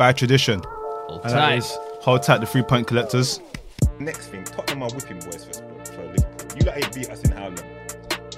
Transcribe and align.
by 0.00 0.12
tradition. 0.14 0.62
Hold 1.08 1.20
And 1.24 1.32
that 1.34 1.38
tight. 1.50 1.58
is 1.58 1.76
hold 2.00 2.22
tight 2.22 2.38
the 2.40 2.46
three 2.46 2.62
point 2.62 2.86
collectors. 2.86 3.38
Next 3.98 4.28
thing, 4.28 4.42
Tottenham 4.44 4.82
are 4.82 4.90
whipping 4.94 5.18
boys 5.18 5.44
for, 5.44 5.52
for 5.92 6.02
Liverpool. 6.06 6.58
You 6.58 6.64
lot 6.66 6.76
ain't 6.78 6.94
beat 6.94 7.10
us 7.10 7.20
in 7.20 7.32
how 7.32 7.48
long? 7.48 7.58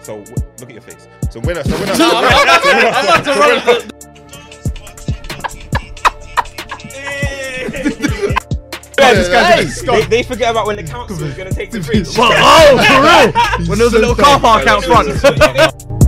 So 0.03 0.19
w- 0.25 0.35
look 0.59 0.69
at 0.71 0.73
your 0.73 0.81
face. 0.83 1.07
So 1.31 1.39
when 1.39 1.57
I, 1.57 1.63
so 1.63 1.79
when 1.79 1.89
I, 1.89 1.95
so 1.95 2.09
when 2.09 2.25
I, 2.27 3.23
so 3.23 3.31
when 3.39 3.79
I, 3.79 4.93
Yeah, 8.99 9.15
this 9.15 9.29
guy's 9.29 9.83
they, 9.83 10.05
they 10.07 10.23
forget 10.23 10.51
about 10.51 10.67
when 10.67 10.77
the 10.77 10.83
council 10.83 11.23
is 11.23 11.35
gonna 11.37 11.51
take 11.53 11.71
the 11.71 11.81
bridge. 11.87 12.09
oh, 12.19 12.77
for 12.89 13.03
real? 13.03 13.69
When 13.69 13.79
there 13.79 13.87
was 13.87 13.95
a 13.95 13.99
little 13.99 14.15
car 14.17 14.39
park 14.41 14.67
out 14.67 14.85
front. 14.85 15.09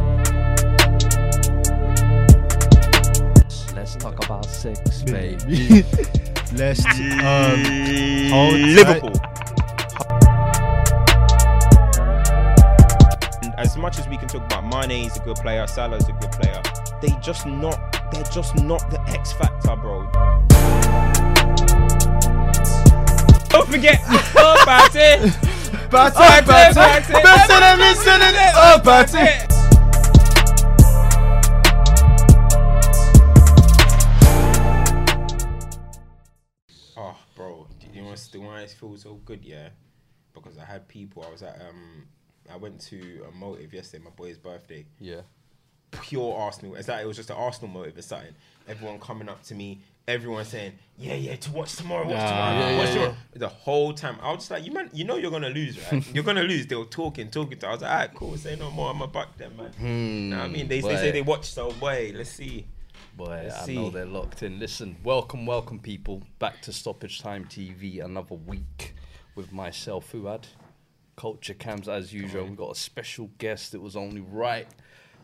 six, 5.06 5.44
baby. 5.44 5.84
Let's 6.56 6.84
um, 6.84 8.30
hold. 8.30 8.54
Liverpool. 8.54 9.12
And 13.42 13.54
as 13.58 13.76
much 13.76 13.98
as 13.98 14.08
we 14.08 14.16
can 14.16 14.28
talk 14.28 14.44
about 14.44 14.64
Mane 14.64 15.06
is 15.06 15.16
a 15.16 15.20
good 15.20 15.36
player, 15.36 15.66
Salah 15.66 15.96
is 15.96 16.08
a 16.08 16.12
good 16.12 16.32
player, 16.32 16.62
they 17.00 17.10
just 17.20 17.46
not. 17.46 17.78
They're 18.12 18.22
just 18.24 18.54
not 18.56 18.90
the 18.90 19.00
X 19.08 19.32
factor, 19.32 19.74
bro. 19.74 20.08
Don't 23.48 23.68
forget 23.68 24.00
oh, 24.36 24.62
about 24.62 24.94
it. 24.94 25.32
Batter, 25.90 26.46
batter, 26.46 26.76
listening, 26.76 27.78
listening, 27.78 28.34
oh, 28.56 28.80
batter. 28.84 29.48
Oh, 29.50 29.53
bro, 37.34 37.66
do 37.80 37.86
you 37.92 38.02
know 38.02 38.08
what's 38.08 38.28
the 38.28 38.38
why 38.38 38.60
it 38.60 38.70
feels 38.70 39.02
so 39.02 39.20
good? 39.24 39.44
Yeah, 39.44 39.68
because 40.32 40.58
I 40.58 40.64
had 40.64 40.88
people. 40.88 41.24
I 41.26 41.30
was 41.30 41.42
at 41.42 41.60
um, 41.60 42.06
I 42.50 42.56
went 42.56 42.80
to 42.82 43.24
a 43.28 43.34
motive 43.36 43.72
yesterday, 43.72 44.04
my 44.04 44.10
boy's 44.10 44.38
birthday. 44.38 44.86
Yeah. 45.00 45.22
Pure 45.90 46.36
Arsenal. 46.36 46.74
It's 46.74 46.88
like 46.88 47.02
it 47.02 47.06
was 47.06 47.16
just 47.16 47.30
an 47.30 47.36
Arsenal 47.36 47.70
motive 47.70 47.96
or 47.96 48.02
something. 48.02 48.34
Everyone 48.66 48.98
coming 48.98 49.28
up 49.28 49.42
to 49.44 49.54
me, 49.54 49.80
everyone 50.08 50.44
saying, 50.44 50.72
"Yeah, 50.98 51.14
yeah, 51.14 51.36
to 51.36 51.52
watch 51.52 51.76
tomorrow, 51.76 52.04
watch 52.04 52.16
tomorrow, 52.16 52.58
yeah, 52.58 52.78
watch 52.78 52.88
yeah, 52.88 52.94
tomorrow." 52.94 53.16
The 53.34 53.48
whole 53.48 53.92
time, 53.92 54.16
I 54.20 54.30
was 54.30 54.38
just 54.38 54.50
like, 54.50 54.64
"You 54.64 54.72
man, 54.72 54.90
you 54.92 55.04
know 55.04 55.16
you're 55.16 55.30
gonna 55.30 55.50
lose, 55.50 55.78
right? 55.92 56.04
you're 56.14 56.24
gonna 56.24 56.42
lose." 56.42 56.66
They 56.66 56.74
were 56.74 56.84
talking, 56.86 57.30
talking. 57.30 57.58
To 57.58 57.68
I 57.68 57.72
was 57.72 57.82
like, 57.82 57.90
"Alright, 57.90 58.14
cool. 58.14 58.36
Say 58.36 58.56
no 58.56 58.70
more. 58.70 58.90
I'm 58.90 59.02
a 59.02 59.06
buck 59.06 59.36
them, 59.36 59.56
man." 59.56 60.30
Know 60.30 60.36
what 60.38 60.44
I 60.44 60.48
mean, 60.48 60.66
they, 60.66 60.80
they 60.80 60.96
say 60.96 61.10
they 61.12 61.22
watch, 61.22 61.44
so 61.50 61.70
boy, 61.72 62.12
let's 62.14 62.30
see. 62.30 62.66
Boy, 63.16 63.42
Let's 63.44 63.54
uh, 63.54 63.60
I 63.62 63.66
see. 63.66 63.74
know 63.76 63.90
they're 63.90 64.06
locked 64.06 64.42
in. 64.42 64.58
Listen, 64.58 64.96
welcome, 65.04 65.46
welcome, 65.46 65.78
people, 65.78 66.20
back 66.40 66.60
to 66.62 66.72
Stoppage 66.72 67.20
Time 67.20 67.44
TV. 67.44 68.04
Another 68.04 68.34
week 68.34 68.94
with 69.36 69.52
myself, 69.52 70.10
Fuad, 70.10 70.48
Culture 71.14 71.54
Cams, 71.54 71.88
as 71.88 72.12
usual. 72.12 72.44
We've 72.44 72.56
got 72.56 72.72
a 72.72 72.74
special 72.74 73.30
guest. 73.38 73.72
It 73.72 73.80
was 73.80 73.94
only 73.94 74.20
right 74.20 74.66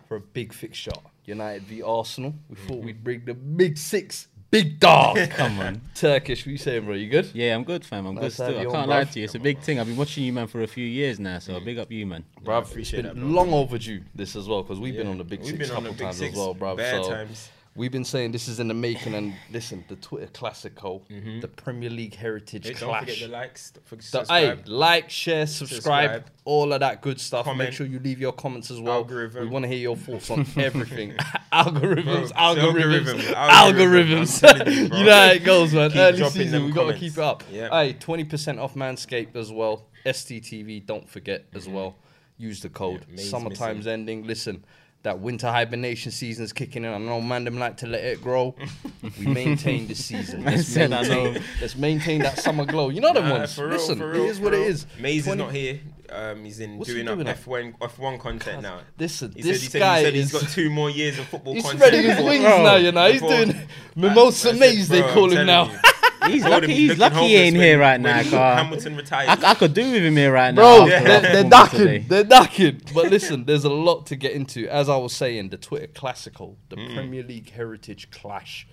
for 0.07 0.17
a 0.17 0.21
big 0.21 0.53
fixture. 0.53 0.93
United 1.25 1.65
v 1.65 1.83
Arsenal. 1.83 2.35
We 2.49 2.55
mm-hmm. 2.55 2.69
thought 2.69 2.85
we'd 2.85 3.03
bring 3.03 3.25
the 3.25 3.35
big 3.35 3.77
six, 3.77 4.29
big 4.53 4.79
dog. 4.79 5.17
Come 5.31 5.59
on, 5.59 5.81
Turkish. 5.97 6.47
What 6.47 6.53
you 6.53 6.59
saying, 6.59 6.85
bro? 6.85 6.95
You 6.95 7.11
good? 7.11 7.31
Yeah, 7.35 7.57
I'm 7.57 7.65
good, 7.65 7.85
fam. 7.85 8.07
I'm 8.07 8.15
Nice 8.15 8.37
to 8.37 8.43
good 8.43 8.43
have 8.43 8.53
still. 8.53 8.59
I 8.59 8.63
you 8.63 8.71
can't 8.71 8.89
lie 8.89 9.05
bruv. 9.05 9.13
to 9.15 9.19
you. 9.19 9.25
It's 9.25 9.35
a 9.35 9.41
big 9.41 9.59
thing. 9.59 9.81
I've 9.81 9.89
been 9.89 9.97
watching 9.97 10.23
you, 10.23 10.33
man, 10.33 10.47
for 10.47 10.63
a 10.63 10.69
few 10.69 10.87
years 10.87 11.19
now. 11.19 11.41
So 11.41 11.55
mm. 11.55 11.65
big 11.65 11.79
up 11.81 11.91
you, 11.91 12.07
man. 12.07 12.25
Bruv, 12.45 12.63
it's 12.63 12.71
appreciate 12.71 13.03
been 13.03 13.17
that, 13.17 13.21
bro. 13.21 13.31
long 13.31 13.53
overdue 13.53 14.03
this 14.15 14.37
as 14.37 14.49
well 14.49 14.63
because 14.63 14.79
we've 14.79 14.95
been 14.95 15.09
on 15.09 15.19
the 15.19 15.25
big 15.25 15.41
We've 15.41 15.49
six 15.49 15.59
been 15.59 15.77
on 15.77 15.83
couple 15.83 15.93
the 15.93 15.99
big 15.99 16.07
times 16.07 16.17
six 16.17 16.33
as 16.35 16.39
well, 16.39 16.55
bruv. 16.55 16.77
bare 16.77 17.03
so 17.03 17.11
times. 17.11 17.51
We've 17.77 17.93
been 17.93 18.05
saying 18.05 18.33
this 18.33 18.49
is 18.49 18.61
in 18.61 18.69
the 18.69 18.75
making, 18.75 19.15
and 19.15 19.35
listen, 19.51 19.85
the 19.89 19.97
Twitter 19.97 20.27
Classico, 20.27 21.03
mm-hmm. 21.09 21.41
the 21.41 21.49
Premier 21.49 21.91
League 21.91 22.15
Heritage 22.15 22.67
Hey, 22.67 22.75
don't 22.75 22.99
forget 22.99 23.19
the 23.19 23.29
likes. 23.29 23.73
don't 24.11 24.27
The- 24.27 24.33
hey, 24.33 24.57
like, 24.67 25.11
share, 25.11 25.47
subscribe, 25.47 26.11
Subscribe. 26.11 26.31
all 26.45 26.73
of 26.73 26.81
that 26.81 27.03
good 27.03 27.21
stuff. 27.21 27.49
Make 27.57 27.73
sure 27.73 27.87
you 27.87 27.99
leave 27.99 28.21
your 28.21 28.33
comments 28.33 28.71
as 28.71 28.81
well. 28.81 28.95
Algorithm. 28.95 29.45
We 29.45 29.49
want 29.49 29.65
to 29.65 29.69
hear 29.69 29.79
your 29.79 29.97
thoughts 29.97 30.31
on 30.31 30.41
everything. 30.57 31.13
algorithms, 31.53 32.05
Bro, 32.05 32.33
algorithms, 32.33 33.33
algorithm, 33.35 33.35
algorithms. 33.35 34.43
algorithm, 34.43 34.73
you, 34.73 34.83
you 34.99 35.05
know 35.05 35.13
how 35.13 35.33
it 35.33 35.45
goes, 35.45 35.73
man. 35.73 35.91
Keep 35.91 36.01
Early 36.01 36.31
season, 36.31 36.65
we 36.65 36.73
got 36.73 36.93
to 36.93 36.99
keep 36.99 37.13
it 37.13 37.19
up. 37.19 37.45
Yeah. 37.51 37.69
Hey, 37.69 37.95
20% 37.95 38.61
off 38.61 38.75
Manscaped 38.75 39.37
as 39.37 39.53
well. 39.53 39.87
STTV, 40.07 40.85
don't 40.87 41.09
forget 41.09 41.45
as 41.53 41.65
mm-hmm. 41.65 41.75
well. 41.75 41.97
Use 42.39 42.61
the 42.63 42.71
code. 42.71 43.05
Yeah, 43.11 43.23
Summertime's 43.23 43.79
missing. 43.79 43.93
ending. 43.93 44.27
Listen, 44.27 44.65
that 45.03 45.19
winter 45.21 45.47
hibernation 45.49 46.13
season 46.13 46.45
is 46.45 46.53
kicking 46.53 46.85
in. 46.85 46.93
I 46.93 46.99
know 46.99 47.21
man 47.21 47.45
them 47.45 47.59
like 47.59 47.79
to 47.79 47.87
let 47.87 48.05
it 48.05 48.23
grow. 48.23 48.55
we 49.19 49.27
maintain 49.27 49.87
the 49.89 49.95
season. 49.95 50.45
Let's 50.45 50.67
said 50.67 50.93
I 50.93 51.03
know. 51.03 51.25
maintain, 51.25 51.43
let's 51.61 51.77
maintain 51.77 52.23
that 52.23 52.39
summer 52.39 52.67
glow. 52.67 52.91
You 52.91 53.01
know 53.01 53.13
them 53.15 53.25
Nah, 53.29 53.39
ones. 53.39 53.55
for 53.55 53.67
real, 53.67 53.77
Listen, 53.79 53.99
for 53.99 54.11
real, 54.11 54.25
it 54.25 54.29
is 54.29 54.41
what 54.41 54.53
it 54.55 54.59
real. 54.59 54.67
is. 54.69 54.87
Maze 54.99 55.25
20 55.25 55.41
is 55.41 55.47
not 55.47 55.55
here. 55.55 55.81
Um, 56.13 56.45
he's 56.45 56.59
in 56.61 56.77
What's 56.77 56.91
he 56.91 56.97
doing 56.97 57.09
up 57.09 57.15
doing 57.17 57.29
up? 57.29 57.37
F1 57.39 57.79
F1 57.79 58.19
content 58.21 58.63
now. 58.63 58.81
Listen, 58.99 59.33
He 59.35 59.43
this 59.43 59.59
said, 59.59 59.63
he 59.63 59.69
said, 59.71 59.79
guy 59.79 59.99
he 60.01 60.05
said 60.05 60.15
is. 60.17 60.33
he's 60.33 60.43
got 60.43 60.51
two 60.51 60.69
more 60.69 60.91
years 60.91 61.19
of 61.21 61.27
football 61.29 61.55
He's 61.55 61.63
content. 61.63 61.81
spreading 61.83 62.11
his 62.11 62.25
wings 62.25 62.43
now, 62.45 62.75
you 62.77 62.91
know. 62.93 63.11
He's 63.13 63.21
doing 63.23 63.55
Mimosa 63.95 64.49
That's 64.49 64.57
it, 64.57 64.61
Maze, 64.61 64.89
they 64.89 65.03
call 65.03 65.25
him 65.31 65.47
telling 65.47 65.47
now. 65.47 65.81
You. 66.27 66.33
He's 66.33 66.43
Told 66.43 66.55
him 66.55 66.61
lucky. 66.71 66.75
He's 66.75 66.99
lucky 66.99 67.17
he 67.29 67.37
ain't 67.37 67.57
here 67.57 67.79
right 67.79 68.01
now. 68.01 68.23
car. 68.25 68.57
Hamilton 68.57 68.97
retired. 68.97 69.29
I, 69.45 69.51
I 69.51 69.55
could 69.55 69.75
do 69.75 69.91
with 69.93 70.03
him 70.05 70.17
here 70.17 70.33
right 70.33 70.53
now. 70.55 70.61
Bro, 70.63 70.89
after 70.93 71.05
they're, 71.09 71.21
that 71.21 71.23
they're 71.33 71.45
performance 71.45 71.71
today. 71.73 71.85
knocking. 71.99 72.09
They're 72.09 72.25
knocking. 72.25 72.81
But 72.95 73.11
listen, 73.11 73.45
there's 73.45 73.65
a 73.65 73.71
lot 73.71 74.07
to 74.07 74.17
get 74.17 74.33
into. 74.33 74.69
As 74.69 74.89
I 74.89 74.97
was 74.97 75.15
saying, 75.15 75.49
the 75.51 75.57
Twitter 75.57 75.87
Classico, 75.89 76.57
the 76.69 76.77
Mm. 76.77 76.95
Premier 76.95 77.23
League 77.23 77.51
Heritage 77.51 78.11
Clash, 78.11 78.67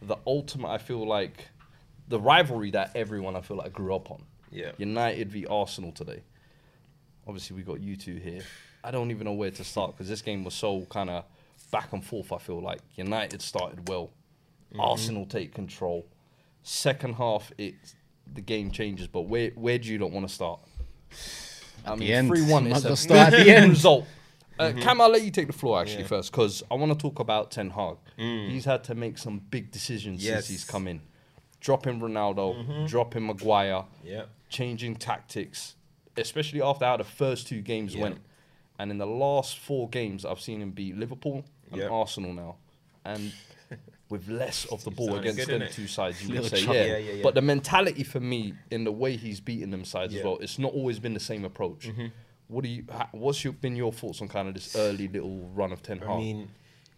the 0.00 0.16
ultimate, 0.26 0.68
I 0.68 0.78
feel 0.78 1.06
like, 1.06 1.48
the 2.08 2.20
rivalry 2.20 2.70
that 2.72 2.92
everyone, 2.94 3.36
I 3.36 3.40
feel 3.40 3.56
like, 3.56 3.72
grew 3.72 3.94
up 3.94 4.10
on. 4.10 4.24
Yeah. 4.50 4.72
United 4.78 5.30
v 5.30 5.46
Arsenal 5.46 5.92
today. 5.92 6.22
Obviously, 7.26 7.56
we 7.56 7.62
got 7.62 7.80
you 7.80 7.96
two 7.96 8.16
here. 8.16 8.42
I 8.84 8.90
don't 8.90 9.10
even 9.12 9.24
know 9.26 9.32
where 9.32 9.50
to 9.52 9.64
start 9.64 9.92
because 9.92 10.08
this 10.08 10.22
game 10.22 10.44
was 10.44 10.54
so 10.54 10.86
kind 10.90 11.08
of 11.08 11.24
back 11.70 11.92
and 11.92 12.04
forth. 12.04 12.32
I 12.32 12.38
feel 12.38 12.60
like 12.60 12.80
United 12.96 13.42
started 13.42 13.88
well, 13.88 14.10
Mm-hmm. 14.72 14.80
Arsenal 14.80 15.26
take 15.26 15.52
control. 15.54 16.06
Second 16.62 17.14
half, 17.14 17.52
it 17.58 17.74
the 18.32 18.40
game 18.40 18.70
changes. 18.70 19.08
But 19.08 19.22
where 19.22 19.50
where 19.50 19.78
do 19.78 19.88
you 19.88 19.98
not 19.98 20.10
want 20.10 20.28
to 20.28 20.32
start? 20.34 20.60
I 21.84 21.90
the 21.96 21.96
mean, 21.96 22.28
three 22.28 22.42
one 22.42 22.66
is 22.68 22.84
a 22.84 22.96
start 22.96 23.32
at 23.34 23.44
the 23.44 23.54
end. 23.54 23.70
result. 23.70 24.06
Uh, 24.58 24.64
mm-hmm. 24.68 24.80
Cam, 24.80 25.00
I'll 25.00 25.08
let 25.10 25.22
you 25.22 25.30
take 25.30 25.46
the 25.46 25.52
floor 25.52 25.80
actually 25.80 26.02
Yeah. 26.02 26.08
first 26.08 26.30
because 26.30 26.62
I 26.70 26.74
want 26.74 26.92
to 26.92 26.98
talk 26.98 27.18
about 27.18 27.50
Ten 27.50 27.70
Hag. 27.70 27.96
Mm. 28.18 28.50
He's 28.50 28.64
had 28.66 28.84
to 28.84 28.94
make 28.94 29.18
some 29.18 29.38
big 29.38 29.70
decisions 29.72 30.22
Yes. 30.22 30.46
since 30.46 30.48
he's 30.48 30.64
come 30.64 30.86
in. 30.86 31.00
Dropping 31.60 32.00
Ronaldo, 32.00 32.54
mm-hmm. 32.56 32.86
dropping 32.86 33.26
Maguire, 33.26 33.84
Yeah. 34.04 34.24
changing 34.50 34.96
tactics, 34.96 35.74
especially 36.16 36.60
after 36.60 36.84
how 36.84 36.96
the 36.98 37.04
first 37.04 37.46
two 37.48 37.60
games 37.62 37.94
Yeah. 37.94 38.02
went. 38.02 38.18
And 38.78 38.90
in 38.90 38.98
the 38.98 39.06
last 39.06 39.58
four 39.58 39.88
games, 39.88 40.24
I've 40.24 40.40
seen 40.40 40.60
him 40.60 40.70
beat 40.72 40.96
Liverpool 40.96 41.44
and 41.70 41.80
Yeah. 41.80 41.88
Arsenal 41.88 42.32
now. 42.32 42.56
And 43.04 43.32
with 44.12 44.28
less 44.28 44.66
of 44.66 44.84
the 44.84 44.90
ball 44.90 45.16
against 45.16 45.38
good, 45.48 45.62
them 45.62 45.68
two 45.72 45.86
sides, 45.86 46.22
you 46.22 46.34
would 46.40 46.50
say, 46.50 46.60
yeah. 46.60 46.72
Yeah, 46.72 46.96
yeah, 46.98 47.12
yeah. 47.14 47.22
But 47.22 47.34
the 47.34 47.40
mentality 47.40 48.04
for 48.04 48.20
me, 48.20 48.52
in 48.70 48.84
the 48.84 48.92
way 48.92 49.16
he's 49.16 49.40
beaten 49.40 49.70
them 49.70 49.86
sides 49.86 50.12
as. 50.12 50.20
Mm-hmm. 50.20 50.28
well, 50.28 50.38
it's 50.40 50.58
not 50.58 50.72
always 50.74 50.98
been 50.98 51.14
the 51.14 51.20
same 51.20 51.46
approach. 51.46 51.90
What 52.48 52.62
do 52.64 52.68
you? 52.68 52.84
ha- 52.92 53.08
What's 53.12 53.42
your, 53.42 53.54
been 53.54 53.74
your 53.74 53.90
thoughts 53.90 54.20
on 54.20 54.28
kind 54.28 54.46
of 54.48 54.54
this 54.54 54.76
early 54.76 55.08
little 55.08 55.48
run 55.54 55.72
of 55.72 55.82
Ten 55.82 55.98
Hag? 55.98 56.10
I 56.10 56.16
mean, 56.18 56.50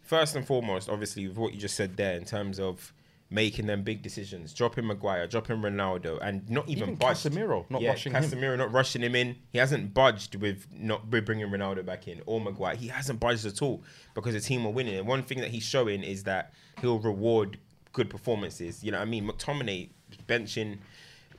first 0.02 0.34
and 0.34 0.44
foremost, 0.44 0.91
obviously, 0.91 1.28
with 1.28 1.36
what 1.36 1.54
you 1.54 1.60
just 1.60 1.76
said 1.76 1.97
there 1.97 2.16
in 2.16 2.25
terms 2.25 2.58
of 2.58 2.92
making 3.34 3.67
them 3.67 3.83
big 3.83 4.00
decisions, 4.00 4.55
dropping 4.55 4.87
Maguire, 4.87 5.27
dropping 5.27 5.56
Ronaldo, 5.56 6.19
and 6.22 6.49
not 6.49 6.69
even, 6.69 6.84
Even 6.84 6.95
budged. 6.95 7.27
Casemiro, 7.27 7.69
not 7.69 7.83
yeah, 7.83 7.91
rushing 7.91 8.12
him. 8.12 8.22
Casemiro 8.22 8.56
not 8.56 8.72
rushing 8.72 9.03
him 9.03 9.17
in. 9.17 9.34
He 9.50 9.59
hasn't 9.59 9.93
budged 9.93 10.37
with 10.37 10.67
not 10.72 11.09
with 11.09 11.27
bringing 11.27 11.49
Ronaldo 11.49 11.84
back 11.84 12.06
in 12.06 12.23
or 12.27 12.41
Maguire. 12.41 12.77
He 12.77 12.89
hasn't 12.89 13.19
budged 13.19 13.44
at 13.44 13.61
all 13.61 13.83
because 14.15 14.34
the 14.34 14.41
team 14.41 14.65
are 14.65 14.71
winning. 14.71 14.97
And 14.97 15.06
one 15.09 15.25
thing 15.25 15.41
that 15.41 15.50
he's 15.50 15.65
showing 15.65 16.05
is 16.05 16.23
that 16.25 16.53
he'll 16.81 17.00
reward 17.00 17.59
good 17.93 18.09
performances. 18.09 18.84
You 18.84 18.93
know 18.93 18.99
what 18.99 19.09
I 19.09 19.11
mean? 19.11 19.28
McTominay 19.28 19.89
benching 20.29 20.79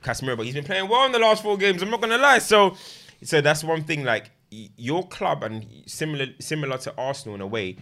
Casemiro, 0.02 0.36
but 0.36 0.44
he's 0.44 0.54
been 0.54 0.64
playing 0.64 0.88
well 0.88 1.06
in 1.06 1.12
the 1.12 1.18
last 1.18 1.42
four 1.42 1.56
games. 1.56 1.82
I'm 1.82 1.90
not 1.90 2.02
gonna 2.02 2.18
lie. 2.18 2.38
So, 2.40 2.76
so 3.22 3.40
that's 3.40 3.64
one 3.64 3.84
thing. 3.84 4.04
Like 4.04 4.30
your 4.50 5.06
club 5.08 5.42
and 5.42 5.66
similar 5.86 6.26
similar 6.40 6.76
to 6.78 6.94
Arsenal 6.98 7.34
in 7.34 7.40
a 7.40 7.46
way, 7.46 7.76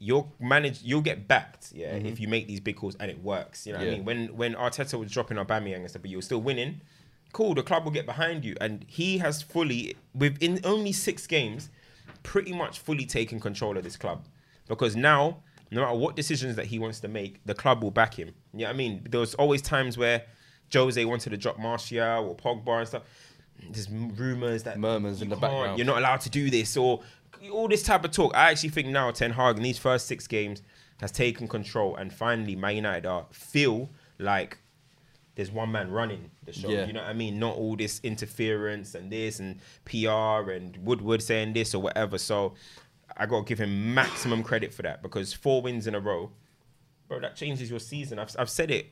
you'll 0.00 0.32
manage. 0.40 0.82
You'll 0.82 1.02
get 1.02 1.28
backed. 1.28 1.72
Yeah, 1.72 1.94
if 1.94 2.02
mm-hmm. 2.02 2.22
you 2.22 2.28
make 2.28 2.48
these 2.48 2.60
big 2.60 2.76
calls 2.76 2.96
and 2.98 3.10
it 3.10 3.22
works. 3.22 3.66
You 3.66 3.74
know 3.74 3.78
what 3.78 3.88
I 3.88 3.90
mean? 3.92 4.04
When 4.04 4.36
when 4.36 4.54
Arteta 4.54 4.98
was 4.98 5.10
dropping 5.10 5.36
Aubameyang 5.36 5.76
and 5.76 5.90
stuff, 5.90 6.02
but 6.02 6.10
you're 6.10 6.22
still 6.22 6.42
winning. 6.42 6.80
Cool, 7.32 7.54
the 7.54 7.62
club 7.62 7.84
will 7.84 7.92
get 7.92 8.06
behind 8.06 8.44
you, 8.44 8.56
and 8.60 8.84
he 8.88 9.18
has 9.18 9.40
fully 9.40 9.96
within 10.14 10.60
only 10.64 10.90
six 10.90 11.28
games, 11.28 11.70
pretty 12.24 12.52
much 12.52 12.80
fully 12.80 13.06
taken 13.06 13.38
control 13.38 13.76
of 13.76 13.84
this 13.84 13.96
club 13.96 14.24
because 14.70 14.96
now 14.96 15.42
no 15.70 15.82
matter 15.82 15.94
what 15.94 16.16
decisions 16.16 16.56
that 16.56 16.66
he 16.66 16.78
wants 16.78 17.00
to 17.00 17.08
make, 17.08 17.40
the 17.44 17.54
club 17.54 17.82
will 17.82 17.90
back 17.90 18.14
him. 18.14 18.28
You 18.52 18.60
know 18.60 18.64
what 18.66 18.74
I 18.74 18.76
mean? 18.76 19.06
There 19.08 19.20
was 19.20 19.34
always 19.34 19.62
times 19.62 19.98
where 19.98 20.24
Jose 20.72 21.04
wanted 21.04 21.30
to 21.30 21.36
drop 21.36 21.58
Martial 21.58 22.28
or 22.28 22.34
Pogba 22.34 22.78
and 22.78 22.88
stuff. 22.88 23.02
There's 23.70 23.90
rumors 23.90 24.62
that 24.62 24.78
Murmurs 24.78 25.22
in 25.22 25.28
the 25.28 25.36
background. 25.36 25.78
You're 25.78 25.86
not 25.86 25.98
allowed 25.98 26.22
to 26.22 26.30
do 26.30 26.50
this 26.50 26.76
or 26.76 27.02
all 27.52 27.68
this 27.68 27.82
type 27.82 28.04
of 28.04 28.10
talk. 28.10 28.34
I 28.36 28.50
actually 28.50 28.70
think 28.70 28.88
now 28.88 29.10
Ten 29.10 29.32
Hag 29.32 29.56
in 29.56 29.62
these 29.62 29.78
first 29.78 30.06
six 30.06 30.26
games 30.26 30.62
has 31.00 31.10
taken 31.10 31.48
control 31.48 31.96
and 31.96 32.12
finally 32.12 32.54
Man 32.54 32.76
United 32.76 33.06
are 33.06 33.26
feel 33.30 33.88
like 34.18 34.58
there's 35.34 35.50
one 35.50 35.72
man 35.72 35.90
running 35.90 36.30
the 36.44 36.52
show. 36.52 36.68
Yeah. 36.68 36.86
You 36.86 36.92
know 36.92 37.00
what 37.00 37.08
I 37.08 37.14
mean? 37.14 37.38
Not 37.38 37.56
all 37.56 37.76
this 37.76 38.00
interference 38.02 38.94
and 38.94 39.10
this 39.10 39.40
and 39.40 39.58
PR 39.84 40.50
and 40.50 40.76
Woodward 40.84 41.22
saying 41.22 41.54
this 41.54 41.74
or 41.74 41.80
whatever. 41.80 42.18
So 42.18 42.54
I 43.16 43.26
got 43.26 43.38
to 43.40 43.44
give 43.44 43.58
him 43.58 43.94
maximum 43.94 44.42
credit 44.42 44.74
for 44.74 44.82
that 44.82 45.02
because 45.02 45.32
four 45.32 45.62
wins 45.62 45.86
in 45.86 45.94
a 45.94 46.00
row, 46.00 46.30
bro, 47.08 47.20
that 47.20 47.36
changes 47.36 47.70
your 47.70 47.80
season. 47.80 48.18
I've, 48.18 48.34
I've 48.38 48.50
said 48.50 48.70
it 48.70 48.90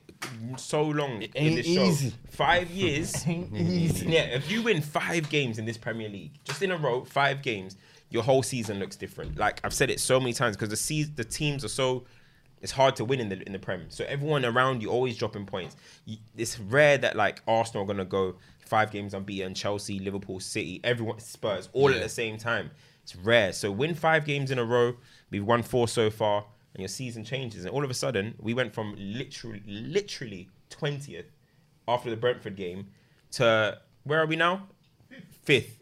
so 0.56 0.84
long 0.84 1.22
in 1.22 1.30
ain't 1.34 1.56
this 1.56 1.66
show. 1.66 2.10
Five 2.30 2.70
years. 2.70 3.14
Yeah, 3.26 4.22
if 4.22 4.50
you 4.50 4.62
win 4.62 4.80
five 4.80 5.28
games 5.28 5.58
in 5.58 5.66
this 5.66 5.76
Premier 5.76 6.08
League, 6.08 6.32
just 6.44 6.62
in 6.62 6.70
a 6.70 6.76
row, 6.76 7.04
five 7.04 7.42
games, 7.42 7.76
your 8.10 8.22
whole 8.22 8.42
season 8.42 8.78
looks 8.78 8.96
different. 8.96 9.36
Like 9.36 9.60
I've 9.64 9.74
said 9.74 9.90
it 9.90 10.00
so 10.00 10.18
many 10.18 10.32
times 10.32 10.56
because 10.56 10.70
the 10.70 10.76
se- 10.76 11.12
the 11.14 11.24
teams 11.24 11.64
are 11.64 11.68
so 11.68 12.04
it's 12.60 12.72
hard 12.72 12.96
to 12.96 13.04
win 13.04 13.20
in 13.20 13.28
the 13.28 13.42
in 13.46 13.52
the 13.52 13.58
Prem. 13.58 13.86
So 13.88 14.04
everyone 14.04 14.44
around 14.44 14.82
you 14.82 14.90
always 14.90 15.16
dropping 15.16 15.46
points. 15.46 15.76
You, 16.04 16.16
it's 16.36 16.58
rare 16.58 16.98
that 16.98 17.16
like 17.16 17.42
Arsenal 17.46 17.84
are 17.84 17.86
gonna 17.86 18.04
go 18.04 18.36
five 18.60 18.90
games 18.90 19.14
unbeaten, 19.14 19.54
Chelsea, 19.54 19.98
Liverpool, 19.98 20.40
City, 20.40 20.80
everyone 20.84 21.18
Spurs 21.18 21.68
all 21.72 21.90
at 21.90 22.00
the 22.02 22.08
same 22.08 22.36
time. 22.36 22.70
It's 23.02 23.16
rare. 23.16 23.52
So 23.52 23.70
win 23.70 23.94
five 23.94 24.24
games 24.24 24.50
in 24.50 24.58
a 24.58 24.64
row. 24.64 24.94
We've 25.30 25.44
won 25.44 25.62
four 25.62 25.88
so 25.88 26.10
far, 26.10 26.44
and 26.74 26.80
your 26.80 26.88
season 26.88 27.24
changes. 27.24 27.64
And 27.64 27.72
all 27.72 27.84
of 27.84 27.90
a 27.90 27.94
sudden, 27.94 28.34
we 28.38 28.54
went 28.54 28.74
from 28.74 28.94
literally 28.98 29.62
literally 29.66 30.48
twentieth 30.70 31.26
after 31.86 32.10
the 32.10 32.16
Brentford 32.16 32.56
game 32.56 32.88
to 33.32 33.78
where 34.04 34.20
are 34.20 34.26
we 34.26 34.36
now? 34.36 34.66
Fifth. 35.42 35.77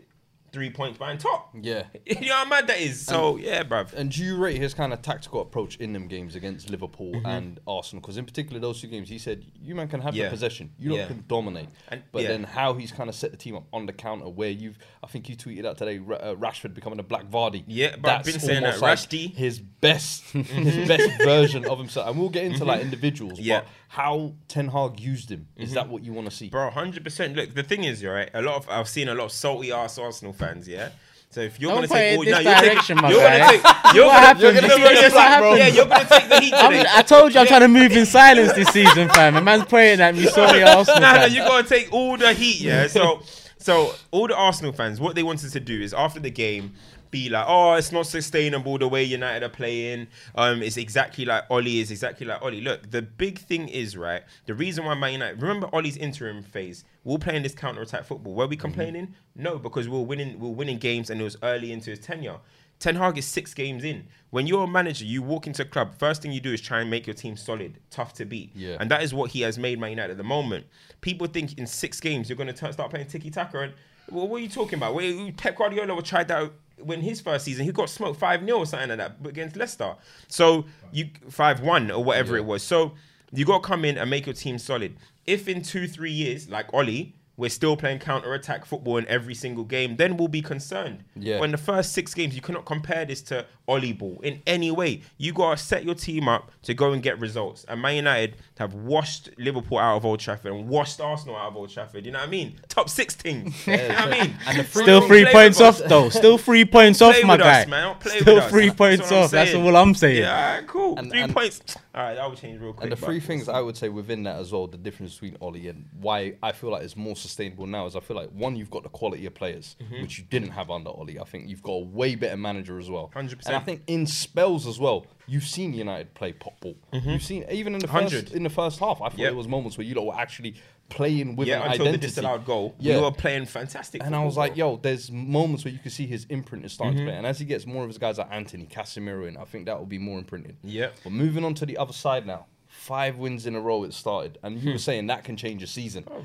Three 0.56 0.70
points 0.70 0.96
behind 0.96 1.20
top. 1.20 1.50
Yeah. 1.60 1.82
you 2.06 2.28
know 2.30 2.34
how 2.36 2.46
mad 2.46 2.66
that 2.68 2.78
is. 2.80 3.04
So 3.04 3.36
yeah, 3.36 3.62
bruv. 3.62 3.92
And 3.92 4.10
do 4.10 4.24
you 4.24 4.38
rate 4.38 4.56
his 4.56 4.72
kind 4.72 4.94
of 4.94 5.02
tactical 5.02 5.42
approach 5.42 5.76
in 5.76 5.92
them 5.92 6.08
games 6.08 6.34
against 6.34 6.70
Liverpool 6.70 7.12
Mm-hmm. 7.12 7.26
and 7.26 7.60
Arsenal? 7.66 8.00
Because 8.00 8.16
in 8.16 8.24
particular, 8.24 8.58
those 8.58 8.80
two 8.80 8.86
games, 8.86 9.10
he 9.10 9.18
said, 9.18 9.44
"You 9.60 9.74
man 9.74 9.86
can 9.88 10.00
have 10.00 10.14
Yeah. 10.16 10.24
the 10.24 10.30
possession, 10.30 10.70
you 10.78 10.96
Yeah. 10.96 11.08
can 11.08 11.24
dominate." 11.28 11.68
And- 11.88 12.02
but 12.10 12.22
yeah. 12.22 12.28
then 12.28 12.44
how 12.44 12.72
he's 12.72 12.90
kind 12.90 13.10
of 13.10 13.14
set 13.14 13.32
the 13.32 13.36
team 13.36 13.54
up 13.54 13.66
on 13.70 13.84
the 13.84 13.92
counter, 13.92 14.30
where 14.30 14.48
you've, 14.48 14.78
I 15.04 15.08
think 15.08 15.28
you 15.28 15.36
tweeted 15.36 15.66
out 15.66 15.76
today, 15.76 15.98
uh, 15.98 16.34
Rashford 16.36 16.72
becoming 16.72 17.00
a 17.00 17.02
Black 17.02 17.26
Vardy. 17.26 17.62
Yeah, 17.66 17.96
but 18.00 18.10
I've 18.12 18.24
been 18.24 18.40
saying 18.40 18.62
that, 18.62 18.80
like 18.80 18.98
his 19.12 19.58
best, 19.60 20.22
his 20.30 20.88
best 20.88 21.22
version 21.22 21.66
of 21.66 21.76
himself. 21.78 22.08
And 22.08 22.18
we'll 22.18 22.30
get 22.30 22.44
into 22.44 22.64
like 22.64 22.80
individuals. 22.80 23.34
Mm-hmm. 23.34 23.42
Yeah. 23.42 23.60
Mm-hmm. 23.60 23.66
But 23.66 23.72
how 23.88 24.34
Ten 24.48 24.68
Hag 24.68 24.98
used 25.00 25.30
him 25.30 25.48
is 25.56 25.72
that 25.74 25.88
what 25.88 26.02
you 26.02 26.12
want 26.12 26.28
to 26.30 26.34
see? 26.34 26.48
Bro, 26.48 26.70
hundred 26.70 27.04
percent. 27.04 27.36
Look, 27.36 27.54
the 27.54 27.62
thing 27.62 27.84
is, 27.84 28.02
right? 28.04 28.30
A 28.34 28.42
lot 28.42 28.56
of 28.56 28.68
I've 28.68 28.88
seen 28.88 29.08
a 29.08 29.14
lot 29.14 29.24
of 29.26 29.32
salty 29.32 29.70
ass 29.72 29.98
Arsenal 29.98 30.32
fans. 30.32 30.45
Yeah. 30.66 30.90
So 31.30 31.40
if 31.42 31.60
you're 31.60 31.70
Don't 31.70 31.86
gonna 31.86 31.88
take 31.88 32.16
all, 32.18 32.24
no, 32.24 32.30
you're, 32.30 32.54
taking, 32.54 32.96
you're 32.96 33.20
gonna 33.20 33.46
take, 33.48 33.62
you're 33.94 34.06
What 34.06 34.12
gonna, 34.12 34.12
happened? 34.12 34.42
you're 34.42 34.52
gonna, 34.54 34.66
You 34.68 34.78
you're 34.78 34.78
gonna 34.94 35.00
take- 35.00 35.12
happened? 35.12 35.58
yeah, 35.58 35.66
you're 35.66 35.84
gonna 35.86 36.04
take 36.08 36.28
the 36.30 36.40
heat 36.40 36.50
today. 36.50 36.84
I'm, 36.88 37.04
told 37.04 37.34
you 37.34 37.40
I'm 37.40 37.46
trying 37.46 37.60
to 37.60 37.68
move 37.68 37.92
in 37.92 38.06
silence 38.06 38.52
this 38.54 38.68
season, 38.68 39.08
fam. 39.10 39.36
A 39.36 39.42
man's 39.42 39.64
praying 39.66 40.00
at 40.00 40.14
me. 40.14 40.24
Sorry, 40.26 40.62
Arsenal. 40.64 41.00
no, 41.00 41.12
no, 41.12 41.18
fans. 41.20 41.34
you 41.34 41.40
gotta 41.40 41.68
take 41.68 41.92
all 41.92 42.16
the 42.16 42.32
heat, 42.32 42.60
yeah. 42.60 42.86
So, 42.86 43.22
so 43.58 43.94
all 44.12 44.28
the 44.28 44.36
Arsenal 44.36 44.72
fans, 44.72 44.98
what 44.98 45.14
they 45.14 45.22
wanted 45.22 45.50
to 45.52 45.60
do 45.60 45.78
is 45.78 45.92
after 45.92 46.20
the 46.20 46.30
game, 46.30 46.72
be 47.10 47.28
like, 47.28 47.44
oh, 47.46 47.74
it's 47.74 47.92
not 47.92 48.06
sustainable 48.06 48.78
the 48.78 48.88
way 48.88 49.04
United 49.04 49.44
are 49.44 49.48
playing. 49.50 50.06
Um, 50.36 50.62
it's 50.62 50.76
exactly 50.76 51.24
like 51.24 51.44
Ollie 51.50 51.80
is 51.80 51.90
exactly 51.90 52.26
like 52.26 52.40
Ollie. 52.40 52.60
Look, 52.62 52.90
the 52.90 53.02
big 53.02 53.38
thing 53.40 53.68
is 53.68 53.96
right. 53.96 54.22
The 54.46 54.54
reason 54.54 54.84
why 54.86 54.94
Man 54.94 55.12
United, 55.12 55.40
remember 55.42 55.68
Ollie's 55.72 55.96
interim 55.96 56.42
phase, 56.42 56.84
we're 57.06 57.18
playing 57.18 57.44
this 57.44 57.54
counter 57.54 57.82
attack 57.82 58.04
football. 58.04 58.34
Were 58.34 58.48
we 58.48 58.56
mm-hmm. 58.56 58.62
complaining? 58.62 59.14
No, 59.36 59.58
because 59.58 59.88
we 59.88 59.96
we're 59.96 60.04
winning, 60.04 60.40
we 60.40 60.48
we're 60.48 60.54
winning 60.54 60.78
games, 60.78 61.08
and 61.08 61.20
it 61.20 61.24
was 61.24 61.36
early 61.42 61.70
into 61.70 61.90
his 61.90 62.00
tenure. 62.00 62.38
Ten 62.80 62.96
Hag 62.96 63.16
is 63.16 63.24
six 63.24 63.54
games 63.54 63.84
in. 63.84 64.08
When 64.30 64.48
you're 64.48 64.64
a 64.64 64.66
manager, 64.66 65.04
you 65.04 65.22
walk 65.22 65.46
into 65.46 65.62
a 65.62 65.64
club. 65.64 65.94
First 65.94 66.20
thing 66.20 66.32
you 66.32 66.40
do 66.40 66.52
is 66.52 66.60
try 66.60 66.80
and 66.80 66.90
make 66.90 67.06
your 67.06 67.14
team 67.14 67.36
solid, 67.36 67.78
tough 67.90 68.12
to 68.14 68.24
beat. 68.26 68.50
Yeah. 68.56 68.76
And 68.80 68.90
that 68.90 69.04
is 69.04 69.14
what 69.14 69.30
he 69.30 69.42
has 69.42 69.56
made 69.56 69.78
Man 69.78 69.90
United 69.90 70.10
at 70.10 70.16
the 70.18 70.24
moment. 70.24 70.66
People 71.00 71.28
think 71.28 71.56
in 71.56 71.66
six 71.66 72.00
games 72.00 72.28
you're 72.28 72.36
going 72.36 72.52
to 72.52 72.72
start 72.72 72.90
playing 72.90 73.06
tiki 73.06 73.30
taka. 73.30 73.60
And 73.60 73.72
well, 74.10 74.26
what 74.26 74.38
are 74.38 74.42
you 74.42 74.48
talking 74.48 74.78
about? 74.78 74.94
Where 74.94 75.32
Pep 75.32 75.56
Guardiola 75.56 76.02
tried 76.02 76.28
that 76.28 76.50
when 76.78 77.00
his 77.00 77.20
first 77.20 77.44
season, 77.44 77.64
he 77.64 77.72
got 77.72 77.88
smoked 77.88 78.18
five 78.18 78.44
0 78.44 78.58
or 78.58 78.66
something 78.66 78.90
like 78.90 78.98
that 78.98 79.28
against 79.28 79.56
Leicester. 79.56 79.94
So 80.26 80.66
you 80.92 81.08
five 81.30 81.60
one 81.60 81.92
or 81.92 82.02
whatever 82.02 82.36
it 82.36 82.44
was. 82.44 82.64
So 82.64 82.94
you 83.36 83.44
got 83.44 83.62
to 83.62 83.66
come 83.68 83.84
in 83.84 83.98
and 83.98 84.08
make 84.08 84.26
your 84.26 84.34
team 84.34 84.58
solid. 84.58 84.96
If 85.26 85.48
in 85.48 85.62
two 85.62 85.86
three 85.86 86.12
years, 86.12 86.48
like 86.48 86.72
Ollie. 86.72 87.14
We're 87.36 87.50
still 87.50 87.76
playing 87.76 87.98
counter 87.98 88.32
attack 88.34 88.64
football 88.64 88.96
in 88.96 89.06
every 89.08 89.34
single 89.34 89.64
game, 89.64 89.96
then 89.96 90.16
we'll 90.16 90.28
be 90.28 90.40
concerned. 90.42 91.04
Yeah. 91.14 91.38
When 91.40 91.50
the 91.50 91.58
first 91.58 91.92
six 91.92 92.14
games, 92.14 92.34
you 92.34 92.40
cannot 92.40 92.64
compare 92.64 93.04
this 93.04 93.20
to 93.22 93.44
Ollie 93.68 93.92
ball 93.92 94.20
in 94.22 94.40
any 94.46 94.70
way. 94.70 95.02
You 95.18 95.32
gotta 95.32 95.56
set 95.56 95.84
your 95.84 95.94
team 95.94 96.28
up 96.28 96.50
to 96.62 96.72
go 96.72 96.92
and 96.92 97.02
get 97.02 97.18
results. 97.20 97.64
And 97.68 97.82
Man 97.82 97.96
United 97.96 98.36
have 98.58 98.74
washed 98.74 99.30
Liverpool 99.38 99.78
out 99.78 99.96
of 99.96 100.06
Old 100.06 100.20
Trafford 100.20 100.52
and 100.52 100.68
washed 100.68 101.00
Arsenal 101.00 101.36
out 101.36 101.48
of 101.48 101.56
Old 101.56 101.68
Trafford. 101.70 102.06
You 102.06 102.12
know 102.12 102.20
what 102.20 102.28
I 102.28 102.30
mean? 102.30 102.58
Top 102.68 102.88
six 102.88 103.14
teams. 103.14 103.66
you 103.66 103.76
know 103.76 103.88
what 103.88 103.98
I 103.98 104.10
mean? 104.10 104.36
And 104.46 104.58
the 104.58 104.64
free 104.64 104.82
Still 104.84 105.06
three 105.06 105.26
points 105.26 105.60
off 105.60 105.78
though. 105.78 106.08
Still 106.08 106.38
three 106.38 106.64
points 106.64 107.02
off, 107.02 107.16
my 107.24 107.36
guy. 107.36 107.62
us, 107.62 107.68
man. 107.68 107.96
Still 108.00 108.36
with 108.36 108.44
us. 108.44 108.50
three 108.50 108.66
That's 108.68 108.78
points 108.78 109.10
what 109.10 109.12
off. 109.24 109.30
That's 109.30 109.54
all 109.54 109.76
I'm 109.76 109.94
saying. 109.94 110.18
Yeah, 110.22 110.34
all 110.48 110.54
right, 110.58 110.66
cool. 110.66 110.96
And- 110.98 111.10
three 111.10 111.20
and- 111.20 111.34
points. 111.34 111.60
All 111.94 112.02
right, 112.02 112.14
that 112.14 112.28
will 112.28 112.36
change 112.36 112.60
real 112.60 112.74
quick. 112.74 112.84
And 112.84 112.92
the 112.92 112.96
three 113.06 113.20
things 113.20 113.48
I 113.48 113.60
would 113.60 113.76
say 113.76 113.88
within 113.88 114.22
that 114.24 114.36
as 114.36 114.52
well, 114.52 114.66
the 114.66 114.76
difference 114.76 115.14
between 115.14 115.38
Ollie 115.40 115.68
and 115.68 115.86
why 115.98 116.34
I 116.42 116.52
feel 116.52 116.70
like 116.70 116.82
it's 116.82 116.96
more 116.96 117.16
sustainable 117.26 117.66
now 117.66 117.86
is 117.86 117.96
I 117.96 118.00
feel 118.00 118.16
like 118.16 118.30
one, 118.30 118.56
you've 118.56 118.70
got 118.70 118.82
the 118.82 118.88
quality 118.88 119.26
of 119.26 119.34
players, 119.34 119.76
Mm-hmm. 119.82 120.02
which 120.02 120.18
you 120.18 120.24
didn't 120.24 120.50
have 120.50 120.70
under 120.70 120.90
Ollie. 120.90 121.18
I 121.18 121.24
think 121.24 121.48
you've 121.48 121.62
got 121.62 121.72
a 121.72 121.84
way 121.84 122.14
better 122.14 122.36
manager 122.36 122.78
as 122.78 122.88
well. 122.88 123.10
100%. 123.14 123.46
And 123.46 123.56
I 123.56 123.60
think 123.60 123.82
in 123.86 124.06
spells 124.06 124.66
as 124.66 124.78
well, 124.78 125.06
you've 125.26 125.44
seen 125.46 125.72
United 125.72 126.14
play 126.14 126.32
pop 126.32 126.60
ball. 126.60 126.76
You've 126.92 127.22
seen 127.22 127.44
even 127.50 127.74
in 127.74 127.80
the 127.80 127.88
first 127.88 128.32
in 128.32 128.42
the 128.42 128.50
first 128.50 128.78
half, 128.78 129.02
I 129.02 129.08
thought 129.08 129.18
Yep. 129.18 129.28
there 129.30 129.36
was 129.36 129.48
moments 129.48 129.76
where 129.78 129.86
you 129.86 129.94
lot 129.94 130.06
were 130.06 130.14
actually 130.20 130.54
playing 130.88 131.34
with 131.34 131.48
Yeah, 131.48 131.56
an 131.64 131.72
until 131.72 131.86
identity. 131.88 132.00
the 132.00 132.06
disallowed 132.06 132.44
goal, 132.44 132.74
Yeah. 132.78 132.96
we 132.96 133.02
were 133.02 133.10
playing 133.10 133.46
fantastic. 133.46 134.02
And 134.04 134.14
I 134.14 134.24
was 134.24 134.36
like, 134.36 134.56
yo, 134.56 134.76
there's 134.76 135.10
moments 135.10 135.64
where 135.64 135.72
you 135.72 135.80
can 135.80 135.90
see 135.90 136.06
his 136.06 136.26
imprint 136.30 136.64
is 136.64 136.72
starting 136.72 136.98
Mm-hmm. 136.98 137.06
to 137.06 137.10
play. 137.10 137.18
And 137.18 137.26
as 137.26 137.40
he 137.40 137.44
gets 137.44 137.66
more 137.66 137.82
of 137.82 137.88
his 137.88 137.98
guys 137.98 138.18
like 138.18 138.28
Antony, 138.30 138.66
Casemiro 138.66 139.26
in, 139.26 139.36
I 139.36 139.44
think 139.44 139.66
that 139.66 139.76
will 139.78 139.86
be 139.86 139.98
more 139.98 140.16
imprinted. 140.18 140.56
Yeah. 140.62 140.90
But 141.02 141.12
moving 141.12 141.44
on 141.44 141.54
to 141.54 141.66
the 141.66 141.76
other 141.76 141.92
side 141.92 142.24
now, 142.24 142.46
five 142.68 143.16
wins 143.16 143.46
in 143.46 143.56
a 143.56 143.60
row 143.60 143.82
it 143.82 143.94
started. 143.94 144.38
And 144.44 144.60
Hmm. 144.60 144.66
you 144.66 144.72
were 144.74 144.78
saying 144.78 145.08
that 145.08 145.24
can 145.24 145.36
change 145.36 145.60
a 145.64 145.66
season. 145.66 146.04
Oh. 146.08 146.24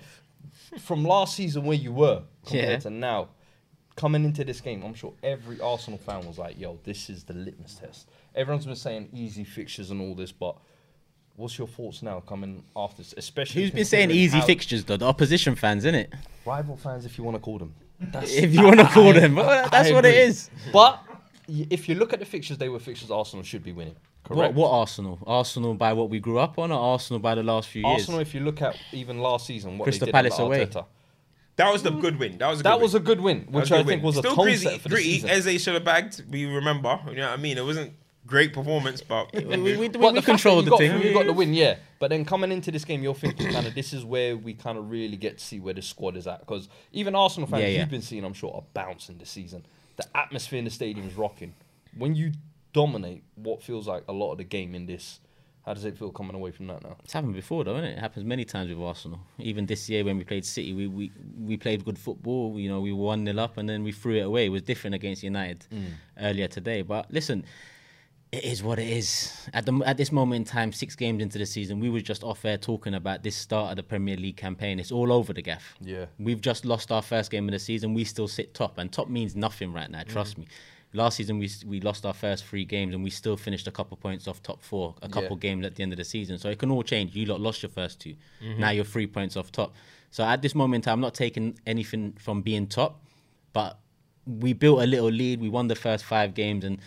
From 0.79 1.03
last 1.03 1.35
season 1.35 1.63
where 1.65 1.77
you 1.77 1.91
were 1.91 2.23
compared 2.45 2.69
Yeah. 2.69 2.77
to 2.79 2.89
now, 2.89 3.29
coming 3.95 4.23
into 4.23 4.43
this 4.43 4.61
game, 4.61 4.83
I'm 4.83 4.93
sure 4.93 5.13
every 5.21 5.59
Arsenal 5.59 5.99
fan 5.99 6.25
was 6.25 6.37
like, 6.37 6.59
yo, 6.59 6.79
this 6.83 7.09
is 7.09 7.23
the 7.23 7.33
litmus 7.33 7.75
test. 7.75 8.07
Everyone's 8.35 8.65
been 8.65 8.75
saying 8.75 9.09
easy 9.13 9.43
fixtures 9.43 9.91
and 9.91 9.99
all 10.01 10.15
this, 10.15 10.31
but 10.31 10.55
what's 11.35 11.57
your 11.57 11.67
thoughts 11.67 12.01
now 12.01 12.21
coming 12.21 12.63
after 12.75 12.97
this? 12.97 13.13
Especially 13.17 13.63
Who's 13.63 13.71
been 13.71 13.85
saying 13.85 14.11
easy 14.11 14.39
fixtures 14.41 14.85
though? 14.85 14.97
The 14.97 15.05
opposition 15.07 15.55
fans, 15.55 15.83
innit? 15.83 16.07
Rival 16.45 16.77
fans, 16.77 17.05
if 17.05 17.17
you 17.17 17.23
want 17.23 17.35
to 17.35 17.41
call 17.41 17.57
them. 17.59 17.73
That's, 17.99 18.31
If 18.33 18.53
you 18.53 18.63
want 18.63 18.79
to 18.79 18.85
call 18.87 19.09
I- 19.09 19.19
them, 19.19 19.35
that's 19.35 19.89
I 19.89 19.93
what 19.93 20.05
it 20.05 20.09
agree. 20.09 20.21
is. 20.21 20.49
But 20.71 21.03
if 21.47 21.87
you 21.89 21.95
look 21.95 22.13
at 22.13 22.19
the 22.19 22.25
fixtures, 22.25 22.57
they 22.57 22.69
were 22.69 22.79
fixtures 22.79 23.11
Arsenal 23.11 23.43
should 23.43 23.63
be 23.63 23.73
winning. 23.73 23.95
What, 24.31 24.43
Correct. 24.43 24.55
what 24.55 24.69
Arsenal? 24.71 25.19
Arsenal 25.25 25.73
by 25.73 25.93
what 25.93 26.09
we 26.09 26.19
grew 26.19 26.39
up 26.39 26.57
on, 26.59 26.71
or 26.71 26.79
Arsenal 26.79 27.19
by 27.19 27.35
the 27.35 27.43
last 27.43 27.69
few 27.69 27.81
years? 27.83 28.01
Arsenal, 28.01 28.19
if 28.19 28.33
you 28.33 28.41
look 28.41 28.61
at 28.61 28.75
even 28.91 29.19
last 29.19 29.45
season, 29.47 29.77
what 29.77 29.85
Crystal 29.85 30.05
they 30.05 30.11
did 30.11 30.15
Palace 30.15 30.33
under 30.39 30.45
away. 30.45 30.65
Arteta, 30.65 30.85
that 31.57 31.71
was 31.71 31.83
the 31.83 31.91
good 31.91 32.17
win. 32.19 32.37
That 32.37 32.49
was 32.49 32.61
a 32.61 32.63
good 32.63 32.69
win. 32.69 32.71
that 32.71 32.77
good 32.77 32.81
was 32.81 32.93
win. 32.93 33.01
a 33.01 33.05
good 33.05 33.21
win, 33.21 33.39
which 33.51 33.71
a 33.71 33.75
I 33.75 33.77
good 33.79 33.87
think 33.87 33.99
win. 34.03 34.05
was 34.07 34.17
a 34.17 34.19
Still 34.19 34.35
tone 34.35 34.45
gritty, 34.45 34.57
setter 34.57 34.77
for 34.79 34.89
the 34.89 34.95
gritty. 34.95 35.19
season. 35.19 35.29
Eze 35.29 35.61
should 35.61 35.73
have 35.75 35.83
bagged. 35.83 36.23
We 36.29 36.45
remember. 36.45 36.99
You 37.09 37.15
know 37.17 37.29
what 37.29 37.39
I 37.39 37.41
mean? 37.41 37.57
It 37.57 37.65
wasn't 37.65 37.93
great 38.25 38.53
performance, 38.53 39.01
but 39.01 39.33
we, 39.33 39.43
we, 39.43 39.77
we, 39.77 39.87
But 39.89 40.13
we 40.13 40.19
the 40.19 40.25
controlled 40.25 40.65
the 40.65 40.69
got, 40.71 40.79
thing. 40.79 41.01
You 41.01 41.13
got 41.13 41.25
the 41.25 41.33
win, 41.33 41.53
yeah. 41.53 41.75
But 41.99 42.09
then 42.11 42.23
coming 42.23 42.51
into 42.51 42.71
this 42.71 42.85
game, 42.85 43.03
you're 43.03 43.13
thinking 43.15 43.51
kind 43.51 43.67
of 43.67 43.75
this 43.75 43.93
is 43.93 44.05
where 44.05 44.37
we 44.37 44.53
kind 44.53 44.77
of 44.77 44.89
really 44.89 45.17
get 45.17 45.37
to 45.39 45.43
see 45.43 45.59
where 45.59 45.73
the 45.73 45.81
squad 45.81 46.15
is 46.15 46.27
at. 46.27 46.39
Because 46.39 46.69
even 46.93 47.13
Arsenal 47.15 47.47
fans 47.49 47.61
Yeah, 47.63 47.67
yeah. 47.69 47.79
you've 47.81 47.89
been 47.89 48.01
seeing, 48.01 48.23
I'm 48.23 48.33
sure, 48.33 48.53
are 48.55 48.63
bouncing 48.73 49.17
this 49.17 49.29
season. 49.29 49.65
The 49.97 50.05
atmosphere 50.17 50.59
in 50.59 50.65
the 50.65 50.71
stadium 50.71 51.05
is 51.07 51.15
rocking. 51.15 51.53
When 51.97 52.15
you 52.15 52.31
dominate 52.73 53.23
what 53.35 53.61
feels 53.63 53.87
like 53.87 54.03
a 54.07 54.13
lot 54.13 54.31
of 54.31 54.37
the 54.37 54.43
game 54.43 54.75
in 54.75 54.85
this, 54.85 55.19
how 55.65 55.73
does 55.73 55.85
it 55.85 55.97
feel 55.97 56.11
coming 56.11 56.35
away 56.35 56.51
from 56.51 56.67
that 56.67 56.83
now? 56.83 56.97
It's 57.03 57.13
happened 57.13 57.35
before, 57.35 57.63
though, 57.63 57.75
isn't 57.75 57.85
it? 57.85 57.97
It 57.97 57.99
happens 57.99 58.25
many 58.25 58.45
times 58.45 58.69
with 58.69 58.79
Arsenal. 58.79 59.19
Even 59.37 59.67
this 59.67 59.89
year 59.89 60.03
when 60.03 60.17
we 60.17 60.23
played 60.23 60.43
City, 60.43 60.73
we, 60.73 60.87
we, 60.87 61.11
we 61.39 61.57
played 61.57 61.85
good 61.85 61.99
football. 61.99 62.59
You 62.59 62.69
know, 62.69 62.81
we 62.81 62.91
were 62.91 63.03
1 63.03 63.25
0 63.25 63.37
up 63.37 63.57
and 63.57 63.69
then 63.69 63.83
we 63.83 63.91
threw 63.91 64.15
it 64.15 64.21
away. 64.21 64.47
It 64.47 64.49
was 64.49 64.63
different 64.63 64.95
against 64.95 65.21
United 65.21 65.67
mm. 65.71 65.85
earlier 66.19 66.47
today. 66.47 66.81
But 66.81 67.11
listen, 67.11 67.45
it 68.31 68.43
is 68.43 68.63
what 68.63 68.79
it 68.79 68.87
is. 68.87 69.49
At, 69.53 69.65
the, 69.67 69.83
at 69.85 69.97
this 69.97 70.11
moment 70.11 70.37
in 70.37 70.45
time, 70.45 70.71
six 70.71 70.95
games 70.95 71.21
into 71.21 71.37
the 71.37 71.45
season, 71.45 71.79
we 71.79 71.89
were 71.91 71.99
just 71.99 72.23
off 72.23 72.43
air 72.43 72.57
talking 72.57 72.95
about 72.95 73.21
this 73.21 73.35
start 73.35 73.71
of 73.71 73.75
the 73.75 73.83
Premier 73.83 74.15
League 74.15 74.37
campaign. 74.37 74.79
It's 74.79 74.91
all 74.91 75.11
over 75.11 75.31
the 75.31 75.43
gaff. 75.43 75.75
Yeah. 75.79 76.05
We've 76.17 76.41
just 76.41 76.65
lost 76.65 76.91
our 76.91 77.01
first 77.03 77.29
game 77.29 77.47
of 77.47 77.51
the 77.51 77.59
season. 77.59 77.93
We 77.93 78.03
still 78.05 78.27
sit 78.27 78.53
top, 78.53 78.79
and 78.79 78.91
top 78.91 79.09
means 79.09 79.35
nothing 79.35 79.73
right 79.73 79.91
now. 79.91 80.03
Trust 80.07 80.35
mm. 80.35 80.39
me. 80.39 80.47
Last 80.93 81.15
season 81.17 81.39
we 81.39 81.49
we 81.65 81.79
lost 81.79 82.05
our 82.05 82.13
first 82.13 82.45
three 82.45 82.65
games, 82.65 82.93
and 82.93 83.03
we 83.03 83.09
still 83.09 83.37
finished 83.37 83.67
a 83.67 83.71
couple 83.71 83.95
points 83.97 84.27
off 84.27 84.43
top 84.43 84.61
four. 84.61 84.95
A 85.01 85.07
couple 85.07 85.37
Yeah. 85.37 85.41
games 85.41 85.65
at 85.65 85.75
the 85.75 85.83
end 85.83 85.93
of 85.93 85.97
the 85.97 86.03
season, 86.03 86.37
so 86.37 86.49
it 86.49 86.59
can 86.59 86.69
all 86.69 86.83
change. 86.83 87.15
You 87.15 87.25
lot 87.25 87.39
lost 87.39 87.63
your 87.63 87.69
first 87.69 87.99
2 88.01 88.15
mm-hmm. 88.41 88.59
Now 88.59 88.71
you're 88.71 88.83
three 88.85 89.07
points 89.07 89.37
off 89.37 89.51
top. 89.51 89.73
So 90.09 90.23
at 90.23 90.41
this 90.41 90.53
moment 90.53 90.87
I'm 90.87 90.99
not 90.99 91.13
taking 91.13 91.57
anything 91.65 92.13
from 92.19 92.41
being 92.41 92.67
top, 92.67 93.01
but 93.53 93.79
we 94.25 94.51
built 94.53 94.81
a 94.81 94.85
little 94.85 95.09
lead. 95.09 95.39
We 95.39 95.49
won 95.49 95.67
the 95.67 95.75
first 95.75 96.03
five 96.03 96.33
games, 96.33 96.65
and 96.65 96.79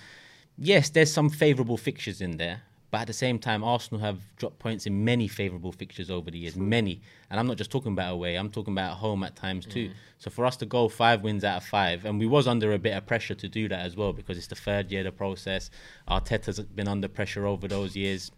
yes, 0.58 0.90
there's 0.90 1.10
some 1.12 1.30
favourable 1.30 1.76
fixtures 1.78 2.20
in 2.20 2.36
there. 2.36 2.62
But 2.94 3.00
at 3.00 3.06
the 3.08 3.12
same 3.12 3.40
time, 3.40 3.64
Arsenal 3.64 4.00
have 4.02 4.20
dropped 4.36 4.60
points 4.60 4.86
in 4.86 5.04
many 5.04 5.26
favourable 5.26 5.72
fixtures 5.72 6.12
over 6.12 6.30
the 6.30 6.38
years, 6.38 6.54
many. 6.54 7.00
And 7.28 7.40
I'm 7.40 7.48
not 7.48 7.56
just 7.56 7.72
talking 7.72 7.90
about 7.90 8.12
away; 8.12 8.36
I'm 8.36 8.50
talking 8.50 8.72
about 8.72 8.98
home 8.98 9.24
at 9.24 9.34
times 9.34 9.66
too. 9.66 9.90
So 10.18 10.30
for 10.30 10.46
us 10.46 10.56
to 10.58 10.64
go 10.64 10.88
five 10.88 11.22
wins 11.22 11.42
out 11.42 11.56
of 11.56 11.64
five, 11.64 12.04
and 12.04 12.20
we 12.20 12.26
was 12.26 12.46
under 12.46 12.72
a 12.72 12.78
bit 12.78 12.96
of 12.96 13.04
pressure 13.04 13.34
to 13.34 13.48
do 13.48 13.66
that 13.66 13.80
as 13.80 13.96
well 13.96 14.12
because 14.12 14.38
it's 14.38 14.46
the 14.46 14.54
third 14.54 14.92
year 14.92 15.00
of 15.00 15.06
the 15.06 15.10
process. 15.10 15.70
Arteta's 16.06 16.60
been 16.60 16.86
under 16.86 17.08
pressure 17.08 17.46
over 17.48 17.66
those 17.66 17.96
years. 17.96 18.30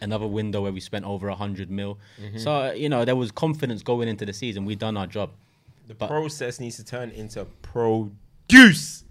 Another 0.00 0.28
window 0.28 0.62
where 0.62 0.70
we 0.70 0.78
spent 0.78 1.04
over 1.04 1.26
a 1.26 1.34
hundred 1.34 1.68
mil. 1.68 1.98
So 2.36 2.52
uh, 2.52 2.72
you 2.74 2.88
know 2.88 3.04
there 3.04 3.16
was 3.16 3.32
confidence 3.32 3.82
going 3.82 4.06
into 4.06 4.24
the 4.24 4.32
season. 4.32 4.64
We 4.66 4.76
done 4.76 4.96
our 4.96 5.08
job. 5.08 5.30
The 5.88 5.94
But- 5.94 6.10
process 6.10 6.60
needs 6.60 6.76
to 6.76 6.84
turn 6.84 7.10
into 7.10 7.44
produce. 7.60 9.02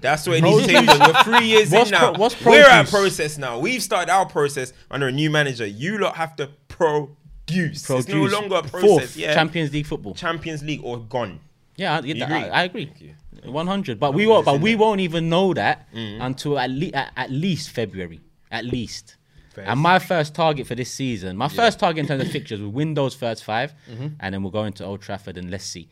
That's 0.00 0.26
what 0.26 0.38
it 0.38 0.42
needs 0.42 0.66
to 0.66 0.72
take. 0.72 0.88
We're 0.88 1.22
three 1.24 1.46
years 1.46 1.70
What's 1.70 1.90
in 1.90 1.94
now. 1.98 2.10
pro- 2.12 2.20
what's 2.20 2.44
We're 2.44 2.62
at 2.62 2.86
produce? 2.86 2.90
process 2.90 3.38
now. 3.38 3.58
We've 3.58 3.82
started 3.82 4.10
our 4.12 4.26
process 4.26 4.72
under 4.90 5.08
a 5.08 5.12
new 5.12 5.30
manager. 5.30 5.66
You 5.66 5.98
lot 5.98 6.16
have 6.16 6.36
to 6.36 6.48
produce. 6.68 7.88
It's 7.88 8.08
no 8.08 8.14
Produce 8.14 8.32
longer 8.32 8.56
a 8.56 8.62
process. 8.62 8.80
fourth 8.88 9.16
yeah. 9.16 9.34
Champions 9.34 9.72
League 9.72 9.86
football. 9.86 10.14
Champions 10.14 10.62
League 10.62 10.80
or 10.82 10.98
gone. 10.98 11.40
Yeah, 11.76 11.94
I, 11.94 11.98
agree? 11.98 12.12
I, 12.22 12.48
I 12.48 12.62
agree. 12.64 12.86
Thank 12.86 13.00
you. 13.00 13.14
One 13.52 13.66
hundred, 13.66 13.98
but 13.98 14.12
we 14.12 14.26
won't. 14.26 14.44
But 14.44 14.60
we 14.60 14.70
there. 14.72 14.78
won't 14.78 15.00
even 15.00 15.28
know 15.30 15.54
that 15.54 15.90
Mm. 15.94 16.20
until 16.20 16.58
at, 16.58 16.70
le- 16.70 16.90
at, 16.92 17.10
at 17.16 17.30
least 17.30 17.70
February, 17.70 18.20
at 18.50 18.66
least. 18.66 19.16
Fair. 19.54 19.64
And 19.66 19.80
my 19.80 19.98
first 19.98 20.34
target 20.34 20.66
for 20.66 20.74
this 20.74 20.92
season, 20.92 21.36
my 21.38 21.48
first 21.48 21.78
target 21.80 22.00
in 22.02 22.06
terms 22.06 22.22
of 22.22 22.30
fixtures, 22.30 22.60
was 22.60 22.68
win 22.70 22.92
those 22.94 23.14
first 23.14 23.42
5 23.44 23.72
Mm-hmm. 23.90 24.06
and 24.20 24.34
then 24.34 24.42
we'll 24.42 24.52
go 24.52 24.64
into 24.64 24.84
Old 24.84 25.00
Trafford 25.00 25.38
and 25.38 25.50
let's 25.50 25.64
see. 25.64 25.88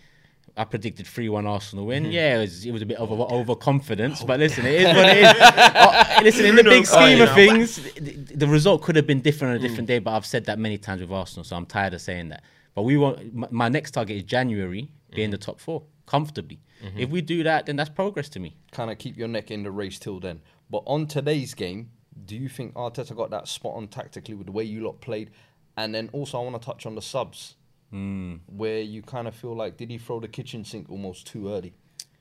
I 0.59 0.65
predicted 0.65 1.07
three 1.07 1.29
one 1.29 1.47
Arsenal 1.47 1.87
win. 1.87 2.03
Mm-hmm. 2.05 2.13
Yeah, 2.13 2.37
it 2.37 2.41
was, 2.41 2.67
it 2.67 2.71
was 2.73 2.83
a 2.83 2.87
bit 2.87 2.99
of 2.99 3.11
Oh, 3.13 3.27
overconfidence, 3.41 4.25
but 4.25 4.41
listen, 4.41 4.67
it 4.67 4.75
is 4.83 4.87
what 4.97 5.09
it 5.09 5.19
is. 5.19 5.35
Oh, 5.81 6.21
listen, 6.23 6.45
in 6.47 6.57
the 6.57 6.65
big 6.65 6.85
scheme 6.87 7.21
of 7.21 7.29
Fernandes. 7.31 7.35
things, 7.35 7.95
the, 7.95 8.35
the 8.35 8.47
result 8.49 8.83
could 8.83 8.97
have 8.97 9.07
been 9.07 9.21
different 9.21 9.53
on 9.53 9.57
a 9.57 9.61
Mm. 9.61 9.69
different 9.71 9.89
day. 9.89 9.99
But 10.01 10.13
I've 10.17 10.27
said 10.27 10.45
that 10.47 10.59
many 10.59 10.77
times 10.79 11.01
with 11.01 11.11
Arsenal, 11.13 11.45
so 11.45 11.57
I'm 11.57 11.67
tired 11.67 11.95
of 11.95 12.01
saying 12.01 12.29
that. 12.31 12.43
But 12.75 12.83
we 12.83 12.97
want 12.97 13.35
my, 13.35 13.49
my 13.51 13.69
next 13.69 13.93
target 13.93 14.17
is 14.17 14.23
January, 14.25 14.91
be 15.15 15.23
in 15.23 15.31
the 15.31 15.39
top 15.39 15.61
four 15.61 15.85
comfortably. 16.07 16.61
Mm-hmm. 16.85 16.99
If 16.99 17.11
we 17.11 17.21
do 17.21 17.43
that, 17.45 17.67
then 17.67 17.77
that's 17.77 17.91
progress 17.91 18.29
to 18.31 18.41
me. 18.41 18.57
Kind 18.73 18.91
of 18.91 18.99
keep 18.99 19.17
your 19.17 19.29
neck 19.29 19.51
in 19.51 19.63
the 19.63 19.71
race 19.71 19.99
till 19.99 20.19
then. 20.21 20.41
But 20.71 20.83
on 20.87 21.07
today's 21.07 21.55
game, 21.55 21.91
do 22.25 22.35
you 22.37 22.49
think 22.49 22.75
Arteta 22.75 23.15
got 23.17 23.31
that 23.31 23.47
spot 23.49 23.75
on 23.77 23.89
tactically 23.89 24.35
with 24.35 24.47
the 24.47 24.53
way 24.53 24.65
you 24.65 24.81
lot 24.85 25.01
played? 25.01 25.31
And 25.77 25.95
then 25.95 26.09
also, 26.13 26.39
I 26.41 26.43
want 26.43 26.61
to 26.61 26.65
touch 26.67 26.87
on 26.87 26.95
the 26.97 27.03
subs, 27.03 27.55
Mm. 27.93 28.41
where 28.47 28.81
you 28.81 29.01
kind 29.01 29.27
of 29.27 29.35
feel 29.35 29.57
like 29.57 29.79
did 29.79 29.91
he 29.91 29.97
throw 29.97 30.21
the 30.21 30.29
kitchen 30.29 30.63
sink 30.63 30.91
almost 30.91 31.27
too 31.27 31.49
early? 31.51 31.73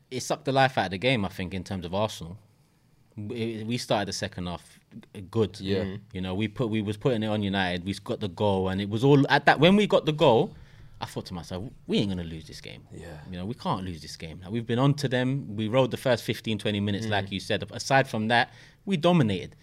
it 0.09 0.21
sucked 0.21 0.45
the 0.45 0.51
life 0.51 0.77
out 0.77 0.85
of 0.85 0.91
the 0.91 0.97
game. 0.97 1.25
I 1.25 1.29
think 1.29 1.53
in 1.53 1.63
terms 1.63 1.85
of 1.85 1.93
Arsenal, 1.93 2.37
we, 3.15 3.63
we 3.67 3.77
started 3.77 4.07
the 4.07 4.13
second 4.13 4.47
half 4.47 4.79
good. 5.31 5.59
Yeah. 5.59 5.83
Mhm. 5.83 5.99
you 6.13 6.21
know, 6.21 6.35
we 6.35 6.47
put 6.47 6.69
we 6.69 6.81
was 6.81 6.97
putting 6.97 7.23
it 7.23 7.27
on 7.27 7.43
United. 7.43 7.83
We 7.83 7.93
got 8.03 8.19
the 8.19 8.29
goal, 8.29 8.69
and 8.69 8.79
it 8.79 8.89
was 8.89 9.03
all 9.03 9.25
at 9.29 9.45
that 9.45 9.59
when 9.59 9.75
we 9.75 9.87
got 9.87 10.05
the 10.05 10.13
goal. 10.13 10.55
I 10.99 11.05
thought 11.05 11.27
to 11.27 11.33
myself, 11.35 11.63
we 11.85 11.99
ain't 11.99 12.09
gonna 12.09 12.23
lose 12.23 12.47
this 12.47 12.59
game. 12.59 12.81
Yeah. 12.91 13.19
you 13.29 13.37
know, 13.37 13.45
we 13.45 13.53
can't 13.53 13.83
lose 13.85 14.01
this 14.01 14.15
game. 14.15 14.39
Like, 14.41 14.51
we've 14.51 14.65
been 14.65 14.79
on 14.79 14.95
to 14.95 15.07
them. 15.07 15.55
We 15.55 15.67
rode 15.67 15.91
the 15.91 15.97
first 15.97 16.23
15, 16.23 16.57
20 16.57 16.79
minutes, 16.79 17.05
mm-hmm. 17.05 17.11
like 17.11 17.31
you 17.31 17.39
said. 17.39 17.63
Aside 17.71 18.07
from 18.07 18.29
that, 18.29 18.49
we 18.83 18.97
dominated. 18.97 19.55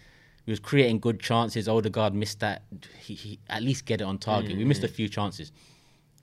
We 0.45 0.51
was 0.51 0.61
creating 0.61 1.01
good 1.01 1.19
chances. 1.19 1.67
Odegaard 1.67 2.13
missed 2.13 2.39
that. 2.39 2.61
He, 3.01 3.15
he 3.15 3.39
at 3.49 3.63
least 3.63 3.83
get 3.85 3.99
it 3.99 4.05
on 4.05 4.17
target. 4.17 4.51
Mm-hmm. 4.51 4.59
We 4.59 4.63
missed 4.63 4.85
a 4.85 4.87
few 4.87 5.09
chances. 5.09 5.51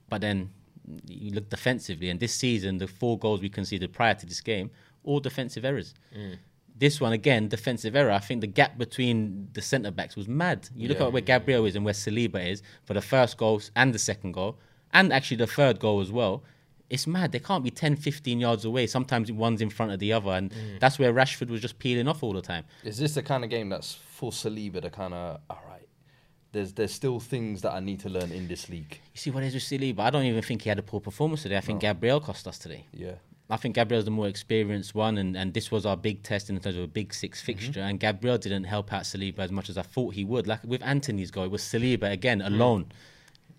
But 0.09 0.21
then 0.21 0.49
you 1.07 1.31
look 1.31 1.49
defensively, 1.49 2.09
and 2.09 2.19
this 2.19 2.33
season, 2.33 2.77
the 2.77 2.87
four 2.87 3.17
goals 3.17 3.41
we 3.41 3.49
conceded 3.49 3.93
prior 3.93 4.13
to 4.15 4.25
this 4.25 4.41
game, 4.41 4.71
all 5.03 5.19
defensive 5.19 5.65
errors. 5.65 5.93
Mm. 6.15 6.37
This 6.75 6.99
one 6.99 7.13
again, 7.13 7.47
defensive 7.47 7.95
error. 7.95 8.11
I 8.11 8.19
think 8.19 8.41
the 8.41 8.47
gap 8.47 8.77
between 8.77 9.49
the 9.53 9.61
centre 9.61 9.91
backs 9.91 10.15
was 10.15 10.27
mad. 10.27 10.69
You 10.75 10.87
look 10.87 10.99
Yeah. 10.99 11.05
at 11.05 11.13
where 11.13 11.21
Gabriel 11.21 11.65
is 11.65 11.75
and 11.75 11.85
where 11.85 11.93
Saliba 11.93 12.45
is 12.45 12.61
for 12.83 12.93
the 12.93 13.01
first 13.01 13.37
goal 13.37 13.61
and 13.75 13.93
the 13.93 13.99
second 13.99 14.33
goal, 14.33 14.57
and 14.91 15.13
actually 15.13 15.37
the 15.37 15.47
third 15.47 15.79
goal 15.79 16.01
as 16.01 16.11
well. 16.11 16.43
It's 16.89 17.07
mad. 17.07 17.31
They 17.31 17.39
can't 17.39 17.63
be 17.63 17.71
10, 17.71 17.95
15 17.95 18.39
yards 18.39 18.65
away. 18.65 18.85
Sometimes 18.87 19.31
one's 19.31 19.61
in 19.61 19.69
front 19.69 19.91
of 19.93 19.99
the 19.99 20.13
other, 20.13 20.31
and 20.31 20.51
mm. 20.51 20.79
that's 20.79 20.99
where 20.99 21.13
Rashford 21.13 21.49
was 21.49 21.61
just 21.61 21.79
peeling 21.79 22.07
off 22.07 22.21
all 22.21 22.33
the 22.33 22.41
time. 22.41 22.65
Is 22.83 22.97
this 22.97 23.15
the 23.15 23.23
kind 23.23 23.43
of 23.43 23.49
game 23.49 23.69
that's 23.69 23.93
for 23.93 24.31
Saliba 24.31 24.81
to 24.81 24.89
kind 24.89 25.13
of 25.13 25.39
all 25.49 25.63
right? 25.67 25.72
There's 26.53 26.71
there's 26.73 26.93
still 26.93 27.19
things 27.19 27.61
that 27.63 27.73
I 27.73 27.79
need 27.81 27.99
to 28.01 28.09
learn 28.09 28.31
in 28.31 28.47
this 28.47 28.69
league. 28.69 28.99
You 29.13 29.19
see 29.19 29.31
what 29.31 29.43
is 29.43 29.53
with 29.53 29.63
Saliba? 29.63 29.99
I 29.99 30.09
don't 30.11 30.23
even 30.23 30.41
think 30.41 30.61
he 30.61 30.69
had 30.69 30.79
a 30.79 30.83
poor 30.83 31.01
performance 31.01 31.41
today. 31.43 31.57
I 31.57 31.61
think 31.61 31.81
Gabriel 31.81 32.19
cost 32.19 32.47
us 32.47 32.57
today. 32.57 32.85
Yeah. 32.93 33.15
I 33.49 33.57
think 33.57 33.75
Gabriel's 33.75 34.05
the 34.05 34.11
more 34.11 34.27
experienced 34.27 34.95
one, 34.95 35.17
and, 35.17 35.35
and 35.35 35.53
this 35.53 35.69
was 35.69 35.85
our 35.85 35.97
big 35.97 36.23
test 36.23 36.49
in 36.49 36.59
terms 36.59 36.77
of 36.77 36.83
a 36.83 36.87
big 36.87 37.13
six 37.13 37.39
mm-hmm. 37.39 37.45
fixture. 37.45 37.81
And 37.81 37.99
Gabriel 37.99 38.37
didn't 38.37 38.63
help 38.63 38.93
out 38.93 39.03
Saliba 39.03 39.39
as 39.39 39.51
much 39.51 39.69
as 39.69 39.77
I 39.77 39.81
thought 39.81 40.13
he 40.13 40.23
would. 40.23 40.47
Like 40.47 40.63
with 40.63 40.81
Antony's 40.83 41.31
goal, 41.31 41.43
it 41.43 41.51
was 41.51 41.61
Saliba 41.61 42.11
again 42.11 42.39
mm. 42.39 42.47
alone. 42.47 42.85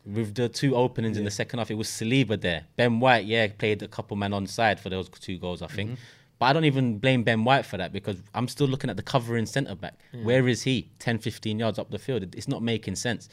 With 0.06 0.34
the 0.34 0.48
two 0.48 0.76
openings 0.76 1.16
in 1.16 1.24
the 1.24 1.30
second 1.30 1.58
half, 1.58 1.70
it 1.70 1.74
was 1.74 1.88
Saliba 1.88 2.40
there. 2.40 2.64
Ben 2.76 3.00
White, 3.00 3.24
yeah, 3.24 3.46
played 3.48 3.82
a 3.82 3.88
couple 3.88 4.16
man 4.16 4.32
on 4.32 4.46
side 4.46 4.78
for 4.78 4.90
those 4.90 5.08
two 5.08 5.38
goals, 5.38 5.62
I 5.62 5.66
think. 5.66 5.90
Mm-hmm. 5.92 6.00
But 6.38 6.46
I 6.46 6.52
don't 6.52 6.64
even 6.64 6.98
blame 6.98 7.22
Ben 7.22 7.44
White 7.44 7.64
for 7.64 7.76
that 7.76 7.92
because 7.92 8.16
I'm 8.34 8.48
still 8.48 8.66
looking 8.66 8.90
at 8.90 8.96
the 8.96 9.02
covering 9.02 9.46
centre 9.46 9.74
back. 9.74 9.98
Where 10.22 10.48
is 10.48 10.62
he? 10.62 10.90
10, 10.98 11.18
15 11.18 11.58
yards 11.58 11.78
up 11.78 11.90
the 11.90 11.98
field. 11.98 12.34
It's 12.34 12.48
not 12.48 12.62
making 12.62 12.96
sense. 12.96 13.28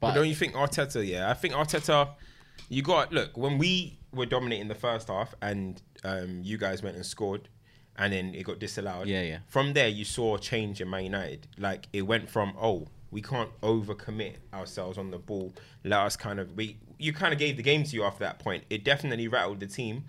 But 0.00 0.08
But 0.08 0.14
don't 0.14 0.28
you 0.28 0.34
think 0.34 0.54
Arteta? 0.54 1.06
Yeah, 1.06 1.30
I 1.30 1.34
think 1.34 1.54
Arteta. 1.54 2.10
You 2.68 2.82
got 2.82 3.12
look 3.12 3.36
when 3.36 3.58
we 3.58 3.98
were 4.12 4.26
dominating 4.26 4.68
the 4.68 4.74
first 4.74 5.08
half, 5.08 5.34
and 5.40 5.80
um, 6.04 6.40
you 6.42 6.58
guys 6.58 6.82
went 6.82 6.96
and 6.96 7.06
scored, 7.06 7.48
and 7.96 8.12
then 8.12 8.34
it 8.34 8.44
got 8.44 8.58
disallowed. 8.58 9.06
Yeah, 9.06 9.22
yeah. 9.22 9.38
From 9.46 9.72
there, 9.72 9.88
you 9.88 10.04
saw 10.04 10.36
a 10.36 10.38
change 10.38 10.80
in 10.80 10.90
Man 10.90 11.04
United. 11.04 11.46
Like 11.58 11.86
it 11.92 12.02
went 12.02 12.28
from 12.28 12.54
oh, 12.60 12.88
we 13.10 13.22
can't 13.22 13.50
overcommit 13.60 14.36
ourselves 14.52 14.98
on 14.98 15.10
the 15.10 15.18
ball. 15.18 15.52
Let 15.84 16.00
us 16.00 16.16
kind 16.16 16.38
of 16.40 16.56
we. 16.56 16.78
You 16.98 17.12
kind 17.12 17.32
of 17.32 17.38
gave 17.38 17.56
the 17.56 17.62
game 17.62 17.84
to 17.84 17.96
you 17.96 18.04
after 18.04 18.24
that 18.24 18.38
point. 18.38 18.64
It 18.70 18.84
definitely 18.84 19.28
rattled 19.28 19.60
the 19.60 19.66
team. 19.66 20.04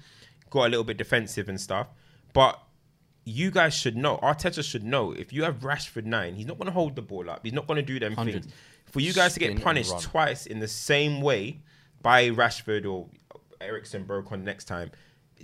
Got 0.50 0.67
a 0.67 0.69
little 0.69 0.83
bit 0.83 0.98
defensive 0.98 1.48
and 1.48 1.60
stuff, 1.60 1.88
but 2.33 2.61
you 3.23 3.51
guys 3.51 3.73
should 3.73 3.95
know. 3.95 4.17
Arteta 4.17 4.63
should 4.63 4.83
know 4.83 5.11
if 5.11 5.31
you 5.31 5.43
have 5.43 5.59
Rashford 5.59 6.05
nine, 6.05 6.35
he's 6.35 6.45
not 6.47 6.57
going 6.57 6.65
to 6.67 6.71
hold 6.73 6.95
the 6.95 7.01
ball 7.01 7.29
up. 7.29 7.41
He's 7.43 7.53
not 7.53 7.67
going 7.67 7.77
to 7.77 7.83
do 7.83 8.00
them 8.00 8.13
100. 8.15 8.43
things. 8.43 8.53
For 8.91 9.00
you 9.00 9.13
guys 9.13 9.33
to 9.35 9.39
get 9.39 9.61
punished 9.61 10.00
twice 10.01 10.45
in 10.47 10.59
the 10.59 10.67
same 10.67 11.21
way 11.21 11.59
by 12.01 12.29
Rashford 12.29 12.85
or 12.91 13.07
Eriksen 13.61 14.03
broke 14.03 14.31
on 14.31 14.43
next 14.43 14.65
time. 14.65 14.91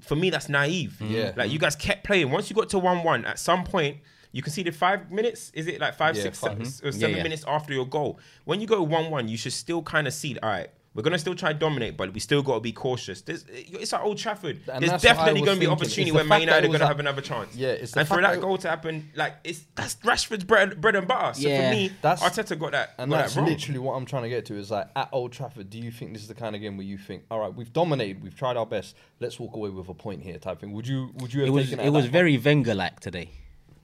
For 0.02 0.16
me, 0.16 0.30
that's 0.30 0.50
naive. 0.50 1.00
Yeah. 1.02 1.34
Like 1.36 1.52
you 1.52 1.60
guys 1.60 1.76
kept 1.76 2.04
playing. 2.04 2.32
Once 2.32 2.50
you 2.50 2.56
got 2.56 2.70
to 2.70 2.80
one 2.80 3.04
one, 3.04 3.26
at 3.26 3.40
some 3.40 3.64
point 3.64 3.98
you 4.32 4.42
conceded 4.42 4.76
five 4.76 5.12
minutes. 5.12 5.52
Is 5.54 5.68
it 5.68 5.80
like 5.80 5.96
five, 5.96 6.16
Yeah, 6.16 6.24
six, 6.24 6.40
five. 6.40 6.68
se- 6.68 6.84
or 6.84 6.88
Yeah, 6.92 7.00
seven 7.00 7.18
yeah. 7.18 7.24
minutes 7.24 7.44
after 7.48 7.74
your 7.74 7.88
goal? 7.88 8.20
When 8.46 8.60
you 8.60 8.68
go 8.68 8.84
one 8.84 9.10
one, 9.10 9.28
you 9.28 9.38
should 9.38 9.54
still 9.54 9.82
kind 9.82 10.08
of 10.08 10.14
see. 10.14 10.38
All 10.40 10.50
right. 10.50 10.70
We're 10.98 11.04
gonna 11.04 11.20
still 11.20 11.36
try 11.36 11.54
to 11.54 11.60
dominate, 11.60 11.96
but 11.96 12.12
we 12.12 12.20
still 12.20 12.42
got 12.42 12.56
to 12.56 12.60
be 12.60 12.72
cautious. 12.72 13.22
There's, 13.22 13.46
it's 13.48 13.94
at 13.94 14.02
Old 14.02 14.18
Trafford. 14.18 14.62
And 14.68 14.82
There's 14.82 14.90
that's 14.94 15.04
what 15.06 15.12
I 15.12 15.16
definitely 15.16 15.42
going 15.42 15.58
to 15.58 15.60
be 15.60 15.66
thinking. 15.68 15.72
opportunity 15.72 16.02
It's 16.02 16.10
the 16.10 16.16
where 16.16 16.24
Man 16.26 16.42
United 16.42 16.66
are 16.66 16.68
going 16.70 16.80
to 16.80 16.86
at- 16.86 16.88
have 16.88 17.00
another 17.00 17.22
chance. 17.22 17.56
Yeah, 17.56 17.68
it's 17.68 17.92
the 17.92 18.00
and 18.00 18.10
for 18.10 18.20
that 18.20 18.34
that- 18.34 18.42
goal 18.42 18.58
to 18.58 18.68
happen, 18.68 19.12
like 19.16 19.36
it's 19.44 19.64
that's 19.76 19.96
Rashford's 19.98 20.44
bread, 20.44 20.82
bread 20.82 20.96
and 20.96 21.08
butter. 21.08 21.40
So 21.40 21.48
Yeah. 21.48 21.70
for 21.70 21.76
me, 21.76 21.92
That's- 22.02 22.24
Arteta 22.24 22.58
got 22.58 22.72
that. 22.72 22.96
And 22.98 23.12
got 23.12 23.18
that's 23.18 23.36
that 23.36 23.44
literally 23.46 23.78
what 23.78 23.94
I'm 23.94 24.08
trying 24.08 24.24
to 24.24 24.30
get 24.30 24.46
to 24.48 24.56
is 24.56 24.72
like 24.72 24.88
at 24.96 25.10
Old 25.12 25.34
Trafford, 25.34 25.70
do 25.70 25.78
you 25.78 25.92
think 25.92 26.14
this 26.14 26.24
is 26.24 26.28
the 26.30 26.34
kind 26.34 26.56
of 26.56 26.62
game 26.64 26.78
where 26.78 26.86
you 26.88 26.98
think, 26.98 27.26
all 27.30 27.40
right, 27.42 27.54
we've 27.54 27.72
dominated, 27.72 28.24
we've 28.24 28.36
tried 28.36 28.58
our 28.58 28.66
best, 28.66 28.96
let's 29.20 29.40
walk 29.40 29.56
away 29.56 29.70
with 29.70 29.88
a 29.90 29.94
point 29.94 30.24
here 30.24 30.40
type 30.40 30.62
thing? 30.62 30.74
Would 30.74 30.88
you 30.88 31.12
would 31.20 31.32
you 31.32 31.42
have 31.42 31.50
it 31.50 31.52
was 31.52 31.70
taken 31.70 31.86
it 31.86 31.92
was 31.92 32.08
very 32.08 32.40
Wenger 32.40 32.74
like 32.74 33.00
today. 33.02 33.30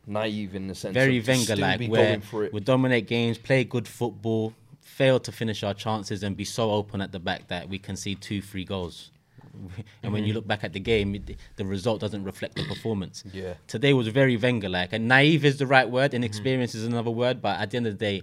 naive 0.08 0.56
in 0.56 0.68
the 0.68 0.74
sense 0.74 0.96
very 0.96 1.20
of 1.20 1.28
Wenger 1.28 1.56
like 1.58 1.78
be 1.78 1.88
where 1.90 2.06
going 2.08 2.22
for 2.22 2.50
we 2.52 2.60
dominate 2.60 3.08
games, 3.08 3.38
play 3.38 3.64
good 3.66 3.88
football, 3.88 4.54
fail 4.84 5.20
to 5.20 5.32
finish 5.32 5.64
our 5.64 5.74
chances, 5.74 6.24
and 6.24 6.36
be 6.38 6.46
so 6.46 6.72
open 6.72 7.02
at 7.02 7.12
the 7.12 7.20
back 7.20 7.48
that 7.48 7.70
we 7.70 7.80
can 7.80 7.96
see 7.96 8.16
two, 8.16 8.42
three 8.42 8.66
goals. 8.66 9.12
And 10.04 10.12
when 10.14 10.22
Mm-hmm. 10.22 10.28
you 10.28 10.34
look 10.34 10.48
back 10.48 10.64
at 10.64 10.74
the 10.74 10.80
game, 10.80 11.16
it, 11.16 11.38
the 11.58 11.66
result 11.66 12.02
doesn't 12.02 12.24
reflect 12.24 12.56
the 12.56 12.64
performance. 12.66 13.24
Yeah. 13.34 13.54
Today 13.68 13.94
was 13.94 14.08
very 14.08 14.36
Wenger 14.38 14.70
like, 14.70 14.94
and 14.94 15.08
naive 15.08 15.46
is 15.46 15.58
the 15.58 15.68
right 15.68 15.90
word, 15.90 16.12
Mm-hmm. 16.12 16.24
inexperience 16.24 16.76
is 16.76 16.86
another 16.86 17.12
word. 17.12 17.42
But 17.42 17.60
at 17.60 17.72
the 17.72 17.78
end 17.78 17.88
of 17.88 17.98
the 17.98 18.06
day, 18.06 18.22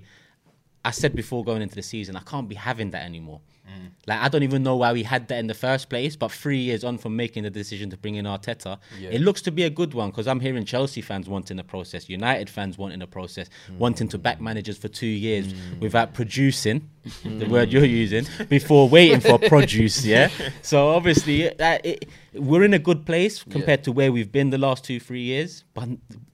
I 0.84 0.90
said 0.92 1.14
before 1.14 1.44
going 1.44 1.62
into 1.62 1.74
the 1.74 1.82
season, 1.82 2.16
I 2.16 2.20
can't 2.20 2.48
be 2.48 2.54
having 2.54 2.90
that 2.92 3.04
anymore. 3.04 3.40
Mm. 3.68 3.90
Like 4.06 4.18
I 4.20 4.28
don't 4.28 4.42
even 4.42 4.62
know 4.62 4.76
why 4.76 4.92
we 4.92 5.02
had 5.02 5.28
that 5.28 5.38
in 5.38 5.46
the 5.46 5.54
first 5.54 5.90
place. 5.90 6.16
But 6.16 6.32
three 6.32 6.58
years 6.58 6.82
on 6.84 6.96
from 6.98 7.14
making 7.16 7.42
the 7.44 7.50
decision 7.50 7.90
to 7.90 7.96
bring 7.98 8.14
in 8.16 8.24
Arteta, 8.24 8.78
Yeah. 8.98 9.10
it 9.10 9.20
looks 9.20 9.42
to 9.42 9.50
be 9.52 9.62
a 9.64 9.70
good 9.70 9.92
one 9.94 10.10
because 10.10 10.26
I'm 10.26 10.40
hearing 10.40 10.64
Chelsea 10.64 11.02
fans 11.02 11.28
wanting 11.28 11.58
a 11.58 11.62
process, 11.64 12.08
United 12.08 12.48
fans 12.50 12.78
wanting 12.78 13.02
a 13.02 13.06
process, 13.06 13.48
Mm. 13.70 13.76
wanting 13.76 14.08
to 14.08 14.18
back 14.18 14.40
managers 14.40 14.78
for 14.78 14.88
two 14.88 15.06
years 15.06 15.52
without 15.80 16.14
producing 16.14 16.88
the 17.24 17.46
word 17.46 17.70
you're 17.72 17.84
using 17.84 18.26
before 18.48 18.88
waiting 18.88 19.20
for 19.20 19.38
produce. 19.38 20.04
Yeah. 20.14 20.30
So 20.62 20.88
obviously 20.88 21.48
that 21.58 21.84
it, 21.84 22.08
we're 22.32 22.64
in 22.64 22.74
a 22.74 22.78
good 22.78 23.04
place 23.06 23.44
compared 23.44 23.84
to 23.84 23.92
where 23.92 24.10
we've 24.10 24.32
been 24.32 24.48
the 24.50 24.58
last 24.58 24.82
two 24.84 24.98
three 24.98 25.22
years. 25.22 25.62
But 25.74 25.90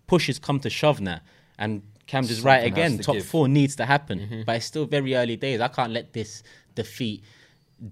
push 0.07 0.29
has 0.29 0.39
come 0.39 0.61
to 0.61 0.71
shove 0.71 1.01
now, 1.01 1.21
and 1.59 1.83
Cam's 2.07 2.31
is 2.31 2.43
right 2.43 2.65
again. 2.65 2.99
to 2.99 3.03
Top 3.03 3.15
give. 3.15 3.23
Mm-hmm. 3.25 3.31
four 3.31 3.49
needs 3.49 3.77
to 3.77 3.85
happen, 3.87 4.45
but 4.47 4.57
it's 4.57 4.67
still 4.67 4.87
very 4.87 5.15
early 5.17 5.37
days. 5.37 5.61
I 5.61 5.69
can't 5.69 5.93
let 5.93 6.13
this 6.13 6.43
defeat 6.75 7.23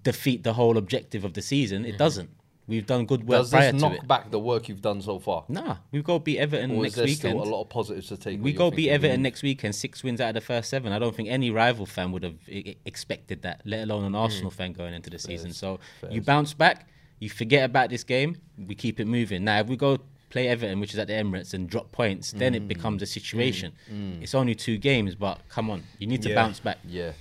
defeat 0.02 0.42
the 0.44 0.52
whole 0.52 0.76
objective 0.78 1.24
of 1.24 1.34
the 1.34 1.42
season. 1.42 1.82
Mm-hmm. 1.82 1.90
It 1.94 1.98
doesn't. 1.98 2.30
We've 2.66 2.86
done 2.86 3.04
good 3.04 3.28
work 3.28 3.40
Does 3.42 3.50
this 3.50 3.72
to 3.72 3.76
knock 3.76 3.92
it. 3.92 4.08
back 4.08 4.30
the 4.30 4.38
work 4.38 4.70
you've 4.70 4.80
done 4.80 5.02
so 5.02 5.18
far? 5.18 5.44
Nah, 5.50 5.76
we 5.92 6.00
go 6.02 6.18
beat 6.18 6.38
Everton 6.38 6.70
Or 6.70 6.82
next 6.84 6.96
weekend. 6.96 7.16
still 7.18 7.42
a 7.42 7.44
lot 7.44 7.60
of 7.60 7.68
positives 7.68 8.08
to 8.08 8.16
take? 8.16 8.42
we 8.42 8.54
go 8.54 8.70
beat 8.70 8.88
Everton 8.88 9.16
"Hmm, 9.18 9.22
next 9.24 9.42
weekend, 9.42 9.74
six 9.74 10.02
wins 10.02 10.18
out 10.18 10.28
of 10.30 10.34
the 10.36 10.40
first 10.40 10.70
seven. 10.70 10.90
I 10.90 10.98
don't 10.98 11.14
think 11.14 11.28
any 11.28 11.50
rival 11.50 11.84
fan 11.84 12.10
would 12.12 12.22
have 12.22 12.36
I- 12.50 12.76
expected 12.86 13.42
that, 13.42 13.60
let 13.66 13.82
alone 13.82 14.04
an 14.04 14.14
Arsenal 14.14 14.50
fan 14.50 14.72
going 14.72 14.94
into 14.94 15.10
the 15.10 15.18
season. 15.18 15.52
So 15.52 15.78
you 16.10 16.22
bounce 16.22 16.54
back, 16.54 16.88
you 17.18 17.28
forget 17.28 17.64
about 17.64 17.90
this 17.90 18.02
game, 18.02 18.36
we 18.56 18.74
keep 18.74 18.98
it 18.98 19.06
moving. 19.06 19.44
Now, 19.44 19.58
if 19.60 19.66
we 19.66 19.76
go 19.76 19.98
play 20.34 20.48
Everton, 20.48 20.80
which 20.80 20.92
is 20.92 20.98
at 20.98 21.06
the 21.06 21.12
Emirates, 21.14 21.54
and 21.54 21.70
drop 21.70 21.92
points, 21.92 22.32
then 22.32 22.56
it 22.56 22.64
mm. 22.64 22.68
becomes 22.68 23.00
a 23.02 23.06
situation. 23.06 23.72
Mm. 23.88 24.18
Mm. 24.18 24.22
It's 24.24 24.34
only 24.34 24.56
two 24.56 24.78
games, 24.78 25.14
but 25.14 25.38
come 25.48 25.70
on, 25.70 25.84
you 26.00 26.08
need 26.08 26.22
to 26.22 26.28
Yeah. 26.30 26.34
bounce 26.34 26.58
back. 26.58 26.78
Yeah, 26.84 27.12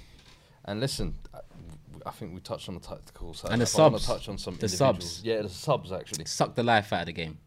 and 0.66 0.80
listen, 0.80 1.14
I- 1.32 1.42
I 2.08 2.12
think 2.12 2.34
we 2.34 2.40
touched 2.42 2.68
on 2.70 2.76
the 2.76 2.82
tactical 2.82 3.36
side. 3.36 3.52
And 3.52 3.62
the 3.62 3.68
subs. 3.68 4.08
touch 4.08 4.28
on 4.28 4.38
some 4.40 4.58
The 4.58 4.68
subs. 4.68 5.22
Yeah, 5.24 5.44
the 5.44 5.50
subs 5.50 5.92
actually. 5.92 6.26
Suck 6.26 6.56
the 6.56 6.64
life 6.64 6.92
out 6.92 7.02
of 7.02 7.06
the 7.06 7.14
game. 7.14 7.38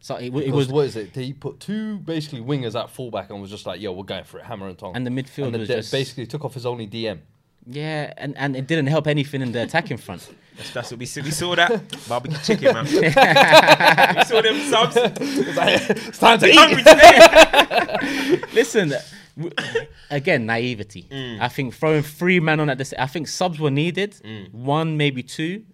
So 0.00 0.16
it, 0.16 0.34
it 0.34 0.52
was 0.52 0.68
what 0.68 0.86
is 0.86 0.96
it? 0.96 1.14
He 1.14 1.32
put 1.32 1.60
two 1.60 1.98
basically 1.98 2.40
wingers 2.40 2.74
at 2.80 2.90
fullback 2.90 3.30
and 3.30 3.40
was 3.40 3.50
just 3.50 3.66
like, 3.66 3.80
"Yo, 3.80 3.92
we're 3.92 4.02
going 4.02 4.24
for 4.24 4.38
it, 4.40 4.44
hammer 4.46 4.66
and 4.68 4.76
tong." 4.76 4.96
And 4.96 5.06
the 5.06 5.10
midfield 5.10 5.46
and 5.46 5.54
the 5.54 5.58
was 5.60 5.68
de- 5.68 5.76
just- 5.76 5.92
basically 5.92 6.26
took 6.26 6.44
off 6.44 6.54
his 6.54 6.66
only 6.66 6.86
DM. 6.88 7.20
yeah, 7.66 8.12
and, 8.16 8.36
and 8.36 8.56
it 8.56 8.66
didn't 8.66 8.86
help 8.86 9.06
anything 9.06 9.42
in 9.42 9.52
the 9.52 9.62
attacking 9.62 9.98
front. 9.98 10.28
That's, 10.58 10.70
that's 10.72 10.90
what 10.90 10.98
we 11.00 11.06
see. 11.06 11.22
We 11.22 11.30
saw 11.30 11.54
that 11.54 11.70
barbecue 12.08 12.36
chicken, 12.44 12.74
man. 12.74 12.84
we 14.16 14.24
saw 14.24 14.42
them 14.42 14.60
subs. 14.68 14.96
it's 14.96 16.18
time 16.18 16.38
to 16.40 16.44
They 16.46 16.52
eat. 16.52 16.58
hungry 16.58 16.82
today. 16.82 18.40
Listen, 18.52 18.92
again, 20.10 20.46
naivety. 20.46 21.06
Mm. 21.10 21.40
I 21.40 21.48
think 21.48 21.74
throwing 21.74 22.02
three 22.02 22.40
men 22.40 22.58
on 22.60 22.68
at 22.70 22.78
this, 22.78 22.92
I 22.98 23.06
think 23.06 23.28
subs 23.28 23.58
were 23.60 23.70
needed. 23.70 24.12
Mm. 24.24 24.52
One, 24.52 24.96
maybe 24.96 25.22
two. 25.22 25.64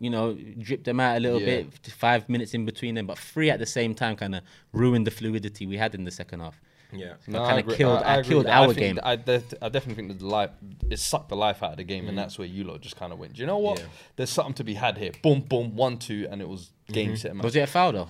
You 0.00 0.10
know, 0.10 0.34
drip 0.60 0.84
them 0.84 1.00
out 1.00 1.16
a 1.16 1.20
little 1.20 1.40
Yeah. 1.40 1.62
bit, 1.62 1.86
five 1.88 2.28
minutes 2.28 2.54
in 2.54 2.64
between 2.64 2.94
them, 2.94 3.06
but 3.08 3.18
three 3.18 3.50
at 3.50 3.58
the 3.58 3.66
same 3.66 3.94
time 3.96 4.14
kind 4.14 4.36
of 4.36 4.42
ruined 4.72 5.04
the 5.06 5.10
fluidity 5.10 5.66
we 5.66 5.76
had 5.76 5.92
in 5.96 6.04
the 6.04 6.12
second 6.12 6.38
half. 6.40 6.60
Yeah. 6.92 7.14
No, 7.26 7.40
kinda 7.46 7.56
agree- 7.58 7.76
killed- 7.76 8.02
I 8.02 8.14
agree 8.16 8.28
killed 8.30 8.44
with. 8.44 8.52
I 8.52 8.64
our 8.64 8.72
game. 8.74 8.98
I, 9.02 9.12
I 9.12 9.16
definitely 9.68 9.94
think 9.94 10.18
the 10.18 10.26
life 10.26 10.50
it 10.90 10.98
sucked 10.98 11.28
the 11.28 11.36
life 11.36 11.62
out 11.62 11.72
of 11.72 11.76
the 11.76 11.84
game, 11.84 12.04
Mm. 12.06 12.08
and 12.10 12.18
that's 12.18 12.38
where 12.38 12.48
you 12.48 12.64
lot 12.64 12.80
just 12.80 12.96
kind 12.96 13.12
of 13.12 13.18
went. 13.18 13.34
Do 13.34 13.40
you 13.40 13.46
know 13.46 13.58
what? 13.58 13.78
Yeah. 13.78 13.84
There's 14.16 14.30
something 14.30 14.54
to 14.54 14.64
be 14.64 14.74
had 14.74 14.96
here. 14.96 15.12
Boom, 15.22 15.40
boom, 15.42 15.76
one, 15.76 15.98
two, 15.98 16.26
and 16.30 16.40
it 16.40 16.48
was 16.48 16.70
game 16.90 17.08
Mm-hmm. 17.10 17.16
set. 17.16 17.36
Match. 17.36 17.44
Was 17.44 17.56
it 17.56 17.60
a 17.60 17.66
foul 17.66 17.92
though? 17.92 18.08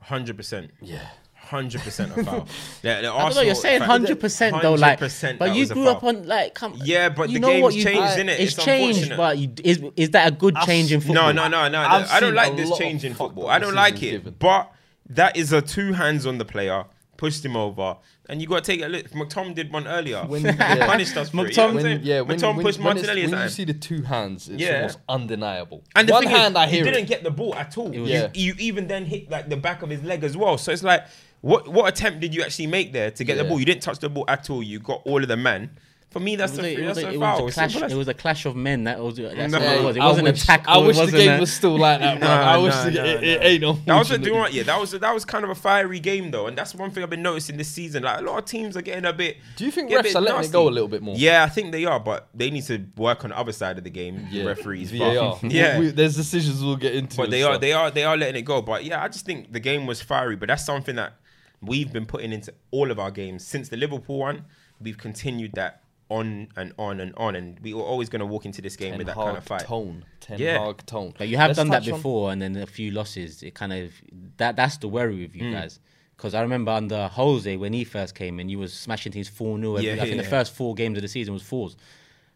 Hundred 0.00 0.36
percent. 0.36 0.70
Yeah. 0.80 1.06
Hundred 1.34 1.82
percent 1.82 2.16
a 2.16 2.24
foul. 2.24 2.48
Yeah, 2.82 2.94
the 2.94 2.98
I 3.00 3.02
don't 3.02 3.02
know. 3.02 3.24
Arsenal 3.24 3.44
You're 3.44 3.54
saying 3.54 3.82
hundred 3.82 4.18
percent 4.18 4.62
though, 4.62 4.74
like, 4.74 4.98
but 5.38 5.54
you 5.54 5.66
grew 5.66 5.88
up 5.88 6.02
on 6.02 6.26
like, 6.26 6.54
come. 6.54 6.72
Yeah, 6.82 7.10
but 7.10 7.28
you 7.28 7.34
the 7.34 7.40
know 7.40 7.48
game's 7.48 7.62
what 7.62 7.74
changed, 7.74 8.00
I- 8.00 8.18
innit? 8.20 8.38
It's, 8.38 8.54
It's 8.56 8.64
changed, 8.64 9.16
but 9.16 9.36
you, 9.36 9.52
is 9.62 9.82
is 9.96 10.10
that 10.10 10.26
a 10.28 10.30
good 10.30 10.56
change 10.64 10.90
in 10.90 11.00
football? 11.02 11.32
No, 11.34 11.48
no, 11.48 11.48
no, 11.48 11.68
no. 11.68 11.78
I've 11.80 12.10
I 12.10 12.20
don't 12.20 12.34
like 12.34 12.56
this 12.56 12.76
change 12.78 13.04
in 13.04 13.12
football. 13.12 13.48
I 13.48 13.58
don't 13.58 13.74
like 13.74 14.02
it. 14.02 14.38
But 14.38 14.72
that 15.10 15.36
is 15.36 15.52
a 15.52 15.60
two 15.60 15.92
hands 15.92 16.24
on 16.24 16.38
the 16.38 16.46
player, 16.46 16.86
pushed 17.16 17.44
him 17.44 17.56
over, 17.56 17.96
and 18.28 18.40
you 18.40 18.46
got 18.48 18.64
to 18.64 18.72
take 18.72 18.82
a 18.82 18.86
Look, 18.88 19.10
McTom 19.10 19.54
did 19.54 19.72
one 19.72 19.86
earlier. 19.86 20.22
When- 20.24 20.42
yeah. 20.44 20.86
punished 20.86 21.16
us 21.16 21.30
for 21.30 21.46
it. 21.46 21.56
You 21.56 21.62
know 21.62 21.68
McTom- 21.70 21.74
what 21.74 21.82
When, 21.84 22.00
yeah, 22.02 22.20
when, 22.22 22.38
McTom 22.38 22.56
when, 22.56 22.64
pushed 22.64 22.78
when, 22.78 22.94
Martinelli 22.96 23.26
when 23.26 23.42
you 23.42 23.48
see 23.48 23.64
the 23.64 23.74
two 23.74 24.02
hands, 24.02 24.48
it's 24.48 24.60
Yeah. 24.62 24.76
almost 24.76 24.98
undeniable. 25.08 25.82
And 25.94 26.08
the 26.08 26.12
One 26.12 26.22
thing 26.24 26.30
hand, 26.32 26.52
is, 26.54 26.56
I 26.58 26.66
hear 26.66 26.84
he 26.84 26.90
it. 26.90 26.92
didn't 26.94 27.08
get 27.08 27.22
the 27.22 27.30
ball 27.30 27.54
at 27.54 27.76
all. 27.78 27.86
was- 27.88 27.96
You, 27.96 28.04
Yeah. 28.06 28.28
you 28.34 28.54
even 28.58 28.86
then 28.86 29.04
hit 29.06 29.30
like 29.30 29.48
the 29.48 29.56
back 29.56 29.82
of 29.82 29.90
his 29.90 30.02
leg 30.02 30.24
as 30.24 30.36
well. 30.36 30.58
So 30.58 30.72
it's 30.72 30.82
like, 30.82 31.04
what 31.40 31.68
what 31.68 31.86
attempt 31.88 32.20
did 32.20 32.34
you 32.34 32.42
actually 32.42 32.66
make 32.68 32.92
there 32.92 33.10
to 33.10 33.24
get 33.24 33.36
the 33.36 33.44
ball? 33.44 33.58
You 33.58 33.66
didn't 33.66 33.82
touch 33.82 33.98
the 33.98 34.08
ball 34.08 34.24
at 34.28 34.48
all. 34.50 34.62
You 34.62 34.78
got 34.80 35.02
all 35.04 35.20
of 35.22 35.28
the 35.28 35.36
man. 35.36 35.70
For 36.14 36.20
me, 36.20 36.36
that's 36.36 36.52
It 36.56 36.58
was, 36.58 36.64
a, 36.64 36.68
a, 36.68 36.78
it, 36.78 36.86
was 36.86 36.98
a, 36.98 37.06
a 37.08 37.10
it, 37.14 37.18
foul. 37.18 37.44
was 37.44 37.52
a 37.52 37.54
clash, 37.54 37.74
it 37.90 37.94
was 37.96 38.06
a 38.06 38.14
clash 38.14 38.46
of 38.46 38.54
men. 38.54 38.84
That 38.84 39.00
was 39.02 39.16
that's 39.16 39.50
No. 39.52 39.58
what 39.58 39.68
it 39.68 39.82
was. 39.82 39.96
It 39.96 40.00
I 40.00 40.06
wasn't 40.06 40.28
wish, 40.28 40.42
a 40.44 40.46
tackle. 40.46 40.72
I 40.72 40.76
wish 40.86 40.96
the 40.96 41.06
game 41.10 41.30
a- 41.32 41.40
was 41.40 41.52
still 41.52 41.76
like 41.76 41.98
that. 41.98 42.20
bro. 42.20 42.28
I 42.28 42.56
wish 42.58 42.72
no, 42.72 42.84
the, 42.84 42.90
no, 42.92 43.04
it, 43.04 43.22
it 43.24 43.42
ain't 43.42 43.62
no. 43.62 43.72
That 43.84 43.98
was 43.98 44.10
a 44.12 44.18
do 44.18 44.26
you 44.28 44.32
know 44.34 44.38
what, 44.38 44.54
yeah. 44.54 44.62
That 44.62 44.80
was 44.80 44.94
a, 44.94 45.00
that 45.00 45.12
was 45.12 45.24
kind 45.24 45.42
of 45.42 45.50
a 45.50 45.56
fiery 45.56 45.98
game 45.98 46.30
though, 46.30 46.46
and 46.46 46.56
that's 46.56 46.72
one 46.72 46.92
thing 46.92 47.02
I've 47.02 47.10
been 47.10 47.20
noticing 47.20 47.56
this 47.56 47.66
season. 47.66 48.04
Like 48.04 48.20
a 48.20 48.22
lot 48.22 48.38
of 48.38 48.44
teams 48.44 48.76
are 48.76 48.80
getting 48.82 49.04
a 49.06 49.12
bit. 49.12 49.38
Do 49.56 49.64
you 49.64 49.72
think 49.72 49.90
refs 49.90 50.14
are 50.14 50.20
letting 50.20 50.44
it 50.44 50.52
go 50.52 50.68
a 50.68 50.70
little 50.70 50.86
bit 50.86 51.02
more? 51.02 51.16
Yeah, 51.16 51.42
I 51.42 51.48
think 51.48 51.72
they 51.72 51.84
are, 51.84 51.98
but 51.98 52.28
they 52.32 52.48
need 52.48 52.62
to 52.66 52.86
work 52.96 53.24
on 53.24 53.30
the 53.30 53.36
other 53.36 53.50
side 53.50 53.76
of 53.76 53.82
the 53.82 53.90
game. 53.90 54.28
the 54.30 54.44
referees, 54.46 54.92
but- 54.92 55.14
VAR. 55.16 55.38
yeah. 55.50 55.80
We- 55.80 55.90
there's 55.90 56.14
decisions 56.14 56.62
we'll 56.62 56.76
get 56.76 56.94
into. 56.94 57.16
but 57.16 57.30
they 57.30 57.42
are 57.42 57.58
they 57.58 57.72
are 57.72 57.90
they 57.90 58.04
are 58.04 58.16
letting 58.16 58.36
it 58.36 58.42
go. 58.42 58.62
But 58.62 58.84
yeah, 58.84 59.02
I 59.02 59.08
just 59.08 59.26
think 59.26 59.52
the 59.52 59.58
game 59.58 59.84
was 59.84 60.00
fiery. 60.00 60.36
But 60.36 60.46
that's 60.46 60.64
something 60.64 60.94
that 60.94 61.14
we've 61.60 61.92
been 61.92 62.06
putting 62.06 62.32
into 62.32 62.54
all 62.70 62.92
of 62.92 63.00
our 63.00 63.10
games 63.10 63.44
since 63.44 63.68
the 63.68 63.76
Liverpool 63.76 64.18
one. 64.20 64.44
We've 64.80 64.98
continued 64.98 65.52
that 65.54 65.82
on 66.10 66.48
and 66.56 66.72
on 66.78 67.00
and 67.00 67.14
on, 67.16 67.34
and 67.34 67.58
we 67.60 67.72
were 67.74 67.82
always 67.82 68.08
going 68.08 68.20
to 68.20 68.26
walk 68.26 68.44
into 68.44 68.60
this 68.60 68.76
game 68.76 68.90
Ten 68.90 68.98
with 68.98 69.06
that 69.08 69.16
kind 69.16 69.36
of 69.36 69.44
fight. 69.44 69.62
tone. 69.62 70.04
Ten 70.20 70.38
Yeah. 70.38 70.64
Hag 70.64 70.84
tone. 70.86 71.14
But 71.16 71.28
you 71.28 71.36
have 71.38 71.48
Let's 71.48 71.56
done 71.58 71.68
that 71.70 71.80
touch 71.84 71.92
on- 71.92 71.98
before, 71.98 72.30
and 72.32 72.42
then 72.42 72.56
a 72.56 72.66
few 72.66 72.90
losses. 72.90 73.42
It 73.42 73.54
kind 73.54 73.72
of 73.72 73.90
that 74.36 74.56
that's 74.56 74.76
the 74.78 74.88
worry 74.88 75.20
with 75.22 75.32
Mm. 75.32 75.40
you 75.42 75.52
guys. 75.52 75.80
Because 76.16 76.34
I 76.34 76.42
remember 76.42 76.70
under 76.70 77.08
Jose 77.08 77.56
when 77.56 77.72
he 77.72 77.82
first 77.84 78.14
came 78.14 78.38
in, 78.38 78.48
you 78.48 78.58
was 78.58 78.72
smashing 78.72 79.12
teams 79.12 79.28
four 79.28 79.58
0 79.58 79.78
Yeah, 79.78 79.94
I 79.94 79.96
think 80.00 80.10
yeah. 80.16 80.16
the 80.22 80.28
first 80.28 80.52
four 80.54 80.74
games 80.74 80.96
of 80.96 81.02
the 81.02 81.08
season 81.08 81.34
was 81.34 81.42
fours, 81.42 81.76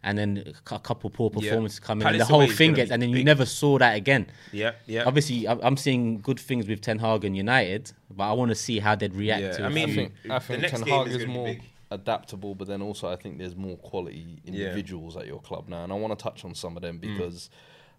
and 0.03 0.17
then 0.17 0.53
a 0.69 0.79
couple 0.79 1.09
poor 1.09 1.29
Yeah. 1.33 1.39
performances 1.49 1.79
coming, 1.79 2.05
and 2.07 2.19
the 2.19 2.25
whole 2.25 2.45
thing 2.47 2.73
gets, 2.73 2.91
and 2.91 3.01
then 3.01 3.09
you 3.09 3.17
big. 3.17 3.25
never 3.25 3.45
saw 3.45 3.77
that 3.77 3.95
again. 3.95 4.27
Yeah, 4.51 4.71
yeah. 4.85 5.03
Obviously, 5.05 5.47
I'm 5.47 5.59
I'm 5.61 5.77
seeing 5.77 6.19
good 6.21 6.39
things 6.39 6.67
with 6.67 6.81
Ten 6.81 6.99
Hag 6.99 7.23
and 7.23 7.37
United, 7.37 7.91
but 8.09 8.29
I 8.29 8.33
want 8.33 8.49
to 8.49 8.55
see 8.55 8.79
how 8.79 8.95
they'd 8.95 9.13
react 9.15 9.41
Yeah, 9.43 9.51
to. 9.53 9.63
I 9.63 9.67
a 9.67 9.69
mean, 9.69 9.83
I 9.83 9.85
few- 9.85 9.95
think, 9.95 10.13
I 10.29 10.39
the 10.39 10.57
next 10.57 10.71
Ten 10.71 10.81
game 10.81 10.97
Hag 10.97 11.07
is 11.07 11.15
is 11.15 11.27
more 11.27 11.45
big. 11.47 11.61
Adaptable, 11.91 12.53
but 12.55 12.67
then 12.67 12.81
also 12.81 13.09
I 13.11 13.15
think 13.15 13.37
there's 13.39 13.55
more 13.55 13.75
quality 13.77 14.41
Yeah. 14.43 14.51
individuals 14.67 15.17
at 15.17 15.25
your 15.25 15.39
club 15.39 15.67
now, 15.67 15.83
and 15.83 15.91
I 15.91 15.95
want 15.95 16.17
to 16.17 16.21
touch 16.23 16.45
on 16.45 16.53
some 16.53 16.75
of 16.77 16.83
them 16.83 16.99
Mm. 16.99 17.01
because 17.01 17.49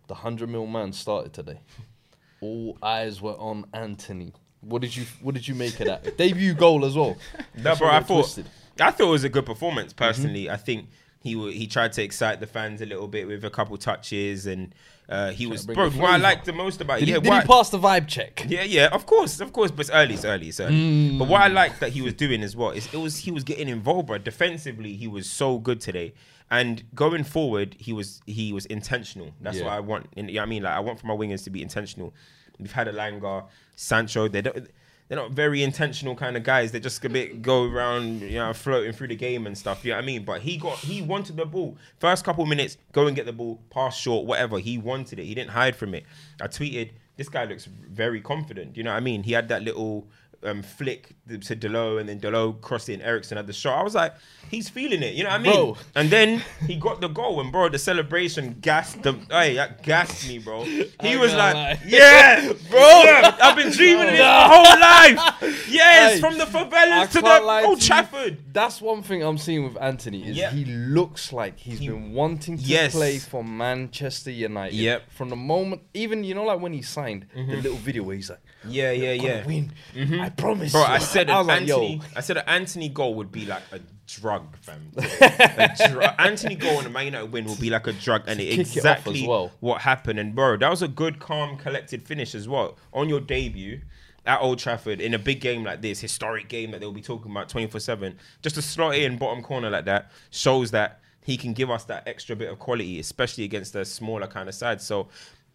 the 0.07 0.15
hundred 0.15 0.49
mil 0.49 0.67
man 0.67 0.93
started 0.93 1.33
today. 1.33 1.59
All 2.41 2.79
eyes 2.83 3.21
were 3.21 3.37
on 3.37 3.67
Antony. 3.75 4.33
What 4.61 4.83
did 4.83 4.95
you 4.97 5.05
What 5.23 5.35
did 5.35 5.49
you 5.49 5.55
make 5.55 5.79
of 5.81 5.87
that 5.87 6.17
debut 6.17 6.55
goal 6.55 6.85
as 6.85 6.95
well? 6.97 7.17
No, 7.57 7.63
That's 7.63 7.79
bro. 7.81 7.89
what 7.89 7.97
I 7.97 8.01
thought 8.01 8.21
twisted. 8.23 8.47
I 8.79 8.91
thought 8.93 9.09
it 9.09 9.11
was 9.11 9.25
a 9.25 9.29
good 9.29 9.45
performance. 9.47 9.93
Mm-hmm. 9.93 10.05
Personally, 10.05 10.51
I 10.51 10.57
think 10.57 10.89
he 11.23 11.37
wa 11.37 11.47
he 11.49 11.67
tried 11.67 11.93
to 11.93 12.03
excite 12.03 12.41
the 12.41 12.47
fans 12.47 12.81
a 12.81 12.87
little 12.87 13.07
bit 13.09 13.27
with 13.29 13.45
a 13.45 13.51
couple 13.51 13.77
touches, 13.77 14.47
and 14.47 14.75
uh, 15.09 15.31
he 15.31 15.47
was 15.47 15.67
bro. 15.67 15.75
What 15.77 15.87
I 15.87 15.91
flavour. 15.91 16.19
liked 16.19 16.45
the 16.47 16.53
most 16.53 16.81
about 16.81 17.01
Did, 17.01 17.09
yeah, 17.09 17.15
he, 17.17 17.21
did 17.21 17.29
what- 17.29 17.43
he 17.43 17.47
pass 17.49 17.71
the 17.71 17.79
vibe 17.79 18.07
check? 18.09 18.45
Yeah, 18.49 18.63
yeah, 18.63 18.89
of 18.93 19.07
course, 19.07 19.41
of 19.41 19.53
course, 19.53 19.71
but 19.71 19.81
it's 19.81 19.91
early, 19.91 20.15
it's 20.15 20.25
early, 20.25 20.49
it's 20.49 20.61
early. 20.61 21.19
But 21.19 21.29
what 21.29 21.43
I 21.43 21.49
liked 21.49 21.81
that 21.81 21.91
he 21.93 22.01
was 22.01 22.15
doing 22.15 22.43
as 22.43 22.57
well 22.57 22.71
is 22.71 22.87
it 22.95 22.97
was 22.99 23.19
he 23.19 23.31
was 23.31 23.45
getting 23.45 23.69
involved, 23.69 24.07
bro. 24.07 24.19
Defensively, 24.19 24.95
he 24.97 25.07
was 25.09 25.29
so 25.29 25.59
good 25.59 25.81
today, 25.81 26.15
and 26.51 26.83
going 26.95 27.25
forward, 27.25 27.77
he 27.79 27.93
was 27.93 28.23
he 28.27 28.53
was 28.53 28.65
intentional. 28.67 29.33
That's 29.41 29.59
Yeah. 29.59 29.65
what 29.65 29.73
I 29.75 29.81
want. 29.81 30.07
In, 30.17 30.29
you 30.29 30.35
know 30.37 30.41
what 30.41 30.47
I 30.47 30.49
mean, 30.49 30.63
like 30.63 30.75
I 30.75 30.81
want 30.81 30.99
for 31.01 31.07
my 31.07 31.15
wingers 31.15 31.45
to 31.45 31.51
be 31.51 31.61
intentional. 31.61 32.15
We've 32.59 32.73
had 32.73 32.87
Elanga, 32.89 33.45
Sancho. 33.77 34.29
They 34.29 34.43
don't. 34.43 34.69
They're 35.11 35.19
not 35.19 35.33
very 35.33 35.65
intentional 35.65 36.15
kind 36.15 36.37
of 36.37 36.45
guys. 36.45 36.71
They 36.71 36.79
just 36.79 37.05
a 37.05 37.09
bit 37.09 37.43
go 37.43 37.65
around, 37.65 38.21
you 38.21 38.39
know, 38.39 38.53
floating 38.53 38.93
through 38.93 39.09
the 39.09 39.17
game 39.17 39.45
and 39.45 39.59
stuff. 39.59 39.85
You 39.85 39.91
know 39.91 39.97
what 39.97 40.05
I 40.05 40.07
mean? 40.07 40.25
But 40.25 40.41
he 40.43 40.57
got, 40.57 40.79
he 40.79 41.03
wanted 41.03 41.37
the 41.37 41.47
ball. 41.47 41.77
First 41.99 42.25
couple 42.25 42.47
minutes, 42.47 42.77
go 42.93 43.09
and 43.09 43.17
get 43.17 43.27
the 43.27 43.33
ball, 43.33 43.61
pass 43.71 43.97
short, 43.97 44.25
whatever. 44.25 44.61
He 44.61 44.79
wanted 44.79 45.19
it. 45.19 45.25
He 45.25 45.35
didn't 45.35 45.51
hide 45.51 45.75
from 45.75 45.97
it. 45.97 46.05
I 46.41 46.47
tweeted, 46.47 46.93
this 47.17 47.29
guy 47.29 47.45
looks 47.45 47.65
very 47.65 48.21
confident. 48.21 48.77
You 48.77 48.85
know 48.85 48.93
what 48.93 48.99
I 48.99 49.01
mean? 49.01 49.25
He 49.25 49.33
had 49.33 49.49
that 49.49 49.63
little 49.63 50.07
um, 50.45 50.63
flick 50.63 51.17
to 51.39 51.57
Dalot, 51.57 52.01
and 52.01 52.09
then 52.09 52.21
Dalot 52.21 52.61
crossed 52.61 52.89
it, 52.89 52.95
and 52.95 53.03
Eriksen 53.03 53.37
had 53.37 53.47
the 53.47 53.53
shot. 53.53 53.79
I 53.79 53.83
was 53.83 53.95
like, 53.95 54.15
he's 54.51 54.69
feeling 54.69 55.03
it. 55.03 55.15
You 55.15 55.25
know 55.25 55.31
what 55.31 55.41
I 55.41 55.43
mean? 55.43 55.53
Bro. 55.55 55.77
And 55.95 56.11
then 56.11 56.43
he 56.67 56.77
got 56.77 57.01
the 57.01 57.09
goal, 57.09 57.41
and 57.41 57.51
bro, 57.53 57.69
the 57.69 57.79
celebration 57.79 58.57
gassed 58.61 59.03
the. 59.03 59.13
Hey, 59.31 59.55
that 59.55 59.83
gassed 59.83 60.29
me, 60.29 60.39
bro. 60.39 60.65
He 60.65 60.87
ain't 61.03 61.21
was 61.21 61.33
like, 61.35 61.55
lie. 61.55 61.81
yeah, 61.87 62.53
bro. 62.71 62.81
I've 62.81 63.57
been 63.57 63.71
dreaming 63.73 64.07
of 64.07 64.13
this 64.13 64.21
my 64.21 64.49
whole 64.49 64.81
life. 64.81 65.67
Yes, 65.71 66.15
Hey, 66.15 66.21
from 66.21 66.37
the 66.39 66.45
I 66.45 66.47
favelas 66.47 67.11
to 67.13 67.21
the 67.21 67.67
Old 67.67 67.79
to 67.79 67.83
you. 67.83 67.87
Trafford. 67.89 68.39
That's 68.53 68.81
one 68.81 69.03
thing 69.03 69.23
I'm 69.23 69.39
seeing 69.39 69.65
with 69.65 69.77
Antony 69.81 70.29
is 70.29 70.37
Yep. 70.37 70.53
he 70.53 70.65
looks 70.65 71.33
like 71.33 71.59
he's 71.59 71.79
He- 71.79 71.89
been 71.89 72.13
wanting 72.13 72.57
to 72.59 72.63
Yes. 72.63 72.93
play 72.93 73.19
for 73.19 73.43
Manchester 73.45 74.31
United. 74.31 74.75
Yep. 74.77 75.01
Mm-hmm. 75.03 75.11
From 75.17 75.29
the 75.31 75.37
moment, 75.37 75.83
even 75.95 76.25
you 76.25 76.35
know, 76.35 76.45
like 76.45 76.61
when 76.61 76.73
he 76.73 76.83
signed 76.83 77.27
the 77.35 77.57
little 77.57 77.77
video 77.79 78.03
where 78.03 78.17
he's 78.17 78.31
like, 78.31 78.41
Yeah, 78.69 78.91
yeah, 78.93 79.17
"Gonna 79.17 79.29
yeah. 79.29 79.47
win. 79.47 80.21
I 80.21 80.29
promise." 80.31 80.73
Bro, 80.73 80.83
you." 80.83 80.87
I 80.87 80.99
said 80.99 81.20
I 81.29 81.41
an 81.41 81.47
like, 81.47 81.61
Antony. 81.63 81.97
"Yo, 81.97 82.03
I 82.17 82.21
said 82.21 82.37
an 82.39 82.45
Antony 82.47 82.89
goal 82.89 83.15
would 83.15 83.31
be 83.31 83.45
like 83.45 83.63
a 83.73 83.81
drug, 84.07 84.57
fam. 84.59 84.93
a 84.97 85.75
dr- 85.89 86.15
Antony 86.19 86.55
goal 86.55 86.79
and 86.79 86.87
a 86.87 86.91
Man 86.91 87.07
United 87.07 87.33
win 87.33 87.45
will 87.45 87.57
be 87.57 87.71
like 87.71 87.87
a 87.87 87.93
drug, 87.93 88.23
and 88.27 88.41
it 88.41 88.51
kick 88.51 88.59
it 88.59 88.77
exactly 88.77 89.27
well. 89.27 89.53
what 89.61 89.83
happened. 89.83 90.19
And 90.19 90.35
bro, 90.35 90.57
that 90.57 90.71
was 90.71 90.83
a 90.83 90.89
good, 90.89 91.19
calm, 91.19 91.57
collected 91.57 92.03
finish 92.03 92.35
as 92.35 92.49
well 92.49 92.79
on 92.93 93.09
your 93.09 93.21
debut 93.21 93.81
at 94.27 94.41
Old 94.41 94.59
Trafford 94.59 95.01
in 95.01 95.15
a 95.15 95.19
big 95.19 95.41
game 95.41 95.65
like 95.65 95.83
this, 95.83 96.01
historic 96.01 96.49
game 96.49 96.71
that 96.71 96.81
they'll 96.81 96.93
be 96.93 97.03
talking 97.03 97.31
about 97.31 97.49
twenty 97.49 97.67
four 97.67 97.81
seven. 97.81 98.19
Just 98.43 98.57
to 98.57 98.63
slot 98.63 98.95
it 98.95 99.03
in 99.03 99.19
bottom 99.19 99.43
corner 99.43 99.71
like 99.71 99.85
that 99.87 100.11
shows 100.31 100.71
that 100.71 101.01
he 101.25 101.37
can 101.37 101.53
give 101.53 101.71
us 101.71 101.85
that 101.85 102.07
extra 102.09 102.35
bit 102.35 102.51
of 102.51 102.59
quality, 102.59 102.99
especially 102.99 103.45
against 103.45 103.75
a 103.77 103.85
smaller 103.85 104.27
kind 104.27 104.49
of 104.49 104.55
side. 104.55 104.81
So. 104.81 105.09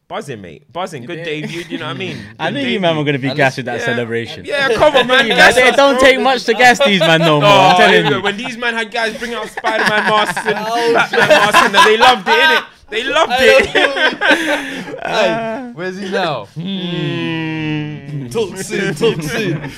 Buzzing, 0.07 0.39
mate. 0.39 0.71
Buzzing. 0.71 1.03
Good 1.05 1.23
debut. 1.23 1.63
You 1.67 1.79
know 1.79 1.85
what 1.87 1.95
I 1.95 1.97
mean? 1.97 2.17
I 2.39 2.51
Good 2.51 2.61
knew 2.61 2.67
you 2.69 2.79
man 2.79 2.95
were 2.95 3.03
debut. 3.03 3.05
going 3.05 3.13
to 3.13 3.19
be 3.23 3.27
And 3.29 3.37
gassed 3.37 3.57
with 3.57 3.65
that 3.65 3.79
Yeah. 3.79 3.85
celebration. 3.85 4.45
Yeah, 4.45 4.69
come 4.75 4.95
on, 4.95 5.07
man. 5.07 5.27
Man, 5.29 5.37
Gas 5.37 5.57
it 5.57 5.75
don't 5.75 5.95
bro. 5.95 6.01
take 6.07 6.19
much 6.19 6.43
to 6.43 6.53
gas 6.53 6.77
these 6.85 6.99
man 6.99 7.21
no 7.21 7.39
more. 7.41 7.49
Oh, 7.51 7.57
I'm 7.69 7.77
telling 7.77 7.93
here 7.95 8.03
we 8.03 8.09
go. 8.11 8.17
you. 8.17 8.21
when 8.23 8.37
these 8.37 8.55
men 8.57 8.73
had 8.75 8.91
guys 8.91 9.17
bring 9.17 9.33
out 9.33 9.47
Spider-Man 9.49 10.03
masks 10.03 10.37
and 10.45 10.55
Batman 10.93 11.27
masks, 11.27 11.57
and 11.63 11.73
they 11.73 11.97
loved 11.97 12.27
it, 12.27 12.33
innit? 12.33 12.65
They 12.87 13.03
loved 13.03 13.33
it. 13.35 13.65
hey, 15.03 15.71
where's 15.73 15.97
he 15.97 16.11
now? 16.11 16.45
Mm. 16.55 18.31
talk 18.31 18.57
soon, 18.57 18.93
talk 18.93 19.21
soon. 19.23 19.71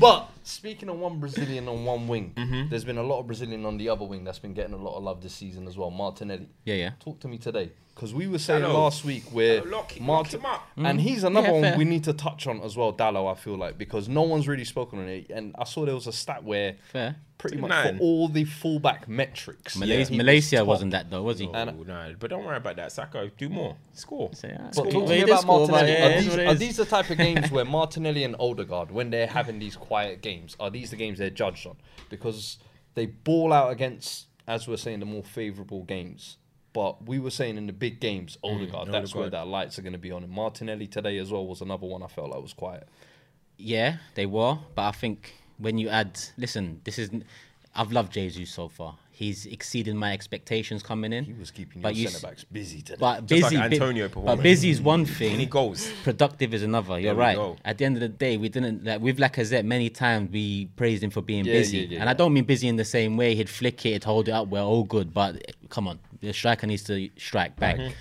But 0.00 0.30
speaking 0.44 0.88
of 0.88 0.98
one 0.98 1.20
Brazilian 1.20 1.68
on 1.68 1.84
one 1.84 2.08
wing, 2.08 2.32
Mm-hmm. 2.36 2.68
there's 2.70 2.84
been 2.84 2.98
a 2.98 3.02
lot 3.02 3.20
of 3.20 3.26
Brazilian 3.26 3.64
on 3.66 3.76
the 3.76 3.88
other 3.90 4.04
wing 4.06 4.24
that's 4.24 4.38
been 4.38 4.54
getting 4.54 4.72
a 4.74 4.78
lot 4.78 4.96
of 4.96 5.02
love 5.02 5.20
this 5.22 5.34
season 5.34 5.68
as 5.68 5.76
well. 5.76 5.90
Martinelli. 5.90 6.48
Yeah, 6.64 6.74
yeah. 6.74 6.90
Talk 7.00 7.20
to 7.20 7.28
me 7.28 7.38
today. 7.38 7.70
Because 7.94 8.12
we 8.12 8.26
were 8.26 8.38
saying 8.40 8.62
Dalot. 8.64 8.74
last 8.74 9.04
week 9.04 9.22
where 9.32 9.60
Dalot, 9.60 9.70
lock- 9.70 9.92
lock 9.92 10.00
Martin- 10.00 10.42
and 10.76 11.00
he's 11.00 11.22
mm. 11.22 11.28
another 11.28 11.46
Yeah, 11.46 11.52
one 11.52 11.62
fair. 11.62 11.78
we 11.78 11.84
need 11.84 12.02
to 12.04 12.12
touch 12.12 12.46
on 12.48 12.60
as 12.62 12.76
well, 12.76 12.92
Dalot. 12.92 13.30
I 13.30 13.34
feel 13.36 13.56
like 13.56 13.78
because 13.78 14.08
no 14.08 14.22
one's 14.22 14.48
really 14.48 14.64
spoken 14.64 14.98
on 14.98 15.08
it, 15.08 15.30
and 15.30 15.54
I 15.58 15.62
saw 15.64 15.84
there 15.84 15.94
was 15.94 16.08
a 16.08 16.12
stat 16.12 16.42
where 16.42 16.74
Fair. 16.90 17.14
pretty 17.38 17.56
much 17.58 17.68
man. 17.68 17.96
for 17.98 18.02
all 18.02 18.26
the 18.26 18.44
fullback 18.46 19.06
metrics, 19.08 19.76
Malacia, 19.76 19.92
he 19.94 19.98
was 20.18 20.26
Malacia 20.26 20.58
top. 20.58 20.66
wasn't 20.66 20.90
that 20.90 21.08
though, 21.08 21.22
was 21.22 21.38
he? 21.38 21.46
Oh, 21.46 21.64
no, 21.64 22.14
but 22.18 22.30
don't 22.30 22.44
worry 22.44 22.56
about 22.56 22.74
that. 22.76 22.90
Saka, 22.90 23.30
do 23.38 23.48
more. 23.48 23.76
Score. 23.92 24.30
So, 24.34 24.48
yeah. 24.48 24.58
But 24.64 24.74
Score. 24.74 24.84
talk 24.86 24.92
to 24.92 24.98
Well, 24.98 25.08
me 25.10 25.22
about 25.22 25.40
score, 25.42 25.68
Martinelli. 25.68 25.92
yeah, 25.92 26.06
are, 26.06 26.20
these, 26.20 26.36
are 26.38 26.54
these 26.54 26.76
the 26.78 26.84
type 26.86 27.10
of 27.10 27.16
games 27.18 27.48
where 27.52 27.64
Martinelli 27.78 28.24
and 28.24 28.34
Odegaard, 28.40 28.90
when 28.90 29.10
they're 29.10 29.28
having 29.28 29.60
these 29.60 29.76
quiet 29.76 30.20
games, 30.20 30.56
are 30.58 30.68
these 30.68 30.90
the 30.90 30.96
games 30.96 31.18
they're 31.20 31.30
judged 31.30 31.64
on? 31.64 31.76
Because 32.10 32.58
they 32.94 33.06
ball 33.06 33.52
out 33.52 33.70
against, 33.70 34.26
as 34.48 34.66
we're 34.66 34.76
saying, 34.78 34.98
the 34.98 35.06
more 35.06 35.22
favourable 35.22 35.84
games. 35.84 36.38
But 36.74 37.06
we 37.06 37.18
were 37.20 37.30
saying 37.30 37.56
in 37.56 37.66
the 37.66 37.72
big 37.72 38.00
games, 38.00 38.36
oh, 38.42 38.48
mm, 38.50 38.56
Odegaard, 38.56 38.92
that's 38.92 39.14
where 39.14 39.30
that 39.30 39.46
lights 39.46 39.78
are 39.78 39.82
going 39.82 39.92
to 39.94 39.98
be 39.98 40.10
on. 40.10 40.24
And 40.24 40.32
Martinelli 40.32 40.88
today 40.88 41.18
as 41.18 41.30
well 41.30 41.46
was 41.46 41.62
another 41.62 41.86
one 41.86 42.02
I 42.02 42.08
felt 42.08 42.30
like 42.30 42.42
was 42.42 42.52
quiet. 42.52 42.86
Yeah, 43.56 43.98
they 44.16 44.26
were, 44.26 44.58
but 44.74 44.82
I 44.82 44.90
think 44.90 45.34
when 45.58 45.78
you 45.78 45.88
add, 45.88 46.18
listen, 46.36 46.80
this 46.82 46.98
is, 46.98 47.10
I've 47.74 47.92
loved 47.92 48.12
Jesus 48.12 48.50
so 48.50 48.68
far. 48.68 48.96
He's 49.16 49.46
exceeded 49.46 49.94
my 49.94 50.12
expectations 50.12 50.82
coming 50.82 51.12
in. 51.12 51.24
He 51.24 51.34
was 51.34 51.52
keeping 51.52 51.80
But 51.80 51.94
your 51.94 52.02
you 52.02 52.08
centre 52.08 52.26
backs 52.26 52.42
busy 52.42 52.82
today. 52.82 52.96
But 52.98 53.26
Just 53.26 53.42
busy, 53.42 53.56
bi- 53.56 53.64
Antonio 53.66 54.08
but 54.08 54.42
busy 54.42 54.70
is 54.70 54.80
one 54.80 55.04
thing. 55.04 55.34
Any 55.34 55.46
goals? 55.46 55.88
Productive 56.02 56.52
is 56.52 56.64
another. 56.64 56.98
You're 56.98 57.14
right. 57.14 57.36
go. 57.36 57.56
At 57.64 57.78
the 57.78 57.84
end 57.84 57.94
of 57.96 58.00
the 58.00 58.08
day, 58.08 58.36
we 58.36 58.48
didn't 58.48 58.84
like 58.84 59.00
with 59.00 59.18
Lacazette. 59.18 59.64
Many 59.64 59.88
times 59.88 60.32
we 60.32 60.66
praised 60.74 61.04
him 61.04 61.10
for 61.10 61.22
being 61.22 61.44
Yeah, 61.44 61.52
busy, 61.52 61.78
yeah, 61.78 61.86
yeah, 61.90 62.00
and 62.00 62.10
I 62.10 62.14
don't 62.14 62.32
mean 62.32 62.42
busy 62.42 62.66
in 62.66 62.74
the 62.74 62.84
same 62.84 63.16
way. 63.16 63.36
He'd 63.36 63.48
flick 63.48 63.86
it, 63.86 63.90
he'd 63.92 64.02
hold 64.02 64.26
it 64.26 64.32
up. 64.32 64.48
We're 64.48 64.62
all 64.62 64.82
good, 64.82 65.14
but 65.14 65.40
come 65.68 65.86
on, 65.86 66.00
the 66.20 66.32
striker 66.32 66.66
needs 66.66 66.82
to 66.84 67.08
strike 67.16 67.54
back. 67.54 67.76
Mm-hmm. 67.76 67.92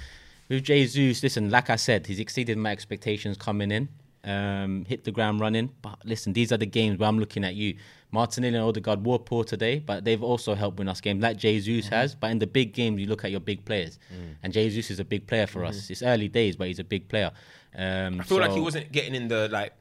With 0.49 0.63
Jesus, 0.63 1.21
listen, 1.21 1.51
like 1.51 1.69
I 1.69 1.75
said, 1.75 2.07
he's 2.07 2.19
exceeded 2.19 2.57
my 2.57 2.71
expectations 2.71 3.37
coming 3.37 3.69
in. 3.71 3.87
Um, 4.25 4.85
hit 4.85 5.03
the 5.03 5.11
ground 5.11 5.39
running. 5.41 5.69
But 5.81 5.99
listen, 6.05 6.31
these 6.33 6.51
are 6.53 6.57
the 6.57 6.65
games 6.65 6.97
where 6.97 7.09
I'm 7.09 7.19
looking 7.19 7.43
at 7.43 7.55
you. 7.55 7.75
Martinelli 8.11 8.55
and 8.55 8.63
Odegaard 8.63 9.05
were 9.05 9.17
poor 9.19 9.43
today, 9.43 9.79
but 9.79 10.05
they've 10.05 10.21
also 10.23 10.53
helped 10.55 10.77
win 10.77 10.87
us 10.87 11.01
games, 11.01 11.21
like 11.21 11.35
Jesus 11.37 11.85
Mm-hmm. 11.87 11.93
has. 11.95 12.15
But 12.15 12.31
in 12.31 12.39
the 12.39 12.47
big 12.47 12.73
games, 12.73 13.01
you 13.01 13.07
look 13.07 13.25
at 13.25 13.31
your 13.31 13.39
big 13.39 13.65
players, 13.65 13.97
Mm. 14.13 14.35
and 14.43 14.53
Jesus 14.53 14.91
is 14.91 14.99
a 14.99 15.03
big 15.03 15.25
player 15.27 15.47
for 15.47 15.65
us. 15.65 15.89
It's 15.89 16.03
early 16.03 16.27
days, 16.29 16.55
but 16.55 16.67
he's 16.67 16.79
a 16.79 16.83
big 16.83 17.09
player. 17.09 17.31
Um, 17.75 17.81
Mm-hmm. 17.83 18.21
I 18.21 18.23
feel 18.23 18.37
like 18.39 18.51
he 18.51 18.59
wasn't 18.61 18.91
getting 18.91 19.15
in 19.15 19.27
the 19.27 19.49
like 19.49 19.73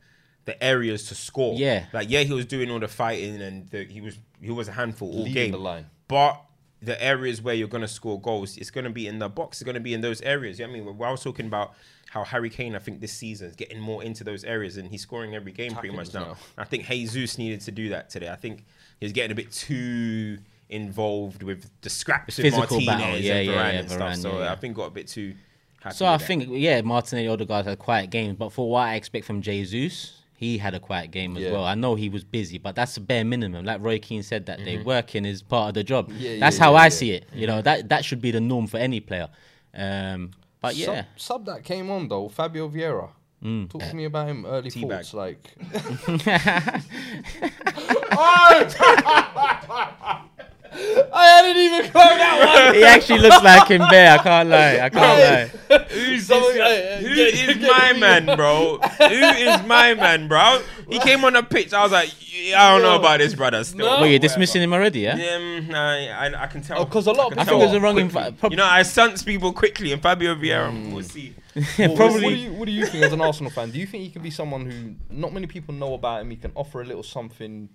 the 0.44 0.60
areas 0.64 1.06
to 1.08 1.14
score. 1.14 1.54
Yeah. 1.56 1.84
Like 1.92 2.10
yeah, 2.10 2.22
he 2.22 2.32
was 2.32 2.46
doing 2.46 2.70
all 2.70 2.80
the 2.80 2.88
fighting 2.88 3.40
and 3.40 3.68
the, 3.70 3.84
he 3.84 4.00
was 4.00 4.18
he 4.40 4.50
was 4.50 4.66
a 4.66 4.72
handful 4.72 5.08
all 5.08 5.18
Leading 5.18 5.34
game. 5.34 5.50
the 5.52 5.58
line. 5.58 5.86
But 6.08 6.40
the 6.80 7.00
areas 7.00 7.40
where 7.40 7.54
you're 7.54 7.68
gonna 7.68 7.86
score 7.86 8.20
goals, 8.20 8.56
it's 8.56 8.70
gonna 8.70 8.90
be 8.90 9.06
in 9.06 9.18
the 9.20 9.28
box. 9.28 9.60
It's 9.60 9.66
gonna 9.66 9.78
be 9.78 9.94
in 9.94 10.00
those 10.00 10.20
areas. 10.22 10.58
You 10.58 10.66
know 10.66 10.72
what 10.72 10.76
I 10.78 10.84
mean, 10.84 10.96
Well, 10.98 11.08
I 11.10 11.12
was 11.12 11.22
talking 11.22 11.46
about 11.46 11.74
how 12.12 12.24
Harry 12.24 12.50
Kane, 12.50 12.74
I 12.76 12.78
think 12.78 13.00
this 13.00 13.12
season 13.12 13.48
is 13.48 13.56
getting 13.56 13.80
more 13.80 14.02
into 14.02 14.22
those 14.22 14.44
areas 14.44 14.76
and 14.76 14.86
he's 14.90 15.00
scoring 15.00 15.34
every 15.34 15.50
game 15.52 15.72
pretty 15.74 15.96
much 15.96 16.12
now. 16.12 16.20
now. 16.24 16.36
I 16.58 16.64
think 16.64 16.84
Jesus 16.86 17.38
needed 17.38 17.62
to 17.62 17.70
do 17.70 17.88
that 17.88 18.10
today. 18.10 18.28
I 18.28 18.36
think 18.36 18.64
he's 19.00 19.12
getting 19.12 19.32
a 19.32 19.34
bit 19.34 19.50
too 19.50 20.36
involved 20.68 21.42
with 21.42 21.70
the 21.80 21.88
scraps 21.90 22.36
with 22.36 22.44
Physical 22.46 22.80
Martinez 22.80 22.86
battle. 22.86 23.14
and 23.16 23.24
Yeah, 23.24 23.34
Varane 23.42 23.46
yeah, 23.46 23.52
yeah, 23.52 23.68
and 23.80 23.90
stuff. 23.90 24.00
Varane, 24.12 24.16
so 24.22 24.38
yeah. 24.40 24.52
I 24.52 24.56
think 24.56 24.76
got 24.76 24.84
a 24.84 24.90
bit 24.90 25.08
too. 25.08 25.34
Happy 25.80 25.96
So 25.96 26.04
I 26.06 26.16
that. 26.18 26.26
think, 26.26 26.44
yeah, 26.50 26.80
Martinelli 26.82 27.28
Odegaard 27.28 27.64
had 27.66 27.78
quiet 27.78 28.10
games, 28.10 28.36
but 28.38 28.52
for 28.52 28.68
what 28.70 28.82
I 28.88 28.94
expect 28.96 29.24
from 29.24 29.40
Jesus, 29.42 30.20
he 30.36 30.58
had 30.58 30.74
a 30.74 30.80
quiet 30.80 31.12
game 31.12 31.36
as 31.38 31.44
Yeah. 31.44 31.52
well. 31.52 31.64
I 31.64 31.74
know 31.74 31.94
he 31.94 32.08
was 32.10 32.24
busy, 32.24 32.58
but 32.58 32.74
that's 32.74 32.94
the 32.94 33.00
bare 33.00 33.24
minimum. 33.24 33.64
Like 33.64 33.80
Roy 33.82 33.98
Keane 33.98 34.22
said 34.22 34.44
that 34.46 34.62
day, 34.64 34.82
working 34.82 35.24
is 35.24 35.42
part 35.42 35.68
of 35.68 35.74
the 35.74 35.82
job. 35.84 36.08
Mm-hmm. 36.10 36.18
Yeah, 36.20 36.38
that's 36.40 36.58
yeah, 36.58 36.64
how 36.64 36.74
I 36.74 36.88
see 36.90 37.12
it. 37.12 37.24
You 37.34 37.46
know, 37.46 37.62
that 37.62 37.88
that 37.88 38.04
should 38.04 38.20
be 38.20 38.30
the 38.32 38.40
norm 38.40 38.66
for 38.66 38.76
any 38.78 39.00
player. 39.00 39.28
Um, 39.74 40.32
but 40.62 40.76
yeah, 40.76 41.04
Sub, 41.16 41.44
that 41.46 41.64
came 41.64 41.90
on 41.90 42.08
though, 42.08 42.28
Fabio 42.28 42.68
Vieira. 42.68 43.10
Mm. 43.44 43.68
Talk 43.68 43.82
to 43.82 43.96
me 43.96 44.04
about 44.04 44.28
him 44.28 44.46
early 44.46 44.70
Teabag. 44.70 44.88
thoughts. 44.88 45.14
Like, 45.14 45.50
I 50.74 51.26
hadn't 51.26 51.56
even 51.56 51.90
caught 51.90 52.16
that 52.16 52.72
he 52.74 52.82
actually 52.84 53.18
looks 53.20 53.42
like 53.42 53.68
him 53.68 53.82
there. 53.90 54.18
I 54.18 54.22
can't 54.22 54.48
lie. 54.48 54.80
I 54.80 54.88
can't 54.88 55.52
lie. 55.70 55.78
Who's 55.88 56.26
Someone- 56.26 56.52
this? 56.54 56.56
hey, 56.62 56.98
hey, 57.00 57.08
Who 57.08 57.14
get- 57.14 57.34
is 57.50 57.56
get 57.58 57.70
my 57.70 57.92
man, 57.98 58.36
bro? 58.36 58.78
Who 58.78 59.04
is 59.04 59.66
my 59.66 59.94
man, 59.94 60.28
bro? 60.28 60.62
He 60.88 60.98
came 61.00 61.24
on 61.24 61.34
the 61.34 61.42
pitch. 61.42 61.72
I 61.72 61.82
was 61.82 61.92
like, 61.92 62.10
yeah, 62.30 62.62
I 62.62 62.72
don't 62.72 62.82
know 62.82 62.96
about 62.96 63.18
this 63.18 63.34
brother. 63.34 63.62
Still, 63.64 63.78
No. 63.86 64.00
Wait, 64.02 64.10
you're 64.10 64.18
dismissing 64.18 64.62
him 64.62 64.72
already, 64.72 65.00
yeah? 65.00 65.12
Um, 65.36 65.68
nah, 65.68 65.90
I, 65.90 66.42
I 66.44 66.46
can 66.46 66.62
tell. 66.62 66.80
Oh, 66.80 66.86
'cause 66.86 67.06
a 67.06 67.12
lot 67.12 67.32
of 67.32 67.38
I 67.38 67.44
people- 67.44 67.44
think 67.44 67.48
tell 67.48 67.60
it 67.60 67.64
was 67.64 67.72
the 67.72 67.80
wrong 67.80 67.94
quickly. 67.94 68.20
invi- 68.32 68.38
prob- 68.38 68.52
You 68.52 68.56
know, 68.56 68.64
I 68.66 68.82
sense 68.82 69.22
people 69.22 69.52
quickly, 69.52 69.92
and 69.92 70.00
Fabio 70.02 70.34
Vieira, 70.34 70.92
we'll 70.92 71.02
see. 71.02 71.34
What- 71.54 71.78
what- 71.90 71.96
Probably- 71.96 72.22
What 72.24 72.30
do, 72.30 72.36
you, 72.36 72.52
what 72.54 72.64
do 72.66 72.72
you 72.72 72.86
think 72.86 73.04
as 73.04 73.12
an 73.12 73.20
Arsenal 73.20 73.52
fan? 73.52 73.70
Do 73.70 73.78
you 73.78 73.86
think 73.86 74.04
he 74.04 74.10
can 74.10 74.22
be 74.22 74.30
someone 74.30 74.64
who 74.70 74.94
not 75.14 75.32
many 75.34 75.46
people 75.46 75.74
know 75.74 75.92
about 75.94 76.22
him? 76.22 76.30
He 76.30 76.36
can 76.36 76.50
offer 76.54 76.80
a 76.80 76.84
little 76.84 77.02
something 77.02 77.68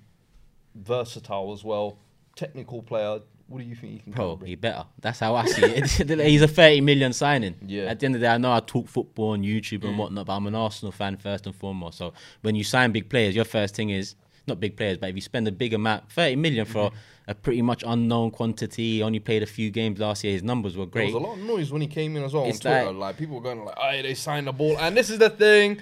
versatile 0.76 1.54
as 1.54 1.64
well, 1.64 1.98
technical 2.38 2.82
player. 2.82 3.20
What 3.48 3.60
do 3.60 3.66
you 3.66 3.76
think 3.76 3.94
he 3.94 4.00
can? 4.00 4.12
Bro, 4.12 4.38
come 4.38 4.48
he 4.48 4.56
better. 4.56 4.86
That's 5.00 5.20
how 5.20 5.36
I 5.36 5.46
see 5.46 5.64
it. 5.64 6.20
He's 6.28 6.42
a 6.42 6.48
30 6.48 6.82
million 6.82 7.14
signing. 7.14 7.56
Yeah. 7.66 7.84
At 7.84 8.00
the 8.00 8.06
end 8.06 8.16
of 8.16 8.22
the 8.22 8.28
day, 8.28 8.34
I 8.34 8.38
know 8.38 8.52
I 8.52 8.60
talk 8.60 8.88
football 8.90 9.30
on 9.30 9.44
YouTube 9.44 9.86
and 9.86 9.96
mm. 9.96 9.98
whatnot, 9.98 10.26
but 10.26 10.34
I'm 10.34 10.48
an 10.48 10.56
Arsenal 10.56 10.92
fan 10.92 11.16
first 11.16 11.46
and 11.46 11.56
foremost. 11.56 11.98
So 11.98 12.14
when 12.42 12.56
you 12.56 12.66
sign 12.66 12.92
big 12.92 13.10
players, 13.10 13.36
your 13.36 13.46
first 13.46 13.76
thing 13.76 13.90
is 13.90 14.16
not 14.48 14.60
big 14.60 14.76
players, 14.76 14.98
but 14.98 15.10
if 15.10 15.16
you 15.16 15.22
spend 15.22 15.48
a 15.48 15.52
big 15.52 15.74
amount, 15.74 16.12
30 16.12 16.38
million 16.38 16.66
for 16.66 16.90
mm-hmm. 16.90 17.32
a 17.32 17.36
pretty 17.36 17.62
much 17.62 17.84
unknown 17.86 18.32
quantity, 18.32 18.96
he 18.96 19.04
only 19.04 19.20
played 19.20 19.44
a 19.44 19.48
few 19.48 19.70
games 19.70 20.00
last 20.00 20.24
year. 20.24 20.34
His 20.34 20.44
numbers 20.44 20.76
were 20.76 20.86
There 20.86 21.04
great. 21.04 21.14
was 21.14 21.16
a 21.16 21.26
lot 21.26 21.38
of 21.38 21.44
noise 21.44 21.72
when 21.72 21.82
he 21.82 21.88
came 21.88 22.16
in 22.18 22.24
as 22.24 22.34
well 22.34 22.46
It's 22.46 22.66
on 22.66 22.72
Twitter. 22.72 22.92
like- 22.92 22.98
Like, 22.98 23.18
people 23.18 23.36
were 23.36 23.42
going 23.42 23.64
like, 23.64 23.78
"Hey, 23.78 24.02
they 24.02 24.14
signed 24.14 24.48
the 24.48 24.54
ball," 24.54 24.78
and 24.78 24.96
this 24.96 25.10
is 25.10 25.20
the 25.20 25.30
thing. 25.30 25.80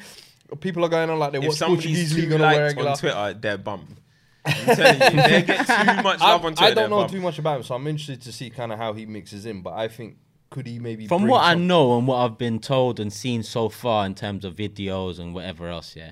People 0.60 0.86
are 0.86 0.89
going 0.89 1.10
on 1.10 1.18
like 1.18 1.32
they 1.32 1.39
If 1.39 1.46
watch 1.46 1.58
somebody's 1.58 1.86
Portuguese 1.86 2.15
too 2.15 2.22
league 2.22 2.34
on 2.34 2.41
a 2.41 2.89
on 2.89 2.98
Twitter, 2.98 3.34
they're 3.39 3.58
bump. 3.58 4.00
I'm 4.46 4.76
telling 4.76 5.02
you, 5.16 5.22
they 5.24 5.42
get 5.44 5.66
too 5.68 6.04
much 6.04 6.22
I, 6.22 6.34
on 6.34 6.42
Twitter. 6.42 6.64
I 6.64 6.74
don't 6.74 6.90
know 6.90 6.98
bump. 7.00 7.12
too 7.12 7.22
much 7.22 7.40
about 7.40 7.58
him, 7.58 7.64
so 7.64 7.76
I'm 7.76 7.88
interested 7.88 8.22
to 8.24 8.32
see 8.32 8.50
kind 8.50 8.72
of 8.72 8.78
how 8.78 8.94
he 8.94 9.06
mixes 9.06 9.46
in. 9.46 9.62
But 9.62 9.74
I 9.74 9.88
think 9.88 10.18
could 10.50 10.68
he 10.68 10.80
maybe 10.80 11.08
From 11.08 11.24
bring 11.24 11.32
what 11.32 11.44
I 11.44 11.54
know 11.56 11.98
and 11.98 12.08
what 12.08 12.18
I've 12.18 12.38
been 12.38 12.60
told 12.60 13.00
and 13.00 13.12
seen 13.12 13.44
so 13.44 13.70
far 13.70 14.06
in 14.06 14.16
terms 14.16 14.46
of 14.46 14.56
videos 14.56 15.20
and 15.20 15.34
whatever 15.34 15.68
else, 15.68 15.96
yeah, 15.96 16.12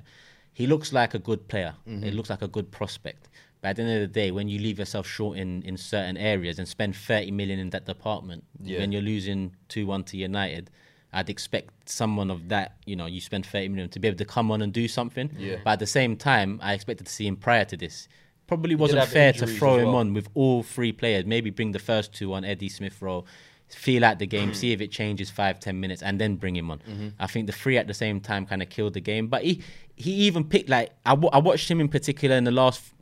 he 0.53 0.67
looks 0.67 0.91
like 0.91 1.13
a 1.13 1.19
good 1.19 1.47
player. 1.47 1.75
Mm-hmm. 1.87 2.03
He 2.03 2.11
looks 2.11 2.29
like 2.29 2.41
a 2.41 2.47
good 2.47 2.71
prospect. 2.71 3.29
But 3.61 3.69
at 3.69 3.75
the 3.77 3.83
end 3.83 3.93
of 3.93 4.01
the 4.01 4.07
day, 4.19 4.31
when 4.31 4.49
you 4.49 4.59
leave 4.59 4.77
yourself 4.79 5.07
short 5.07 5.37
in, 5.37 5.61
in 5.63 5.77
certain 5.77 6.17
areas 6.17 6.59
and 6.59 6.67
spend 6.67 6.97
30 6.97 7.31
million 7.31 7.59
in 7.59 7.69
that 7.69 7.85
department, 7.85 8.43
Yeah. 8.59 8.79
when 8.79 8.91
you're 8.91 9.01
losing 9.01 9.55
2 9.69 9.85
1 9.87 10.03
to 10.05 10.17
United, 10.17 10.69
I'd 11.13 11.29
expect 11.29 11.87
someone 11.87 12.29
of 12.29 12.49
that, 12.49 12.75
you 12.85 12.95
know, 12.97 13.05
you 13.05 13.21
spend 13.21 13.45
30 13.45 13.69
million 13.69 13.89
to 13.91 13.99
be 13.99 14.07
able 14.09 14.17
to 14.17 14.25
come 14.25 14.51
on 14.51 14.61
and 14.61 14.73
do 14.73 14.87
something. 14.89 15.29
Yeah. 15.37 15.57
But 15.63 15.71
at 15.73 15.79
the 15.79 15.87
same 15.87 16.17
time, 16.17 16.59
I 16.61 16.73
expected 16.73 17.05
to 17.07 17.13
see 17.13 17.25
him 17.27 17.37
prior 17.37 17.63
to 17.65 17.77
this. 17.77 18.09
Probably 18.47 18.75
wasn't 18.75 19.07
fair 19.07 19.33
to 19.33 19.47
throw 19.47 19.77
him 19.77 19.87
well. 19.87 19.97
on 19.97 20.13
with 20.13 20.27
all 20.33 20.63
three 20.63 20.91
players. 20.91 21.25
Maybe 21.25 21.49
bring 21.49 21.71
the 21.71 21.79
first 21.79 22.13
two 22.13 22.33
on 22.33 22.43
Eddie 22.43 22.69
Smith 22.69 23.01
Rowe, 23.01 23.25
feel 23.69 24.03
out 24.03 24.19
the 24.19 24.27
game, 24.27 24.53
see 24.53 24.71
if 24.71 24.81
it 24.81 24.91
changes 24.91 25.29
five 25.29 25.59
ten 25.59 25.79
minutes, 25.79 26.01
and 26.01 26.19
then 26.19 26.35
bring 26.35 26.55
him 26.55 26.69
on. 26.69 27.13
I 27.19 27.27
think 27.27 27.47
the 27.47 27.53
three 27.53 27.77
at 27.77 27.87
the 27.87 27.93
same 27.93 28.19
time 28.19 28.45
kind 28.45 28.61
of 28.61 28.69
killed 28.69 28.93
the 28.93 29.01
game. 29.01 29.27
But 29.27 29.43
he 29.43 29.61
he 29.95 30.11
even 30.11 30.43
picked 30.43 30.69
like 30.69 30.91
I 31.05 31.13
I 31.13 31.39
watched 31.39 31.69
him 31.69 31.79
in 31.79 31.87
particular 31.87 32.35
in 32.35 32.43
the 32.43 32.51
last 32.51 32.93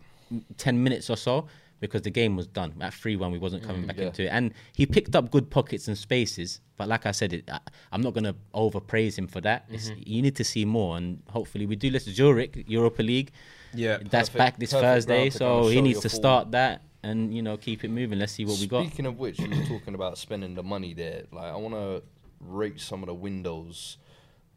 ten 0.57 0.81
minutes 0.83 1.09
or 1.09 1.17
so 1.17 1.47
because 1.81 2.03
the 2.03 2.11
game 2.11 2.37
was 2.37 2.47
done 2.47 2.73
at 2.79 2.93
three 2.93 3.15
one. 3.15 3.31
We 3.31 3.39
wasn't 3.39 3.63
coming 3.63 3.85
back 3.85 3.97
yeah. 3.97 4.05
into 4.05 4.23
it, 4.23 4.27
and 4.27 4.53
he 4.73 4.85
picked 4.85 5.15
up 5.15 5.31
good 5.31 5.49
pockets 5.49 5.87
and 5.87 5.97
spaces. 5.97 6.61
But 6.77 6.87
like 6.87 7.05
I 7.05 7.11
said, 7.11 7.33
it, 7.33 7.49
I, 7.51 7.59
I'm 7.91 8.01
not 8.01 8.13
gonna 8.13 8.35
overpraise 8.53 9.17
him 9.17 9.27
for 9.27 9.41
that. 9.41 9.65
It's, 9.69 9.91
you 9.97 10.21
need 10.21 10.35
to 10.37 10.43
see 10.43 10.63
more, 10.63 10.97
and 10.97 11.21
hopefully 11.29 11.65
we 11.65 11.75
do. 11.75 11.89
Let's 11.89 12.05
Zurich 12.05 12.63
Europa 12.67 13.01
League. 13.01 13.31
Yeah, 13.73 13.97
That's 13.97 14.29
Perfect- 14.29 14.37
back 14.37 14.57
this 14.59 14.71
Thursday, 14.71 15.29
ground 15.29 15.31
to 15.33 15.39
kind 15.39 15.63
so 15.65 15.69
he 15.69 15.81
needs 15.81 15.99
to 16.01 16.09
form. 16.09 16.19
start 16.21 16.51
that 16.51 16.81
and 17.03 17.33
you 17.33 17.41
know 17.41 17.57
keep 17.57 17.83
it 17.83 17.89
moving. 17.89 18.19
Let's 18.19 18.33
see 18.33 18.45
what 18.45 18.59
we 18.59 18.67
got. 18.67 18.85
Speaking 18.87 19.05
of 19.05 19.17
which, 19.19 19.39
you 19.39 19.49
were 19.49 19.65
talking 19.65 19.95
about 19.95 20.17
spending 20.17 20.55
the 20.55 20.63
money 20.63 20.93
there. 20.93 21.23
Like, 21.31 21.45
I 21.51 21.55
want 21.55 21.73
to 21.75 22.03
rate 22.39 22.79
some 22.79 23.01
of 23.03 23.07
the 23.07 23.13
windows, 23.13 23.97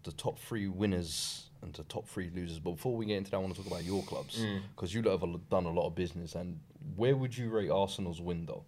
the 0.03 0.13
top 0.13 0.39
three 0.39 0.67
winners 0.69 1.49
and 1.63 1.73
the 1.75 1.85
top 1.85 2.07
three 2.09 2.31
losers. 2.35 2.59
But 2.59 2.73
before 2.73 2.97
we 2.97 3.07
get 3.07 3.17
into 3.19 3.31
that, 3.31 3.37
I 3.39 3.41
want 3.41 3.55
to 3.55 3.63
talk 3.63 3.71
about 3.71 3.85
your 3.85 4.03
clubs 4.03 4.39
Mm. 4.41 4.61
because 4.75 4.93
you 4.95 5.03
lot 5.03 5.13
have 5.21 5.23
a- 5.23 5.39
done 5.51 5.65
a 5.67 5.71
lot 5.71 5.87
of 5.87 5.95
business. 5.95 6.35
And 6.35 6.61
where 6.97 7.17
would 7.17 7.37
you 7.37 7.49
rate 7.51 7.71
Arsenal's 7.71 8.21
window 8.21 8.65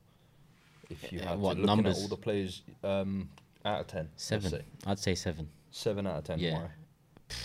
if 0.89 1.13
you 1.13 1.21
Uh, 1.21 1.27
had 1.29 1.39
what 1.39 1.55
to 1.55 1.61
looking 1.61 1.67
numbers? 1.67 1.99
at 1.99 2.03
all 2.03 2.09
the 2.09 2.17
players 2.17 2.63
um, 2.85 3.29
out 3.65 3.81
of 3.81 3.87
ten? 3.89 4.09
let's 4.31 4.49
say. 4.51 4.63
I'd 4.87 4.99
say 4.99 5.15
seven. 5.15 5.49
seven 5.71 6.07
out 6.07 6.19
of 6.19 6.25
ten. 6.25 6.39
Yeah. 6.39 6.55
Why? 6.63 6.71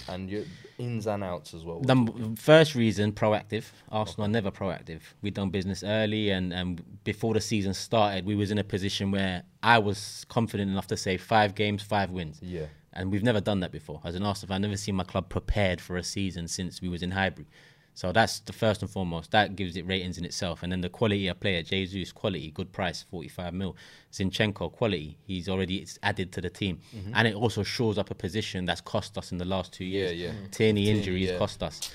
And 0.07 0.29
your 0.29 0.43
ins 0.77 1.07
and 1.07 1.23
outs 1.23 1.53
as 1.53 1.63
well. 1.63 1.81
Number, 1.81 2.13
first 2.35 2.75
reason, 2.75 3.11
proactive. 3.11 3.65
Arsenal 3.91 4.25
are 4.25 4.29
never 4.29 4.51
proactive. 4.51 5.01
We 5.21 5.31
done 5.31 5.49
business 5.49 5.83
early, 5.83 6.31
and, 6.31 6.53
and 6.53 7.03
before 7.03 7.33
the 7.33 7.41
season 7.41 7.73
started, 7.73 8.25
we 8.25 8.35
was 8.35 8.51
in 8.51 8.57
a 8.57 8.63
position 8.63 9.11
where 9.11 9.43
I 9.63 9.79
was 9.79 10.25
confident 10.29 10.71
enough 10.71 10.87
to 10.87 10.97
say 10.97 11.17
five 11.17 11.55
games, 11.55 11.81
five 11.81 12.09
wins. 12.11 12.39
Yeah. 12.41 12.65
And 12.93 13.09
we've 13.11 13.23
never 13.23 13.39
done 13.39 13.61
that 13.61 13.71
before. 13.71 14.01
As 14.03 14.15
an 14.15 14.23
Arsenal 14.23 14.49
fan, 14.49 14.55
I've 14.55 14.61
never 14.61 14.77
seen 14.77 14.95
my 14.95 15.05
club 15.05 15.29
prepared 15.29 15.79
for 15.79 15.95
a 15.95 16.03
season 16.03 16.47
since 16.47 16.81
we 16.81 16.89
was 16.89 17.01
in 17.01 17.11
Highbury. 17.11 17.47
So 17.93 18.11
that's 18.11 18.39
the 18.39 18.53
first 18.53 18.81
and 18.81 18.89
foremost. 18.89 19.31
That 19.31 19.55
gives 19.55 19.75
it 19.75 19.85
ratings 19.85 20.17
in 20.17 20.25
itself. 20.25 20.63
And 20.63 20.71
then 20.71 20.81
the 20.81 20.89
quality 20.89 21.27
of 21.27 21.39
player, 21.39 21.61
Jesus, 21.61 22.11
quality, 22.11 22.51
good 22.51 22.71
price, 22.71 23.03
45 23.11 23.53
mil. 23.53 23.75
Zinchenko, 24.11 24.71
quality. 24.71 25.17
He's 25.25 25.49
already 25.49 25.77
it's 25.77 25.99
added 26.01 26.31
to 26.33 26.41
the 26.41 26.49
team. 26.49 26.79
And 27.13 27.27
it 27.27 27.35
also 27.35 27.63
shores 27.63 27.97
up 27.97 28.09
a 28.09 28.15
position 28.15 28.65
that's 28.65 28.81
cost 28.81 29.17
us 29.17 29.31
in 29.31 29.37
the 29.37 29.45
last 29.45 29.73
two 29.73 29.85
years. 29.85 30.13
Yeah, 30.13 30.27
yeah. 30.27 30.33
Tierney 30.51 30.85
Tierney, 30.85 30.89
injuries 30.89 31.29
yeah. 31.31 31.37
cost 31.37 31.61
us. 31.61 31.91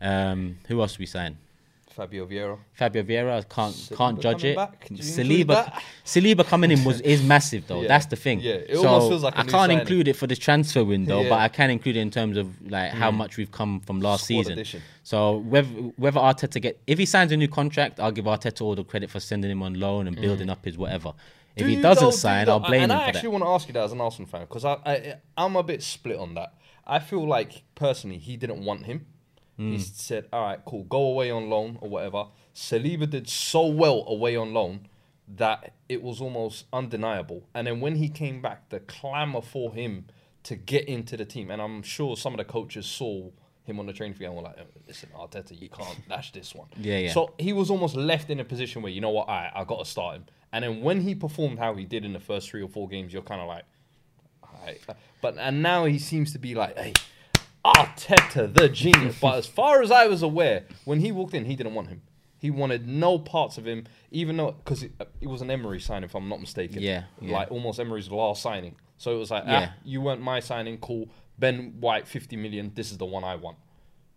Um, 0.00 0.58
who 0.68 0.80
else 0.80 0.98
we 0.98 1.06
signed? 1.06 1.36
Fabio 1.96 2.26
Vieira. 2.26 2.58
Fabio 2.74 3.02
Vieira 3.02 3.48
can't 3.48 3.74
Saliba 3.74 3.96
can't 3.96 4.20
judge 4.20 4.44
it. 4.44 4.56
back? 4.56 4.86
Do 4.86 4.94
you 4.94 5.00
include 5.00 5.48
Saliba? 5.48 5.80
Saliba 6.04 6.44
coming 6.46 6.70
in 6.70 6.84
was 6.84 7.00
is 7.00 7.22
massive 7.22 7.66
though. 7.66 7.80
Yeah. 7.82 7.88
That's 7.88 8.06
the 8.06 8.16
thing. 8.16 8.40
Yeah, 8.40 8.52
it 8.54 8.76
so 8.76 8.86
almost 8.86 9.08
feels 9.08 9.22
like 9.22 9.34
a 9.34 9.38
I 9.38 9.42
can't 9.42 9.50
signing. 9.52 9.80
include 9.80 10.08
it 10.08 10.14
for 10.16 10.26
the 10.26 10.36
transfer 10.36 10.84
window, 10.84 11.22
Yeah. 11.22 11.30
but 11.30 11.38
I 11.40 11.48
can 11.48 11.70
include 11.70 11.96
it 11.96 12.00
in 12.00 12.10
terms 12.10 12.36
of 12.36 12.46
like 12.70 12.92
how 12.92 13.10
mm. 13.10 13.16
much 13.16 13.38
we've 13.38 13.50
come 13.50 13.80
from 13.80 14.00
last 14.00 14.24
Squad 14.24 14.36
season. 14.36 14.52
addition. 14.52 14.82
So 15.02 15.38
whether 15.38 15.68
whether 15.96 16.20
Arteta 16.20 16.60
get 16.60 16.80
if 16.86 16.98
he 16.98 17.06
signs 17.06 17.32
a 17.32 17.36
new 17.36 17.48
contract, 17.48 17.98
I'll 17.98 18.12
give 18.12 18.26
Arteta 18.26 18.60
all 18.60 18.74
the 18.74 18.84
credit 18.84 19.08
for 19.10 19.18
sending 19.18 19.50
him 19.50 19.62
on 19.62 19.74
loan 19.80 20.06
and 20.06 20.16
mm. 20.16 20.20
building 20.20 20.50
up 20.50 20.64
his 20.66 20.76
whatever. 20.76 21.14
If 21.56 21.62
Do 21.64 21.68
he 21.70 21.80
doesn't 21.80 22.10
do 22.10 22.12
sign, 22.12 22.46
you? 22.46 22.52
I'll 22.52 22.60
blame 22.60 22.82
and 22.82 22.92
him 22.92 22.98
I 22.98 23.04
actually 23.04 23.22
that. 23.22 23.30
want 23.30 23.44
to 23.44 23.48
ask 23.48 23.66
you 23.68 23.72
that 23.72 23.84
as 23.84 23.92
an 23.92 24.00
Arsenal 24.02 24.28
fan 24.28 24.42
because 24.42 24.66
I, 24.66 24.74
I 24.84 25.14
I'm 25.38 25.56
a 25.56 25.62
bit 25.62 25.82
split 25.82 26.18
on 26.18 26.34
that. 26.34 26.52
I 26.86 26.98
feel 26.98 27.26
like 27.26 27.62
personally 27.74 28.18
he 28.18 28.36
didn't 28.36 28.64
want 28.64 28.84
him. 28.84 29.06
Hmm. 29.56 29.72
He 29.72 29.78
said, 29.78 30.26
"All 30.32 30.42
right, 30.42 30.60
cool, 30.64 30.84
go 30.84 30.98
away 30.98 31.30
on 31.30 31.48
loan 31.48 31.78
or 31.80 31.88
whatever." 31.88 32.26
Saliba 32.54 33.08
did 33.08 33.28
so 33.28 33.66
well 33.66 34.04
away 34.06 34.36
on 34.36 34.52
loan 34.52 34.88
that 35.28 35.74
it 35.88 36.02
was 36.02 36.20
almost 36.20 36.66
undeniable. 36.72 37.48
And 37.54 37.66
then 37.66 37.80
when 37.80 37.96
he 37.96 38.08
came 38.08 38.40
back, 38.40 38.68
the 38.68 38.80
clamour 38.80 39.42
for 39.42 39.72
him 39.74 40.06
to 40.44 40.56
get 40.56 40.86
into 40.86 41.16
the 41.16 41.24
team, 41.24 41.50
and 41.50 41.60
I'm 41.60 41.82
sure 41.82 42.16
some 42.16 42.32
of 42.34 42.38
the 42.38 42.44
coaches 42.44 42.86
saw 42.86 43.30
him 43.64 43.80
on 43.80 43.86
the 43.86 43.92
training 43.92 44.16
field 44.16 44.34
and 44.34 44.36
were 44.36 44.48
like, 44.48 44.56
"Oh, 44.60 44.80
"Listen, 44.86 45.08
Arteta, 45.16 45.60
you 45.60 45.68
can't 45.68 45.98
dash 46.08 46.32
this 46.32 46.54
one." 46.54 46.68
Yeah, 46.78 46.98
yeah. 46.98 47.12
So 47.12 47.34
he 47.38 47.52
was 47.52 47.70
almost 47.70 47.96
left 47.96 48.30
in 48.30 48.40
a 48.40 48.44
position 48.44 48.82
where 48.82 48.92
you 48.92 49.00
know 49.00 49.10
what, 49.10 49.28
I 49.28 49.50
I 49.54 49.64
got 49.64 49.78
to 49.78 49.84
start 49.84 50.16
him. 50.16 50.26
And 50.52 50.64
then 50.64 50.80
when 50.80 51.00
he 51.00 51.14
performed 51.14 51.58
how 51.58 51.74
he 51.74 51.84
did 51.84 52.04
in 52.04 52.12
the 52.12 52.20
first 52.20 52.48
three 52.48 52.62
or 52.62 52.68
four 52.68 52.88
games, 52.88 53.12
you're 53.12 53.22
kind 53.22 53.40
of 53.40 53.48
like, 53.48 53.64
Alright. 54.44 54.80
But 55.20 55.36
and 55.38 55.62
now 55.62 55.84
he 55.84 55.98
seems 55.98 56.32
to 56.32 56.38
be 56.38 56.54
like, 56.54 56.78
hey, 56.78 56.92
Arteta, 57.74 58.52
the 58.52 58.68
genius. 58.68 59.18
but 59.20 59.38
as 59.38 59.46
far 59.46 59.82
as 59.82 59.90
I 59.90 60.06
was 60.06 60.22
aware, 60.22 60.64
when 60.84 61.00
he 61.00 61.12
walked 61.12 61.34
in, 61.34 61.44
he 61.44 61.56
didn't 61.56 61.74
want 61.74 61.88
him. 61.88 62.02
He 62.38 62.50
wanted 62.50 62.86
no 62.86 63.18
parts 63.18 63.58
of 63.58 63.66
him, 63.66 63.86
even 64.10 64.36
though 64.36 64.52
because 64.52 64.82
it, 64.82 64.92
it 65.20 65.26
was 65.26 65.40
an 65.42 65.50
Emery 65.50 65.80
signing, 65.80 66.04
if 66.04 66.14
I'm 66.14 66.28
not 66.28 66.40
mistaken. 66.40 66.82
Yeah, 66.82 67.04
yeah. 67.20 67.32
like 67.38 67.50
almost 67.50 67.80
Emery's 67.80 68.10
last 68.10 68.42
signing. 68.42 68.76
So 68.98 69.14
it 69.14 69.18
was 69.18 69.30
like, 69.30 69.44
Yeah. 69.46 69.70
ah, 69.70 69.74
you 69.84 70.00
weren't 70.00 70.20
my 70.20 70.40
signing, 70.40 70.78
cool. 70.78 71.08
Ben 71.38 71.74
White, 71.80 72.06
50 72.06 72.36
million. 72.36 72.72
This 72.74 72.90
is 72.90 72.98
the 72.98 73.04
one 73.04 73.24
I 73.24 73.34
want. 73.36 73.56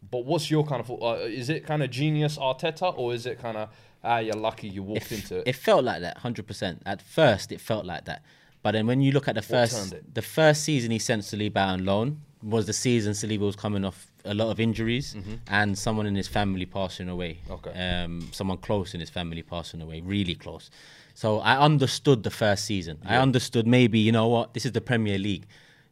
But 0.10 0.26
what's 0.26 0.50
your 0.50 0.66
kind 0.66 0.82
of? 0.82 0.92
Uh, 0.92 1.16
is 1.26 1.50
it 1.50 1.66
kind 1.66 1.84
of 1.84 1.90
genius 1.90 2.38
Arteta, 2.38 2.94
or 2.98 3.14
is 3.14 3.26
it 3.26 3.40
kind 3.40 3.58
of 3.58 3.70
ah, 4.04 4.20
you're 4.20 4.36
lucky 4.36 4.68
you 4.68 4.84
walked 4.84 5.12
into 5.12 5.38
it? 5.38 5.44
It 5.48 5.56
felt 5.56 5.84
like 5.84 6.02
that, 6.02 6.20
hundred 6.20 6.48
percent. 6.48 6.82
At 6.86 7.02
first, 7.02 7.52
it 7.52 7.60
felt 7.60 7.86
like 7.86 8.06
that, 8.06 8.24
but 8.64 8.72
then 8.72 8.88
when 8.88 9.02
you 9.02 9.12
look 9.12 9.28
at 9.28 9.36
the 9.36 9.42
first, 9.42 9.96
the 10.14 10.22
first 10.22 10.64
season 10.64 10.92
he 10.92 11.00
sent 11.00 11.24
Saliba 11.24 11.66
on 11.68 11.84
loan 11.84 12.22
was 12.41 12.65
the 12.65 12.73
season 12.73 13.13
Saliba 13.13 13.39
was 13.39 13.56
coming 13.56 13.84
off 13.84 14.08
a 14.25 14.34
lot 14.34 14.49
of 14.49 14.60
injuries 14.60 15.15
and 15.47 15.78
someone 15.78 16.06
in 16.06 16.15
his 16.15 16.28
family 16.28 16.65
passing 16.65 17.10
away. 17.10 17.39
Mm-hmm. 17.43 17.54
Okay. 17.54 18.04
um, 18.04 18.30
someone 18.32 18.58
close 18.58 18.93
in 18.93 18.99
his 18.99 19.10
family 19.10 19.41
passing 19.41 19.82
away, 19.82 20.02
really 20.02 20.36
close. 20.36 20.69
So 21.13 21.39
I 21.39 21.58
understood 21.58 22.23
the 22.23 22.30
first 22.30 22.65
season. 22.65 22.99
I 23.06 23.17
understood 23.17 23.67
maybe 23.67 23.99
you 23.99 24.12
know 24.12 24.28
what 24.28 24.54
this 24.54 24.65
is 24.65 24.71
the 24.71 24.82
Premier 24.82 25.17
League. 25.17 25.45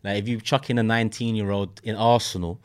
Like 0.04 0.18
if 0.20 0.28
you 0.28 0.40
chuck 0.40 0.70
in 0.70 0.78
a 0.78 0.84
19 0.84 1.36
year 1.36 1.52
old 1.52 1.82
in 1.84 1.96
Arsenal 1.96 2.60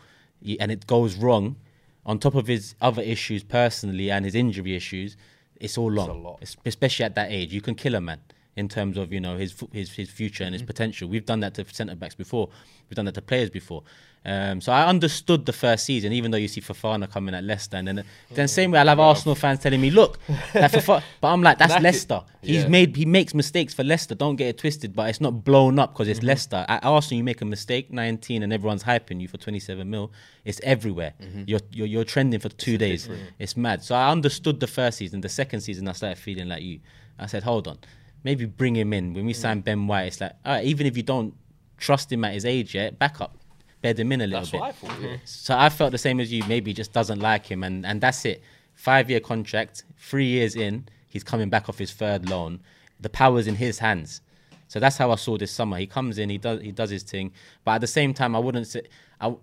and 0.61 0.71
it 0.71 0.87
goes 0.87 1.17
wrong, 1.17 1.57
on 2.05 2.19
top 2.19 2.35
of 2.35 2.47
his 2.47 2.75
other 2.81 3.03
issues 3.03 3.43
personally 3.45 4.11
and 4.11 4.25
his 4.25 4.35
injury 4.35 4.75
issues, 4.75 5.17
it's 5.57 5.79
all 5.79 5.91
long. 5.91 6.23
lot. 6.23 6.57
Especially 6.65 7.05
at 7.05 7.15
that 7.15 7.31
age, 7.31 7.53
you 7.53 7.61
can 7.61 7.75
kill 7.75 7.95
a 7.95 8.01
man 8.01 8.21
in 8.57 8.69
terms 8.69 8.97
of 8.99 9.13
you 9.13 9.21
know 9.21 9.37
his 9.37 9.55
his 9.73 9.91
his 9.93 10.11
future 10.11 10.45
and 10.45 10.53
his 10.55 10.63
potential. 10.63 11.09
We've 11.09 11.27
done 11.27 11.41
that 11.41 11.55
to 11.55 11.65
centre 11.73 11.95
backs 11.97 12.15
before. 12.15 12.49
We've 12.89 12.97
done 12.97 13.07
that 13.07 13.15
to 13.15 13.23
players 13.23 13.51
before. 13.51 13.83
Um, 14.25 14.61
so 14.61 14.71
I 14.71 14.87
understood 14.87 15.47
the 15.47 15.53
first 15.53 15.85
season, 15.85 16.13
even 16.13 16.31
though 16.31 16.37
you 16.39 16.47
see 16.47 16.61
Fofana 16.61 17.11
coming 17.11 17.35
at 17.35 17.43
Leicester, 17.43 17.77
and 17.79 17.89
then 17.89 18.05
then 18.31 18.47
same 18.47 18.71
way 18.71 18.79
I'll 18.79 18.87
have 18.87 19.01
Arsenal 19.01 19.35
fans 19.35 19.59
telling 19.59 19.81
me, 19.81 19.91
look, 19.91 20.19
that 20.53 20.71
Fofana, 20.71 21.03
but 21.21 21.29
I'm 21.33 21.43
like 21.43 21.59
that's 21.59 21.75
it. 21.75 21.83
Leicester. 21.83 22.23
He's 22.41 22.63
Yeah. 22.63 22.69
made 22.69 22.95
he 22.95 23.05
makes 23.05 23.35
mistakes 23.35 23.75
for 23.75 23.83
Leicester. 23.83 24.15
Don't 24.15 24.37
get 24.37 24.47
it 24.49 24.59
twisted, 24.59 24.95
but 24.95 25.09
it's 25.09 25.21
not 25.21 25.43
blown 25.45 25.79
up 25.81 25.93
because 25.95 26.07
it's 26.07 26.21
Mm-hmm. 26.21 26.29
Leicester. 26.29 26.65
At 26.69 26.85
Arsenal, 26.85 27.17
you 27.19 27.25
make 27.25 27.41
a 27.41 27.45
mistake, 27.47 27.91
19, 27.93 28.45
and 28.45 28.53
everyone's 28.53 28.85
hyping 28.85 29.21
you 29.21 29.27
for 29.27 29.39
27 29.39 29.89
mil. 29.91 30.13
It's 30.45 30.61
everywhere. 30.63 31.15
Mm-hmm. 31.21 31.43
You're, 31.47 31.61
you're 31.73 31.87
you're 31.89 32.05
trending 32.05 32.39
for 32.39 32.51
two 32.51 32.79
days. 32.79 33.09
It's 33.41 33.57
mad. 33.57 33.83
So 33.83 33.97
I 33.97 34.11
understood 34.13 34.61
the 34.61 34.69
first 34.69 34.99
season. 34.99 35.23
The 35.23 35.29
second 35.31 35.63
season, 35.63 35.89
I 35.89 35.93
started 35.93 36.19
feeling 36.19 36.49
like 36.49 36.63
you. 36.63 36.79
I 37.19 37.27
said, 37.27 37.43
hold 37.43 37.67
on, 37.67 37.79
maybe 38.25 38.45
bring 38.47 38.77
him 38.77 38.93
in. 38.93 39.15
When 39.15 39.27
we 39.27 39.33
signed 39.33 39.65
Ben 39.65 39.87
White, 39.87 40.05
it's 40.05 40.21
like, 40.21 40.33
all 40.45 40.55
right, 40.55 40.65
even 40.65 40.87
if 40.87 40.97
you 40.97 41.03
don't 41.03 41.35
trust 41.79 42.13
him 42.13 42.25
at 42.25 42.33
his 42.35 42.45
age 42.45 42.75
yet, 42.75 42.99
back 42.99 43.21
up, 43.21 43.37
bed 43.81 43.99
him 43.99 44.13
in 44.13 44.21
a 44.21 44.27
little 44.27 44.41
That's 44.41 44.51
bit. 44.51 44.61
what 44.61 44.69
I 44.69 44.73
thought. 44.73 45.01
Yeah. 45.01 45.17
So 45.25 45.57
I 45.59 45.69
felt 45.69 45.93
the 45.93 45.99
same 45.99 46.21
as 46.21 46.33
you. 46.33 46.43
Maybe 46.49 46.71
he 46.71 46.75
just 46.75 46.93
doesn't 46.93 47.21
like 47.21 47.47
him, 47.47 47.63
and 47.63 47.85
and 47.85 48.01
that's 48.01 48.25
it. 48.25 48.43
Five 48.75 49.11
year 49.11 49.21
contract, 49.21 49.85
three 49.99 50.27
years 50.27 50.57
in, 50.57 50.89
he's 51.09 51.25
coming 51.25 51.51
back 51.51 51.69
off 51.69 51.79
his 51.79 51.93
third 51.93 52.29
loan. 52.29 52.61
The 53.01 53.11
power's 53.11 53.47
in 53.47 53.57
his 53.57 53.79
hands. 53.81 54.21
So 54.69 54.81
that's 54.81 54.97
how 54.97 55.11
I 55.11 55.17
saw 55.17 55.37
this 55.37 55.53
summer. 55.53 55.77
He 55.77 55.87
comes 55.87 56.19
in, 56.19 56.31
he 56.31 56.39
does 56.39 56.63
he 56.63 56.73
does 56.73 56.91
his 56.91 57.03
thing, 57.03 57.33
but 57.65 57.73
at 57.73 57.81
the 57.83 57.87
same 57.87 58.15
time, 58.15 58.35
I 58.35 58.39
wouldn't 58.39 58.67
say 58.67 58.83
I, 59.21 59.35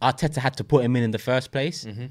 Arteta 0.00 0.36
had 0.36 0.56
to 0.56 0.64
put 0.64 0.84
him 0.84 0.96
in 0.96 1.02
in 1.02 1.10
the 1.10 1.18
first 1.18 1.50
place. 1.52 1.84
Mm-hmm. 1.84 2.06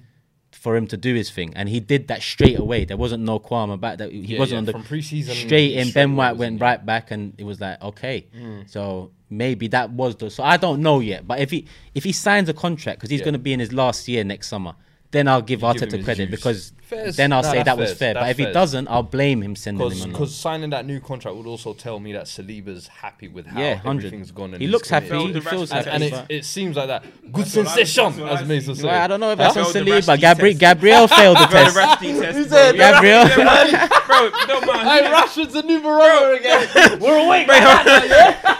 For 0.51 0.75
him 0.75 0.87
to 0.87 0.97
do 0.97 1.13
his 1.13 1.29
thing, 1.29 1.53
and 1.55 1.69
he 1.69 1.79
did 1.79 2.07
that 2.07 2.21
straight 2.21 2.57
away. 2.57 2.83
There 2.85 2.97
wasn't 2.97 3.23
no 3.23 3.37
qualm 3.39 3.69
about 3.69 3.99
that. 3.99 4.11
He 4.11 4.19
Yeah, 4.19 4.39
wasn't 4.39 4.53
yeah, 4.53 4.57
on 4.59 4.65
the 4.65 4.71
from 4.73 4.83
pre-season 4.83 5.35
straight 5.35 5.73
in. 5.73 5.91
Ben 5.91 6.15
White 6.15 6.35
went 6.37 6.59
right 6.61 6.83
back, 6.83 7.11
and 7.11 7.33
it 7.37 7.43
was 7.43 7.61
like 7.61 7.81
okay. 7.81 8.25
Mm. 8.35 8.69
So 8.69 9.11
maybe 9.29 9.67
that 9.69 9.91
was 9.91 10.15
the. 10.15 10.29
So 10.31 10.43
I 10.43 10.57
don't 10.57 10.81
know 10.81 10.99
yet, 10.99 11.27
but 11.27 11.39
if 11.39 11.51
he 11.51 11.67
if 11.93 12.03
he 12.03 12.11
signs 12.11 12.49
a 12.49 12.53
contract 12.53 12.99
because 12.99 13.09
he's 13.11 13.19
Yeah. 13.19 13.25
going 13.25 13.33
to 13.33 13.39
be 13.39 13.53
in 13.53 13.59
his 13.59 13.71
last 13.71 14.07
year 14.07 14.23
next 14.23 14.47
summer, 14.47 14.73
then 15.11 15.27
I'll 15.27 15.41
give 15.41 15.59
give 15.61 15.69
him 15.69 15.75
Arteta 15.89 15.95
his 15.97 16.05
credit 16.05 16.29
juice. 16.29 16.35
because 16.39 16.73
Fair's- 16.87 17.15
then 17.17 17.33
I'll 17.33 17.41
nah, 17.41 17.51
say 17.51 17.57
that's 17.57 17.65
that 17.65 17.77
was 17.77 17.89
fair, 17.89 17.97
fair. 17.97 18.13
But 18.13 18.19
that's 18.27 18.39
if 18.39 18.47
he 18.47 18.53
doesn't, 18.53 18.87
I'll 18.87 19.03
blame 19.03 19.41
him 19.43 19.55
sending 19.55 19.91
him 19.91 20.01
on. 20.03 20.09
Because 20.11 20.33
signing 20.33 20.69
that 20.69 20.85
new 20.85 20.99
contract 21.01 21.35
would 21.35 21.45
also 21.45 21.73
tell 21.73 21.99
me 21.99 22.13
that 22.13 22.25
Saliba's 22.25 22.87
happy 22.87 23.27
with 23.27 23.45
how 23.45 23.59
Yeah, 23.59 23.81
everything's 23.85 24.31
gone. 24.31 24.53
in 24.53 24.61
He 24.61 24.67
looks 24.67 24.89
career. 24.89 25.01
happy. 25.01 25.33
He 25.33 25.39
feels 25.41 25.69
Rashford 25.71 25.75
and, 25.87 26.03
happy. 26.03 26.15
and 26.23 26.29
it, 26.31 26.35
it 26.39 26.45
seems 26.45 26.77
like 26.77 26.87
that. 26.87 27.03
Good 27.31 27.47
sensation, 27.47 28.23
I 28.23 28.41
as 28.41 28.47
Mason 28.47 28.75
said. 28.75 28.85
Well, 28.85 29.01
I 29.01 29.07
don't 29.07 29.19
know 29.19 29.31
if 29.31 29.37
that's 29.37 29.55
Huh? 29.55 29.61
on 29.61 29.73
Saliba. 29.73 30.17
Gabri- 30.17 30.57
Gabriel 30.57 31.07
failed 31.09 31.37
the 31.37 31.47
Bro, 31.51 31.59
the 31.65 31.71
test. 31.71 31.77
Rashford 31.77 32.35
He 32.35 32.43
said- 32.45 32.75
Gabriel. 32.75 33.25
bro, 34.07 34.29
don't 34.47 34.65
mind. 34.65 34.87
Hey, 34.87 35.11
Rashford's 35.11 35.55
a 35.55 35.63
new 35.63 35.81
barometer 35.81 36.33
again. 36.39 36.99
We're 37.01 37.25
awake. 37.25 37.47
Bro, 37.47 37.55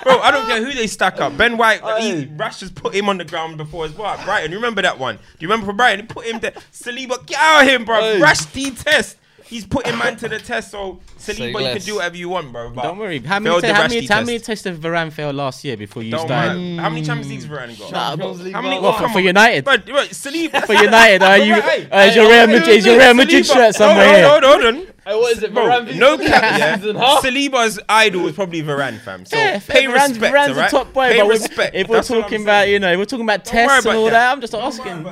bro, 0.03 0.19
I 0.19 0.31
don't 0.31 0.47
care 0.47 0.63
who 0.63 0.73
they 0.73 0.87
stack 0.87 1.21
up. 1.21 1.37
Ben 1.37 1.57
White, 1.57 1.81
he, 2.01 2.25
Rash 2.35 2.59
just 2.59 2.75
put 2.75 2.93
him 2.93 3.07
on 3.09 3.17
the 3.17 3.25
ground 3.25 3.57
before 3.57 3.85
as 3.85 3.93
well. 3.93 4.17
Brighton, 4.25 4.51
you 4.51 4.57
remember 4.57 4.81
that 4.81 4.99
one? 4.99 5.15
Do 5.15 5.21
you 5.39 5.47
remember 5.47 5.65
for 5.71 5.73
Brighton? 5.73 6.01
He 6.01 6.07
put 6.07 6.25
him 6.25 6.39
there. 6.39 6.51
Saliba, 6.73 7.25
get 7.25 7.39
out 7.39 7.61
of 7.63 7.67
him, 7.69 7.85
bro. 7.85 8.16
Hey. 8.17 8.23
Rash 8.23 8.45
D 8.45 8.71
test. 8.71 9.17
He's 9.45 9.65
putting 9.65 9.97
man 9.97 10.17
to 10.17 10.27
the 10.27 10.39
test, 10.39 10.71
so 10.71 10.99
Say 11.15 11.34
Saliba, 11.34 11.62
you 11.65 11.77
can 11.77 11.82
do 11.86 11.95
whatever 11.95 12.17
you 12.17 12.27
want, 12.27 12.51
bro. 12.51 12.69
But 12.69 12.82
Don't 12.84 12.97
worry. 12.97 13.19
How 13.19 13.39
many, 13.39 13.53
failed 13.53 13.63
te- 13.63 13.69
how 13.69 13.82
many, 13.84 14.01
D 14.01 14.08
how 14.08 14.19
many 14.21 14.39
tests 14.39 14.63
did 14.65 14.75
Varane 14.75 15.10
fail 15.10 15.32
last 15.32 15.63
year 15.63 15.77
before 15.77 16.03
you 16.03 16.12
Don't 16.12 16.27
started? 16.27 16.58
mind. 16.60 16.82
How 16.82 16.89
many 16.89 17.06
Champions 17.06 17.30
Leagues 17.30 17.45
Varane 17.45 17.80
got? 17.80 17.91
Nah, 17.93 18.10
Champions 18.10 18.41
League 18.43 18.53
How 18.53 18.62
many? 18.62 18.75
ball. 18.75 18.91
What, 18.91 19.01
oh, 19.03 19.08
for, 19.08 19.13
for. 19.13 19.19
United? 19.21 19.63
Bro, 19.63 19.77
bro, 19.77 20.03
Saliba. 20.08 20.65
for 20.65 20.73
United, 20.73 21.23
are 21.23 21.38
you? 21.47 21.53
Uh, 21.53 22.08
is 22.10 22.15
your 22.17 22.27
Real 22.30 22.47
Madrid? 22.47 22.67
Is 22.67 22.86
your 22.86 22.97
Real 22.99 23.13
Madrid 23.13 23.45
shirt 23.45 23.73
somewhere 23.73 24.06
hold, 24.06 24.15
here? 24.17 24.27
Hold, 24.27 24.43
hold, 24.43 24.62
hold 24.63 24.75
on. 24.75 24.93
Hey, 25.07 25.15
what 25.15 25.37
is 25.37 25.41
it? 25.43 25.53
Bro, 25.53 25.63
Varane 25.65 25.95
no 25.95 26.17
v- 26.17 26.25
cap, 26.25 26.59
yeah. 26.59 26.77
Saliba's 26.77 27.79
idol 27.87 28.27
is 28.27 28.35
probably 28.35 28.61
Varane, 28.61 28.99
fam. 28.99 29.25
So 29.25 29.37
Yeah, 29.37 29.59
pay 29.59 29.85
Varane's- 29.85 30.09
respect, 30.09 30.33
Varane's 30.35 30.49
alright? 30.49 30.67
a 30.67 30.71
top 30.71 30.93
boy, 30.93 31.09
Pay 31.11 31.19
but 31.21 31.27
respect. 31.29 31.75
if 31.75 31.87
we're 31.87 31.95
That's 31.95 32.07
talking 32.09 32.41
about, 32.43 32.67
you 32.67 32.79
know, 32.79 32.91
if 32.91 32.97
we're 32.97 33.05
talking 33.05 33.25
about 33.25 33.45
tests 33.45 33.85
and 33.85 33.95
all 33.97 34.05
that. 34.05 34.11
that, 34.11 34.31
I'm 34.33 34.41
just 34.41 34.51
Don't 34.53 34.63
asking. 34.63 35.03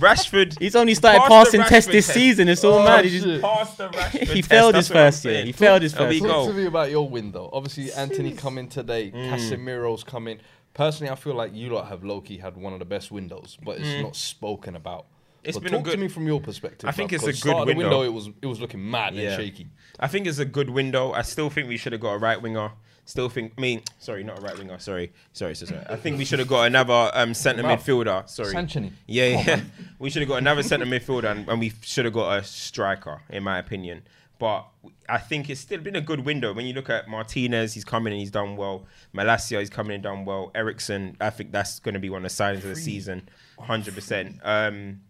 Rashford. 0.00 0.58
He's 0.58 0.74
only 0.74 0.94
started 0.94 1.20
passed 1.20 1.52
passing 1.52 1.62
tests 1.62 1.90
this 1.90 2.06
test. 2.06 2.14
season. 2.18 2.48
It's 2.48 2.64
all 2.64 2.80
Oh, 2.80 2.84
mad. 2.84 3.04
He 3.04 3.10
just- 3.20 3.24
the 3.24 4.18
He 4.34 4.42
failed 4.42 4.74
his 4.74 4.88
first 4.88 5.24
year. 5.24 5.44
He 5.44 5.52
failed 5.52 5.82
his 5.82 5.94
first 5.94 6.20
go. 6.20 6.28
Talk 6.28 6.48
to 6.48 6.54
me 6.54 6.66
about 6.66 6.90
your 6.90 7.08
window. 7.08 7.48
Obviously, 7.52 7.92
Antony 7.92 8.32
coming 8.32 8.68
today. 8.68 9.10
Mm. 9.14 9.30
Casemiro's 9.30 10.04
coming. 10.04 10.38
Personally, 10.74 11.10
I 11.12 11.14
feel 11.14 11.34
like 11.34 11.54
you 11.54 11.70
lot 11.72 11.86
have 11.88 12.02
Loki 12.02 12.38
had 12.38 12.56
one 12.56 12.72
of 12.72 12.80
the 12.80 12.84
best 12.84 13.12
windows, 13.12 13.56
but 13.64 13.78
it's 13.78 14.02
not 14.02 14.16
spoken 14.16 14.74
about. 14.74 15.06
It's 15.44 15.56
but 15.56 15.64
been 15.64 15.74
a 15.74 15.82
talk 15.82 15.92
to 15.92 15.96
me 15.98 16.08
from 16.08 16.26
your 16.26 16.40
perspective. 16.40 16.88
I 16.88 16.92
think 16.92 17.10
bruv, 17.10 17.14
it's 17.14 17.22
a 17.24 17.26
good 17.26 17.36
start 17.36 17.60
of 17.62 17.66
the 17.68 17.74
window. 17.74 17.98
window. 17.98 18.02
It 18.02 18.12
was 18.12 18.28
it 18.42 18.46
was 18.46 18.60
looking 18.60 18.90
mad 18.90 19.14
Yeah. 19.14 19.30
and 19.34 19.42
shaky. 19.42 19.66
I 20.00 20.08
think 20.08 20.26
it's 20.26 20.38
a 20.38 20.44
good 20.44 20.70
window. 20.70 21.12
I 21.12 21.22
still 21.22 21.50
think 21.50 21.68
we 21.68 21.76
should 21.76 21.92
have 21.92 22.00
got 22.00 22.12
a 22.14 22.18
right 22.18 22.40
winger. 22.40 22.72
Still 23.06 23.28
think. 23.28 23.52
I 23.58 23.60
mean, 23.60 23.82
sorry, 23.98 24.24
not 24.24 24.38
a 24.38 24.40
right 24.42 24.56
winger. 24.56 24.78
Sorry, 24.78 25.12
sorry, 25.34 25.54
sorry. 25.54 25.68
sorry. 25.72 25.84
I 25.90 25.96
think 25.96 26.16
we 26.16 26.24
should 26.24 26.38
have 26.38 26.48
got 26.48 26.64
another 26.64 27.10
um, 27.12 27.34
centre 27.34 27.62
midfielder. 27.62 28.28
Sorry. 28.30 28.50
Sanchony. 28.50 28.92
Yeah, 29.06 29.42
yeah. 29.46 29.60
we 29.98 30.08
should 30.08 30.22
have 30.22 30.28
got 30.28 30.38
another 30.38 30.62
centre 30.62 30.86
midfielder, 30.86 31.30
and, 31.30 31.46
and 31.46 31.60
we 31.60 31.72
should 31.82 32.06
have 32.06 32.14
got 32.14 32.38
a 32.38 32.44
striker, 32.44 33.20
in 33.28 33.42
my 33.42 33.58
opinion. 33.58 34.02
But 34.38 34.66
I 35.08 35.18
think 35.18 35.48
it's 35.48 35.60
still 35.60 35.80
been 35.80 35.96
a 35.96 36.00
good 36.00 36.20
window. 36.24 36.52
When 36.52 36.66
you 36.66 36.72
look 36.72 36.90
at 36.90 37.06
Martinez, 37.06 37.74
he's 37.74 37.84
coming 37.84 38.12
and 38.12 38.20
he's 38.20 38.30
done 38.30 38.56
well. 38.56 38.86
Malacia, 39.14 39.60
he's 39.60 39.70
coming 39.70 39.94
and 39.94 40.02
done 40.02 40.24
well. 40.24 40.50
Eriksen, 40.54 41.16
I 41.20 41.30
think 41.30 41.52
that's 41.52 41.78
going 41.80 41.94
to 41.94 42.00
be 42.00 42.10
one 42.10 42.24
of 42.24 42.30
the 42.36 42.42
signings 42.42 42.56
of 42.56 42.62
the 42.64 42.76
season, 42.76 43.28
hundred 43.58 43.94
percent. 43.94 44.40
Um, 44.42 45.00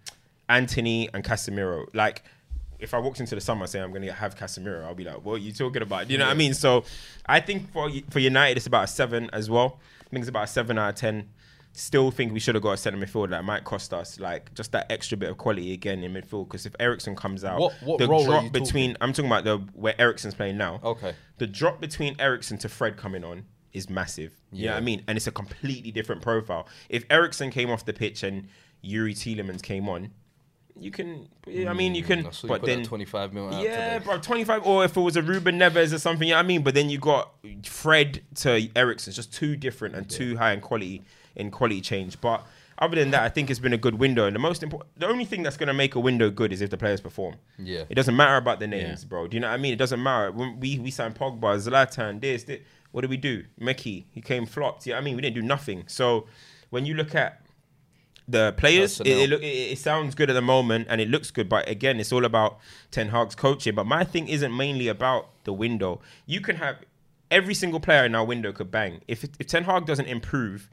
Antony 0.49 1.09
and 1.15 1.25
Casemiro, 1.25 1.87
like. 1.95 2.23
If 2.81 2.93
I 2.93 2.99
walked 2.99 3.21
into 3.21 3.35
the 3.35 3.41
summer 3.41 3.67
saying 3.67 3.83
I'm 3.85 3.93
going 3.93 4.03
to 4.03 4.13
have 4.13 4.37
Casemiro, 4.37 4.85
I'll 4.85 4.95
be 4.97 5.05
like, 5.05 5.25
"What 5.25 5.35
are 5.35 5.39
you 5.39 5.53
talking 5.53 5.81
about?" 5.81 6.11
You 6.11 6.19
know 6.19 6.27
what 6.27 6.33
I 6.33 6.35
mean? 6.35 6.53
So, 6.53 6.85
I 7.25 7.41
think 7.41 7.73
for 7.73 7.89
for 8.11 8.19
United, 8.19 8.59
it's 8.59 8.67
about 8.67 8.85
a 8.85 8.87
seven 8.89 9.31
as 9.33 9.49
well. 9.49 9.79
I 10.05 10.09
think 10.11 10.21
it's 10.23 10.29
about 10.29 10.45
a 10.45 10.49
seven 10.49 10.77
out 10.77 10.91
of 10.91 10.95
ten 10.97 11.29
still 11.77 12.11
think 12.13 12.33
we 12.33 12.39
should 12.39 12.55
have 12.55 12.63
got 12.63 12.71
a 12.73 12.77
centre 12.77 12.99
midfielder 12.99 13.31
that 13.31 13.43
might 13.45 13.65
cost 13.65 13.93
us 13.93 14.21
like 14.21 14.53
just 14.55 14.71
that 14.71 14.87
extra 14.93 15.19
bit 15.19 15.29
of 15.29 15.37
quality 15.39 15.73
again 15.73 16.05
in 16.05 16.13
midfield. 16.13 16.47
Because 16.47 16.67
if 16.67 16.75
Eriksen 16.79 17.17
comes 17.17 17.43
out, 17.45 17.59
What- 17.59 17.73
what 17.83 17.99
the 17.99 18.07
role 18.07 18.25
drop 18.25 18.53
between 18.53 18.97
I'm 19.01 19.13
talking 19.13 19.31
about 19.31 19.45
the 19.45 19.59
where 19.73 19.95
Eriksen's 19.99 20.35
playing 20.35 20.57
now. 20.59 20.81
Okay. 20.85 21.15
the 21.39 21.47
drop 21.47 21.81
between 21.81 22.15
Eriksen 22.21 22.59
to 22.59 22.69
Fred 22.69 22.97
coming 22.97 23.25
on 23.25 23.45
is 23.73 23.89
massive. 23.89 24.33
You 24.53 24.67
know 24.67 24.73
what 24.73 24.79
I 24.79 24.81
mean? 24.83 25.03
And 25.09 25.17
it's 25.17 25.27
a 25.27 25.33
completely 25.33 25.91
different 25.91 26.23
profile. 26.23 26.69
If 26.89 27.05
Ericsson 27.11 27.51
came 27.51 27.71
off 27.71 27.85
the 27.87 27.93
pitch 27.95 28.23
and 28.23 28.49
Youri 28.85 29.13
Tielemans 29.15 29.63
came 29.63 29.89
on, 29.89 30.11
you 30.79 30.91
can. 30.91 31.29
I 31.47 31.73
mean, 31.73 31.95
you 31.95 32.03
mm, 32.03 32.07
can. 32.07 32.27
I 32.27 32.31
saw 32.31 32.47
you 32.47 32.49
but 32.49 32.63
then 32.65 32.83
that 32.83 32.89
25 32.89 33.33
mil 33.33 33.55
out 33.55 33.63
yeah, 33.63 33.99
bro, 33.99 34.19
25. 34.19 34.67
Or 34.67 34.85
if 34.85 34.97
it 34.97 35.01
was 35.01 35.17
a 35.17 35.23
Ruben 35.23 35.59
Neves 35.59 35.93
or 35.93 35.99
something, 35.99 36.27
you 36.27 36.35
know 36.35 36.39
what 36.39 36.45
I 36.45 36.49
mean? 36.49 36.63
But 36.63 36.75
then 36.75 36.91
you 36.91 36.99
got 36.99 37.33
Fred 37.65 38.23
to 38.37 38.69
Eriksen, 38.75 39.11
it's 39.11 39.17
just 39.17 39.33
too 39.33 39.57
different 39.57 39.95
and 39.95 40.09
too 40.09 40.37
high 40.37 40.53
in 40.53 40.61
quality 40.61 41.03
in 41.37 41.51
quality 41.51 41.81
change. 41.81 42.21
But 42.21 42.45
other 42.79 42.97
than 42.97 43.13
that, 43.13 43.23
I 43.23 43.29
think 43.29 43.51
it's 43.51 43.61
been 43.61 43.73
a 43.73 43.79
good 43.79 43.99
window. 43.99 44.27
And 44.27 44.35
the 44.35 44.41
most 44.41 44.63
important, 44.63 44.91
the 44.99 45.07
only 45.07 45.25
thing 45.25 45.43
that's 45.43 45.57
going 45.57 45.69
to 45.69 45.75
make 45.75 45.95
a 45.95 46.01
window 46.01 46.31
good 46.31 46.53
is 46.53 46.61
if 46.61 46.71
the 46.71 46.77
players 46.77 47.01
perform. 47.01 47.37
Yeah. 47.59 47.85
It 47.89 47.95
doesn't 47.95 48.17
matter 48.17 48.37
about 48.37 48.59
the 48.59 48.67
names, 48.67 49.03
Yeah. 49.03 49.09
bro. 49.09 49.29
Do 49.29 49.37
you 49.37 49.41
know 49.41 49.49
what 49.49 49.55
I 49.55 49.59
mean? 49.59 49.73
It 49.73 49.79
doesn't 49.79 50.03
matter. 50.03 50.33
When 50.33 50.59
we 50.59 50.79
we 50.79 50.91
signed 50.91 51.15
Pogba, 51.15 51.57
Zlatan, 51.59 52.21
this, 52.21 52.45
this. 52.45 52.61
What 52.91 53.01
did 53.01 53.11
we 53.11 53.17
do? 53.17 53.45
Mickey, 53.59 54.07
he 54.13 54.21
came 54.21 54.47
flopped. 54.47 54.87
Yeah, 54.87 54.99
I 54.99 55.01
mean, 55.01 55.17
we 55.17 55.23
didn't 55.23 55.35
do 55.35 55.43
nothing. 55.43 55.85
So 55.89 56.27
when 56.71 56.87
you 56.87 56.95
look 56.95 57.15
at 57.15 57.44
the 58.27 58.55
players, 58.57 59.01
it, 59.01 59.07
it, 59.09 59.31
look, 59.31 59.43
it, 59.43 59.73
it 59.73 59.79
sounds 59.79 60.15
good 60.15 60.31
at 60.31 60.33
the 60.35 60.41
moment 60.43 60.87
and 60.89 61.01
it 61.01 61.09
looks 61.09 61.31
good, 61.31 61.49
but 61.49 61.69
again, 61.69 62.01
it's 62.01 62.13
all 62.13 62.25
about 62.25 62.59
Ten 62.91 63.09
Hag's 63.11 63.35
coaching. 63.35 63.75
But 63.75 63.87
my 63.87 64.03
thing 64.05 64.29
isn't 64.29 64.57
mainly 64.57 64.89
about 64.89 65.29
the 65.45 65.53
window. 65.53 66.01
You 66.27 66.41
can 66.41 66.57
have 66.57 66.77
every 67.31 67.55
single 67.55 67.81
player 67.81 68.05
in 68.05 68.15
our 68.15 68.25
window 68.25 68.53
could 68.53 68.71
bang. 68.71 69.01
If 69.09 69.25
if 69.25 69.47
Ten 69.47 69.65
Hag 69.65 69.87
doesn't 69.87 70.07
improve 70.07 70.71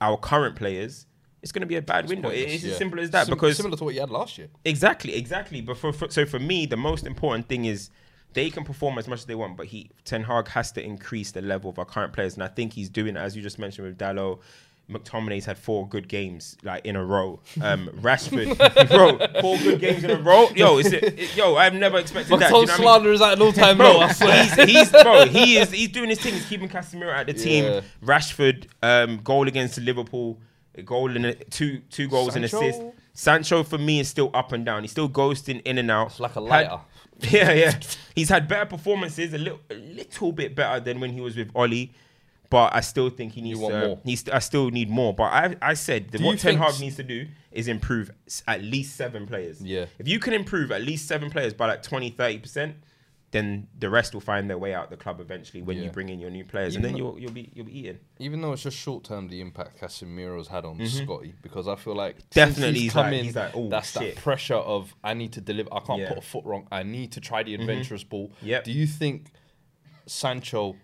our 0.00 0.16
current 0.18 0.56
players, 0.56 1.06
it's 1.42 1.52
going 1.52 1.60
to 1.62 1.66
be 1.66 1.76
a 1.76 1.82
bad 1.82 2.08
window. 2.08 2.28
It- 2.28 2.40
It's 2.50 2.64
Yeah. 2.64 2.72
as 2.72 2.78
simple 2.78 3.00
as 3.00 3.10
that 3.10 3.26
Sim- 3.26 3.34
because 3.34 3.56
similar 3.56 3.76
to 3.78 3.84
what 3.84 3.94
you 3.94 4.00
had 4.00 4.10
last 4.10 4.36
year. 4.36 4.48
Exactly, 4.64 5.14
exactly. 5.14 5.60
But 5.62 5.78
for, 5.78 5.92
for 5.92 6.10
so 6.10 6.26
for 6.26 6.38
me, 6.38 6.66
the 6.66 6.76
most 6.76 7.06
important 7.06 7.48
thing 7.48 7.64
is 7.64 7.88
they 8.34 8.48
can 8.50 8.62
perform 8.64 8.98
as 8.98 9.08
much 9.08 9.20
as 9.20 9.24
they 9.24 9.34
want, 9.34 9.56
but 9.56 9.66
he 9.66 9.90
Ten 10.04 10.24
Hag 10.24 10.48
has 10.48 10.70
to 10.72 10.82
increase 10.84 11.30
the 11.32 11.40
level 11.42 11.70
of 11.70 11.78
our 11.78 11.84
current 11.86 12.12
players, 12.12 12.34
and 12.34 12.42
I 12.42 12.48
think 12.48 12.74
he's 12.74 12.88
doing 12.90 13.16
it 13.16 13.20
as 13.20 13.34
you 13.36 13.42
just 13.42 13.58
mentioned 13.58 13.88
with 13.88 13.96
Dalot. 13.98 14.40
McTominay's 14.90 15.44
had 15.44 15.56
four 15.58 15.88
good 15.88 16.08
games 16.08 16.56
like 16.62 16.84
in 16.84 16.96
a 16.96 17.04
row. 17.04 17.40
Um, 17.62 17.88
Rashford, 18.00 18.56
bro, 18.88 19.18
four 19.40 19.56
good 19.58 19.80
games 19.80 20.04
in 20.04 20.10
a 20.10 20.20
row. 20.20 20.48
Yo, 20.54 20.78
is 20.78 20.92
it, 20.92 21.04
it- 21.04 21.36
yo? 21.36 21.56
I've 21.56 21.74
never 21.74 21.98
expected 21.98 22.38
that. 22.40 22.50
Tom 22.50 22.62
you 22.62 22.66
know 22.66 22.72
what 22.72 22.74
I 22.74 22.78
mean? 22.78 22.86
slander 22.86 23.12
is 23.12 23.22
at 23.22 23.32
an 23.34 23.42
all-time 23.42 23.76
Bro, 23.76 23.92
low. 23.92 24.00
I 24.00 24.12
swear. 24.12 24.44
he's, 24.44 24.54
he's 24.70 24.90
bro, 24.90 25.26
he 25.26 25.56
is 25.58 25.70
he's 25.70 25.88
doing 25.88 26.08
his 26.08 26.20
thing. 26.20 26.34
He's 26.34 26.46
keeping 26.46 26.68
Casemiro 26.68 27.12
at 27.14 27.26
the 27.26 27.34
team. 27.34 27.82
Rashford, 28.04 28.66
um, 28.82 29.18
goal 29.22 29.46
against 29.48 29.78
Liverpool, 29.78 30.38
goal 30.84 31.14
and 31.14 31.26
a, 31.26 31.34
two 31.34 31.78
two 31.90 32.08
goals 32.08 32.36
and 32.36 32.48
Sancho? 32.48 32.68
assist. 32.68 32.82
Sancho 33.12 33.62
for 33.62 33.78
me 33.78 34.00
is 34.00 34.08
still 34.08 34.30
up 34.34 34.52
and 34.52 34.64
down. 34.64 34.82
He's 34.82 34.92
still 34.92 35.08
ghosting 35.08 35.60
in 35.64 35.78
and 35.78 35.90
out. 35.90 36.08
It's 36.08 36.20
like 36.20 36.36
a 36.36 36.40
Had- 36.40 36.48
lighter. 36.48 36.80
yeah, 37.30 37.52
yeah. 37.52 37.80
He's 38.14 38.30
had 38.30 38.48
better 38.48 38.64
performances, 38.64 39.34
a 39.34 39.38
little 39.38 39.60
a 39.70 39.74
little 39.74 40.32
bit 40.32 40.54
better 40.54 40.80
than 40.80 41.00
when 41.00 41.12
he 41.12 41.20
was 41.20 41.36
with 41.36 41.50
Ole. 41.54 41.88
But 42.50 42.74
I 42.74 42.80
still 42.80 43.10
think 43.10 43.32
he 43.32 43.40
needs 43.42 43.60
to. 43.60 43.68
more. 43.68 44.00
He's, 44.04 44.28
I 44.28 44.40
still 44.40 44.70
need 44.70 44.90
more. 44.90 45.14
But 45.14 45.32
I, 45.32 45.56
I 45.62 45.74
said 45.74 46.10
that 46.10 46.20
what 46.20 46.40
Ten 46.40 46.56
Hag 46.56 46.80
needs 46.80 46.96
to 46.96 47.04
do 47.04 47.28
is 47.52 47.68
improve 47.68 48.10
at 48.48 48.62
least 48.62 48.96
seven 48.96 49.26
players. 49.26 49.62
Yeah. 49.62 49.86
If 49.98 50.08
you 50.08 50.18
can 50.18 50.32
improve 50.34 50.72
at 50.72 50.82
least 50.82 51.06
seven 51.06 51.30
players 51.30 51.54
by 51.54 51.66
like 51.66 51.84
20, 51.84 52.10
30%, 52.10 52.74
then 53.30 53.68
the 53.78 53.88
rest 53.88 54.12
will 54.14 54.20
find 54.20 54.50
their 54.50 54.58
way 54.58 54.74
out 54.74 54.90
the 54.90 54.96
club 54.96 55.20
eventually 55.20 55.62
when 55.62 55.76
Yeah. 55.76 55.84
you 55.84 55.90
bring 55.90 56.08
in 56.08 56.18
your 56.18 56.30
new 56.30 56.44
players, 56.44 56.74
Even 56.74 56.84
and 56.84 56.94
then 56.94 56.98
you'll 56.98 57.16
you'll 57.18 57.30
be 57.30 57.50
you'll 57.54 57.66
be 57.66 57.78
eating. 57.78 58.00
Even 58.18 58.40
though 58.40 58.52
it's 58.52 58.62
just 58.64 58.76
short 58.76 59.04
term, 59.04 59.28
the 59.28 59.40
impact 59.40 59.80
Casemiro's 59.80 60.48
had 60.48 60.64
on 60.64 60.76
mm-hmm. 60.78 61.04
Scotty, 61.04 61.34
because 61.40 61.68
I 61.68 61.76
feel 61.76 61.94
like 61.94 62.28
Definitely 62.30 62.80
he's 62.80 62.94
like- 62.94 63.12
in, 63.12 63.24
he's 63.24 63.36
like, 63.36 63.52
"Oh, 63.54 63.68
that's 63.68 63.92
shit." 63.92 64.16
that 64.16 64.22
pressure 64.22 64.54
of 64.56 64.92
I 65.04 65.14
need 65.14 65.32
to 65.34 65.40
deliver. 65.40 65.72
I 65.72 65.78
can't 65.78 66.00
Yeah. 66.00 66.08
put 66.08 66.18
a 66.18 66.22
foot 66.22 66.44
wrong. 66.44 66.66
I 66.72 66.82
need 66.82 67.12
to 67.12 67.20
try 67.20 67.44
the 67.44 67.52
mm-hmm. 67.52 67.60
adventurous 67.60 68.02
ball. 68.02 68.32
Yep. 68.42 68.64
Do 68.64 68.72
you 68.72 68.88
think 68.88 69.30
Sancho, 70.06 70.74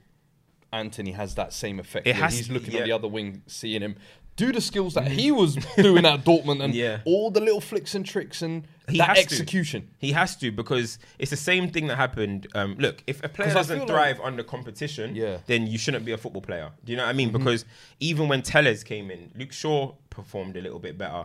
Antony 0.77 1.13
has 1.13 1.35
that 1.35 1.53
same 1.53 1.81
effect? 1.81 2.07
It 2.07 2.17
has 2.17 2.37
he's 2.37 2.51
looking 2.51 2.73
yeah. 2.75 2.81
on 2.83 2.87
the 2.87 2.93
other 2.93 3.09
wing, 3.09 3.43
seeing 3.47 3.83
him 3.83 3.97
do 4.37 4.53
the 4.53 4.61
skills 4.61 4.93
that 4.93 5.09
he 5.09 5.33
was 5.43 5.57
doing 5.79 6.05
at 6.05 6.23
Dortmund, 6.23 6.63
and 6.63 6.75
Yeah. 6.75 6.99
all 7.07 7.31
the 7.31 7.41
little 7.41 7.61
flicks 7.63 7.95
and 7.95 8.05
tricks 8.05 8.43
and 8.43 8.67
He 8.87 8.99
that 8.99 9.09
has 9.09 9.17
to. 9.17 9.23
execution. 9.23 9.89
He 9.99 10.13
has 10.13 10.37
to 10.37 10.53
because 10.53 10.99
it's 11.19 11.31
the 11.31 11.39
same 11.39 11.71
thing 11.71 11.87
that 11.87 11.97
happened. 11.97 12.47
Um, 12.55 12.77
look, 12.79 13.03
if 13.07 13.25
a 13.25 13.31
player 13.31 13.55
doesn't 13.55 13.87
thrive 13.87 14.21
under 14.23 14.43
competition, 14.43 15.17
Yeah. 15.17 15.25
Mm-hmm. 15.25 15.43
then 15.47 15.67
you 15.67 15.79
shouldn't 15.79 16.05
be 16.05 16.13
a 16.13 16.19
football 16.19 16.43
player. 16.43 16.71
Do 16.85 16.93
you 16.93 16.99
know 16.99 17.05
what 17.05 17.09
I 17.11 17.15
mean? 17.15 17.33
Because 17.33 17.65
even 17.99 18.29
when 18.29 18.43
Telles 18.43 18.85
came 18.85 19.11
in, 19.11 19.31
Luke 19.39 19.53
Shaw 19.53 19.95
performed 20.11 20.57
a 20.59 20.61
little 20.61 20.81
bit 20.81 20.99
better. 20.99 21.25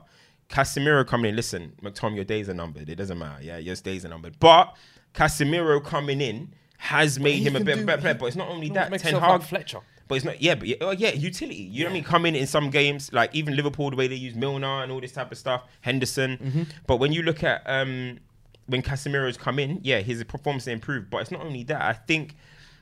Casemiro 0.50 1.06
coming 1.06 1.30
in, 1.32 1.36
listen, 1.36 1.74
McTom, 1.82 2.16
your 2.16 2.24
days 2.26 2.48
are 2.48 2.54
numbered. 2.54 2.90
It 2.90 2.96
doesn't 2.96 3.18
matter. 3.20 3.44
Yeah, 3.44 3.58
your 3.58 3.76
days 3.76 4.06
are 4.06 4.10
numbered. 4.10 4.40
But 4.40 4.74
Casemiro 5.14 5.84
coming 5.84 6.22
in 6.22 6.54
has 6.82 7.20
made 7.20 7.44
him 7.44 7.56
a 7.56 7.60
bit 7.60 7.78
do- 7.78 7.86
better 7.86 8.02
player. 8.02 8.16
But 8.16 8.26
it's 8.26 8.36
not 8.36 8.50
only 8.50 8.70
that. 8.70 8.92
Ten 9.00 9.14
like 9.14 9.22
Hag, 9.22 9.44
Fletcher. 9.44 9.80
but 10.08 10.16
it's 10.16 10.26
not, 10.26 10.42
yeah, 10.42 10.56
but 10.56 10.68
yeah, 10.68 10.78
oh, 10.82 10.92
yeah, 10.92 11.12
utility. 11.12 11.56
You 11.62 11.84
know 11.84 11.90
what 11.90 11.92
I 11.92 11.94
mean? 11.94 12.04
Coming 12.04 12.36
in 12.36 12.48
some 12.48 12.72
games, 12.72 13.14
like 13.14 13.34
even 13.36 13.56
Liverpool, 13.56 13.92
the 13.92 13.96
way 13.96 14.08
they 14.08 14.16
use 14.16 14.34
Milner 14.34 14.82
and 14.82 14.92
all 14.92 15.00
this 15.00 15.12
type 15.12 15.32
of 15.32 15.38
stuff, 15.38 15.64
Henderson. 15.82 16.38
Mm-hmm. 16.38 16.64
But 16.88 16.98
when 16.98 17.14
you 17.14 17.22
look 17.22 17.44
at 17.44 17.62
um, 17.68 18.18
when 18.66 18.82
Casemiro's 18.82 19.38
come 19.38 19.60
in, 19.60 19.80
yeah, 19.84 20.00
his 20.00 20.24
performance 20.24 20.66
improved. 20.66 21.12
But 21.12 21.22
it's 21.22 21.32
not 21.32 21.42
only 21.42 21.64
that. 21.66 21.82
I 21.84 21.94
think 21.94 22.36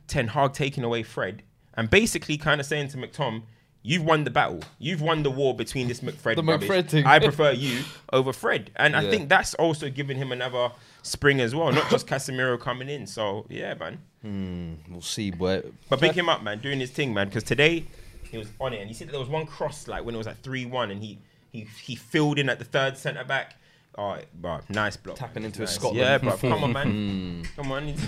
Ten 0.07 0.29
Hag 0.29 0.53
taking 0.53 0.85
away 0.85 1.03
Fred 1.03 1.43
and 1.73 1.89
basically 1.89 2.37
kind 2.37 2.61
of 2.61 2.67
saying 2.67 2.87
to 2.89 2.97
McTom, 2.97 3.43
you've 3.83 4.03
won 4.03 4.23
the 4.23 4.31
battle. 4.31 4.61
You've 4.79 5.01
won 5.01 5.23
the 5.23 5.31
war 5.31 5.53
between 5.55 5.89
this 5.89 5.99
McFred 5.99 6.35
The 6.37 6.43
rubbish. 6.43 6.69
McFred 6.69 6.89
thing. 6.89 7.05
I 7.05 7.19
prefer 7.19 7.51
you 7.51 7.83
over 8.13 8.31
Fred. 8.31 8.71
And 8.77 8.95
I 8.95 9.09
think 9.09 9.27
that's 9.29 9.53
also 9.55 9.89
giving 9.89 10.17
him 10.17 10.31
another 10.31 10.71
spring 11.01 11.41
as 11.41 11.55
well, 11.55 11.71
not 11.71 11.89
just 11.89 12.07
Casemiro 12.07 12.59
coming 12.59 12.89
in. 12.89 13.07
So, 13.07 13.45
yeah, 13.49 13.73
man. 13.75 13.99
Hmm, 14.21 14.73
we'll 14.91 15.01
see, 15.01 15.31
but 15.31 15.65
But 15.89 15.99
pick 15.99 16.13
him 16.13 16.29
up, 16.29 16.43
man, 16.43 16.59
doing 16.59 16.79
his 16.79 16.91
thing, 16.91 17.13
man. 17.13 17.27
Because 17.27 17.43
today 17.43 17.85
he 18.29 18.37
was 18.37 18.49
on 18.59 18.73
it, 18.73 18.79
and 18.81 18.89
you 18.89 18.93
see 18.93 19.05
that 19.05 19.11
there 19.11 19.19
was 19.19 19.29
one 19.29 19.45
cross 19.45 19.87
like 19.87 20.03
when 20.03 20.15
it 20.15 20.17
was 20.17 20.27
at 20.27 20.41
three 20.43 20.65
one, 20.65 20.91
and 20.91 21.01
he 21.01 21.19
he 21.51 21.67
he 21.81 21.95
filled 21.95 22.37
in 22.37 22.49
at 22.49 22.59
the 22.59 22.65
third 22.65 22.97
centre 22.97 23.23
back. 23.23 23.55
Oh, 23.97 24.17
bro, 24.33 24.59
nice 24.69 24.95
block. 24.95 25.17
Tapping 25.17 25.43
into 25.43 25.59
nice. 25.61 25.75
Scotland. 25.75 25.97
Yeah, 25.97 26.17
bro. 26.19 26.37
Come 26.37 26.63
on, 26.63 26.71
man. 26.71 27.43
Come 27.57 27.71
on. 27.73 27.85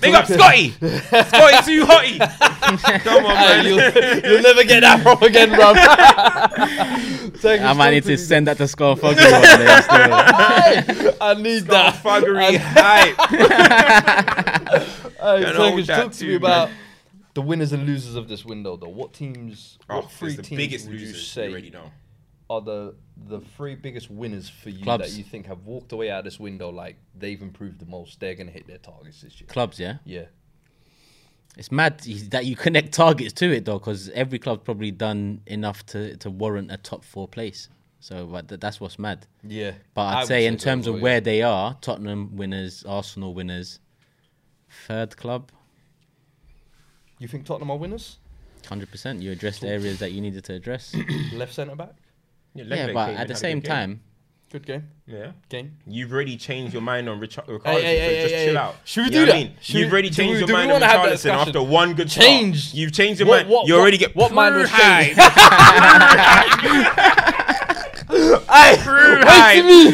big 0.00 0.14
up, 0.14 0.26
Scotty. 0.26 0.70
Scotty 0.72 1.64
too 1.64 1.84
hotty. 1.86 2.18
Come 3.04 3.24
on, 3.24 3.36
Hey, 3.36 3.62
man. 3.62 3.64
you'll, 3.64 4.32
you'll 4.32 4.42
never 4.42 4.64
get 4.64 4.80
that 4.80 5.02
from 5.02 5.22
again, 5.22 5.48
bro. 5.48 5.72
I 7.50 7.72
might 7.72 7.90
need 7.92 8.04
to 8.04 8.18
send 8.18 8.48
that 8.48 8.58
to 8.58 8.68
Skull 8.68 8.96
Foggy 8.96 9.16
one 9.16 9.24
day. 9.42 11.14
I 11.20 11.34
need 11.40 11.62
that. 11.68 11.94
Fuggery 12.02 12.58
hype. 12.58 13.16
Hey, 15.18 15.42
Gonna 15.42 15.52
Turkish, 15.52 15.86
talk 15.86 16.12
to 16.12 16.18
too, 16.18 16.26
me 16.28 16.34
about 16.34 16.70
the 17.34 17.40
winners 17.42 17.72
and 17.72 17.86
losers 17.86 18.14
of 18.14 18.28
this 18.28 18.44
window, 18.44 18.76
though. 18.76 18.88
What 18.88 19.14
teams? 19.14 19.78
Oh, 19.88 20.00
what 20.00 20.10
three 20.12 20.28
it's 20.28 20.36
the 20.36 20.42
teams 20.42 20.58
biggest 20.58 20.88
would 20.88 21.00
you 21.00 21.06
losers. 21.06 21.26
say 21.26 21.46
You 21.46 21.52
already 21.52 21.70
know. 21.70 21.90
Are 22.50 22.60
the 22.60 22.94
the 23.26 23.40
three 23.40 23.74
biggest 23.74 24.10
winners 24.10 24.48
for 24.48 24.70
you 24.70 24.82
Clubs. 24.84 25.10
that 25.10 25.18
you 25.18 25.24
think 25.24 25.46
have 25.46 25.64
walked 25.66 25.92
away 25.92 26.10
out 26.10 26.20
of 26.20 26.24
this 26.24 26.40
window 26.40 26.70
like 26.70 26.96
they've 27.14 27.40
improved 27.40 27.78
the 27.78 27.86
most? 27.86 28.20
They're 28.20 28.34
gonna 28.34 28.50
hit 28.50 28.66
their 28.66 28.78
targets 28.78 29.22
this 29.22 29.40
year. 29.40 29.48
Clubs, 29.48 29.78
yeah. 29.78 29.98
Yeah. 30.04 30.26
It's 31.56 31.72
mad 31.72 32.00
that 32.30 32.46
you 32.46 32.56
connect 32.56 32.92
targets 32.92 33.32
to 33.34 33.50
it 33.52 33.64
though, 33.64 33.78
because 33.78 34.08
every 34.10 34.38
club's 34.38 34.62
probably 34.64 34.90
done 34.90 35.42
enough 35.46 35.84
to, 35.86 36.16
to 36.18 36.30
warrant 36.30 36.70
a 36.70 36.76
top 36.76 37.04
four 37.04 37.26
place. 37.26 37.68
So, 38.00 38.26
but 38.26 38.48
th- 38.48 38.60
that's 38.60 38.80
what's 38.80 38.98
mad. 38.98 39.26
Yeah. 39.42 39.72
But 39.94 40.02
I'd 40.02 40.18
would 40.20 40.28
say 40.28 40.46
in 40.46 40.56
terms 40.56 40.86
of 40.86 41.00
where 41.00 41.14
yeah. 41.14 41.20
they 41.20 41.42
are, 41.42 41.76
Tottenham 41.80 42.36
winners, 42.36 42.84
Arsenal 42.84 43.34
winners, 43.34 43.80
third 44.86 45.16
club, 45.16 45.50
You 47.18 47.26
think 47.26 47.44
Tottenham 47.44 47.70
are 47.70 47.76
winners? 47.78 48.18
hundred 48.66 48.90
percent. 48.90 49.22
You 49.22 49.32
addressed 49.32 49.62
the 49.62 49.68
areas 49.68 49.98
that 49.98 50.12
you 50.12 50.20
needed 50.20 50.44
to 50.44 50.54
address. 50.54 50.94
Left 51.32 51.54
centre 51.54 51.74
back? 51.74 51.94
Yeah, 52.54 52.64
yeah, 52.66 52.86
Lembe 52.88 52.94
but 52.94 53.10
at 53.14 53.28
the 53.28 53.34
same 53.34 53.60
good 53.60 53.68
time, 53.68 54.00
Good 54.50 54.64
game. 54.66 54.88
Yeah. 55.06 55.32
Game. 55.50 55.76
You've 55.86 56.10
already 56.10 56.38
changed 56.38 56.72
your 56.72 56.80
mind 56.80 57.06
on 57.06 57.20
Richard. 57.20 57.44
Hey, 57.46 57.58
hey, 57.82 57.98
hey, 57.98 58.22
just 58.22 58.34
hey, 58.34 58.44
chill 58.46 58.54
hey. 58.54 58.60
out. 58.60 58.76
Should 58.84 59.00
we 59.00 59.04
you 59.04 59.10
do 59.10 59.26
that? 59.26 59.34
I 59.34 59.38
mean? 59.38 59.52
Should 59.60 59.74
You've 59.76 59.92
already 59.92 60.08
changed 60.10 60.40
we- 60.42 60.48
your 60.48 60.56
mind 60.56 60.72
on 60.72 60.80
wanna 60.80 60.92
Richarlison 61.12 61.30
after 61.34 61.62
one 61.62 61.92
good 61.94 62.10
start. 62.10 62.26
You've 62.74 62.92
changed 62.92 63.20
your 63.20 63.28
What- 63.28 63.36
mind. 63.42 63.48
what- 63.50 63.66
you 63.68 63.74
what- 63.74 63.80
already 63.80 63.98
get 63.98 64.16
what 64.16 64.32
mind 64.32 64.54
was 64.54 64.70
high. 64.72 65.04
changed? 65.04 65.20
Hey, 68.10 68.78
Prue 68.82 69.16
wait 69.16 69.24
high. 69.26 69.60
me. 69.60 69.92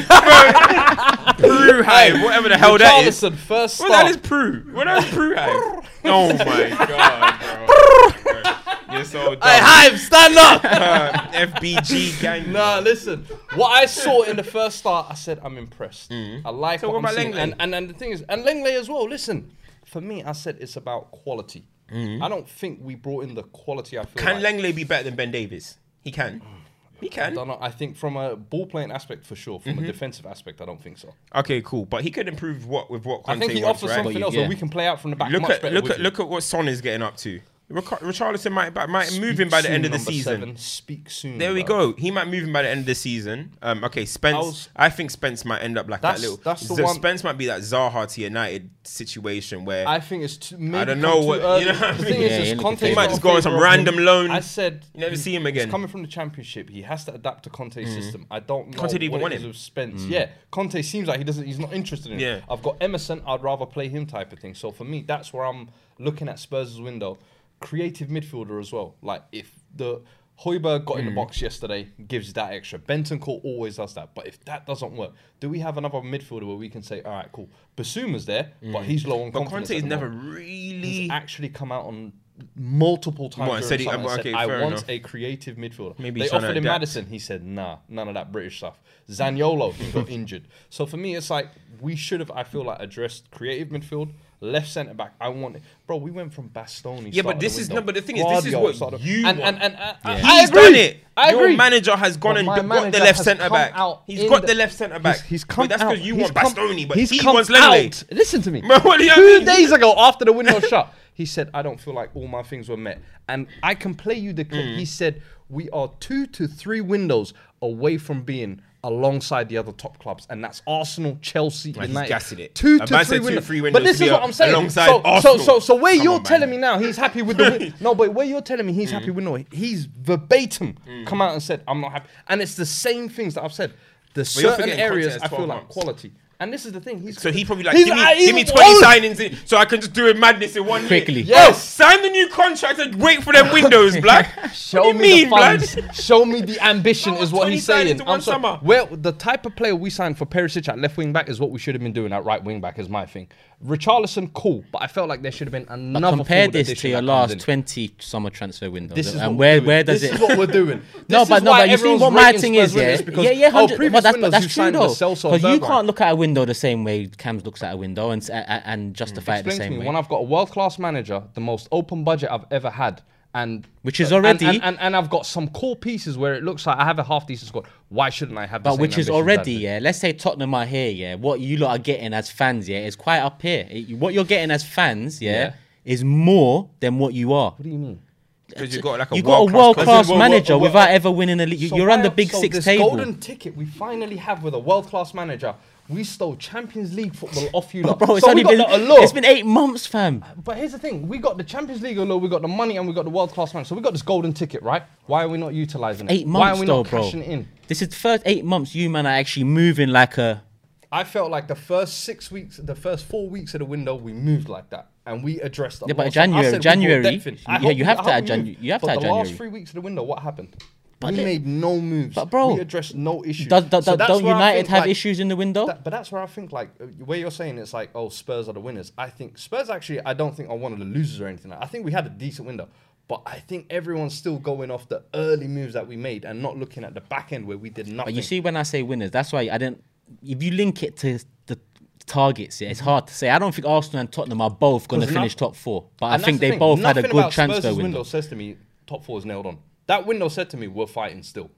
Prue 1.48 1.82
high. 1.82 2.22
Whatever 2.22 2.48
the 2.48 2.56
hell 2.56 2.78
that 2.78 3.04
is. 3.06 3.20
Richarlison, 3.20 3.34
first 3.36 3.80
What 3.80 3.88
the 3.88 3.96
hell 3.96 4.06
is 4.06 4.12
start. 4.14 4.28
Prue? 4.28 4.62
What 4.72 4.86
else 4.88 5.10
Prue 5.12 5.34
high? 5.34 5.80
Oh 6.06 6.28
my 6.28 6.68
god, 6.86 7.66
bro. 7.66 8.52
You're 8.94 9.04
so 9.04 9.34
dumb. 9.34 9.48
Hey, 9.48 9.58
Hive, 9.60 10.00
stand 10.00 10.36
up. 10.36 10.64
Uh, 10.84 11.12
FBG 11.32 12.20
gang. 12.20 12.52
Nah, 12.52 12.78
listen. 12.78 13.26
What 13.54 13.70
I 13.70 13.86
saw 13.86 14.22
in 14.22 14.36
the 14.36 14.42
first 14.42 14.78
start, 14.78 15.06
I 15.08 15.14
said 15.14 15.40
I'm 15.42 15.56
impressed. 15.56 16.10
Mm. 16.10 16.42
I 16.44 16.50
like 16.50 16.80
So 16.80 16.88
what, 16.88 16.94
what 16.94 16.98
I'm 16.98 17.04
about 17.04 17.14
seeing. 17.14 17.32
Lenglet? 17.32 17.42
And, 17.42 17.54
and 17.60 17.74
and 17.74 17.90
the 17.90 17.94
thing 17.94 18.10
is, 18.10 18.22
and 18.28 18.44
Lenglet 18.44 18.78
as 18.78 18.88
well. 18.88 19.08
Listen, 19.08 19.52
for 19.84 20.00
me, 20.00 20.22
I 20.22 20.32
said 20.32 20.58
it's 20.60 20.76
about 20.76 21.10
quality. 21.10 21.66
Mm. 21.90 22.22
I 22.22 22.28
don't 22.28 22.48
think 22.48 22.80
we 22.82 22.94
brought 22.94 23.24
in 23.24 23.34
the 23.34 23.42
quality. 23.44 23.98
I 23.98 24.04
feel 24.04 24.22
Can 24.22 24.42
like. 24.42 24.54
Lenglet 24.54 24.76
be 24.76 24.84
better 24.84 25.04
than 25.04 25.16
Ben 25.16 25.30
Davies? 25.30 25.78
He 26.02 26.10
can. 26.10 26.40
Mm. 26.40 26.64
He 27.00 27.08
I 27.08 27.10
can. 27.10 27.34
don't 27.34 27.48
know. 27.48 27.58
I 27.60 27.70
think 27.70 27.96
from 27.96 28.16
a 28.16 28.36
ball 28.36 28.66
playing 28.66 28.92
aspect 28.92 29.26
for 29.26 29.36
sure. 29.36 29.60
From 29.60 29.72
a 29.72 29.74
mm-hmm. 29.76 29.86
defensive 29.86 30.26
aspect, 30.26 30.60
I 30.60 30.64
don't 30.64 30.82
think 30.82 30.98
so. 30.98 31.12
Okay, 31.34 31.60
cool. 31.62 31.84
But 31.84 32.02
he 32.02 32.10
could 32.10 32.28
improve 32.28 32.66
what 32.66 32.90
with 32.90 33.04
what 33.04 33.24
Conte 33.24 33.36
I 33.36 33.40
think 33.40 33.52
he 33.52 33.64
wants, 33.64 33.82
offers 33.82 33.96
right? 33.96 34.04
something 34.04 34.22
else 34.22 34.34
yeah. 34.34 34.40
where 34.40 34.48
we 34.48 34.56
can 34.56 34.68
play 34.68 34.86
out 34.86 35.00
from 35.00 35.10
the 35.10 35.16
back. 35.16 35.30
Look 35.30 35.42
much 35.42 35.50
at 35.52 35.62
better 35.62 35.74
look 35.74 35.84
with 35.84 35.92
at 35.92 35.98
you. 35.98 36.04
look 36.04 36.20
at 36.20 36.28
what 36.28 36.42
Son 36.42 36.68
is 36.68 36.80
getting 36.80 37.02
up 37.02 37.16
to. 37.18 37.40
Ric- 37.74 37.84
Richarlison 37.86 38.52
might 38.52 38.72
might 38.88 39.18
move 39.18 39.38
him 39.40 39.48
by 39.48 39.58
the 39.60 39.64
Speak 39.66 39.74
end 39.74 39.84
of 39.84 39.90
the 39.92 39.98
season. 39.98 40.40
seven. 40.40 40.56
Speak 40.56 41.10
soon. 41.10 41.38
There 41.38 41.52
we 41.52 41.64
bro. 41.64 41.92
go. 41.92 41.98
He 41.98 42.10
might 42.12 42.28
move 42.28 42.44
him 42.44 42.52
by 42.52 42.62
the 42.62 42.68
end 42.70 42.80
of 42.80 42.86
the 42.86 42.94
season. 42.94 43.52
Um, 43.62 43.82
okay, 43.84 44.04
Spence. 44.04 44.68
I 44.76 44.86
I, 44.86 44.90
think 44.90 45.10
Spence 45.10 45.44
might 45.44 45.58
end 45.60 45.76
up 45.76 45.88
like 45.90 46.00
that 46.02 46.20
little. 46.20 46.36
that's 46.36 46.68
the 46.68 46.76
Z- 46.76 46.82
one- 46.82 46.94
Spence 46.94 47.24
might 47.24 47.36
be 47.36 47.46
that 47.46 47.62
Zaha 47.62 48.06
to 48.14 48.20
United 48.20 48.70
situation 48.84 49.64
where 49.64 49.88
I 49.88 49.98
think 49.98 50.22
it's 50.22 50.36
too. 50.36 50.56
Maybe 50.56 50.84
don't 50.86 51.00
know 51.00 51.18
what- 51.20 51.40
you 51.60 51.66
know 51.66 51.72
what 51.74 51.82
I 51.82 51.92
The 51.94 52.02
mean? 52.04 52.12
thing 52.12 52.20
Yeah, 52.22 52.26
is, 52.28 52.30
yeah, 52.32 52.38
is 52.38 52.48
look 52.50 52.58
at 52.58 52.62
Conte 52.62 52.88
he 52.88 52.94
might 52.94 53.08
just 53.10 53.22
go 53.22 53.30
on 53.30 53.42
some 53.42 53.58
random 53.60 53.96
loan. 53.98 54.30
I 54.30 54.40
said 54.40 54.84
You 54.94 55.00
never 55.00 55.16
see 55.16 55.34
him 55.34 55.46
again. 55.46 55.66
He's 55.66 55.72
coming 55.72 55.88
from 55.88 56.02
the 56.02 56.08
championship. 56.08 56.70
He 56.70 56.82
has 56.82 57.04
to 57.06 57.14
adapt 57.14 57.42
to 57.44 57.50
Conte's 57.50 57.92
system. 57.92 58.26
I 58.30 58.40
don't 58.40 58.70
know 58.70 58.78
Conte 58.78 58.92
didn't 58.92 59.02
even 59.02 59.12
what 59.14 59.22
want 59.22 59.34
it 59.34 59.38
is 59.38 59.42
him. 59.42 59.48
with 59.48 59.56
Spence. 59.56 60.04
Yeah, 60.04 60.28
Conte 60.52 60.80
seems 60.82 61.08
like 61.08 61.18
he 61.18 61.24
doesn't. 61.24 61.44
He's 61.44 61.58
not 61.58 61.72
interested 61.72 62.12
in. 62.12 62.20
Yeah. 62.20 62.40
I've 62.48 62.62
got 62.62 62.76
Emerson. 62.80 63.20
I'd 63.26 63.42
rather 63.42 63.66
play 63.66 63.88
him 63.88 64.06
type 64.06 64.32
of 64.32 64.38
thing. 64.38 64.54
So 64.54 64.70
for 64.70 64.84
me, 64.84 65.02
that's 65.06 65.32
where 65.32 65.44
I'm 65.44 65.70
looking 65.98 66.28
at 66.28 66.38
Spurs' 66.38 66.80
window. 66.80 67.18
Creative 67.60 68.08
midfielder 68.08 68.60
as 68.60 68.72
well. 68.72 68.96
Like 69.02 69.22
if 69.32 69.50
the 69.74 70.02
Hojbjerg 70.44 70.84
got 70.84 70.98
in 70.98 71.06
the 71.06 71.12
Mm. 71.12 71.14
box 71.14 71.40
yesterday, 71.40 71.88
gives 72.08 72.32
that 72.32 72.52
extra. 72.52 72.78
Bentancur 72.78 73.40
always 73.44 73.76
does 73.76 73.94
that. 73.94 74.14
But 74.14 74.26
if 74.26 74.44
that 74.46 74.66
doesn't 74.66 74.92
work, 74.92 75.12
do 75.38 75.48
we 75.48 75.60
have 75.60 75.78
another 75.78 75.98
midfielder 76.00 76.44
where 76.46 76.56
we 76.56 76.68
can 76.68 76.82
say, 76.82 77.02
all 77.02 77.12
right, 77.12 77.30
cool, 77.32 77.48
Bissouma's 77.76 78.26
there, 78.26 78.52
but 78.72 78.82
he's 78.84 79.06
low 79.06 79.22
on 79.22 79.28
Mm. 79.30 79.32
but 79.32 79.38
confidence. 79.44 79.68
Conte 79.68 79.80
has 79.80 79.84
never 79.84 80.08
really. 80.08 80.80
he's 80.88 81.10
actually 81.10 81.48
come 81.50 81.70
out 81.70 81.86
on 81.86 82.12
multiple 82.56 83.30
times. 83.30 83.48
What, 83.48 83.64
said 83.64 83.78
he- 83.80 83.88
okay, 83.88 84.22
said, 84.22 84.34
I 84.34 84.46
want 84.46 84.72
enough. 84.74 84.88
a 84.88 84.98
creative 84.98 85.56
midfielder. 85.56 85.96
Maybe 86.00 86.18
they 86.18 86.24
he's 86.24 86.30
trying 86.30 86.42
to 86.42 86.46
offered 86.48 86.56
him. 86.56 86.64
Maddison. 86.64 87.06
He 87.06 87.20
said, 87.20 87.44
nah, 87.44 87.78
none 87.88 88.08
of 88.08 88.14
that 88.14 88.32
British 88.32 88.56
stuff. 88.58 88.80
Zaniolo, 89.08 89.72
he 89.72 89.92
got 89.92 90.08
injured. 90.18 90.48
So 90.68 90.84
for 90.84 90.96
me, 90.96 91.14
it's 91.14 91.30
like 91.30 91.48
we 91.80 91.94
should 91.94 92.18
have, 92.20 92.30
I 92.32 92.42
feel 92.42 92.64
like, 92.64 92.80
addressed 92.80 93.30
creative 93.30 93.68
midfield, 93.68 94.12
left 94.44 94.68
centre 94.68 94.94
back. 94.94 95.14
I 95.20 95.28
want 95.28 95.56
it. 95.56 95.62
Bro, 95.86 95.96
we 95.98 96.10
went 96.10 96.32
from 96.32 96.48
Bastoni. 96.50 97.10
Yeah, 97.12 97.22
but 97.22 97.40
this 97.40 97.58
is 97.58 97.68
window. 97.68 97.80
no. 97.80 97.86
But 97.86 97.94
the 97.96 98.02
thing 98.02 98.16
is, 98.18 98.24
this 98.24 98.32
is 98.46 98.52
Guardiola 98.52 98.62
what 98.64 98.76
started- 98.76 99.00
you 99.00 99.26
and, 99.26 99.38
want. 99.38 99.56
and, 99.56 99.74
and, 99.74 99.74
and, 99.74 99.96
I- 100.04 100.16
Yeah. 100.18 100.26
I 100.26 100.40
He's 100.40 100.48
agree. 100.50 100.62
done 100.62 100.74
it. 100.74 100.96
I 101.16 101.30
Your 101.30 101.40
agree. 101.44 101.56
manager 101.56 101.96
has 101.96 102.16
gone 102.16 102.34
But 102.34 102.58
and 102.58 102.68
got 102.68 102.92
the 102.92 102.98
left 102.98 103.18
centre 103.24 103.48
back. 103.50 103.72
out 103.74 104.02
He's 104.06 104.20
in 104.20 104.28
got 104.28 104.40
the- 104.42 104.46
the 104.48 104.54
left 104.54 104.74
centre 104.74 104.98
back. 104.98 105.16
He's, 105.22 105.26
he's 105.28 105.44
But 105.44 105.54
come 105.54 105.68
that's 105.68 105.82
out. 105.82 105.90
because 105.92 106.06
you 106.06 106.14
he's 106.14 106.22
want 106.22 106.34
come- 106.34 106.52
Bastoni, 106.54 106.88
but 106.88 106.96
he's 106.96 107.10
he 107.10 107.18
come 107.18 107.34
wants 107.34 107.50
Lenglet. 107.50 108.02
out. 108.02 108.16
Listen 108.16 108.42
to 108.42 108.50
me. 108.50 108.60
Bro, 108.66 108.80
what 108.80 108.98
do 108.98 109.04
you 109.04 109.14
Two 109.14 109.38
mean? 109.38 109.44
days 109.46 109.72
ago, 109.72 109.94
after 109.96 110.24
the 110.24 110.32
window 110.32 110.60
shut, 110.68 110.92
he 111.14 111.24
said, 111.26 111.48
"I 111.54 111.62
don't 111.62 111.80
feel 111.80 111.94
like 111.94 112.10
all 112.14 112.26
my 112.26 112.42
things 112.42 112.68
were 112.68 112.76
met." 112.76 113.00
And 113.28 113.46
I 113.62 113.74
can 113.74 113.94
play 113.94 114.14
you 114.16 114.32
the 114.32 114.44
clip. 114.44 114.64
Mm. 114.64 114.76
He 114.78 114.84
said, 114.84 115.22
"We 115.48 115.70
are 115.70 115.90
two 116.00 116.26
to 116.26 116.46
three 116.48 116.80
windows 116.80 117.32
away 117.62 117.98
from 117.98 118.22
being." 118.22 118.60
Alongside 118.84 119.48
the 119.48 119.56
other 119.56 119.72
top 119.72 119.98
clubs, 119.98 120.26
and 120.28 120.44
that's 120.44 120.60
Arsenal, 120.66 121.16
Chelsea, 121.22 121.72
Man, 121.72 121.88
United. 121.88 122.08
gassing 122.08 122.38
it. 122.38 122.54
Two 122.54 122.78
to 122.80 122.92
man 122.92 123.04
three, 123.06 123.18
two, 123.18 123.24
windows. 123.24 123.46
three 123.46 123.60
But 123.70 123.82
this 123.82 123.98
is 124.00 124.10
what 124.10 124.22
I'm 124.22 124.32
saying. 124.32 124.52
alongside 124.54 124.86
so, 124.86 125.00
so, 125.02 125.08
Arsenal. 125.08 125.38
so, 125.38 125.58
so 125.60 125.74
where 125.76 125.94
Come 125.96 126.02
you're 126.04 126.12
on, 126.12 126.18
man. 126.18 126.24
telling 126.24 126.50
me 126.50 126.56
now 126.58 126.78
he's 126.78 126.96
happy 126.98 127.22
with 127.22 127.38
the 127.38 127.44
win- 127.50 127.74
no, 127.80 127.94
but 127.94 128.12
where 128.12 128.26
you're 128.26 128.42
telling 128.42 128.66
me 128.66 128.72
he's 128.74 128.90
happy 128.90 129.06
Mm. 129.06 129.14
with 129.14 129.24
no, 129.24 129.44
he's 129.50 129.86
verbatim 129.86 130.76
come 131.06 131.22
out 131.22 131.32
and 131.32 131.42
said 131.42 131.62
I'm 131.66 131.80
not 131.80 131.92
happy, 131.92 132.08
and 132.28 132.42
it's 132.42 132.54
the 132.56 132.66
same 132.66 133.08
things 133.08 133.34
that 133.34 133.44
I've 133.44 133.52
said. 133.54 133.72
The 134.12 134.24
certain 134.24 134.68
areas 134.70 135.16
I 135.16 135.26
feel 135.28 135.38
12 135.38 135.48
like 135.48 135.58
months. 135.62 135.72
quality, 135.74 136.12
and 136.40 136.52
this 136.52 136.66
is 136.66 136.72
the 136.72 136.80
thing. 136.80 137.00
He's 137.00 137.20
So 137.20 137.30
he 137.32 137.44
probably 137.44 137.64
like 137.64 137.76
He's 137.76 137.86
give 137.86 137.94
me, 137.96 138.26
give 138.26 138.34
me 138.34 138.40
he's 138.42 138.50
20 138.52 138.66
all- 138.74 138.82
signings 138.82 139.20
in, 139.20 139.36
so 139.46 139.56
I 139.56 139.64
can 139.64 139.80
just 139.80 139.92
do 139.92 140.08
a 140.08 140.14
madness 140.14 140.56
in 140.56 140.64
one 140.66 140.86
Quickly. 140.86 141.22
year. 141.22 141.24
Yes. 141.36 141.76
Bro, 141.76 141.86
sign 141.88 142.02
the 142.02 142.10
new 142.10 142.28
contract 142.28 142.78
and 142.78 142.94
wait 142.96 143.22
for 143.22 143.32
them 143.32 143.52
windows, 143.52 143.96
black. 144.00 144.32
Show 144.54 144.82
what 144.84 144.92
do 144.92 144.98
you 144.98 145.02
me 145.02 145.08
mean, 145.22 145.24
the 145.24 145.30
funds. 145.36 145.74
blood? 145.76 145.94
Show 145.94 146.24
me 146.24 146.40
the 146.42 146.64
ambition 146.64 147.14
is 147.14 147.30
what 147.32 147.42
20 147.42 147.52
he's 147.54 147.64
saying. 147.64 147.88
in 147.88 147.98
one 147.98 148.08
I'm 148.08 148.20
sorry. 148.20 148.34
summer. 148.36 148.58
Well, 148.62 148.86
the 148.92 149.12
type 149.12 149.46
of 149.46 149.54
player 149.56 149.76
we 149.76 149.90
signed 149.90 150.18
for 150.18 150.26
Perisic 150.26 150.68
at 150.68 150.78
left 150.78 150.96
wing 150.96 151.12
back 151.12 151.28
is 151.28 151.40
what 151.40 151.50
we 151.50 151.58
should 151.58 151.74
have 151.74 151.82
been 151.82 151.92
doing 151.92 152.12
at 152.12 152.24
right 152.24 152.42
wing 152.42 152.60
back. 152.60 152.78
Is 152.78 152.88
my 152.88 153.06
thing. 153.06 153.28
Richarlison, 153.64 154.30
cool, 154.34 154.62
but 154.70 154.82
I 154.82 154.86
felt 154.88 155.08
like 155.08 155.22
there 155.22 155.32
should 155.32 155.46
have 155.46 155.52
been 155.52 155.66
another. 155.70 156.10
But 156.10 156.16
compare 156.18 156.48
this 156.48 156.78
to 156.80 156.88
your 156.88 157.00
last. 157.00 157.40
20 157.40 157.94
summer 157.98 158.28
transfer 158.28 158.70
windows. 158.70 158.94
This 158.96 159.06
is 159.08 159.14
and 159.14 159.38
where 159.38 159.62
where 159.62 159.82
does 159.82 160.02
it 160.02 160.10
this 160.12 160.20
it 160.20 160.22
is 160.22 160.28
what 160.28 160.38
we're 160.38 160.46
doing. 160.52 160.82
No, 161.08 161.24
but 161.26 161.42
no, 161.42 161.52
but 161.52 161.68
you 161.68 161.76
see 161.76 161.96
what 161.96 162.12
my 162.12 162.32
thing 162.32 162.54
is, 162.56 162.74
yeah, 162.74 162.98
yeah, 162.98 163.30
yeah, 163.30 163.46
oh, 163.48 163.50
hundred. 163.50 163.76
previous 163.76 163.92
Well, 163.92 164.02
that's 164.02 164.16
winners 164.16 164.30
that's 164.32 164.54
true 164.54 164.70
though, 164.70 164.88
because 165.32 165.42
you 165.42 165.60
can't 165.60 165.86
look 165.86 166.00
at 166.00 166.12
a 166.12 166.16
window 166.16 166.44
the 166.44 166.54
same 166.54 166.84
way 166.84 167.06
Cams 167.06 167.44
looks 167.44 167.62
at 167.62 167.74
a 167.74 167.76
window 167.76 168.10
and 168.10 168.22
s- 168.22 168.28
a- 168.30 168.32
a- 168.32 168.66
and 168.66 168.88
hmm, 168.88 168.92
justify 168.92 169.38
it 169.38 169.44
the 169.44 169.50
same 169.52 169.72
me 169.72 169.78
way. 169.80 169.86
when 169.86 169.96
I've 169.96 170.08
got 170.08 170.16
a 170.16 170.22
world 170.22 170.50
class 170.50 170.78
manager, 170.78 171.22
the 171.34 171.40
most 171.40 171.68
open 171.72 172.04
budget 172.04 172.30
I've 172.30 172.46
ever 172.50 172.70
had, 172.70 173.02
and 173.34 173.66
Which 173.82 173.98
is 174.00 174.12
already- 174.12 174.46
and, 174.46 174.62
and, 174.62 174.78
and 174.80 174.96
I've 174.96 175.10
got 175.10 175.26
some 175.26 175.48
core 175.48 175.74
pieces 175.76 176.16
where 176.16 176.34
it 176.34 176.44
looks 176.44 176.66
like 176.66 176.78
I 176.78 176.84
have 176.84 176.98
a 177.00 177.04
half 177.04 177.26
decent 177.26 177.48
squad. 177.48 177.66
Why 177.88 178.08
shouldn't 178.08 178.38
I 178.38 178.46
have? 178.46 178.62
The 178.62 178.70
But 178.70 178.74
same 178.76 178.80
which 178.82 178.96
is 178.98 179.10
already, 179.10 179.52
yeah. 179.54 179.80
Let's 179.82 179.98
say 179.98 180.12
Tottenham 180.12 180.54
are 180.54 180.64
here, 180.64 180.90
yeah. 180.90 181.16
What 181.16 181.40
you 181.40 181.56
lot 181.56 181.70
are 181.70 181.78
getting 181.82 182.14
as 182.14 182.30
fans, 182.30 182.68
yeah, 182.68 182.78
is 182.86 182.94
quite 182.96 183.18
up 183.20 183.42
here. 183.42 183.66
It- 183.68 183.98
what 183.98 184.14
you're 184.14 184.24
getting 184.24 184.50
as 184.52 184.62
fans, 184.64 185.20
yeah, 185.20 185.32
Yeah. 185.32 185.52
is 185.84 186.04
more 186.04 186.70
than 186.80 186.98
what 186.98 187.12
you 187.12 187.32
are. 187.32 187.50
What 187.50 187.62
do 187.62 187.68
you 187.68 187.78
mean? 187.78 188.00
Because 188.46 188.76
you 188.76 188.82
got 188.82 188.98
like 189.00 189.10
a 189.10 189.16
You 189.16 189.22
got 189.22 189.38
a 189.48 189.52
world-class 189.52 189.84
class 189.84 190.08
Well, 190.08 190.18
well, 190.18 190.28
manager 190.28 190.52
well, 190.52 190.60
without 190.68 190.90
ever 190.90 191.10
winning 191.10 191.40
a 191.40 191.46
league. 191.46 191.58
You- 191.60 191.68
So 191.70 191.76
You're 191.76 191.90
on 191.90 192.02
the 192.02 192.10
Big 192.10 192.30
so 192.30 192.40
Six 192.40 192.54
this 192.56 192.64
table. 192.66 192.90
golden 192.90 193.18
ticket 193.18 193.56
we 193.56 193.64
finally 193.64 194.16
have 194.16 194.44
with 194.44 194.54
a 194.54 194.58
world 194.60 194.86
class 194.86 195.12
manager. 195.12 195.54
We 195.88 196.02
stole 196.04 196.36
Champions 196.36 196.94
League 196.94 197.14
football 197.14 197.48
off 197.52 197.74
you, 197.74 197.82
lot. 197.82 197.98
Bro, 197.98 198.16
it's 198.16 198.24
so 198.24 198.30
only 198.30 198.42
been 198.42 198.58
it's 198.66 199.12
been 199.12 199.24
eight 199.26 199.44
months, 199.44 199.86
fam. 199.86 200.22
Uh, 200.26 200.34
but 200.42 200.56
here's 200.56 200.72
the 200.72 200.78
thing: 200.78 201.08
we 201.08 201.18
got 201.18 201.36
the 201.36 201.44
Champions 201.44 201.82
League 201.82 201.98
allure, 201.98 202.16
we 202.16 202.28
got 202.30 202.40
the 202.40 202.48
money, 202.48 202.78
and 202.78 202.88
we 202.88 202.94
got 202.94 203.04
the 203.04 203.10
world 203.10 203.32
class 203.32 203.52
man. 203.52 203.66
So 203.66 203.74
we 203.74 203.82
got 203.82 203.92
this 203.92 204.00
golden 204.00 204.32
ticket, 204.32 204.62
right? 204.62 204.82
Why 205.06 205.24
are 205.24 205.28
we 205.28 205.36
not 205.36 205.52
utilizing 205.52 206.08
it? 206.08 206.12
Eight 206.12 206.26
months, 206.26 206.40
Why 206.40 206.50
are 206.52 206.60
we 206.60 206.66
though, 206.66 206.82
not 206.82 206.90
bro. 206.90 207.02
cashing 207.02 207.22
it 207.22 207.28
in? 207.30 207.48
This 207.68 207.82
is 207.82 207.88
the 207.88 207.96
first 207.96 208.22
eight 208.24 208.44
months 208.46 208.74
you 208.74 208.88
man 208.88 209.04
are 209.06 209.10
actually 209.10 209.44
moving 209.44 209.90
like 209.90 210.16
a. 210.16 210.42
I 210.90 211.04
felt 211.04 211.30
like 211.30 211.48
the 211.48 211.54
first 211.56 212.04
six 212.04 212.30
weeks, 212.30 212.56
the 212.56 212.74
first 212.76 213.04
four 213.04 213.28
weeks 213.28 213.52
of 213.54 213.58
the 213.58 213.64
window, 213.66 213.94
we 213.94 214.14
moved 214.14 214.48
like 214.48 214.70
that, 214.70 214.88
and 215.04 215.22
we 215.22 215.38
addressed. 215.40 215.82
Yeah, 215.86 215.92
but. 215.92 216.10
January- 216.10 216.44
said 216.44 216.52
we 216.52 216.56
brought 216.58 216.62
January, 216.62 217.02
depth 217.02 217.26
in. 217.26 217.38
I 217.46 217.58
yeah, 217.58 217.70
you 217.70 217.84
have 217.84 218.02
to 218.04 218.10
add 218.10 218.26
January. 218.26 218.56
You 218.58 218.72
have 218.72 218.80
to 218.80 218.86
but 218.86 218.92
add 218.96 219.02
the 219.02 219.08
last 219.08 219.26
January. 219.26 219.36
three 219.36 219.48
weeks 219.48 219.70
of 219.70 219.74
the 219.74 219.80
window, 219.82 220.02
what 220.02 220.20
happened? 220.20 220.56
But 221.04 221.12
we 221.12 221.16
let- 221.18 221.24
made 221.24 221.46
no 221.46 221.80
moves. 221.80 222.14
But 222.14 222.26
bro, 222.30 222.54
we 222.54 222.60
addressed 222.60 222.94
no 222.94 223.24
issues. 223.24 223.48
Does, 223.48 223.64
does, 223.64 223.84
So 223.84 223.96
don't 223.96 224.24
United 224.24 224.66
have 224.68 224.82
like, 224.82 224.90
issues 224.90 225.20
in 225.20 225.28
the 225.28 225.36
window? 225.36 225.66
that- 225.66 225.84
but 225.84 225.90
that's 225.90 226.10
where 226.12 226.22
I 226.22 226.26
think 226.26 226.52
like 226.52 226.70
uh, 226.80 226.84
where 227.04 227.18
you're 227.18 227.30
saying 227.30 227.58
it's 227.58 227.72
like 227.72 227.90
oh 227.94 228.08
Spurs 228.08 228.48
are 228.48 228.52
the 228.52 228.60
winners. 228.60 228.92
I 228.98 229.08
think 229.10 229.38
Spurs 229.38 229.70
actually 229.70 230.00
I 230.00 230.14
don't 230.14 230.36
think 230.36 230.50
are 230.50 230.56
one 230.56 230.72
of 230.72 230.78
the 230.78 230.84
losers 230.84 231.20
or 231.20 231.26
anything. 231.26 231.52
I 231.52 231.66
think 231.66 231.84
we 231.84 231.92
had 231.92 232.06
a 232.06 232.10
decent 232.10 232.46
window, 232.46 232.68
but 233.08 233.22
I 233.26 233.38
think 233.38 233.66
everyone's 233.70 234.14
still 234.14 234.38
going 234.38 234.70
off 234.70 234.88
the 234.88 235.02
early 235.14 235.48
moves 235.48 235.74
that 235.74 235.86
we 235.86 235.96
made 235.96 236.24
and 236.24 236.42
not 236.42 236.56
looking 236.56 236.84
at 236.84 236.94
the 236.94 237.00
back 237.00 237.32
end 237.32 237.46
where 237.46 237.58
we 237.58 237.70
did 237.70 237.86
nothing. 237.88 238.06
But 238.06 238.14
you 238.14 238.22
see, 238.22 238.40
when 238.40 238.56
I 238.56 238.62
say 238.62 238.82
winners, 238.82 239.10
that's 239.10 239.32
why 239.32 239.40
I 239.52 239.58
didn't. 239.58 239.82
If 240.22 240.42
you 240.42 240.50
link 240.52 240.82
it 240.82 240.96
to 240.98 241.18
the 241.46 241.58
targets, 242.06 242.60
yeah, 242.60 242.68
it's 242.68 242.80
hard 242.80 243.06
to 243.06 243.14
say. 243.14 243.30
I 243.30 243.38
don't 243.38 243.54
think 243.54 243.66
Arsenal 243.66 244.00
and 244.00 244.12
Tottenham 244.12 244.40
are 244.40 244.50
both 244.50 244.88
going 244.88 245.02
to 245.02 245.08
finish 245.08 245.34
no- 245.36 245.46
top 245.48 245.56
four, 245.56 245.86
but 245.98 246.06
I 246.06 246.18
think 246.18 246.40
the 246.40 246.46
they 246.46 246.50
thing, 246.50 246.58
both 246.58 246.80
had 246.80 246.98
a 246.98 247.02
good 247.02 247.10
about 247.12 247.32
transfer 247.32 247.60
Spurs' 247.62 247.76
window. 247.76 248.02
says 248.02 248.26
to 248.28 248.36
me 248.36 248.56
top 248.86 249.04
four 249.04 249.18
is 249.18 249.24
nailed 249.24 249.46
on. 249.46 249.58
That 249.86 250.06
window 250.06 250.28
said 250.28 250.50
to 250.50 250.56
me 250.56 250.66
we're 250.68 250.86
fighting 250.86 251.22
still, 251.22 251.50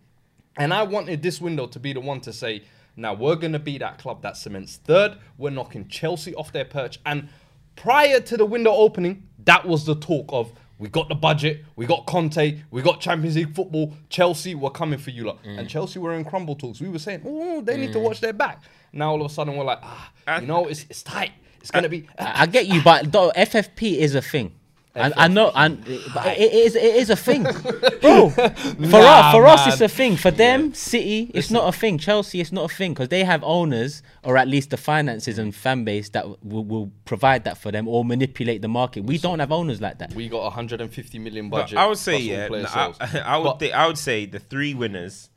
and 0.57 0.73
I 0.73 0.83
wanted 0.83 1.23
this 1.23 1.41
window 1.41 1.67
to 1.67 1.79
be 1.79 1.93
the 1.93 2.01
one 2.01 2.21
to 2.23 2.33
say 2.33 2.63
now 2.97 3.15
we're 3.15 3.37
going 3.37 3.53
to 3.53 3.59
be 3.59 3.79
that 3.79 3.99
club 3.99 4.23
that 4.23 4.37
cements 4.37 4.77
third. 4.77 5.19
We're 5.39 5.51
knocking 5.51 5.89
Chelsea 5.89 6.35
off 6.35 6.53
their 6.53 6.65
perch, 6.65 6.99
and 7.07 7.29
prior 7.77 8.21
to 8.21 8.37
the 8.37 8.47
window 8.47 8.73
opening, 8.73 9.29
that 9.45 9.67
was 9.67 9.85
the 9.85 9.95
talk 9.95 10.27
of. 10.31 10.53
We 10.79 10.91
got 10.91 11.09
the 11.09 11.15
budget, 11.15 11.65
we 11.75 11.87
got 11.87 12.05
Conte, 12.05 12.61
we 12.71 12.83
got 12.83 13.01
Champions 13.01 13.35
League 13.35 13.55
football. 13.55 13.95
Chelsea 14.11 14.55
were 14.55 14.69
coming 14.69 14.99
for 14.99 15.09
you 15.09 15.25
lot. 15.25 15.43
Mm. 15.43 15.61
And 15.61 15.69
Chelsea 15.71 15.99
were 15.99 16.13
in 16.13 16.23
crumble 16.23 16.55
talks. 16.55 16.83
We 16.83 16.91
were 16.91 16.99
saying, 16.99 17.23
oh, 17.25 17.63
they 17.63 17.79
need 17.79 17.95
to 17.95 17.99
watch 17.99 18.21
their 18.21 18.35
back. 18.35 18.63
Now 18.93 19.13
all 19.13 19.25
of 19.25 19.31
a 19.31 19.33
sudden 19.33 19.57
we're 19.57 19.65
like, 19.65 19.79
ah, 19.83 20.13
you 20.39 20.47
know, 20.47 20.67
it's, 20.67 20.85
it's 20.91 21.03
tight. 21.03 21.33
It's 21.67 21.71
going 21.71 21.83
to 21.83 21.89
be. 21.89 22.09
I 22.19 22.43
I 22.43 22.47
get 22.47 22.67
you, 22.67 22.81
but 22.83 23.11
though 23.11 23.33
FFP 23.37 23.97
is 23.97 24.15
a 24.15 24.23
thing. 24.23 24.55
I, 24.97 25.13
I 25.25 25.29
know, 25.29 25.53
and 25.55 25.87
it, 25.87 26.01
it 26.39 26.53
is 26.53 26.75
it 26.75 26.95
is 26.97 27.11
a 27.11 27.17
thing, 27.17 27.43
bro. 28.01 28.31
For 28.31 29.01
us, 29.01 29.33
for 29.35 29.47
us, 29.47 29.67
it's 29.67 29.81
a 29.81 29.89
thing. 29.89 30.17
For 30.17 30.31
them, 30.31 30.73
City, 30.75 31.31
it's 31.35 31.51
not 31.51 31.69
a 31.69 31.77
thing. 31.79 31.99
Chelsea, 31.99 32.41
it's 32.41 32.53
not 32.53 32.71
a 32.71 32.75
thing 32.75 32.95
because 32.95 33.09
they 33.09 33.25
have 33.25 33.43
owners 33.45 34.03
or 34.25 34.37
at 34.39 34.49
least 34.49 34.71
the 34.71 34.77
finances 34.77 35.39
and 35.39 35.55
fan 35.55 35.85
base 35.85 36.09
that 36.11 36.27
will, 36.45 36.65
will 36.65 36.93
provide 37.05 37.45
that 37.45 37.59
for 37.59 37.71
them 37.71 37.87
or 37.87 38.05
manipulate 38.05 38.63
the 38.63 38.69
market. 38.69 39.05
We 39.05 39.19
don't 39.19 39.39
have 39.39 39.53
owners 39.53 39.81
like 39.81 39.99
that. 39.99 40.15
We 40.15 40.29
got 40.29 40.43
150 40.45 41.19
million 41.19 41.51
But 41.51 41.63
budget. 41.63 41.79
I 41.79 41.87
would 41.87 41.99
say 41.99 42.19
yeah. 42.19 42.49
player 42.49 42.63
no. 42.63 42.95
I, 43.01 43.19
I 43.25 43.37
would 43.37 43.45
But- 43.45 43.59
thi- 43.61 43.73
I 43.73 43.87
would 43.87 43.99
say 43.99 44.27
the 44.27 44.39
three 44.41 44.73
winners. 44.75 45.31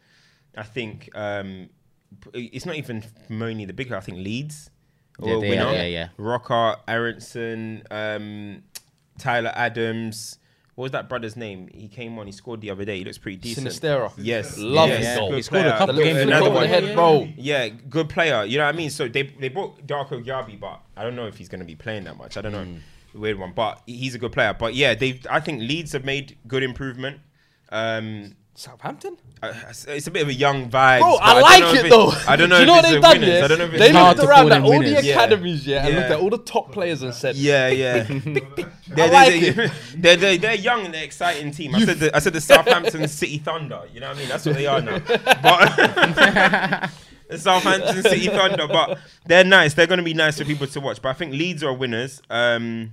I 0.57 0.63
think 0.63 1.09
um, 1.15 1.69
it's 2.33 2.65
not 2.65 2.75
even 2.75 3.03
Moni 3.29 3.65
the 3.65 3.73
bigger. 3.73 3.95
I 3.95 3.99
think 3.99 4.19
Leeds. 4.19 4.69
Yeah, 5.21 5.33
or 5.33 5.41
they 5.41 5.49
winner. 5.49 5.65
are, 5.65 5.73
yeah, 5.73 5.83
yeah. 5.83 6.07
Rocker, 6.17 6.77
Aaronson, 6.87 7.83
um, 7.91 8.63
Tyler 9.19 9.51
Adams. 9.55 10.37
What 10.75 10.83
was 10.83 10.91
that 10.93 11.09
brother's 11.09 11.35
name? 11.35 11.69
He 11.73 11.89
came 11.89 12.17
on. 12.17 12.25
He 12.25 12.31
scored 12.31 12.61
the 12.61 12.69
other 12.71 12.85
day. 12.85 12.99
He 12.99 13.03
looks 13.03 13.17
pretty 13.17 13.35
decent. 13.37 13.67
Sinisterra. 13.67 14.13
Yes, 14.17 14.57
Love 14.57 14.87
yes, 14.89 15.05
his 15.07 15.17
goal. 15.17 15.33
He 15.33 15.41
scored 15.41 15.65
a 15.65 15.77
couple 15.77 15.95
The 15.95 16.03
games 16.03 16.19
Another 16.19 16.45
the 16.45 16.51
one. 16.51 16.67
head, 16.67 16.95
bro. 16.95 17.27
Yeah, 17.35 17.67
good 17.67 18.07
player. 18.07 18.45
You 18.45 18.57
know 18.59 18.65
what 18.65 18.75
I 18.75 18.77
mean? 18.77 18.89
So 18.89 19.09
they 19.09 19.23
they 19.23 19.49
brought 19.49 19.85
Darko 19.85 20.23
Gyabi, 20.23 20.57
but 20.57 20.79
I 20.95 21.03
don't 21.03 21.17
know 21.17 21.27
if 21.27 21.35
he's 21.37 21.49
going 21.49 21.59
to 21.59 21.65
be 21.65 21.75
playing 21.75 22.05
that 22.05 22.17
much. 22.17 22.37
I 22.37 22.41
don't 22.41 22.53
know. 22.53 22.65
Weird 23.13 23.37
one, 23.39 23.51
but 23.53 23.81
he's 23.87 24.15
a 24.15 24.19
good 24.19 24.31
player. 24.31 24.55
But 24.57 24.73
yeah, 24.75 24.93
they 24.95 25.19
I 25.29 25.41
think 25.41 25.61
Leeds 25.61 25.91
have 25.91 26.05
made 26.05 26.37
good 26.47 26.63
improvement. 26.63 27.19
Um, 27.71 28.35
Southampton? 28.55 29.17
Uh, 29.41 29.53
it's 29.87 30.07
a 30.07 30.11
bit 30.11 30.21
of 30.23 30.27
a 30.27 30.33
young 30.33 30.69
vibe. 30.69 30.99
Bro, 30.99 31.17
but 31.19 31.23
I 31.23 31.39
like 31.39 31.61
know 31.61 31.73
it 31.73 31.89
though. 31.89 32.11
I 32.27 32.35
don't 32.35 32.49
know. 32.49 32.57
Do 32.65 32.65
you 32.65 32.65
if 32.65 32.67
know 32.67 32.73
what 32.73 32.81
they've 32.83 33.01
done? 33.01 33.19
winners. 33.21 33.29
Yeah? 33.37 33.43
I 33.45 33.47
don't 33.47 33.59
know 33.59 33.67
they 33.77 33.91
hard 33.91 34.17
looked 34.17 34.29
around 34.29 34.51
at 34.51 34.61
all 34.61 34.71
the 34.71 34.77
winners. 34.79 35.05
Yeah. 35.05 35.13
academies, 35.13 35.65
yeah, 35.67 35.85
and 35.85 35.93
Yeah. 35.93 35.99
looked 35.99 36.11
at 36.11 36.19
all 36.19 36.29
the 36.29 36.37
top 36.39 36.71
players 36.71 37.01
and 37.01 37.13
said, 37.13 37.35
Yeah, 37.35 37.69
yeah. 37.69 38.03
they're, 38.03 39.11
like 39.11 39.55
they're, 39.55 39.71
they're, 39.95 40.17
they're, 40.17 40.37
they're 40.37 40.55
young 40.55 40.85
and 40.85 40.93
they're 40.93 41.03
exciting 41.03 41.51
team. 41.51 41.73
I 41.73 41.85
said 41.85 41.99
the, 41.99 42.15
I 42.15 42.19
said 42.19 42.33
the 42.33 42.41
Southampton 42.41 43.07
City 43.07 43.37
Thunder. 43.37 43.83
You 43.93 44.01
know 44.01 44.09
what 44.09 44.17
I 44.17 44.19
mean? 44.19 44.29
That's 44.29 44.45
what 44.45 44.55
they 44.55 44.67
are 44.67 44.81
now. 44.81 44.99
But 44.99 46.89
the 47.29 47.37
Southampton 47.37 48.03
City 48.03 48.27
Thunder, 48.27 48.67
but 48.67 48.99
they're 49.25 49.43
nice. 49.45 49.73
They're 49.73 49.87
going 49.87 49.99
to 49.99 50.03
be 50.03 50.13
nice 50.13 50.37
for 50.37 50.45
people 50.45 50.67
to 50.67 50.81
watch. 50.81 51.01
But 51.01 51.09
I 51.09 51.13
think 51.13 51.31
Leeds 51.33 51.63
are 51.63 51.73
winners. 51.73 52.21
Um, 52.29 52.91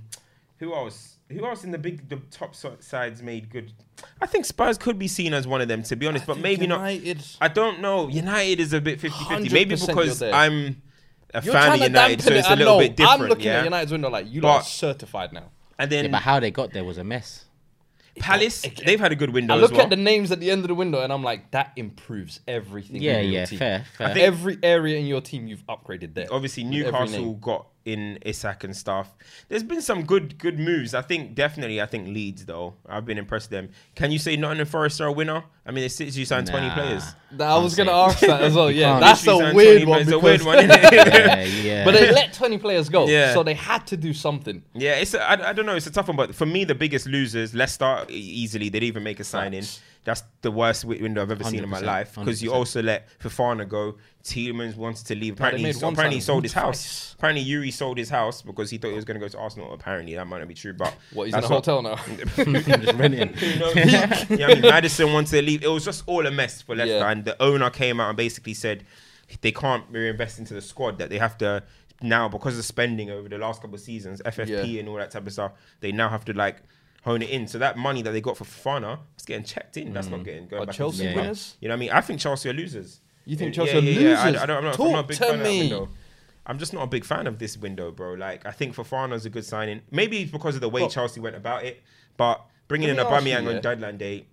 who 0.59 0.73
else? 0.73 1.16
Who 1.29 1.45
else 1.45 1.63
in 1.65 1.71
the 1.71 1.77
big, 1.77 2.07
the 2.07 2.17
top 2.31 2.55
sides 2.55 3.21
made 3.21 3.49
good? 3.49 3.73
I 4.21 4.25
think 4.27 4.45
Spurs 4.45 4.77
could 4.77 4.97
be 4.97 5.07
seen 5.09 5.33
as 5.33 5.45
one 5.45 5.59
of 5.61 5.67
them, 5.67 5.83
to 5.83 5.95
be 5.95 6.07
honest, 6.07 6.25
but 6.25 6.37
maybe 6.37 6.67
not. 6.67 6.79
I 6.81 7.47
don't 7.49 7.81
know. 7.81 8.07
United 8.07 8.59
is 8.61 8.71
a 8.73 8.79
bit 8.79 9.01
50-50. 9.01 9.51
Maybe 9.51 9.75
because. 9.75 10.21
I'm 10.21 10.81
a 11.33 11.43
You're 11.43 11.53
fan 11.53 11.73
of 11.73 11.79
United, 11.81 12.21
so 12.21 12.31
it's 12.33 12.47
it, 12.47 12.51
a 12.51 12.53
I 12.53 12.55
little 12.55 12.79
bit 12.79 12.95
different. 12.95 13.21
I'm 13.23 13.27
looking 13.27 13.45
yeah? 13.45 13.59
at 13.59 13.63
United's 13.65 13.91
window 13.91 14.09
like, 14.09 14.31
you 14.31 14.41
But- 14.41 14.47
are 14.49 14.63
certified 14.63 15.33
now. 15.33 15.51
And 15.79 15.91
Yeah, 15.91 16.01
then 16.03 16.11
but 16.11 16.21
how 16.21 16.39
they 16.39 16.49
got 16.49 16.71
there 16.73 16.83
was 16.85 16.97
a 16.97 17.03
mess. 17.03 17.43
Palace, 18.19 18.63
Again. 18.63 18.83
they've 18.87 18.99
had 18.99 19.11
a 19.11 19.15
good 19.15 19.29
window 19.31 19.53
I 19.53 19.57
as 19.57 19.61
look 19.61 19.73
well. 19.73 19.81
at 19.81 19.89
the 19.91 19.95
names 19.95 20.31
at 20.31 20.39
the 20.39 20.49
end 20.49 20.61
of 20.63 20.69
the 20.69 20.73
window 20.75 21.01
and 21.01 21.13
I'm 21.13 21.21
like, 21.21 21.51
that 21.51 21.71
improves 21.75 22.39
everything. 22.47 22.99
Yeah, 22.99 23.19
in 23.19 23.25
your 23.31 23.39
yeah, 23.41 23.45
team. 23.45 23.59
fair, 23.59 23.85
fair. 23.95 24.07
think- 24.13 24.25
Every 24.25 24.57
area 24.63 24.97
in 24.97 25.05
your 25.05 25.21
team 25.21 25.45
you've 25.45 25.63
upgraded 25.67 26.15
there. 26.15 26.25
Obviously, 26.31 26.63
Newcastle 26.63 27.33
got 27.35 27.67
in 27.87 28.19
Isak 28.25 28.65
and 28.65 28.75
stuff. 28.75 29.15
There's 29.47 29.63
been 29.63 29.81
some 29.81 30.03
good 30.03 30.37
good 30.37 30.59
moves. 30.59 30.93
I 30.93 31.01
think 31.01 31.35
definitely. 31.35 31.81
I 31.81 31.85
think 31.85 32.09
Leeds 32.09 32.45
though. 32.45 32.73
I've 32.87 33.05
been 33.05 33.17
impressed 33.17 33.49
with 33.49 33.57
them. 33.61 33.69
Can 33.95 34.11
you 34.11 34.19
say 34.19 34.35
Nottingham 34.35 34.67
Forest 34.67 34.99
are 34.99 35.07
a 35.07 35.11
winner? 35.11 35.43
I 35.65 35.71
mean, 35.71 35.85
it's 35.85 35.97
they 35.97 36.05
literally 36.05 36.25
signed 36.25 36.47
20 36.47 36.69
players. 36.71 37.03
That- 37.31 37.49
I 37.49 37.57
was 37.57 37.75
going 37.75 37.87
to 37.87 37.93
ask 37.93 38.19
that 38.21 38.41
as 38.41 38.53
well. 38.55 38.71
Yeah, 38.71 38.99
that's 38.99 39.25
a 39.27 39.53
weird 39.53 39.85
one. 39.85 40.01
It's 40.01 40.11
a 40.11 40.19
weird 40.19 40.41
one, 40.43 40.59
isn't 40.59 40.71
it? 40.71 40.93
yeah, 40.93 41.43
yeah. 41.43 41.85
but 41.85 41.93
they 41.93 42.11
let 42.11 42.33
20 42.33 42.57
players 42.57 42.87
go, 42.87 43.07
Yeah. 43.07 43.33
so 43.33 43.43
they 43.43 43.53
had 43.53 43.85
to 43.87 43.97
do 43.97 44.13
something. 44.13 44.63
Yeah, 44.73 44.95
it's 44.95 45.13
a, 45.13 45.21
I, 45.21 45.49
I 45.49 45.53
don't 45.53 45.65
know. 45.65 45.75
It's 45.75 45.87
a 45.87 45.91
tough 45.91 46.07
one, 46.07 46.15
but 46.15 46.33
for 46.35 46.45
me, 46.45 46.63
the 46.63 46.75
biggest 46.75 47.05
losers, 47.07 47.53
Leicester 47.53 48.05
easily. 48.09 48.69
They 48.69 48.79
didn't 48.79 48.87
even 48.87 49.03
make 49.03 49.19
a 49.19 49.25
sign 49.25 49.53
in. 49.53 49.65
That's 50.07 50.23
the 50.41 50.51
worst 50.51 50.85
window 50.85 51.21
I've 51.21 51.31
ever 51.31 51.43
seen 51.43 51.61
in 51.65 51.69
my 51.69 51.81
life 51.81 52.15
because 52.15 52.41
you 52.41 52.53
also 52.53 52.81
let 52.81 53.09
Fofana 53.19 53.67
go. 53.67 53.97
Tielemans 54.23 54.77
wanted 54.77 55.05
to 55.05 55.15
leave. 55.15 55.33
Apparently, 55.33 55.69
he, 55.69 55.77
apparently 55.77 56.15
he 56.15 56.21
sold 56.21 56.43
his 56.43 56.53
house. 56.53 57.13
Apparently, 57.17 57.43
Youri 57.43 57.73
sold 57.73 57.97
his 57.97 58.09
house 58.09 58.41
because 58.41 58.69
he 58.69 58.77
thought 58.77 58.91
he 58.91 58.95
was 58.95 59.03
going 59.03 59.19
to 59.19 59.25
go 59.25 59.27
to 59.27 59.37
Arsenal. 59.37 59.73
Apparently, 59.73 60.15
that 60.15 60.25
might 60.25 60.39
not 60.39 60.47
be 60.47 60.53
true, 60.53 60.71
but 60.71 60.95
What, 61.11 61.25
he's 61.25 61.35
in 61.35 61.43
a 61.43 61.47
hotel 61.47 61.81
now? 61.81 61.95
Renting. 62.37 63.33
you 63.37 63.59
know, 63.59 63.71
yeah, 63.75 64.23
I 64.29 64.53
mean, 64.53 64.61
Maddison 64.61 65.11
wanted 65.11 65.31
to 65.31 65.41
leave. 65.41 65.61
It 65.61 65.67
was 65.67 65.83
just 65.83 66.03
all 66.07 66.25
a 66.25 66.31
mess 66.31 66.61
for 66.61 66.73
Leicester, 66.73 66.99
Yeah. 66.99 67.11
and 67.11 67.25
the 67.25 67.41
owner 67.43 67.69
came 67.69 67.99
out 67.99 68.07
and 68.07 68.15
basically 68.15 68.53
said 68.53 68.85
they 69.41 69.51
can't 69.51 69.83
reinvest 69.91 70.39
into 70.39 70.53
the 70.53 70.61
squad. 70.61 70.99
That 70.99 71.09
they 71.09 71.17
have 71.17 71.37
to 71.39 71.63
now 72.01 72.29
because 72.29 72.57
of 72.57 72.63
spending 72.63 73.09
over 73.11 73.27
the 73.27 73.37
last 73.37 73.59
couple 73.61 73.75
of 73.75 73.81
seasons, 73.81 74.21
FFP 74.25 74.47
Yeah. 74.73 74.79
and 74.79 74.87
all 74.87 74.95
that 74.95 75.11
type 75.11 75.27
of 75.27 75.33
stuff. 75.33 75.51
They 75.81 75.91
now 75.91 76.07
have 76.07 76.23
to 76.25 76.33
like 76.33 76.63
hone 77.07 77.21
it 77.21 77.29
in. 77.29 77.47
So 77.47 77.57
that 77.59 77.77
money 77.77 78.01
that 78.03 78.11
they 78.11 78.21
got 78.21 78.37
for 78.37 78.43
Fofana 78.45 78.99
is 79.17 79.25
getting 79.25 79.45
checked 79.45 79.77
in. 79.77 79.93
That's 79.93 80.07
not 80.09 80.23
getting 80.23 80.47
going 80.47 80.61
Are 80.63 80.65
back. 80.65 80.75
into 80.75 80.77
Chelsea 80.77 80.97
the 80.99 81.03
Yeah, 81.05 81.13
club. 81.13 81.23
winners? 81.23 81.57
You 81.61 81.67
know 81.69 81.73
what 81.73 81.77
I 81.77 81.79
mean? 81.79 81.91
I 81.91 82.01
think 82.01 82.19
Chelsea 82.19 82.49
are 82.49 82.53
losers. 82.53 82.99
You 83.25 83.35
think 83.35 83.55
Yeah, 83.55 83.63
Chelsea 83.65 83.77
are 83.77 83.81
yeah, 83.81 83.99
yeah. 83.99 84.21
I- 84.21 84.25
losers? 84.27 84.41
I, 84.41 84.45
don't, 84.45 84.57
I'm, 84.57 84.63
not, 84.65 84.79
I'm 84.79 84.91
not 84.91 85.05
a 85.05 85.07
big 85.07 85.17
to 85.17 85.23
fan 85.23 85.33
of 85.33 85.39
that 85.39 85.45
me. 85.49 85.59
window. 85.61 85.89
I'm 86.45 86.59
just 86.59 86.73
not 86.73 86.83
a 86.83 86.87
big 86.87 87.03
fan 87.05 87.27
of 87.27 87.39
this 87.39 87.57
window, 87.57 87.91
bro. 87.91 88.13
Like, 88.13 88.45
I 88.45 88.51
think 88.51 88.75
Fofana's 88.75 89.25
a 89.25 89.29
good 89.29 89.43
signing. 89.45 89.81
Maybe 89.91 90.21
it's 90.21 90.31
because 90.31 90.55
of 90.55 90.61
the 90.61 90.69
way 90.69 90.81
Bro. 90.81 90.89
Chelsea 90.89 91.19
went 91.19 91.35
about 91.35 91.65
it, 91.65 91.81
but 92.15 92.45
bringing 92.69 92.87
in 92.89 92.95
Let 92.97 93.07
me 93.07 93.13
ask 93.13 93.25
you, 93.25 93.31
Aubameyang 93.33 93.43
yeah. 93.51 93.55
on 93.57 93.61
deadline 93.61 93.97
day 93.97 94.25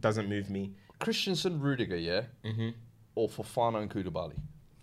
doesn't 0.00 0.28
move 0.28 0.50
me. 0.50 0.72
Christensen, 0.98 1.60
Rudiger, 1.60 1.96
yeah? 1.96 2.22
Mm-hmm. 2.44 2.70
Or 3.14 3.28
Fofana 3.28 3.80
and 3.82 3.90
Koulibaly? 3.90 4.38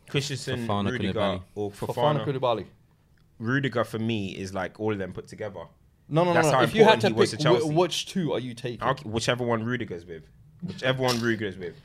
Christensen, 0.09 0.65
Fofana, 0.67 0.91
Rudiger, 0.91 1.13
Koulibaly. 1.19 1.41
or 1.55 1.71
Fofana, 1.71 2.23
Fofana. 2.23 2.25
Koulibaly. 2.25 2.65
Rudiger 3.39 3.83
for 3.83 3.99
me 3.99 4.29
is 4.29 4.53
like 4.53 4.79
all 4.79 4.93
of 4.93 4.99
them 4.99 5.11
put 5.13 5.27
together. 5.27 5.61
No, 6.09 6.23
no, 6.23 6.33
That's 6.33 6.47
no. 6.47 6.57
no. 6.57 6.61
If 6.63 6.75
you 6.75 6.83
had 6.83 7.01
to 7.01 7.13
pick 7.13 7.31
wh- 7.43 7.75
which 7.75 8.05
two 8.07 8.33
are 8.33 8.39
you 8.39 8.53
taking? 8.53 8.83
I'll, 8.83 8.95
whichever 8.95 9.43
one 9.45 9.63
Rudiger's 9.63 10.05
with, 10.05 10.23
whichever 10.61 11.01
one 11.01 11.19
Rudiger's 11.19 11.57
with. 11.57 11.75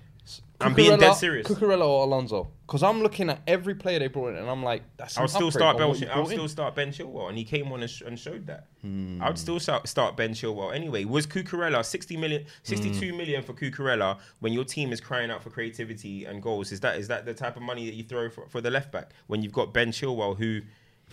I'm 0.60 0.74
being 0.74 0.98
dead 0.98 1.14
serious. 1.14 1.46
Cucurella 1.46 1.86
or 1.86 2.02
Alonso? 2.04 2.48
Because 2.66 2.82
I'm 2.82 3.00
looking 3.00 3.30
at 3.30 3.40
every 3.46 3.74
player 3.76 4.00
they 4.00 4.08
brought 4.08 4.30
in, 4.30 4.36
and 4.36 4.50
I'm 4.50 4.62
like, 4.62 4.82
that's. 4.96 5.16
I'll 5.16 5.28
still 5.28 5.50
start 5.52 5.78
Ben. 5.78 5.86
I'll 6.10 6.26
still 6.26 6.42
in. 6.42 6.48
start 6.48 6.74
Ben 6.74 6.90
Chilwell, 6.90 7.28
and 7.28 7.38
he 7.38 7.44
came 7.44 7.70
on 7.72 7.80
and, 7.80 7.88
sh- 7.90 8.02
and 8.04 8.18
showed 8.18 8.46
that. 8.48 8.66
Hmm. 8.82 9.22
I 9.22 9.28
would 9.28 9.38
still 9.38 9.60
start, 9.60 9.86
start 9.88 10.16
Ben 10.16 10.32
Chilwell 10.34 10.74
anyway. 10.74 11.04
Was 11.04 11.26
Cucurella 11.28 11.84
60 11.84 12.16
million, 12.18 12.44
62 12.64 13.10
Hmm. 13.12 13.16
million 13.16 13.42
for 13.44 13.54
Cucurella 13.54 14.18
when 14.40 14.52
your 14.52 14.64
team 14.64 14.92
is 14.92 15.00
crying 15.00 15.30
out 15.30 15.42
for 15.44 15.50
creativity 15.50 16.24
and 16.24 16.42
goals? 16.42 16.72
Is 16.72 16.80
that 16.80 16.96
is 16.98 17.06
that 17.08 17.24
the 17.24 17.34
type 17.34 17.56
of 17.56 17.62
money 17.62 17.86
that 17.86 17.94
you 17.94 18.02
throw 18.02 18.28
for, 18.28 18.48
for 18.48 18.60
the 18.60 18.70
left 18.70 18.90
back 18.92 19.12
when 19.28 19.42
you've 19.42 19.52
got 19.52 19.72
Ben 19.72 19.92
Chilwell 19.92 20.36
who 20.36 20.60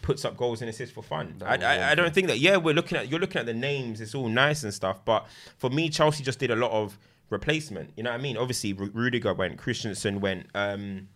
puts 0.01 0.25
up 0.25 0.37
goals 0.37 0.61
and 0.61 0.69
assists 0.69 0.93
for 0.93 1.03
fun? 1.03 1.35
I, 1.45 1.55
I, 1.57 1.91
I 1.91 1.95
don't 1.95 2.13
think 2.13 2.27
that. 2.27 2.39
Yeah, 2.39 2.57
we're 2.57 2.73
looking 2.75 2.97
at 2.97 3.09
you're 3.09 3.19
looking 3.19 3.39
at 3.39 3.45
the 3.45 3.53
names. 3.53 4.01
It's 4.01 4.15
all 4.15 4.27
nice 4.29 4.63
and 4.63 4.73
stuff, 4.73 5.03
but 5.05 5.25
for 5.57 5.69
me, 5.69 5.89
Chelsea 5.89 6.23
just 6.23 6.39
did 6.39 6.51
a 6.51 6.55
lot 6.55 6.71
of 6.71 6.97
replacement. 7.29 7.91
You 7.97 8.03
know 8.03 8.11
what 8.11 8.19
I 8.19 8.23
mean? 8.23 8.37
Obviously, 8.37 8.73
Ru- 8.73 8.91
Rudiger 8.93 9.33
went, 9.33 9.57
Christensen 9.57 10.19
went. 10.21 10.47
Um, 10.55 11.07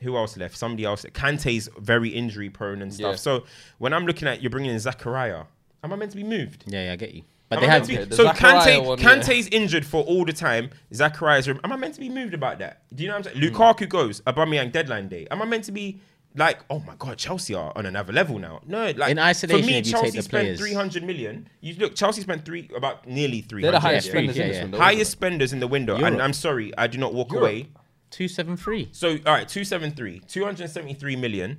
who 0.00 0.16
else 0.16 0.36
left? 0.36 0.56
Somebody 0.56 0.84
else. 0.84 1.04
Kante's 1.12 1.68
very 1.78 2.08
injury 2.10 2.50
prone 2.50 2.82
and 2.82 2.94
stuff. 2.94 3.12
Yeah. 3.12 3.16
So 3.16 3.44
when 3.78 3.92
I'm 3.92 4.06
looking 4.06 4.28
at 4.28 4.40
you're 4.40 4.50
bringing 4.50 4.70
in 4.70 4.76
Zakaria, 4.76 5.46
am 5.82 5.92
I 5.92 5.96
meant 5.96 6.12
to 6.12 6.16
be 6.16 6.22
moved? 6.24 6.64
Yeah, 6.66 6.84
yeah, 6.84 6.92
I 6.92 6.96
get 6.96 7.14
you. 7.14 7.22
But 7.48 7.56
Am 7.58 7.62
they 7.62 7.68
had 7.68 7.84
to 7.84 7.88
be- 7.88 8.04
the 8.04 8.14
so 8.14 8.26
Zakaria 8.28 8.34
Kante, 8.62 8.86
one, 8.86 8.98
yeah. 9.00 9.04
Kante's 9.14 9.48
injured 9.48 9.84
for 9.86 10.04
all 10.04 10.24
the 10.24 10.32
time. 10.32 10.70
Zakaria's. 10.92 11.48
Am 11.48 11.60
I 11.64 11.76
meant 11.76 11.94
to 11.94 12.00
be 12.00 12.08
moved 12.10 12.34
about 12.34 12.58
that? 12.58 12.82
Do 12.94 13.02
you 13.02 13.08
know 13.08 13.16
what 13.16 13.26
I'm 13.26 13.34
saying? 13.40 13.52
Lukaku 13.52 13.88
goes. 13.88 14.20
Aubameyang 14.20 14.70
deadline 14.70 15.08
day. 15.08 15.26
Am 15.30 15.40
I 15.42 15.46
meant 15.46 15.64
to 15.64 15.72
be 15.72 15.98
like, 16.36 16.60
oh 16.70 16.78
my 16.80 16.94
god, 16.98 17.18
Chelsea 17.18 17.54
are 17.54 17.72
on 17.76 17.86
another 17.86 18.12
level 18.12 18.38
now? 18.38 18.60
No, 18.66 18.90
like 18.96 19.10
In 19.10 19.18
isolation, 19.18 19.62
for 19.62 19.66
me, 19.66 19.78
if 19.78 19.86
you 19.86 19.92
take 19.92 20.02
Chelsea 20.02 20.16
the 20.18 20.22
spent 20.22 20.44
players. 20.44 20.58
300 20.60 21.02
million. 21.02 21.48
You 21.60 21.74
look, 21.74 21.94
Chelsea 21.96 22.20
spent 22.22 22.44
three 22.44 22.70
about 22.76 23.06
nearly 23.06 23.40
three. 23.40 23.62
They're 23.62 23.72
the 23.72 23.80
highest 23.80 24.06
Yeah, 24.06 24.12
spenders 24.12 24.36
yeah, 24.36 24.42
in 24.42 24.48
this 24.48 24.56
yeah. 24.58 24.62
window. 24.64 24.78
highest 24.78 25.10
spenders 25.10 25.52
in 25.52 25.60
the 25.60 25.66
window. 25.66 25.96
And 25.96 26.20
I'm 26.22 26.32
sorry, 26.32 26.72
I 26.78 26.86
do 26.86 26.98
not 26.98 27.14
walk 27.14 27.32
Europe. 27.32 27.42
away. 27.42 27.68
two 28.10 28.28
seven 28.28 28.56
three. 28.56 28.88
So, 28.92 29.10
all 29.26 29.32
right, 29.34 29.48
273, 29.48 30.20
273 30.28 31.16
million. 31.16 31.58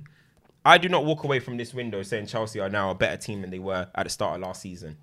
I 0.64 0.78
do 0.78 0.88
not 0.88 1.04
walk 1.04 1.24
away 1.24 1.40
from 1.40 1.56
this 1.56 1.72
window 1.74 2.02
saying 2.02 2.26
Chelsea 2.26 2.60
are 2.60 2.68
now 2.68 2.90
a 2.90 2.94
better 2.94 3.16
team 3.16 3.40
than 3.40 3.50
they 3.50 3.58
were 3.58 3.88
at 3.94 4.04
the 4.04 4.10
start 4.10 4.36
of 4.36 4.42
last 4.42 4.60
season. 4.62 4.96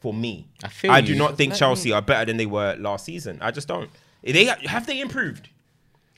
For 0.00 0.12
me, 0.14 0.48
I 0.62 0.68
feel 0.68 0.90
I 0.92 0.98
you. 0.98 1.06
do 1.08 1.14
not 1.16 1.36
think 1.36 1.50
Let 1.52 1.58
Chelsea 1.58 1.92
are 1.92 2.02
better 2.02 2.24
than 2.26 2.36
they 2.36 2.46
were 2.46 2.76
last 2.78 3.04
season. 3.04 3.38
I 3.40 3.50
just 3.50 3.66
don't. 3.66 3.90
They 4.22 4.44
have 4.44 4.86
they 4.86 5.00
improved 5.00 5.48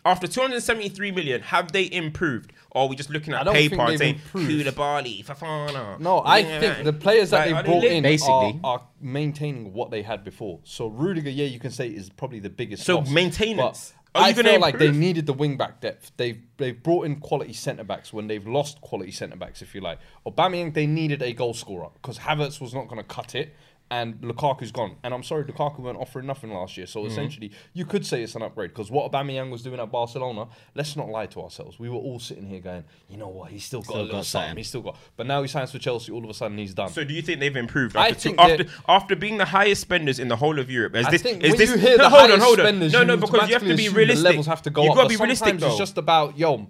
after 0.05 0.27
273 0.27 1.11
million? 1.13 1.41
Have 1.43 1.73
they 1.73 1.91
improved, 1.91 2.53
or 2.71 2.83
are 2.83 2.89
we 2.89 2.97
just 2.97 3.11
looking 3.11 3.35
at 3.35 3.45
don't 3.45 3.55
think 3.55 3.73
paper 3.73 3.83
and 3.83 3.91
they've 3.93 3.99
saying 3.99 4.15
improved. 4.17 4.51
Koulibaly, 4.77 5.25
Fofana? 5.25 5.99
No, 6.01 6.19
I 6.19 6.39
Yeah, 6.39 6.61
think 6.61 6.85
the 6.85 6.93
players 6.93 7.31
that 7.31 7.39
Like, 7.39 7.47
they 7.49 7.53
are 7.55 7.63
brought 7.65 7.83
lit? 7.83 7.93
in 7.93 8.03
Basically. 8.03 8.61
are, 8.65 8.79
are 8.81 8.83
maintaining 9.01 9.73
what 9.73 9.91
they 9.91 10.03
had 10.03 10.25
before. 10.25 10.61
So 10.65 10.89
Rudiger, 10.89 11.31
yeah, 11.31 11.47
you 11.47 11.59
can 11.59 11.71
say 11.71 11.89
is 11.89 12.11
probably 12.11 12.39
the 12.41 12.51
biggest. 12.51 12.85
So 12.85 12.99
loss. 12.99 13.11
maintenance. 13.11 13.93
But 14.15 14.21
Are 14.21 14.23
you 14.23 14.29
I 14.29 14.33
gonna 14.33 14.49
feel 14.53 14.61
like 14.61 14.79
they 14.79 14.91
needed 14.91 15.27
the 15.27 15.35
wing 15.35 15.57
back 15.59 15.81
depth. 15.83 16.13
They've 16.17 16.41
they've 16.57 16.83
brought 16.83 17.05
in 17.05 17.17
quality 17.21 17.53
centre 17.53 17.85
backs 17.85 18.11
when 18.13 18.27
they've 18.27 18.47
lost 18.47 18.81
quality 18.81 19.11
centre 19.13 19.37
backs, 19.37 19.61
if 19.61 19.75
you 19.75 19.83
like. 19.83 19.99
Aubameyang, 20.27 20.73
they 20.73 20.87
needed 20.87 21.23
a 21.23 21.33
goal 21.35 21.53
scorer 21.53 21.89
because 22.01 22.19
Havertz 22.19 22.59
was 22.61 22.73
not 22.73 22.89
going 22.89 22.97
to 23.01 23.07
cut 23.07 23.35
it. 23.35 23.55
And 23.91 24.21
Lukaku's 24.21 24.73
gone. 24.73 24.97
And 25.03 25.15
I'm 25.15 25.23
sorry, 25.23 25.45
Lukaku 25.45 25.81
weren't 25.81 25.99
offering 25.99 26.27
nothing 26.27 26.53
last 26.53 26.77
year. 26.77 26.87
So 26.87 27.01
mm-hmm. 27.01 27.11
essentially, 27.11 27.53
you 27.73 27.85
could 27.85 28.05
say 28.05 28.23
it's 28.23 28.35
an 28.35 28.43
upgrade 28.43 28.71
because 28.71 28.91
what 28.91 29.11
Aubameyang 29.11 29.51
was 29.51 29.63
doing 29.63 29.81
at 29.81 29.91
Barcelona, 29.91 30.49
let's 30.75 30.97
not 30.97 31.09
lie 31.09 31.27
to 31.27 31.43
ourselves. 31.43 31.79
We 31.79 31.89
were 31.89 31.97
all 31.97 32.19
sitting 32.19 32.47
here 32.47 32.61
going, 32.61 32.85
you 33.09 33.17
know 33.17 33.29
what, 33.29 33.51
he's 33.51 33.65
still 33.65 33.81
got 33.81 33.87
Still 33.87 33.97
a 33.97 34.03
little 34.03 34.19
got 34.19 34.27
something. 34.27 34.49
something. 34.49 34.57
He's 34.59 34.69
still 34.69 34.83
got. 34.83 34.97
But 35.17 35.27
now 35.27 35.43
he 35.43 35.49
signs 35.49 35.73
for 35.73 35.79
Chelsea. 35.79 36.13
All 36.13 36.23
of 36.23 36.31
a 36.31 36.35
sudden, 36.35 36.59
he's 36.59 36.75
done. 36.75 36.91
So 36.91 37.05
do 37.05 37.15
you 37.15 37.23
think 37.23 37.41
they've 37.41 37.57
improved 37.57 37.97
I 37.97 38.09
after, 38.09 38.15
two, 38.15 38.21
think 38.37 38.39
after, 38.41 38.67
after 38.89 39.17
being 39.17 39.39
the 39.39 39.47
highest 39.47 39.81
spenders 39.81 40.19
in 40.19 40.29
the 40.29 40.37
whole 40.37 40.59
of 40.59 40.71
Europe? 40.71 40.95
Is 40.97 41.07
I 41.07 41.11
this, 41.11 41.23
think 41.23 41.43
is 41.43 41.51
when 41.51 41.59
this, 41.59 41.71
you 41.71 41.77
hear 41.79 41.97
no, 41.97 42.05
the 42.05 42.11
hold 42.11 42.23
on, 42.23 42.29
highest 42.29 42.45
hold 42.45 42.61
on. 42.61 42.67
spenders, 42.67 42.93
no, 42.93 43.05
no, 43.05 43.15
you 43.15 43.21
because 43.21 43.49
you 43.49 43.55
have 43.55 43.63
to 43.63 43.77
be 43.77 43.87
assume 43.87 43.95
realistic. 43.95 44.23
The 44.23 44.29
levels 44.29 44.47
have 44.47 44.63
to 44.63 44.71
go 44.71 44.83
You've 44.83 44.91
up. 44.91 44.97
got 44.97 45.03
to 45.05 45.09
be 45.09 45.17
realistic, 45.17 45.49
sometimes 45.49 45.61
though. 45.63 45.69
It's 45.69 45.79
just 45.79 45.99
about 45.99 46.39
yo. 46.39 46.67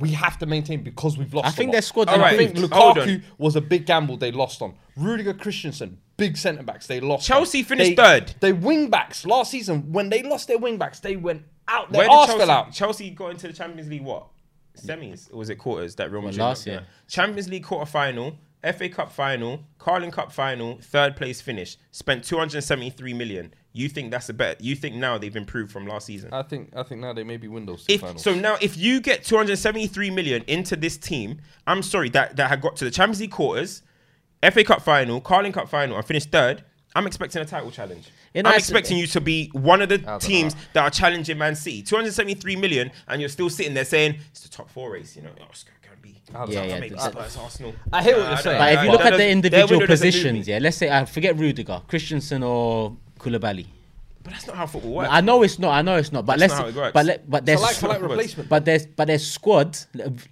We 0.00 0.12
have 0.12 0.38
to 0.38 0.46
maintain 0.46 0.82
because 0.82 1.18
we've 1.18 1.34
lost. 1.34 1.48
I 1.48 1.50
think 1.50 1.68
lot. 1.68 1.72
their 1.72 1.82
squad 1.82 2.08
And 2.08 2.22
I 2.22 2.34
think 2.34 2.56
Hold. 2.72 2.96
Lukaku 2.96 3.22
was 3.36 3.56
a 3.56 3.60
big 3.60 3.84
gamble 3.84 4.16
they 4.16 4.32
lost 4.32 4.62
on. 4.62 4.74
Rudiger 4.96 5.34
Christensen, 5.34 5.98
big 6.28 6.36
centre 6.36 6.62
backs 6.62 6.86
they 6.86 7.00
lost. 7.00 7.26
Chelsea 7.26 7.58
on. 7.60 7.64
finished 7.64 7.96
They- 7.96 8.02
third. 8.02 8.34
They 8.40 8.52
wing 8.52 8.90
backs 8.90 9.24
last 9.26 9.50
season 9.50 9.92
when 9.92 10.08
they 10.08 10.22
lost 10.22 10.48
their 10.48 10.58
wing 10.58 10.78
backs, 10.78 11.00
they 11.00 11.16
went 11.16 11.42
out. 11.68 11.90
Their 11.92 11.98
Where 12.00 12.08
did 12.08 12.14
arse 12.14 12.26
Chelsea, 12.28 12.38
fell 12.40 12.50
out. 12.50 12.72
Chelsea 12.72 13.10
got 13.10 13.30
into 13.32 13.46
the 13.48 13.52
Champions 13.52 13.88
League 13.88 14.02
what? 14.02 14.26
Semis 14.76 15.32
or 15.32 15.36
was 15.38 15.50
it 15.50 15.56
quarters 15.56 15.94
that 15.96 16.10
Real 16.10 16.22
Madrid 16.22 16.38
last 16.40 16.64
got 16.64 16.70
there? 16.70 16.80
year. 16.80 16.86
Champions 17.08 17.48
League 17.48 17.64
quarter 17.64 17.84
final, 17.90 18.36
FA 18.62 18.88
Cup 18.88 19.12
final, 19.12 19.60
Carling 19.78 20.10
Cup 20.10 20.32
final, 20.32 20.78
third 20.80 21.14
place 21.16 21.40
finish. 21.40 21.76
Spent 21.90 22.24
273 22.24 23.12
million. 23.12 23.52
You 23.74 23.88
think 23.88 24.10
that's 24.10 24.28
a 24.28 24.34
bet? 24.34 24.60
You 24.60 24.74
think 24.76 24.94
now 24.96 25.18
they've 25.18 25.34
improved 25.34 25.72
from 25.72 25.86
last 25.86 26.06
season? 26.06 26.32
I 26.32 26.42
think 26.42 26.70
I 26.76 26.82
think 26.84 27.00
now 27.00 27.12
they 27.12 27.24
may 27.24 27.36
be 27.38 27.48
windows 27.48 27.84
If 27.88 28.00
finals. 28.02 28.22
so 28.22 28.34
now 28.34 28.56
if 28.60 28.76
you 28.76 29.00
get 29.00 29.24
273 29.24 30.10
million 30.10 30.42
into 30.46 30.76
this 30.76 30.96
team, 30.96 31.40
I'm 31.66 31.82
sorry 31.82 32.08
that 32.10 32.36
that 32.36 32.48
had 32.48 32.60
got 32.60 32.76
to 32.76 32.84
the 32.84 32.90
Champions 32.90 33.20
League 33.20 33.30
quarters, 33.30 33.82
FA 34.50 34.64
Cup 34.64 34.82
final, 34.82 35.20
Carling 35.20 35.52
Cup 35.52 35.68
final, 35.68 35.96
and 35.96 36.04
finished 36.04 36.30
third. 36.30 36.64
I'm 36.94 37.06
expecting 37.06 37.40
a 37.40 37.44
title 37.44 37.70
challenge. 37.70 38.08
Yeah, 38.34 38.42
I'm 38.44 38.54
expecting 38.54 38.98
you 38.98 39.06
to 39.08 39.20
be 39.20 39.48
one 39.52 39.80
of 39.80 39.88
the 39.88 40.02
oh, 40.06 40.18
teams 40.18 40.54
know. 40.54 40.60
that 40.74 40.82
are 40.84 40.90
challenging 40.90 41.38
Man 41.38 41.54
City. 41.56 41.82
273 41.82 42.56
million, 42.56 42.90
and 43.08 43.20
you're 43.20 43.30
still 43.30 43.48
sitting 43.48 43.72
there 43.74 43.84
saying 43.84 44.16
it's 44.30 44.40
the 44.40 44.48
top 44.48 44.70
four 44.70 44.90
race. 44.92 45.16
You 45.16 45.22
know, 45.22 45.30
oh, 45.40 45.44
it's 45.50 45.64
gonna 45.64 45.96
be. 46.02 46.20
Yeah, 46.52 46.64
yeah, 46.64 46.80
maybe 46.80 46.94
the- 46.94 47.00
Spurs, 47.00 47.36
Arsenal. 47.36 47.74
I 47.92 48.02
hear 48.02 48.18
what 48.18 48.28
you're 48.28 48.36
saying. 48.38 48.58
But 48.58 48.72
if 48.74 48.80
you 48.84 48.86
that 48.86 48.92
look 48.92 49.00
at 49.06 49.16
the 49.16 49.28
individual 49.28 49.80
window 49.80 49.86
doesn't 49.86 50.06
move 50.06 50.14
me. 50.14 50.20
positions, 50.20 50.48
yeah, 50.48 50.58
let's 50.58 50.76
say 50.76 50.90
I 50.90 51.04
forget 51.06 51.36
Rudiger, 51.38 51.80
Christensen 51.88 52.42
or 52.42 52.96
Koulibaly. 53.18 53.66
But 54.22 54.34
that's 54.34 54.46
not 54.46 54.56
how 54.56 54.66
football 54.66 54.92
works. 54.92 55.08
I 55.10 55.20
know 55.20 55.42
it's 55.42 55.58
not. 55.58 55.72
I 55.72 55.82
know 55.82 55.96
it's 55.96 56.12
not. 56.12 56.24
But 56.26 56.38
That's 56.38 56.52
let's. 56.52 56.54
not 56.54 56.62
how 56.62 56.68
it 56.68 56.74
works. 56.76 56.92
But 56.94 57.06
let, 57.06 57.30
but 57.30 57.46
there's 57.46 57.58
So 57.58 57.64
like 57.64 57.82
like 57.82 57.96
squad- 57.96 58.10
replacement. 58.10 58.48
but 58.48 58.64
there's 58.64 58.86
but 58.86 59.06
there's 59.06 59.26
squad 59.26 59.78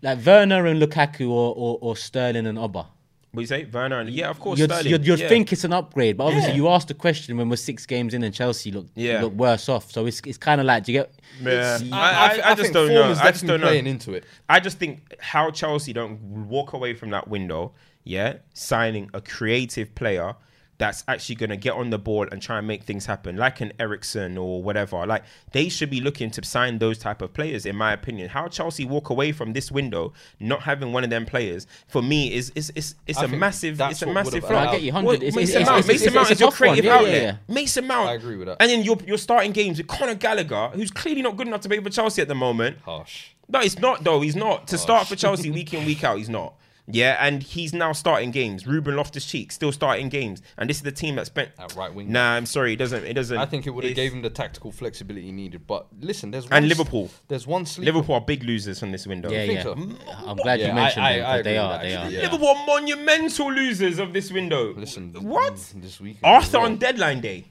like 0.02 0.24
Werner 0.24 0.66
and 0.66 0.80
Lukaku 0.80 1.28
or, 1.28 1.54
or, 1.56 1.78
or 1.80 1.96
Sterling 1.96 2.46
and 2.46 2.58
Oba. 2.58 2.86
What 3.32 3.42
you 3.42 3.46
say, 3.46 3.64
Werner? 3.72 4.00
And, 4.00 4.10
yeah, 4.10 4.28
of 4.28 4.40
course. 4.40 4.58
You'd, 4.58 4.70
Sterling. 4.70 4.90
you'd, 4.90 5.06
you'd 5.06 5.20
yeah. 5.20 5.28
think 5.28 5.52
it's 5.52 5.62
an 5.62 5.72
upgrade, 5.72 6.16
but 6.16 6.24
obviously 6.24 6.50
Yeah. 6.50 6.56
you 6.56 6.68
asked 6.68 6.88
the 6.88 6.94
question 6.94 7.36
when 7.36 7.48
we're 7.48 7.56
six 7.56 7.86
games 7.86 8.12
in 8.12 8.24
and 8.24 8.34
Chelsea 8.34 8.72
look 8.72 8.86
Yeah. 8.96 9.22
look 9.22 9.34
worse 9.34 9.68
off. 9.68 9.92
So 9.92 10.06
it's 10.06 10.20
it's 10.26 10.38
kind 10.38 10.60
of 10.60 10.66
like 10.66 10.84
do 10.84 10.92
you 10.92 10.98
get 11.00 11.14
Yeah. 11.40 11.78
I, 11.92 11.96
I, 11.96 12.40
I, 12.48 12.50
I 12.50 12.54
just 12.56 12.72
don't 12.72 12.88
know. 12.88 13.04
I 13.12 13.30
just 13.30 13.46
don't 13.46 13.60
know. 13.60 13.68
playing 13.68 13.86
into 13.86 14.14
it. 14.14 14.24
I 14.48 14.58
just 14.58 14.78
think 14.78 15.14
how 15.20 15.50
Chelsea 15.52 15.92
don't 15.92 16.20
walk 16.48 16.72
away 16.72 16.92
from 16.94 17.10
that 17.10 17.28
window, 17.28 17.72
yeah, 18.02 18.38
signing 18.52 19.08
a 19.14 19.20
creative 19.20 19.94
player 19.94 20.34
that's 20.80 21.04
actually 21.06 21.34
going 21.34 21.50
to 21.50 21.58
get 21.58 21.74
on 21.74 21.90
the 21.90 21.98
ball 21.98 22.26
and 22.32 22.40
try 22.40 22.56
and 22.56 22.66
make 22.66 22.84
things 22.84 23.04
happen, 23.04 23.36
like 23.36 23.60
an 23.60 23.70
Eriksen 23.78 24.38
or 24.38 24.62
whatever. 24.62 25.06
Like 25.06 25.24
they 25.52 25.68
should 25.68 25.90
be 25.90 26.00
looking 26.00 26.30
to 26.30 26.42
sign 26.42 26.78
those 26.78 26.96
type 26.96 27.20
of 27.20 27.34
players, 27.34 27.66
in 27.66 27.76
my 27.76 27.92
opinion. 27.92 28.30
How 28.30 28.48
Chelsea 28.48 28.86
walk 28.86 29.10
away 29.10 29.32
from 29.32 29.52
this 29.52 29.70
window 29.70 30.14
not 30.40 30.62
having 30.62 30.94
one 30.94 31.04
of 31.04 31.10
them 31.10 31.26
players 31.26 31.66
for 31.86 32.02
me 32.02 32.32
is 32.32 32.50
is 32.54 32.70
is 32.74 32.94
it's 33.06 33.20
a 33.20 33.28
massive 33.28 33.78
it's 33.78 34.00
a 34.00 34.06
massive 34.06 34.42
flop. 34.42 34.68
I 34.68 34.72
get 34.72 34.82
you 34.82 34.92
100. 34.92 35.22
It's, 35.22 35.36
Mason 35.36 35.60
it's, 35.60 35.60
it's, 35.60 35.70
Mount, 35.70 35.86
Mason 35.86 36.14
Mount 36.14 36.30
is 36.30 36.40
your 36.40 36.50
creative 36.50 36.84
Yeah, 36.86 36.94
outlet. 36.96 37.12
yeah, 37.12 37.20
yeah. 37.20 37.36
Mason 37.46 37.86
Mount. 37.86 38.08
I 38.08 38.14
agree 38.14 38.36
with 38.36 38.48
that. 38.48 38.56
And 38.58 38.70
then 38.70 38.82
you're 38.82 38.98
you're 39.06 39.18
starting 39.18 39.52
games 39.52 39.76
with 39.76 39.86
Conor 39.86 40.14
Gallagher, 40.14 40.70
who's 40.72 40.90
clearly 40.90 41.20
not 41.20 41.36
good 41.36 41.46
enough 41.46 41.60
to 41.60 41.68
play 41.68 41.78
for 41.80 41.90
Chelsea 41.90 42.22
at 42.22 42.28
the 42.28 42.34
moment. 42.34 42.78
Harsh. 42.86 43.32
No, 43.50 43.60
he's 43.60 43.78
not 43.78 44.02
though. 44.02 44.22
He's 44.22 44.36
not 44.36 44.66
to 44.68 44.78
start 44.78 45.08
for 45.08 45.16
Chelsea 45.16 45.50
week 45.50 45.74
in 45.74 45.84
week 45.84 46.02
out. 46.04 46.16
He's 46.16 46.30
not. 46.30 46.54
Yeah, 46.92 47.16
and 47.20 47.42
he's 47.42 47.72
now 47.72 47.92
starting 47.92 48.30
games. 48.30 48.66
Ruben 48.66 48.96
Loftus 48.96 49.24
Cheek 49.24 49.52
still 49.52 49.72
starting 49.72 50.08
games, 50.08 50.42
and 50.58 50.68
this 50.68 50.76
is 50.78 50.82
the 50.82 50.92
team 50.92 51.16
that 51.16 51.26
spent. 51.26 51.50
At 51.58 51.74
right 51.76 51.92
wing. 51.94 52.10
Nah, 52.12 52.32
I'm 52.34 52.46
sorry. 52.46 52.72
It 52.72 52.76
doesn't. 52.76 53.04
It 53.04 53.14
doesn't. 53.14 53.36
I 53.38 53.46
think 53.46 53.66
it 53.66 53.70
would 53.70 53.84
have 53.84 53.94
gave 53.94 54.12
him 54.12 54.22
the 54.22 54.30
tactical 54.30 54.72
flexibility 54.72 55.26
he 55.26 55.32
needed. 55.32 55.66
But 55.66 55.86
listen, 56.00 56.30
there's 56.30 56.44
one 56.48 56.52
And 56.62 56.66
s- 56.70 56.76
Liverpool. 56.78 57.10
There's 57.28 57.46
one 57.46 57.66
sleeper. 57.66 57.92
Liverpool 57.92 58.14
are 58.16 58.20
big 58.20 58.44
losers 58.44 58.78
from 58.80 58.92
this 58.92 59.06
window. 59.06 59.30
Yeah, 59.30 59.44
yeah. 59.44 59.62
so? 59.62 59.74
Mm, 59.74 59.96
I'm 60.26 60.36
glad 60.36 60.60
Yeah, 60.60 60.68
you 60.68 60.74
mentioned 60.74 61.04
I- 61.04 61.16
them. 61.18 61.26
I 61.26 61.36
'cause 61.36 61.44
they 61.44 61.58
are. 61.58 61.78
They 61.82 61.94
are. 61.94 62.02
actually, 62.02 62.16
yeah. 62.16 62.22
Liverpool 62.22 62.48
are 62.48 62.66
monumental 62.66 63.52
losers 63.52 63.98
of 63.98 64.12
this 64.12 64.30
window. 64.32 64.74
Listen, 64.74 65.12
what? 65.20 65.54
Mm, 65.54 65.82
this 65.82 66.00
weekend? 66.00 66.24
Arthur 66.24 66.58
on 66.58 66.76
deadline 66.76 67.20
day. 67.20 67.44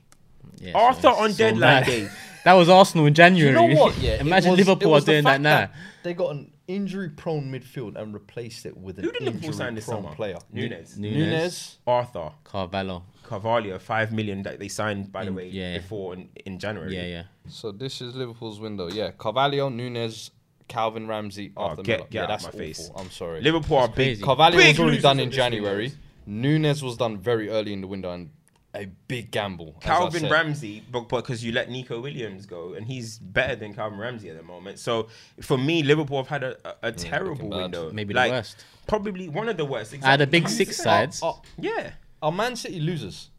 Yeah, 0.60 0.74
Arthur 0.74 1.02
so- 1.02 1.16
on 1.16 1.32
so 1.32 1.38
deadline 1.38 1.60
mad. 1.60 1.86
day. 1.86 2.10
That 2.46 2.54
was 2.54 2.70
Arsenal 2.70 3.06
in 3.06 3.14
January. 3.14 3.50
you 3.52 3.54
know 3.70 3.80
what? 3.80 3.98
Yeah, 3.98 4.14
Imagine 4.22 4.52
was- 4.52 4.60
Liverpool 4.60 4.94
are 4.96 5.02
doing 5.02 5.26
that 5.26 5.30
fact 5.32 5.42
now. 5.42 5.70
They 6.04 6.14
got 6.14 6.32
an 6.32 6.50
injury-prone 6.70 7.52
midfield 7.52 7.96
and 7.96 8.14
replaced 8.14 8.66
it 8.66 8.78
with 8.78 8.98
an 9.00 9.04
Who 9.06 9.12
did 9.12 9.24
Liverpool 9.24 9.54
sign 9.54 9.76
this 9.76 9.86
injury-prone 9.88 10.04
summer? 10.04 10.16
player. 10.16 10.38
Nunez. 10.54 10.98
Nunez. 10.98 11.18
Nunez. 11.18 11.78
Arthur. 11.88 12.32
Carvalho. 12.44 13.04
Carvalho, 13.24 13.78
five 13.80 14.12
million 14.12 14.44
that 14.44 14.60
they 14.60 14.68
signed 14.68 15.12
by 15.12 15.24
the 15.24 15.30
In- 15.30 15.36
way 15.36 15.50
yeah. 15.50 15.78
before 15.80 16.14
in, 16.14 16.30
in 16.46 16.60
January. 16.60 16.96
Yeah, 16.96 17.06
yeah. 17.06 17.24
So 17.48 17.72
this 17.72 18.02
is 18.02 18.16
Liverpool's 18.16 18.60
window. 18.60 18.88
Yeah, 18.90 19.12
Carvalho, 19.12 19.70
Nunez, 19.70 20.32
Calvin 20.68 21.08
Ramsay, 21.08 21.52
Oh, 21.58 21.64
Arthur 21.64 21.82
get- 21.84 21.98
Miller. 22.00 22.08
get 22.10 22.14
yeah, 22.18 22.24
out 22.24 22.28
that's 22.30 22.44
my 22.44 22.50
awful. 22.50 22.60
face. 22.60 22.92
I'm 22.96 23.10
sorry. 23.12 23.42
Liverpool 23.42 23.78
are 23.78 23.88
big. 23.88 23.96
crazy. 23.96 24.24
Carvalho 24.24 24.58
big 24.58 24.68
was 24.68 24.80
already 24.80 24.92
losers 24.98 25.04
done 25.04 25.20
of 25.20 25.24
in 25.24 25.30
this 25.30 25.36
January. 25.36 25.84
window. 25.86 25.98
Nunez 26.28 26.84
was 26.84 26.98
done 26.98 27.18
very 27.18 27.50
early 27.50 27.74
in 27.74 27.82
the 27.82 27.88
window 27.88 28.12
and 28.14 28.30
a 28.76 28.86
big 29.08 29.32
gamble. 29.32 29.76
Calvin. 29.82 30.30
Ramsay, 30.30 30.84
but 30.92 31.10
because 31.10 31.44
you 31.44 31.52
let 31.52 31.70
Neco 31.72 32.00
Williams 32.00 32.46
go, 32.46 32.74
and 32.74 32.86
he's 32.86 33.18
better 33.18 33.56
than 33.56 33.74
Calvin 33.74 33.98
Ramsay 34.00 34.30
at 34.30 34.38
the 34.38 34.44
moment. 34.44 34.78
So 34.80 35.08
for 35.42 35.58
me, 35.58 35.82
Liverpool 35.84 36.18
have 36.18 36.28
had 36.28 36.44
a, 36.44 36.56
a, 36.84 36.90
a 36.90 36.92
terrible 36.92 37.48
looking 37.50 37.50
window. 37.64 37.92
Maybe 37.92 38.14
the 38.14 38.20
worst. 38.30 38.64
Probably 38.88 39.28
one 39.30 39.50
of 39.50 39.58
the 39.58 39.66
worst. 39.66 39.94
I 40.04 40.12
had 40.12 40.22
a 40.22 40.24
Exactly. 40.24 40.40
big 40.40 40.50
six 40.50 40.78
sides. 40.78 41.22
Are, 41.24 41.42
Yeah. 41.60 41.92
are 42.22 42.32
Man 42.32 42.56
City 42.56 42.80
losers 42.80 43.30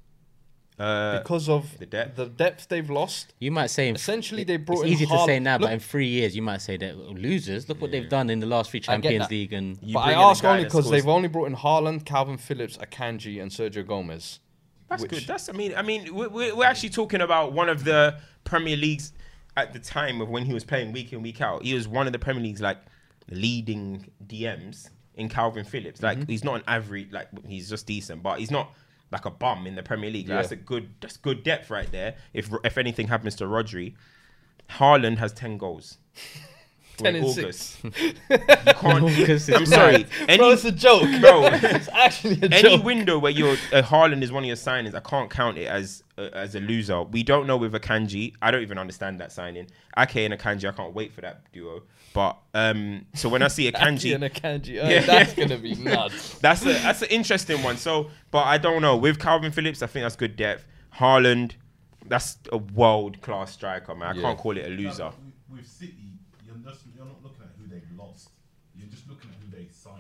Uh, 0.79 1.19
because 1.19 1.49
of 1.49 1.79
the 1.79 1.87
depth. 1.87 2.17
the 2.17 2.27
depth 2.27 2.67
they've 2.69 2.89
lost? 2.91 3.35
You 3.39 3.51
might 3.53 3.67
say 3.69 3.89
in 3.89 3.95
Essentially, 3.95 4.45
they 4.45 4.57
brought 4.57 4.79
it's 4.81 4.87
in 4.87 4.93
easy 4.95 5.07
to 5.07 5.25
say 5.27 5.39
now, 5.39 5.55
Look- 5.59 5.69
but 5.69 5.73
in 5.75 5.81
three 5.81 6.07
years 6.09 6.35
you 6.35 6.43
might 6.43 6.63
say 6.63 6.77
that 6.79 6.97
losers. 6.97 7.69
Look 7.69 7.81
what 7.81 7.91
they've 7.93 8.09
done 8.09 8.31
in 8.31 8.41
the 8.41 8.47
last 8.47 8.71
three 8.71 8.81
Champions. 8.81 9.31
League, 9.31 9.53
and 9.53 9.79
You 9.83 9.95
but 9.95 10.01
I 10.01 10.05
bring 10.07 10.19
in 10.19 10.25
a 10.25 10.27
ask 10.29 10.45
only 10.45 10.65
because 10.65 10.91
they've 10.91 11.07
only 11.07 11.29
brought 11.29 11.47
in 11.47 11.55
Haaland, 11.57 12.03
Kalvin 12.05 12.41
Phillips, 12.41 12.77
Akanji, 12.79 13.41
and 13.43 13.51
Sergio 13.53 13.87
Gomez. 13.87 14.41
That's 14.91 15.03
which- 15.03 15.11
good. 15.13 15.23
That's 15.27 15.49
I 15.49 15.53
mean 15.53 15.73
I 15.77 15.83
mean 15.83 16.15
we're, 16.15 16.29
we're 16.29 16.55
we're 16.57 16.65
actually 16.67 16.91
talking 16.91 17.21
about 17.23 17.53
one 17.53 17.69
of 17.71 17.85
the 17.85 18.19
Premier 18.45 18.77
Leagues 18.77 19.13
at 19.57 19.73
the 19.73 19.79
time 19.79 20.21
of 20.21 20.29
when 20.29 20.45
he 20.45 20.53
was 20.53 20.65
playing 20.65 20.93
week 20.93 21.13
in 21.13 21.23
week 21.23 21.41
out. 21.41 21.63
He 21.63 21.73
was 21.75 21.89
one 21.89 22.07
of 22.07 22.13
the 22.13 22.19
Premier 22.19 22.43
League's 22.43 22.61
like 22.61 22.79
leading 23.31 24.11
DMs 24.27 24.91
in 25.15 25.29
Kalvin 25.29 25.67
Phillips. 25.67 26.03
Like 26.03 26.19
Mm-hmm. 26.19 26.31
he's 26.31 26.45
not 26.45 26.57
an 26.57 26.63
average 26.67 27.13
like 27.13 27.29
he's 27.47 27.69
just 27.71 27.87
decent, 27.87 28.23
but 28.23 28.39
he's 28.41 28.51
not 28.51 28.73
like 29.13 29.25
a 29.25 29.31
bum 29.31 29.67
in 29.67 29.75
the 29.75 29.83
Premier 29.83 30.11
League. 30.11 30.29
Like, 30.29 30.35
Yeah. 30.37 30.43
That's 30.43 30.53
a 30.53 30.57
good 30.57 30.89
that's 31.01 31.17
good 31.17 31.43
depth 31.43 31.71
right 31.71 31.91
there. 31.93 32.17
If 32.33 32.51
if 32.65 32.79
anything 32.79 33.09
happens 33.09 33.35
to 33.37 33.45
Rodri, 33.45 33.95
Haaland 34.71 35.19
has 35.19 35.33
ten 35.33 35.59
goals. 35.59 35.99
10 37.03 37.17
in 37.17 37.23
and 37.25 37.31
August. 37.31 37.81
six. 37.81 37.97
You 37.97 38.13
can't. 38.29 39.05
August 39.05 39.49
is 39.49 39.51
I'm 39.51 39.67
sorry. 39.67 40.07
Any, 40.29 40.39
bro, 40.39 40.51
it's 40.51 40.65
a 40.65 40.73
joke, 40.73 41.03
bro. 41.21 41.45
it's 41.53 41.89
actually 41.89 42.41
a 42.43 42.47
any 42.47 42.63
joke. 42.77 42.85
window 42.85 43.19
where 43.19 43.33
your 43.33 43.53
uh, 43.73 43.83
Haaland 43.83 44.23
is 44.23 44.31
one 44.33 44.43
of 44.45 44.47
your 44.49 44.57
signings, 44.57 44.95
I 44.95 45.01
can't 45.01 45.31
count 45.31 45.59
it 45.59 45.67
as 45.67 46.03
uh, 46.19 46.29
as 46.33 46.55
a 46.55 46.61
loser. 46.61 47.03
We 47.03 47.23
don't 47.23 47.47
know 47.47 47.57
with 47.57 47.73
Akanji. 47.73 48.35
I 48.43 48.51
don't 48.51 48.63
even 48.63 48.79
understand 48.79 49.21
that 49.21 49.33
signing. 49.33 49.67
Ake 49.99 50.17
and 50.17 50.35
Akanji, 50.35 50.69
I 50.69 50.73
can't 50.73 50.95
wait 50.95 51.13
for 51.13 51.21
that 51.23 51.51
duo. 51.53 51.83
But 52.13 52.37
um, 52.55 53.07
so 53.15 53.29
when 53.29 53.43
I 53.43 53.49
see 53.49 53.69
Ake 53.69 53.75
Akanji, 53.77 54.15
and 54.15 54.25
Akanji, 54.25 54.83
oh, 54.83 54.89
Yeah. 54.89 55.03
that's 55.03 55.33
gonna 55.35 55.59
be 55.59 55.75
nuts. 55.77 56.39
that's 56.41 56.63
a 56.63 56.73
that's 56.73 57.03
an 57.03 57.09
interesting 57.09 57.63
one. 57.63 57.77
So, 57.77 58.11
but 58.31 58.47
I 58.47 58.59
don't 58.59 58.83
know 58.83 58.97
with 58.97 59.19
Kalvin 59.19 59.53
Phillips. 59.55 59.81
I 59.83 59.87
think 59.87 60.05
that's 60.05 60.17
good 60.17 60.37
depth. 60.37 60.67
Haaland, 60.97 61.53
that's 62.07 62.37
a 62.51 62.59
world 62.59 63.21
class 63.23 63.53
striker, 63.53 63.95
man. 63.95 64.09
I 64.09 64.15
Yeah. 64.17 64.23
can't 64.23 64.39
call 64.39 64.57
it 64.57 64.67
a 64.67 64.71
loser. 64.71 65.13
With, 65.49 65.59
with 65.59 65.67
City, 65.69 65.95
you're, 66.45 66.57
just, 66.57 66.81
you're 66.97 67.05
not 67.07 67.23
looking 67.23 67.43
at 67.43 67.51
who 67.59 67.69
they've 67.69 67.97
lost. 67.97 68.31
You're 68.75 68.89
just 68.89 69.09
looking 69.09 69.31
at 69.31 69.37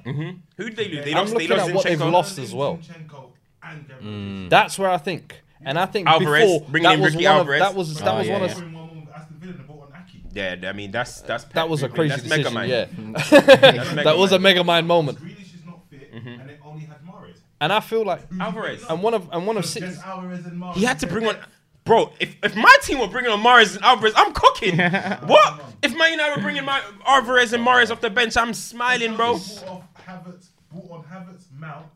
who 0.05 0.13
they 0.13 0.19
signed. 0.19 0.37
hmm 0.37 0.39
Who 0.63 0.65
did 0.71 0.77
they 0.77 0.89
lose? 0.89 1.05
They 1.05 1.11
I'm 1.13 1.17
lost. 1.19 1.37
They 1.37 1.47
looking 1.47 1.57
lost 1.57 1.69
at 1.69 1.75
what 1.75 1.85
they've 1.85 1.99
Zinchenko. 1.99 2.13
lost 2.13 2.39
as 2.39 2.55
well. 2.55 2.77
Zinchenko 2.79 3.31
and 3.63 3.89
Gabriel 3.89 4.49
That's 4.49 4.79
where 4.79 4.91
I 4.91 4.97
think, 4.99 5.41
and 5.65 5.79
I 5.79 5.87
think 5.87 6.09
Alvarez, 6.09 6.43
before 6.45 6.69
bringing 6.71 6.89
that 6.89 6.95
in 6.97 7.01
was 7.03 7.15
Ricky 7.15 7.27
one 7.27 7.37
Alvarez. 7.37 7.61
Of, 7.63 7.69
that 7.69 7.75
was 7.79 7.99
that 7.99 8.09
Oh, 8.09 8.19
was 8.19 8.27
yeah, 8.27 8.33
one 8.33 8.43
of 8.43 8.51
Scoring 8.51 8.75
one 8.75 9.01
with 9.07 9.15
Aston 9.15 9.37
Villa 9.39 9.53
they 9.53 9.63
bought 9.65 9.83
on 9.83 10.03
Ake. 10.03 10.23
Yeah, 10.63 10.69
I 10.71 10.73
mean 10.73 10.91
that's 10.91 11.21
that's 11.23 11.45
that 11.45 11.69
was 11.69 11.83
a 11.83 11.89
Pep 11.89 11.95
crazy 11.97 12.15
movement. 12.23 12.45
That's 12.45 12.55
decision. 12.55 12.59
Megamind. 12.59 13.49
Yeah, 13.49 13.61
That's 13.71 13.95
that 14.05 14.17
was 14.19 14.33
a 14.33 14.39
Megamind. 14.39 14.43
mega 14.43 14.65
mind 14.65 14.87
moment, 14.89 15.19
Grealish 15.19 15.55
is 15.55 15.65
not 15.67 15.81
fit, 15.91 16.13
Mm-hmm. 16.15 16.29
and 16.41 16.49
they 16.49 16.59
only 16.65 16.85
had 16.87 16.97
Mahrez. 17.05 17.37
and 17.61 17.73
I 17.73 17.81
feel 17.81 18.05
like, 18.05 18.23
Alvarez. 18.41 18.85
and 18.89 19.03
one 19.03 19.15
of 19.15 19.29
and 19.33 19.47
one 19.47 19.57
of 19.57 19.63
Just 19.65 19.75
six. 19.75 19.99
Alvarez 20.01 20.47
and 20.47 20.61
Mahrez. 20.61 20.75
He 20.75 20.85
had 20.85 20.99
to 21.01 21.07
bring 21.07 21.27
on. 21.27 21.37
Bro, 21.83 22.13
if, 22.21 22.37
if 22.45 22.55
my 22.55 22.77
team 22.83 23.01
were 23.01 23.09
bringing 23.09 23.31
on 23.33 23.43
Mahrez 23.43 23.75
and 23.75 23.83
Alvarez, 23.85 24.13
I'm 24.15 24.33
cooking. 24.35 24.77
what? 25.27 25.61
If 25.83 25.97
Man 25.97 26.11
United 26.13 26.37
were 26.37 26.43
bringing 26.43 26.65
my 26.65 26.81
Alvarez 27.07 27.53
and 27.55 27.67
Mahrez 27.67 27.91
off 27.91 28.01
the 28.03 28.11
bench, 28.11 28.37
I'm 28.37 28.53
smiling, 28.55 29.17
bro. 29.17 29.33
Bought 29.39 29.65
off 29.67 29.83
Havertz, 30.11 30.49
bought 30.73 30.91
on 30.91 31.05
Havertz, 31.05 31.45
Mount, 31.57 31.87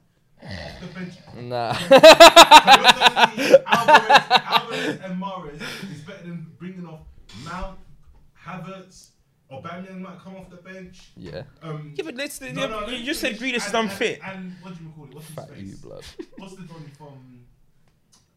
off 0.42 0.80
the 0.80 0.86
bench. 0.98 1.14
Nah. 1.36 1.74
Alvarez, 3.66 4.30
Alvarez 4.46 5.00
and 5.02 5.20
Mahrez 5.22 5.92
is 5.92 6.00
better 6.02 6.22
than 6.22 6.46
bringing 6.58 6.86
off 6.86 7.00
Mount, 7.44 7.78
Havertz, 8.40 9.08
or 9.48 9.62
Aubameyang 9.62 10.00
might 10.00 10.18
come 10.18 10.36
off 10.36 10.48
the 10.50 10.56
bench. 10.56 11.10
yeah. 11.16 11.42
Um, 11.62 11.92
Yeah, 11.96 12.04
but 12.04 12.14
let's, 12.16 12.40
no, 12.40 12.48
you, 12.48 12.54
no, 12.54 12.86
you 12.88 13.04
just 13.04 13.20
said 13.20 13.36
finish. 13.38 13.54
Grealish 13.54 13.66
is 13.66 13.66
And- 13.68 13.76
and- 13.76 13.90
unfit. 13.90 14.20
And, 14.24 14.52
what 14.62 14.76
do 14.78 14.84
you 14.84 14.90
call 14.90 15.04
it? 15.06 15.14
What's 15.14 15.26
his 15.26 15.34
Fat 15.36 15.56
you 15.58 15.76
blood. 15.76 16.04
What's 16.38 16.54
the 16.56 16.62
Donny 16.62 16.90
from 16.96 17.44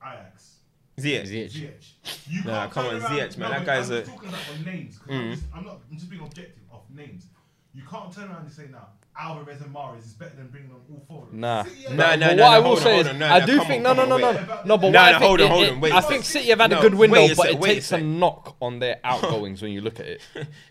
Ajax? 0.03 0.53
Ziyech. 0.99 1.28
Ziyech. 1.28 1.51
Ziyech. 1.51 2.28
You 2.30 2.43
Nah, 2.43 2.67
come 2.69 2.88
on, 2.88 2.95
around- 2.95 3.11
Ziyech, 3.11 3.38
man, 3.38 3.51
no, 3.51 3.57
that 3.57 3.65
guy's 3.65 3.89
I'm 3.91 3.97
a- 3.97 3.99
just 4.01 4.11
talking 4.11 4.30
about 4.30 4.41
on 4.57 4.65
names. 4.65 4.97
'cause 4.97 5.07
Mm. 5.09 5.19
I'm, 5.23 5.32
just, 5.36 5.43
I'm 5.53 5.65
not. 5.65 5.80
I'm 5.91 5.97
just 5.97 6.09
being 6.09 6.21
objective 6.23 6.63
of 6.71 6.82
names. 6.89 7.28
You 7.73 7.84
can't 7.89 8.11
turn 8.11 8.30
around 8.30 8.45
and 8.45 8.51
say 8.51 8.67
now 8.71 8.88
Alvarez 9.20 9.61
and 9.61 9.74
Mahrez 9.74 9.99
is 10.05 10.13
better 10.13 10.36
than 10.36 10.47
bringing 10.47 10.70
on 10.72 10.78
all 10.91 11.03
four 11.07 11.24
of 11.24 11.32
them. 11.32 11.39
Nah. 11.39 11.63
City 11.63 11.88
are 11.88 11.89
Nah, 11.89 11.95
better. 11.97 12.18
nah, 12.20 12.28
but 12.28 12.36
nah, 12.36 12.43
what 12.43 12.53
I 12.53 12.59
will 12.59 12.65
hold 12.65 12.78
on, 12.78 12.84
say 12.84 12.93
hold 12.93 13.05
is, 13.05 13.11
on, 13.11 13.20
nah, 13.20 13.34
I 13.34 13.45
do 13.45 13.57
think 13.63 13.72
on, 13.72 13.84
no, 13.84 13.93
no, 13.93 14.01
come 14.01 14.09
no, 14.09 14.32
no, 14.32 14.32
no. 14.32 14.47
But 14.47 14.65
Nah, 14.65 14.76
what 14.78 14.95
I 14.95 15.11
think 15.11 15.24
hold 15.24 15.41
on, 15.41 15.45
it- 15.47 15.49
hold 15.51 15.68
on, 15.70 15.80
wait. 15.82 15.93
I 15.93 16.01
think 16.01 16.24
City 16.26 16.49
have 16.49 16.59
had 16.59 16.72
No, 16.72 16.80
a 16.80 16.82
good 16.82 16.93
window, 16.95 17.18
a 17.26 17.28
but 17.30 17.38
sec, 17.38 17.51
it 17.55 17.57
a 17.57 17.61
takes 17.65 17.86
sec. 17.88 17.99
a 18.01 18.03
knock 18.03 18.55
on 18.61 18.80
their 18.80 18.99
outgoings 19.03 19.61
when 19.61 19.72
you 19.72 19.82
look 19.82 19.99
at 19.99 20.05
it. 20.07 20.22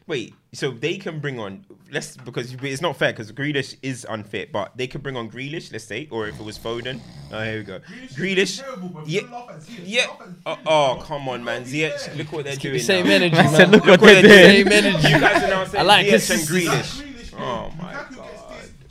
Wait, 0.07 0.35
so 0.53 0.71
they 0.71 0.97
can 0.97 1.19
bring 1.21 1.39
on 1.41 1.65
let's 1.91 2.17
because 2.17 2.53
it's 2.53 2.83
not 2.83 2.97
fair 2.97 3.13
because 3.13 3.31
Grealish 3.33 3.77
is 3.83 4.07
unfit, 4.09 4.53
but 4.53 4.77
they 4.77 4.87
could 4.87 5.03
bring 5.03 5.17
on 5.17 5.29
Grealish, 5.31 5.73
let's 5.73 5.85
say, 5.85 6.09
or 6.11 6.29
if 6.29 6.39
it 6.39 6.43
was 6.45 6.59
Foden. 6.59 7.01
Oh, 7.33 7.43
here 7.43 7.59
we 7.59 7.63
go. 7.65 7.81
Grealish 7.81 8.11
is 8.11 8.17
Grealish. 8.17 8.61
terrible, 8.61 9.03
Yeah, 9.07 9.21
people 9.23 9.39
laugh 9.39 9.51
at 9.51 9.61
Ziyech. 9.61 9.83
yeah. 9.85 10.07
Oh, 10.47 10.59
oh, 10.67 11.03
come 11.05 11.29
on, 11.29 11.43
man. 11.45 11.65
can't 11.65 11.75
Ziyech, 11.95 12.17
look 12.17 12.33
what 12.33 12.45
they're 12.45 12.55
The 12.55 12.61
doing. 12.61 12.79
same 12.81 13.07
now. 13.07 13.13
energy, 13.15 13.37
I 13.39 13.47
said, 13.49 13.59
man. 13.59 13.71
look 13.73 13.87
Look 13.87 14.01
what 14.01 14.01
what 14.01 14.07
they're 14.07 14.23
they're 14.23 14.65
doing. 14.65 14.83
doing. 14.83 14.95
You 14.95 15.21
guys 15.21 15.43
are 15.43 15.49
now 15.49 15.65
saying 15.65 15.81
I 15.81 15.83
like 15.83 16.07
Ziyech 16.07 16.13
and 16.13 16.23
consistency. 16.49 16.67
Grealish. 16.67 17.03
Grealish. 17.03 17.13
Oh 17.39 17.71
my 17.79 17.93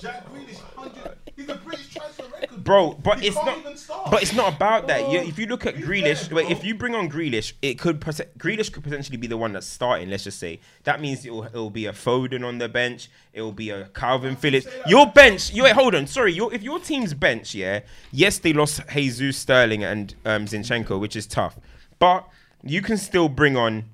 Jack 0.06 0.32
Grealish, 0.32 0.62
100. 0.78 1.18
He's 1.36 1.50
a 1.50 1.56
British 1.56 1.90
transfer 1.90 2.24
record. 2.32 2.64
Bro, 2.64 3.00
but 3.04 3.20
He 3.20 3.28
it's 3.28 3.82
start. 3.82 4.12
But 4.12 4.22
it's 4.22 4.36
not 4.36 4.54
about 4.56 4.86
that. 4.88 5.02
If 5.12 5.40
you 5.40 5.48
look 5.48 5.66
at 5.66 5.76
be 5.76 5.82
Grealish, 5.82 6.32
wait, 6.32 6.52
if 6.52 6.64
you 6.64 6.76
bring 6.76 6.94
on 6.94 7.10
Grealish, 7.10 7.54
it 7.64 7.80
could 7.80 8.00
Grealish 8.00 8.72
could 8.72 8.84
potentially 8.84 9.18
be 9.18 9.26
the 9.26 9.36
one 9.36 9.54
that's 9.54 9.66
starting. 9.66 10.12
Let's 10.12 10.24
just 10.24 10.38
say 10.38 10.60
that 10.84 11.02
means 11.02 11.26
it'll 11.26 11.46
it'll 11.46 11.72
be 11.72 11.88
a 11.88 11.92
Foden 11.92 12.46
on 12.46 12.60
the 12.60 12.70
bench. 12.70 13.10
It'll 13.34 13.52
be 13.52 13.72
a 13.72 13.86
Kalvin 13.86 14.38
Phillips. 14.38 14.68
Your 14.86 15.08
bench. 15.08 15.52
You 15.52 15.64
wait, 15.64 15.74
hold 15.74 15.96
on. 15.96 16.06
Sorry, 16.06 16.34
your 16.34 16.54
if 16.54 16.62
your 16.62 16.80
team's 16.80 17.16
bench, 17.16 17.56
yeah. 17.56 17.80
Yes, 18.12 18.38
they 18.38 18.54
lost 18.54 18.88
Jesus 18.90 19.38
Sterling 19.38 19.84
and 19.84 20.14
um, 20.24 20.46
Zinchenko, 20.46 21.00
which 21.00 21.16
is 21.16 21.26
tough, 21.26 21.58
but 21.98 22.28
you 22.64 22.84
can 22.84 22.98
still 22.98 23.28
bring 23.28 23.58
on 23.58 23.86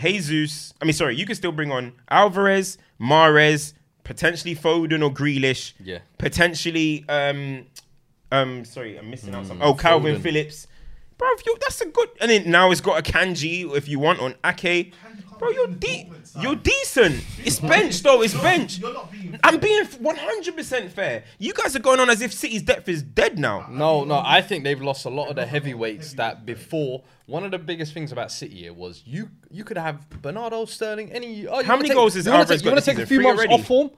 Jesus. 0.00 0.74
I 0.80 0.84
mean, 0.84 0.92
sorry, 0.92 1.16
you 1.16 1.26
can 1.26 1.34
still 1.34 1.52
bring 1.52 1.72
on 1.72 1.94
Alvarez, 2.08 2.78
Mahrez, 3.00 3.74
potentially 4.10 4.56
Foden 4.56 5.04
or 5.04 5.14
Grealish. 5.14 5.72
Yeah. 5.78 6.00
Potentially, 6.18 7.04
um, 7.08 7.66
um, 8.32 8.64
sorry, 8.64 8.98
I'm 8.98 9.08
missing 9.08 9.32
out 9.36 9.46
something. 9.46 9.64
Oh, 9.64 9.74
Kalvin 9.74 10.16
Foden. 10.16 10.20
Phillips. 10.20 10.66
Bro, 11.16 11.28
you, 11.46 11.56
that's 11.60 11.80
a 11.80 11.86
good. 11.86 12.08
And 12.20 12.28
then 12.28 12.50
now 12.50 12.72
it's 12.72 12.80
got 12.80 13.04
Akanji 13.04 13.72
if 13.76 13.86
you 13.88 14.00
want 14.00 14.18
on 14.18 14.34
Ake. 14.44 14.92
Bro, 15.40 15.50
you're 15.50 15.66
de- 15.68 16.08
you're 16.40 16.54
decent. 16.54 17.24
It's 17.38 17.58
bench 17.58 18.00
though. 18.02 18.22
It's 18.22 18.34
bench. 18.34 18.78
You're 18.78 18.92
not 18.92 19.10
being. 19.10 19.38
I'm 19.42 19.58
being 19.58 19.84
100% 19.84 20.90
fair. 20.90 21.24
You 21.38 21.52
guys 21.54 21.74
are 21.74 21.80
going 21.80 21.98
on 21.98 22.10
as 22.10 22.20
if 22.20 22.32
City's 22.32 22.62
depth 22.62 22.88
is 22.88 23.02
dead 23.02 23.38
now. 23.38 23.66
No, 23.70 24.04
no, 24.04 24.22
I 24.24 24.42
think 24.42 24.64
they've 24.64 24.80
lost 24.80 25.06
a 25.06 25.10
lot 25.10 25.28
of 25.28 25.36
the 25.36 25.46
heavyweights 25.46 26.12
that 26.14 26.44
before. 26.46 27.02
One 27.26 27.42
of 27.44 27.50
the 27.52 27.58
biggest 27.58 27.92
things 27.94 28.12
about 28.12 28.30
City 28.30 28.56
here 28.56 28.72
was 28.74 29.02
you 29.06 29.28
you 29.50 29.64
could 29.64 29.78
have 29.78 30.08
Bernardo 30.22 30.64
Sterling 30.66 31.10
any. 31.12 31.46
Oh, 31.46 31.62
How 31.64 31.76
many 31.76 31.88
take- 31.88 31.96
goals 31.96 32.16
is 32.16 32.26
you 32.26 32.32
wanna 32.32 32.42
Alvarez 32.42 32.60
take, 32.60 32.64
you 32.66 32.70
wanna 32.70 32.80
take 32.82 32.98
a 32.98 33.06
few 33.06 33.16
Three 33.18 33.24
months 33.24 33.38
already? 33.40 33.54
off 33.54 33.66
form? 33.66 33.90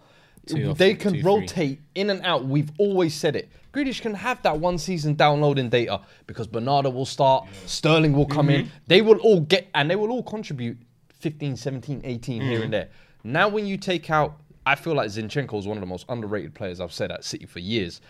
Two 0.46 0.70
off- 0.70 0.78
they 0.78 0.92
two, 0.94 0.98
can 1.00 1.10
three. 1.12 1.22
rotate 1.22 1.80
in 1.94 2.10
and 2.10 2.20
out. 2.24 2.44
We've 2.44 2.70
always 2.78 3.14
said 3.14 3.36
it. 3.36 3.50
Grealish 3.72 4.00
can 4.02 4.12
have 4.14 4.42
that 4.42 4.58
one 4.60 4.76
season 4.76 5.14
downloading 5.14 5.70
data 5.70 6.00
because 6.26 6.46
Bernardo 6.46 6.90
will 6.90 7.06
start, 7.06 7.46
Sterling 7.66 8.12
will 8.12 8.26
come 8.26 8.48
Mm-hmm. 8.48 8.60
in. 8.66 8.70
They 8.86 9.00
will 9.00 9.16
all 9.18 9.40
get 9.40 9.68
and 9.74 9.90
they 9.90 9.96
will 9.96 10.10
all 10.10 10.22
contribute 10.22 10.76
15, 11.22 11.56
17, 11.56 12.00
18 12.04 12.42
here 12.42 12.60
Mm. 12.60 12.64
and 12.64 12.72
there. 12.72 12.88
Now 13.24 13.48
when 13.48 13.66
you 13.66 13.76
take 13.76 14.10
out 14.10 14.36
I 14.64 14.76
feel 14.76 14.94
like 14.94 15.08
Zinchenko 15.08 15.58
is 15.58 15.66
one 15.66 15.76
of 15.76 15.80
the 15.80 15.86
most 15.88 16.06
underrated 16.08 16.54
players 16.54 16.78
I've 16.80 16.92
said 16.92 17.10
at 17.10 17.24
City 17.24 17.46
for 17.46 17.58
years. 17.58 18.00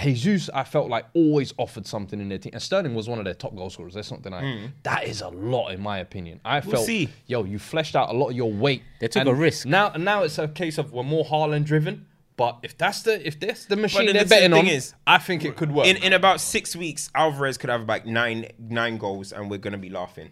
Jesus, 0.00 0.48
I 0.54 0.64
felt 0.64 0.88
like 0.88 1.06
always 1.14 1.52
offered 1.56 1.86
something 1.86 2.20
in 2.20 2.28
their 2.28 2.38
team, 2.38 2.50
and 2.52 2.62
Sterling 2.62 2.94
was 2.94 3.08
one 3.08 3.18
of 3.18 3.24
their 3.24 3.34
top 3.34 3.56
goal 3.56 3.70
scorers. 3.70 3.94
That's 3.94 4.10
not 4.10 4.22
denying. 4.22 4.72
That 4.82 5.04
is 5.08 5.22
a 5.22 5.28
lot, 5.28 5.70
in 5.72 5.80
my 5.80 5.98
opinion. 5.98 6.40
I 6.44 6.60
Mm. 6.60 6.64
We'll 6.66 6.72
felt, 6.76 6.86
see. 6.86 7.08
yo, 7.26 7.42
you 7.44 7.58
fleshed 7.58 7.96
out 7.96 8.10
a 8.10 8.12
lot 8.12 8.28
of 8.28 8.36
your 8.36 8.52
weight. 8.52 8.82
They 9.00 9.08
took 9.08 9.26
a 9.26 9.34
risk. 9.34 9.66
Now, 9.66 9.88
now 9.96 10.22
it's 10.24 10.38
a 10.38 10.46
case 10.46 10.78
of 10.78 10.92
we're 10.92 11.02
more 11.02 11.24
Haaland 11.24 11.64
driven. 11.64 12.06
But 12.36 12.58
if 12.62 12.78
that's 12.78 13.02
the 13.02 13.26
if 13.26 13.40
that's 13.40 13.64
the 13.64 13.74
machine 13.74 14.06
then 14.06 14.14
they're 14.14 14.22
the 14.24 14.28
thing 14.28 14.50
betting 14.50 14.68
on, 14.68 14.72
is- 14.72 14.94
I 15.06 15.18
think 15.18 15.44
it 15.44 15.56
could 15.56 15.72
work. 15.72 15.86
In 15.88 15.96
in 15.96 16.12
about 16.12 16.40
six 16.40 16.76
weeks, 16.76 17.10
Alvarez 17.14 17.58
could 17.58 17.70
have 17.70 17.80
about 17.80 18.06
nine 18.06 18.46
nine 18.60 18.96
goals, 18.98 19.32
and 19.32 19.50
we're 19.50 19.58
gonna 19.58 19.78
be 19.78 19.88
laughing. 19.90 20.30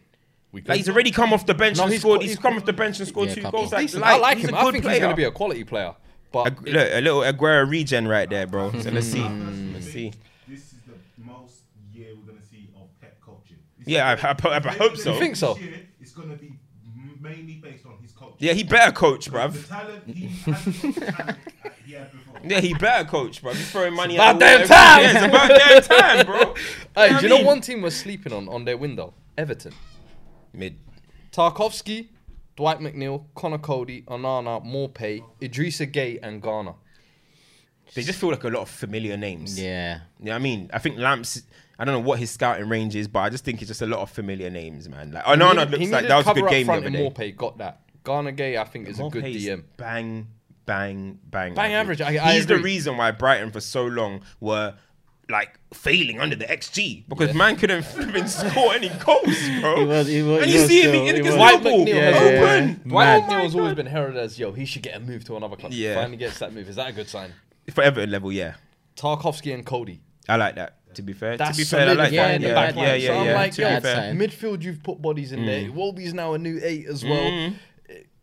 We 0.57 0.63
Like 0.63 0.79
he's 0.79 0.89
already 0.89 1.11
come 1.11 1.33
off 1.33 1.45
the 1.47 1.55
bench 1.55 1.77
No, 1.77 1.85
and 1.85 1.93
he's 1.93 2.01
scored. 2.01 2.17
got- 2.21 2.23
He's 2.23 2.33
he's 2.33 2.39
come 2.41 2.55
got- 2.55 2.61
off 2.63 2.67
the 2.67 2.73
bench 2.73 2.99
and 2.99 3.07
scored 3.09 3.29
Yeah, 3.29 3.35
two 3.35 3.43
goals. 3.51 3.73
Like, 3.73 3.93
like, 3.95 4.03
I 4.05 4.17
like 4.17 4.39
he's 4.39 4.49
him. 4.49 4.55
a 4.55 4.59
I 4.59 4.63
good 4.65 4.73
think 4.73 4.85
player. 4.85 4.95
he's 4.95 5.01
going 5.03 5.13
to 5.13 5.17
be 5.17 5.25
a 5.25 5.31
quality 5.31 5.65
player. 5.65 5.95
But 6.33 6.47
A, 6.59 6.61
look, 6.71 6.89
a 6.93 7.01
little 7.01 7.21
Aguero 7.21 7.71
regen 7.71 8.09
right 8.09 8.29
there, 8.29 8.47
bro. 8.47 8.73
So 8.81 8.91
let's 8.91 9.07
see. 9.07 9.19
Mm. 9.21 9.75
Let's 9.75 9.87
see. 9.93 10.13
This 10.49 10.59
is 10.73 10.81
the 10.87 11.25
most 11.25 11.55
year 11.93 12.09
we're 12.17 12.33
gonna 12.33 12.45
see 12.51 12.69
of 12.77 12.89
Pep 13.01 13.21
coaching. 13.21 13.57
This 13.79 13.89
Yeah, 13.89 14.13
is- 14.15 14.25
I- 14.25 14.29
I- 14.49 14.57
I 14.69 14.73
hope 14.75 14.97
so. 14.97 15.13
You 15.15 15.19
think 15.21 15.37
so? 15.37 15.57
It's 16.01 16.13
gonna 16.13 16.35
be 16.35 16.53
mainly 17.21 17.55
based 17.55 17.87
on 17.87 17.95
his 18.03 18.13
coaching. 18.13 18.37
Yeah, 18.39 18.53
he 18.55 18.65
better 18.65 18.93
coach, 18.93 19.27
The 19.27 19.31
bruv. 19.33 19.69
talent 19.69 20.05
he 20.07 20.27
the 20.45 21.01
talent 21.01 21.39
he 21.87 21.93
had 21.95 22.13
before. 22.13 22.41
Yeah, 22.45 22.61
he 22.61 22.75
better 22.75 23.09
coach, 23.09 23.43
bruv. 23.43 23.55
He's 23.55 23.71
throwing 23.71 23.95
money 23.95 24.17
about 24.17 24.41
at 24.43 24.59
the 24.59 24.59
wall 24.59 24.59
damn 24.59 24.69
time. 24.69 25.03
Yeah, 25.03 25.11
it's 25.15 25.89
about 25.89 25.89
damn 25.89 26.25
time, 26.25 26.27
bro. 26.27 26.55
hey, 26.97 27.13
what 27.13 27.21
do 27.21 27.27
you 27.27 27.29
know 27.31 27.37
mean? 27.39 27.47
one 27.47 27.61
team 27.61 27.83
we're 27.83 27.91
sleeping 27.91 28.33
on 28.33 28.49
on 28.49 28.65
their 28.65 28.77
window? 28.77 29.15
Everton. 29.39 29.73
Mid. 30.57 30.79
Tarkowski, 31.33 32.09
Dwight 32.57 32.81
McNeil, 32.81 33.25
Conor 33.35 33.59
Coady, 33.59 34.03
Onana, 34.03 34.65
Maupay, 34.65 35.23
Idrissa 35.41 35.91
Gueye, 35.93 36.19
and 36.23 36.41
Gana. 36.43 36.75
They 37.95 38.03
just 38.03 38.19
feel 38.19 38.31
like 38.31 38.43
a 38.45 38.49
lot 38.49 38.63
of 38.63 38.71
familiar 38.71 39.17
names. 39.17 39.61
Yeah. 39.61 40.01
You 40.19 40.27
know 40.27 40.31
what 40.33 40.37
I 40.37 40.39
mean? 40.41 40.71
I 40.73 40.79
think 40.79 40.99
Lamps. 40.99 41.43
I 41.79 41.85
don't 41.85 41.93
know 41.95 42.09
what 42.09 42.19
his 42.19 42.31
scouting 42.31 42.69
range 42.71 42.97
is, 42.97 43.07
but 43.07 43.21
I 43.21 43.29
just 43.29 43.45
think 43.45 43.61
it's 43.61 43.69
just 43.69 43.83
a 43.83 43.87
lot 43.87 44.01
of 44.01 44.11
familiar 44.11 44.49
names, 44.49 44.89
man. 44.89 45.13
Like, 45.13 45.25
oh 45.27 45.35
no, 45.35 45.53
no, 45.53 45.61
He 45.61 45.67
looks 45.67 45.79
needed 45.81 45.93
like 45.93 46.09
that 46.09 46.17
was 46.17 46.27
a 46.29 46.35
good 46.35 46.45
up 46.45 46.51
game 46.51 46.67
the 46.67 46.73
other 46.73 46.91
day. 46.91 47.11
Maupay 47.11 47.37
got 47.37 47.59
that. 47.59 47.83
Gana 48.03 48.33
Gueye, 48.33 48.59
I 48.59 48.65
think, 48.65 48.89
is 48.89 48.99
a 48.99 49.09
good 49.11 49.25
DM. 49.25 49.65
Bang, 49.77 50.27
bang, 50.65 51.19
bang. 51.27 51.55
Bang 51.55 51.73
average, 51.75 52.01
I- 52.01 52.17
I 52.25 52.35
He's 52.35 52.47
the 52.47 52.57
reason 52.59 52.97
why 52.97 53.11
Brighton 53.11 53.51
for 53.51 53.61
so 53.61 53.85
long 53.85 54.23
were 54.41 54.75
like 55.29 55.59
failing 55.75 56.21
under 56.21 56.37
the 56.37 56.45
XG 56.45 57.05
because 57.09 57.35
man 57.35 57.57
couldn't 57.57 57.85
even 57.99 58.29
score 58.29 58.75
any 58.75 58.89
goals, 59.05 59.37
bro. 59.61 59.77
He 59.81 59.85
was- 59.85 60.07
he 60.07 60.23
was- 60.23 60.43
and 60.45 60.51
you 60.53 60.67
see 60.67 60.83
him 60.83 60.91
still- 60.91 61.01
in 61.09 61.15
he 61.17 61.21
against 61.21 61.39
was- 61.39 61.53
McNeil 61.53 61.89
Yeah, 61.89 61.95
has 61.95 62.15
yeah, 62.15 62.31
yeah. 62.31 62.41
open. 62.41 62.81
Dwight 62.89 63.07
has 63.07 63.55
Oh 63.55 63.57
my 63.59 63.61
always 63.63 63.75
been 63.77 63.87
heralded 63.87 64.23
as, 64.23 64.39
yo, 64.39 64.53
he 64.53 64.65
should 64.65 64.83
get 64.83 64.95
a 64.97 65.01
move 65.01 65.25
to 65.25 65.37
another 65.37 65.57
club. 65.57 65.73
Yeah. 65.73 65.95
Finally 65.97 66.17
gets 66.19 66.39
that 66.39 66.53
move. 66.55 66.69
Is 66.69 66.77
that 66.77 66.89
a 66.89 66.93
good 66.93 67.09
sign? 67.09 67.33
For 67.73 67.83
Everton 67.83 68.11
level, 68.11 68.31
yeah. 68.31 68.55
Tarkowski 68.97 69.53
and 69.53 69.67
Coady. 69.67 70.01
I 70.29 70.37
like 70.37 70.55
that. 70.57 70.75
To 70.95 71.03
be 71.03 71.13
fair, 71.13 71.37
That's 71.37 71.57
to 71.57 71.63
be 71.63 71.65
fair, 71.65 71.81
I 71.81 71.93
like 71.93 72.09
solidifying 72.09 72.41
that. 72.41 72.41
the 72.41 72.49
Yeah, 72.49 72.55
back 72.55 72.75
yeah, 72.75 72.81
line. 72.83 73.01
yeah, 73.01 73.07
So 73.09 73.15
I'm 73.19 73.27
yeah. 73.27 73.35
like, 73.35 73.53
To 73.53 73.63
yo, 73.63 73.75
be 73.75 73.81
fair. 73.83 74.15
Midfield, 74.15 74.63
you've 74.63 74.83
put 74.83 75.03
bodies 75.03 75.33
in 75.33 75.45
there. 75.45 75.65
Mm. 75.65 75.71
Wolby's 75.75 76.15
now 76.15 76.33
a 76.35 76.39
new 76.39 76.59
eight 76.63 76.87
as 76.87 77.05
well. 77.05 77.13
Mm-hmm. 77.21 77.55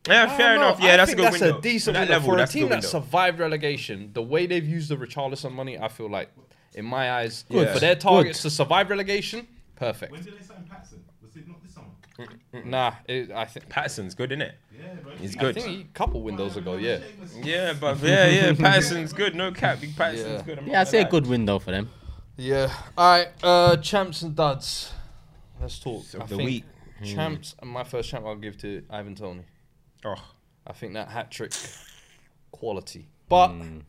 Yeah, 0.10 0.36
fair 0.36 0.56
know. 0.56 0.68
enough. 0.68 0.80
Yeah, 0.82 0.94
I 0.94 0.98
that's 0.98 1.12
a 1.14 1.16
good 1.16 1.26
that's 1.26 1.40
window. 1.40 1.58
a 1.60 1.62
decent 1.62 1.94
that 1.94 2.10
level, 2.10 2.30
for 2.34 2.40
a 2.42 2.46
team 2.48 2.68
that 2.70 2.84
survived 2.84 3.40
relegation. 3.40 4.10
The 4.14 4.22
way 4.22 4.48
they've 4.48 4.66
used 4.68 4.90
the 4.90 4.98
Richarlison 4.98 5.54
money, 5.54 5.78
I 5.78 5.88
feel 5.88 6.10
like, 6.10 6.30
in 6.76 6.86
my 6.86 7.12
eyes, 7.12 7.46
Good. 7.50 7.70
for 7.70 7.80
their 7.80 7.96
targets 7.96 8.42
to 8.44 8.50
survive 8.50 8.90
relegation, 8.90 9.48
perfect. 9.76 10.12
When 10.12 10.24
did 10.24 10.40
they 10.40 10.44
sign 10.44 10.66
Patson? 10.70 11.04
Was 11.22 11.36
it 11.36 11.48
not 11.48 11.62
this 11.64 11.74
summer? 11.74 12.66
Nah, 12.66 12.94
it, 13.08 13.32
I 13.32 13.46
think 13.46 13.70
Patterson's 13.70 14.16
good, 14.16 14.32
isn't 14.32 14.42
it? 14.42 14.56
Yeah, 14.78 14.94
bro. 14.96 15.16
He's 15.16 15.36
good. 15.36 15.58
I 15.58 15.62
think 15.62 15.86
a 15.90 15.94
couple 15.94 16.22
windows 16.22 16.58
ago, 16.58 16.76
yeah. 16.78 17.00
Yeah, 17.42 17.74
but 17.80 18.00
yeah, 18.02 18.28
yeah, 18.28 18.54
Patterson's 18.54 19.14
good. 19.14 19.36
No 19.36 19.52
cap, 19.52 19.80
big 19.82 19.96
Patterson's 19.96 20.40
Yeah. 20.40 20.42
good. 20.46 20.60
I'm 20.60 20.68
Yeah, 20.68 20.82
I'd 20.82 20.88
say 20.88 21.00
a 21.00 21.02
gonna 21.04 21.12
good 21.12 21.28
window 21.28 21.60
for 21.60 21.72
them. 21.72 21.90
Yeah. 22.38 22.74
All 22.98 23.18
right. 23.20 23.28
Uh, 23.44 23.78
champs 23.78 24.22
and 24.24 24.36
duds. 24.36 24.92
Let's 25.62 25.80
talk. 25.80 26.04
Of 26.16 26.22
I 26.22 26.26
the 26.26 26.36
think 26.38 26.48
week. 26.48 26.64
Champs. 27.04 27.56
and 27.62 27.70
My 27.70 27.84
first 27.84 28.10
champ, 28.10 28.26
I'll 28.26 28.36
give 28.36 28.58
to 28.60 28.84
Ivan 28.90 29.14
Toney. 29.16 29.44
lie. 30.04 30.16
Oh, 30.18 30.24
I 30.66 30.74
think 30.74 30.94
that 30.94 31.10
hat 31.10 31.30
trick, 31.32 31.52
quality. 32.52 33.08
But 33.30 33.50
Hmm. 33.50 33.80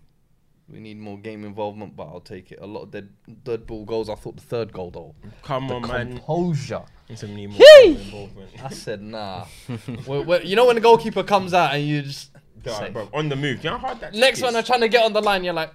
We 0.68 0.80
need 0.80 0.98
more 0.98 1.18
game 1.18 1.44
involvement. 1.44 1.96
But 1.96 2.04
I'll 2.04 2.20
take 2.20 2.52
it. 2.52 2.58
A 2.60 2.66
lot 2.66 2.82
of 2.82 2.90
dead, 2.90 3.08
dead 3.44 3.66
ball 3.66 3.84
goals. 3.84 4.08
I 4.08 4.14
thought 4.14 4.36
the 4.36 4.42
third 4.42 4.72
goal 4.72 4.90
though. 4.90 5.14
come 5.42 5.68
The 5.68 5.74
on, 5.74 5.82
man. 5.88 6.12
composure. 6.18 6.82
Some 7.14 7.34
need 7.34 7.50
more 7.50 7.60
involvement. 7.84 8.50
I 8.62 8.70
said 8.70 9.02
nah. 9.02 9.44
Well, 10.06 10.24
well, 10.24 10.42
you 10.42 10.56
know 10.56 10.66
when 10.66 10.76
the 10.76 10.80
goalkeeper 10.80 11.22
comes 11.22 11.52
out 11.52 11.74
and 11.74 11.86
you 11.86 12.02
just 12.02 12.30
Dog, 12.62 12.78
say, 12.78 12.90
bro, 12.90 13.08
on 13.12 13.28
the 13.28 13.36
move. 13.36 13.62
You 13.62 13.70
know 13.70 13.78
how 13.78 13.88
hard 13.88 14.00
that 14.00 14.14
next 14.14 14.40
one 14.40 14.56
I'm 14.56 14.64
trying 14.64 14.80
to 14.80 14.88
get 14.88 15.04
on 15.04 15.12
the 15.12 15.20
line. 15.20 15.44
You're 15.44 15.52
like, 15.52 15.70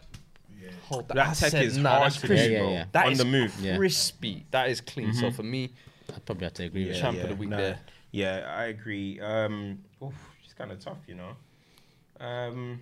hold 0.86 1.08
that. 1.10 1.14
That 1.16 1.36
tech 1.36 1.52
said, 1.52 1.64
is 1.64 1.78
nah, 1.78 1.90
hard 1.90 2.04
that's 2.06 2.16
to 2.16 2.22
do, 2.22 2.28
crispy. 2.28 2.52
Yeah, 2.54 2.60
bro. 2.60 2.70
yeah, 2.70 2.74
yeah. 2.78 2.86
That 2.92 3.06
on 3.06 3.12
is 3.12 3.18
the 3.20 3.26
move. 3.26 3.56
Yeah. 3.62 3.78
crispy. 3.78 4.46
That 4.52 4.70
is 4.70 4.82
clean. 4.82 5.14
So 5.14 5.30
for 5.30 5.44
me, 5.44 5.74
I'd 6.14 6.26
probably 6.26 6.46
have 6.46 6.54
to 6.56 6.64
agree 6.64 6.88
with 6.88 6.98
Champ 6.98 7.18
that. 7.18 7.24
of 7.24 7.30
the 7.30 7.36
week 7.36 7.50
nah. 7.50 7.58
there. 7.58 7.80
Yeah, 8.12 8.52
I 8.58 8.66
agree. 8.66 9.20
Um, 9.20 9.80
oof, 10.04 10.16
it's 10.44 10.54
kind 10.54 10.72
of 10.72 10.80
tough, 10.80 10.98
you 11.08 11.14
know. 11.16 11.36
Um, 12.20 12.82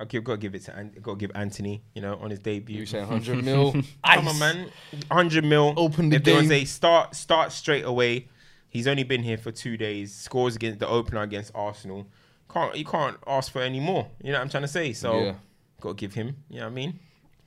I 0.00 0.04
give 0.04 0.22
got 0.24 0.34
to 0.34 0.38
give 0.38 0.54
it 0.54 0.62
to 0.66 0.76
An- 0.76 0.92
got 1.02 1.12
to 1.12 1.18
give 1.18 1.32
Antony. 1.34 1.82
You 1.94 2.02
know, 2.02 2.14
on 2.16 2.30
his 2.30 2.38
debut. 2.38 2.78
You 2.80 2.86
saying 2.86 3.08
100 3.08 3.44
mil? 3.44 3.72
Come 3.72 3.84
Ice. 4.04 4.26
on, 4.28 4.38
man. 4.38 4.70
100 5.08 5.44
mil. 5.44 5.74
Open 5.76 6.08
the 6.10 6.16
if 6.16 6.24
there 6.24 6.36
was 6.36 6.48
game. 6.48 6.62
a 6.62 6.64
start, 6.64 7.14
start 7.16 7.52
straight 7.52 7.84
away. 7.84 8.28
He's 8.70 8.86
only 8.86 9.02
been 9.02 9.22
here 9.22 9.38
for 9.38 9.50
two 9.50 9.76
days. 9.76 10.14
Scores 10.14 10.54
against 10.56 10.78
the 10.78 10.86
opener 10.86 11.22
against 11.22 11.50
Arsenal. 11.54 12.06
Can't 12.52 12.76
you 12.76 12.84
can't 12.84 13.16
ask 13.26 13.50
for 13.52 13.60
any 13.62 13.80
more? 13.80 14.08
You 14.22 14.32
know 14.32 14.38
what 14.38 14.42
I'm 14.44 14.48
trying 14.50 14.62
to 14.62 14.68
say. 14.68 14.92
So 14.92 15.18
Yeah. 15.20 15.34
got 15.80 15.88
to 15.90 15.94
give 15.94 16.14
him. 16.14 16.36
You 16.48 16.60
know 16.60 16.66
what 16.66 16.72
I 16.72 16.74
mean? 16.74 16.98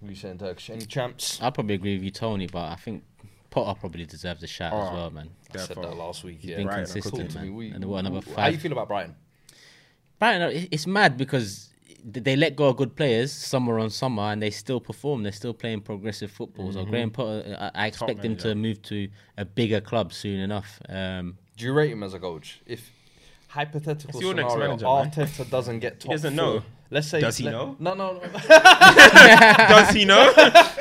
You 0.04 0.16
saying 0.16 0.40
Turkish? 0.40 0.70
Any 0.72 0.86
champs? 0.86 1.40
I 1.42 1.52
probably 1.52 1.76
agree 1.76 1.94
with 1.96 2.04
you, 2.04 2.12
Tony, 2.12 2.48
but 2.48 2.64
I 2.72 2.76
think 2.76 3.04
Potter 3.52 3.80
probably 3.80 4.06
deserves 4.06 4.42
a 4.44 4.48
shout 4.48 4.74
as 4.74 4.90
Oh. 4.90 4.94
well, 4.96 5.10
man. 5.12 5.30
I 5.54 5.58
said 5.60 5.78
that 5.78 5.96
last 5.96 6.24
week. 6.24 6.40
He's 6.42 6.50
Yeah. 6.52 6.58
been 6.58 6.68
Brighton 6.68 6.86
consistent, 6.86 7.14
cooking. 7.14 7.28
Talk 7.28 7.36
to 7.36 7.42
me. 7.42 7.48
man. 7.50 7.56
We- 7.56 7.70
and 7.72 7.86
what 7.86 8.06
another 8.06 8.22
How 8.36 8.48
you 8.48 8.58
feel 8.58 8.72
about 8.72 8.88
Brighton? 8.88 9.16
Brighton, 10.20 10.52
it- 10.52 10.70
it's 10.72 10.88
mad 10.88 11.18
because 11.18 11.66
th- 11.66 11.71
they 12.04 12.36
let 12.36 12.56
go 12.56 12.68
of 12.70 12.78
good 12.78 12.96
players 12.96 13.32
summer 13.32 13.80
on 13.80 13.90
summer 13.90 14.24
and 14.24 14.42
they 14.42 14.50
still 14.50 14.80
perform. 14.80 15.24
They're 15.24 15.32
still 15.32 15.54
playing 15.54 15.82
progressive 15.82 16.32
football. 16.32 16.72
So 16.72 16.84
Graham 16.86 17.12
Potter, 17.12 17.58
I, 17.60 17.84
I 17.84 17.88
expect 17.88 18.24
him 18.24 18.36
to 18.38 18.48
manager. 18.50 18.56
move 18.56 18.82
to 18.84 19.10
a 19.38 19.46
bigger 19.46 19.82
club 19.82 20.14
soon 20.14 20.40
enough. 20.40 20.80
Um, 20.90 21.38
Do 21.58 21.66
you 21.66 21.74
rate 21.74 21.92
him 21.92 22.04
as 22.04 22.14
a 22.14 22.20
coach? 22.20 22.62
If 22.66 22.92
hypothetical 23.48 24.10
It's 24.12 24.22
your 24.22 24.34
next 24.34 24.54
scenario, 24.54 24.78
manager, 24.78 24.86
man. 24.86 25.28
Arteta 25.28 25.50
doesn't 25.50 25.80
get 25.80 26.00
top 26.00 26.12
doesn't 26.12 26.36
four, 26.36 26.46
know. 26.56 26.64
Let's 26.90 27.08
say 27.08 27.22
Does 27.22 27.38
he 27.38 27.46
let- 27.46 27.52
know? 27.52 27.76
No, 27.80 27.94
no, 27.94 28.14
no. 28.14 28.20
Does 28.48 29.90
he 29.94 30.04
know? 30.06 30.34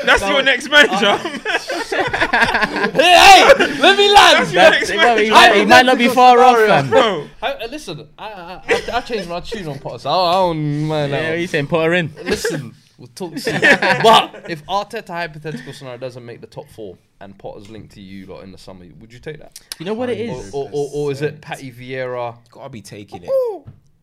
That's 0.05 0.23
your 0.23 0.43
next 0.43 0.69
manager. 0.69 1.17
hey, 1.97 2.00
hey, 2.31 3.45
let 3.81 3.99
me 3.99 4.13
land. 4.13 4.53
your 4.53 4.63
next 4.71 4.91
he, 4.91 4.97
might, 4.97 5.19
he 5.21 5.31
might- 5.31 5.55
he 5.57 5.65
might 5.65 5.87
not 5.87 5.99
be 5.99 6.09
far 6.09 6.39
off, 6.41 6.57
fam. 6.57 6.89
Bro, 6.91 7.29
I, 7.43 7.53
uh, 7.53 7.69
listen, 7.69 8.09
I, 8.19 8.33
I, 8.33 8.63
I, 8.69 8.83
I 8.95 9.01
changed 9.01 9.29
my 9.29 9.41
tune 9.41 9.67
on 9.69 9.79
Potter. 9.79 9.99
So 10.01 10.11
I, 10.11 10.31
I 10.31 10.33
don't 10.35 10.87
mind 10.87 11.13
Yeah, 11.13 11.31
that. 11.31 11.39
he's 11.39 11.51
saying 11.51 11.67
put 11.67 11.85
her 11.85 11.93
in. 11.95 12.13
Listen, 12.25 12.75
we'll 12.99 13.09
talk 13.09 13.39
soon. 13.39 13.61
but 13.61 14.47
if 14.51 14.65
Arteta 14.67 15.09
hypothetical 15.09 15.73
scenario 15.73 15.99
doesn't 15.99 16.25
make 16.25 16.41
the 16.41 16.47
top 16.47 16.69
four 16.71 16.97
and 17.21 17.37
Potter's 17.39 17.69
linked 17.71 17.93
to 17.95 18.01
you 18.01 18.27
lot 18.27 18.43
in 18.45 18.53
the 18.53 18.59
summer, 18.59 18.87
would 18.99 19.13
you 19.13 19.19
take 19.19 19.39
that? 19.41 19.59
You 19.79 19.87
know 19.87 19.95
what 19.95 20.09
it 20.11 20.31
Or, 20.31 20.43
or, 20.53 20.71
or, 20.73 20.91
or 20.95 21.13
is 21.13 21.23
it 21.23 21.41
Patty 21.41 21.71
Vieira? 21.73 22.37
gotta 22.51 22.69
be 22.71 22.81
taking 22.83 23.25
it. 23.25 23.31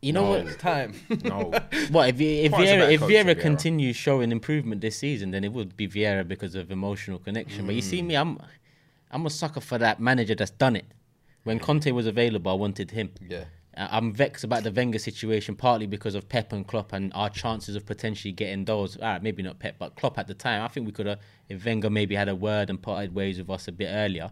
You 0.01 0.13
know 0.13 0.29
what? 0.29 0.41
It's 0.47 0.55
time. 0.57 0.93
No. 1.23 1.51
What 1.91 2.09
if 2.09 2.21
if 2.21 2.51
Vieira, 2.51 2.91
if 2.91 3.01
Vieira 3.01 3.39
continues 3.39 3.95
showing 3.95 4.31
improvement 4.31 4.81
this 4.81 4.97
season, 4.97 5.31
then 5.31 5.43
it 5.43 5.51
would 5.53 5.75
be 5.75 5.87
Vieira 5.87 6.27
because 6.27 6.53
of 6.55 6.71
emotional 6.71 7.17
connection. 7.19 7.65
But 7.65 7.75
you 7.75 7.81
see 7.81 8.01
me, 8.01 8.15
I'm 8.15 8.39
I'm 9.11 9.25
a 9.25 9.29
sucker 9.29 9.61
for 9.61 9.77
that 9.77 9.99
manager 9.99 10.35
that's 10.35 10.51
done 10.51 10.75
it. 10.75 10.85
When 11.43 11.59
Conte 11.59 11.89
was 11.91 12.05
available, 12.07 12.51
I 12.51 12.55
wanted 12.55 12.91
him. 12.91 13.11
yeah. 13.27 13.45
I'm 13.79 14.11
vexed 14.11 14.43
about 14.43 14.63
the 14.63 14.71
Wenger 14.71 14.97
situation, 14.97 15.55
partly 15.55 15.85
because 15.85 16.15
of 16.15 16.27
Pep 16.27 16.51
and 16.51 16.65
Klopp 16.67 16.93
and 16.93 17.11
our 17.13 17.29
chances 17.29 17.75
of 17.75 17.85
potentially 17.85 18.31
getting 18.31 18.65
those. 18.65 18.97
All 18.97 19.03
right, 19.03 19.21
maybe 19.21 19.43
not 19.43 19.59
Pep, 19.59 19.75
but 19.77 19.95
Klopp 19.95 20.17
at 20.17 20.25
the 20.27 20.33
time. 20.33 20.63
I 20.63 20.67
think 20.67 20.87
we 20.87 20.91
could 20.91 21.05
have, 21.05 21.19
if 21.47 21.63
Wenger 21.63 21.91
maybe 21.91 22.15
had 22.15 22.27
a 22.27 22.35
word 22.35 22.71
and 22.71 22.81
parted 22.81 23.13
ways 23.13 23.37
with 23.37 23.49
us 23.51 23.67
a 23.67 23.71
bit 23.71 23.89
earlier. 23.91 24.31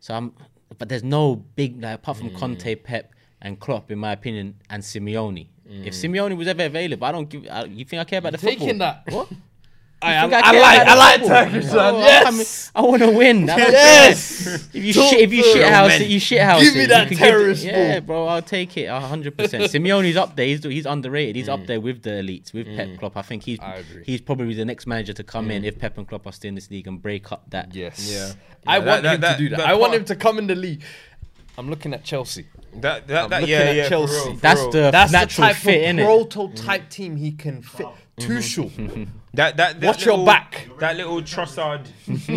So 0.00 0.14
I'm, 0.14 0.32
but 0.78 0.88
there's 0.88 1.04
no 1.04 1.36
big 1.36 1.82
like, 1.82 1.96
apart 1.96 2.16
from 2.16 2.30
Conte, 2.34 2.74
Pep, 2.76 3.12
and 3.42 3.60
Klopp, 3.60 3.90
in 3.90 3.98
my 3.98 4.12
opinion, 4.12 4.54
and 4.70 4.82
Simeone. 4.82 5.48
If 5.66 5.94
mm. 5.94 6.10
Simeone 6.10 6.36
was 6.36 6.48
ever 6.48 6.64
available, 6.64 7.06
I 7.06 7.12
don't 7.12 7.28
give. 7.28 7.46
I, 7.50 7.64
you 7.64 7.84
think 7.84 8.00
I 8.00 8.04
care 8.04 8.18
about 8.20 8.32
the 8.32 8.38
Taking 8.38 8.68
football? 8.68 9.02
that. 9.04 9.12
What? 9.12 9.28
I, 10.02 10.18
I, 10.18 10.20
think 10.22 10.34
I 10.34 10.60
like 10.60 10.88
I 10.88 10.94
like 10.94 11.20
football? 11.20 11.44
Turkish 11.44 11.66
No, 11.66 11.76
man. 11.76 11.94
Oh, 11.94 11.98
I 11.98 12.06
Yes. 12.06 12.72
mean, 12.74 12.84
I 12.84 12.88
want 12.88 13.02
to 13.02 13.10
win. 13.12 13.50
I 13.50 13.56
Yes. 13.56 14.46
If 14.74 14.84
you 14.84 14.92
shit, 14.92 15.20
if 15.20 15.32
you 15.32 15.44
shit 15.44 15.68
house 15.68 15.92
it, 15.92 16.08
you 16.08 16.18
shit 16.18 16.40
house 16.42 16.60
Give 16.60 16.74
it. 16.74 16.78
me 16.78 16.86
that 16.86 17.08
can 17.08 17.16
terrorist 17.16 17.64
Yeah, 17.64 18.00
bro, 18.00 18.26
I'll 18.26 18.42
take 18.42 18.76
it. 18.76 18.88
hundred 18.88 19.38
percent. 19.38 19.62
Simeone's 19.64 20.16
up 20.16 20.34
there. 20.34 20.46
He's 20.46 20.64
he's 20.64 20.86
underrated. 20.86 21.36
He's 21.36 21.48
up 21.48 21.60
mm. 21.60 21.66
there 21.68 21.80
with 21.80 22.02
the 22.02 22.10
elites, 22.10 22.52
with 22.52 22.66
Pep 22.66 22.88
mm. 22.88 22.98
Klopp. 22.98 23.16
I 23.16 23.22
think 23.22 23.44
he's 23.44 23.60
I 23.60 23.84
he's 24.04 24.20
probably 24.20 24.54
the 24.54 24.64
next 24.64 24.86
manager 24.88 25.12
to 25.12 25.22
come 25.22 25.52
in 25.52 25.64
if 25.64 25.78
Pep 25.78 25.96
and 25.96 26.08
Klopp 26.08 26.26
are 26.26 26.32
still 26.32 26.48
in 26.48 26.56
this 26.56 26.68
league 26.68 26.88
and 26.88 27.00
break 27.00 27.30
up 27.30 27.48
that. 27.50 27.72
Yes. 27.72 28.10
Yeah. 28.12 28.32
I 28.66 28.78
Yeah, 28.78 28.84
want 28.84 29.02
that- 29.04 29.14
him 29.14 29.20
that- 29.20 29.36
to 29.36 29.42
do 29.44 29.48
that. 29.50 29.58
that 29.58 29.68
I 29.68 29.74
want 29.74 29.94
him 29.94 30.04
to 30.06 30.16
come 30.16 30.38
in 30.38 30.48
the 30.48 30.56
league. 30.56 30.82
I'm 31.58 31.68
looking 31.68 31.92
at 31.94 32.04
Chelsea. 32.04 32.46
That 32.76 33.06
that, 33.08 33.24
I'm 33.24 33.30
that 33.30 33.40
looking 33.42 33.52
yeah 33.52 33.58
at 33.60 33.76
yeah. 33.76 33.82
for 33.84 33.88
Chelsea. 33.90 34.14
real, 34.14 34.34
for 34.34 34.40
That's 34.40 34.60
real. 34.60 34.70
the 34.70 34.90
That's 34.90 35.12
natural 35.12 35.48
the 35.48 35.52
type 35.54 35.62
fit, 35.62 35.90
of 35.90 35.96
innit? 35.96 36.04
prototype 36.04 36.88
team 36.90 37.16
he 37.16 37.32
can 37.32 37.62
fit. 37.62 37.86
Tuchel. 38.18 39.08
That 39.34 39.56
that, 39.56 39.80
that 39.80 39.86
Watch 39.86 40.04
your 40.04 40.26
back. 40.26 40.68
That 40.78 40.94
little 40.98 41.22
Trossard, 41.22 41.86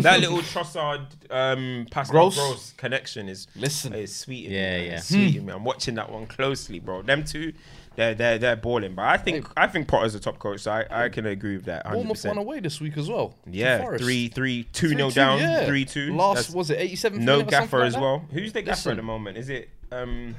that 0.01 0.22
little 0.22 0.38
Trossard, 0.38 1.07
um, 1.30 1.88
Pascal 1.91 2.13
Gross. 2.30 2.36
Gross. 2.38 2.74
connection 2.78 3.28
is 3.28 3.47
Listen. 3.53 3.93
is 3.93 4.16
sweet. 4.16 4.45
Yeah, 4.49 4.78
me, 4.78 4.86
yeah. 4.86 4.91
It's 4.93 5.09
sweet 5.09 5.36
in 5.36 5.45
me. 5.45 5.51
I'm 5.51 5.66
watching 5.66 5.95
that 5.95 6.09
one 6.09 6.26
closely, 6.26 6.80
bro. 6.80 7.01
Them 7.01 7.26
two, 7.26 7.51
they're 7.96 8.14
they're 8.16 8.38
they're 8.38 8.56
balling. 8.56 8.96
But 8.96 9.06
I 9.06 9.18
think 9.18 9.48
I 9.58 9.68
think 9.68 9.88
Potter's 9.88 10.16
a 10.16 10.20
top 10.20 10.39
coach, 10.39 10.62
so 10.62 10.72
I, 10.72 11.06
I 11.06 11.10
can 11.10 11.26
agree 11.26 11.56
with 11.56 11.66
that. 11.66 11.86
100. 11.86 11.98
Bournemouth 12.00 12.26
won 12.26 12.38
away 12.38 12.60
this 12.60 12.80
week 12.82 12.98
as 12.98 13.10
well. 13.10 13.36
Yeah, 13.50 13.82
Forest. 13.84 14.04
three 14.04 14.28
three 14.30 14.64
two 14.74 14.89
3-2, 14.89 14.96
nil 14.96 15.10
down, 15.12 15.39
yeah. 15.39 15.66
three 15.66 15.86
two. 15.86 16.16
Last 16.16 16.36
That's 16.36 16.50
was 16.52 16.70
it 16.72 16.80
87? 16.80 17.24
no 17.24 17.38
minute 17.38 17.48
or 17.48 17.52
something 17.52 17.60
gaffer 17.66 17.80
like 17.80 17.88
as 17.88 17.98
well. 17.98 18.26
Who's 18.32 18.54
the 18.54 18.62
gaffer 18.62 18.72
Listen. 18.72 18.91
at 18.91 18.96
the 18.98 19.04
moment? 19.04 19.38
Is 19.38 19.50
it 19.50 19.70
um? 19.91 20.36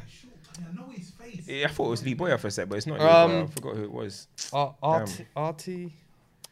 I 0.58 0.74
know 0.74 0.88
his 0.90 1.10
face. 1.10 1.46
yeah, 1.46 1.66
I 1.66 1.68
thought 1.70 1.86
it 1.86 1.90
was 1.90 2.04
Lee 2.04 2.14
Bowyer 2.14 2.38
for 2.38 2.46
a 2.46 2.50
sec, 2.50 2.68
but 2.68 2.76
it's 2.76 2.86
not. 2.86 2.98
Lee 3.00 3.04
Um, 3.06 3.30
Bowyer. 3.30 3.42
I 3.42 3.46
forgot 3.46 3.76
who 3.76 3.84
it 3.84 3.92
was. 3.92 4.26
Ar- 4.52 4.74
Arti, 4.82 5.26
Arti. 5.36 5.92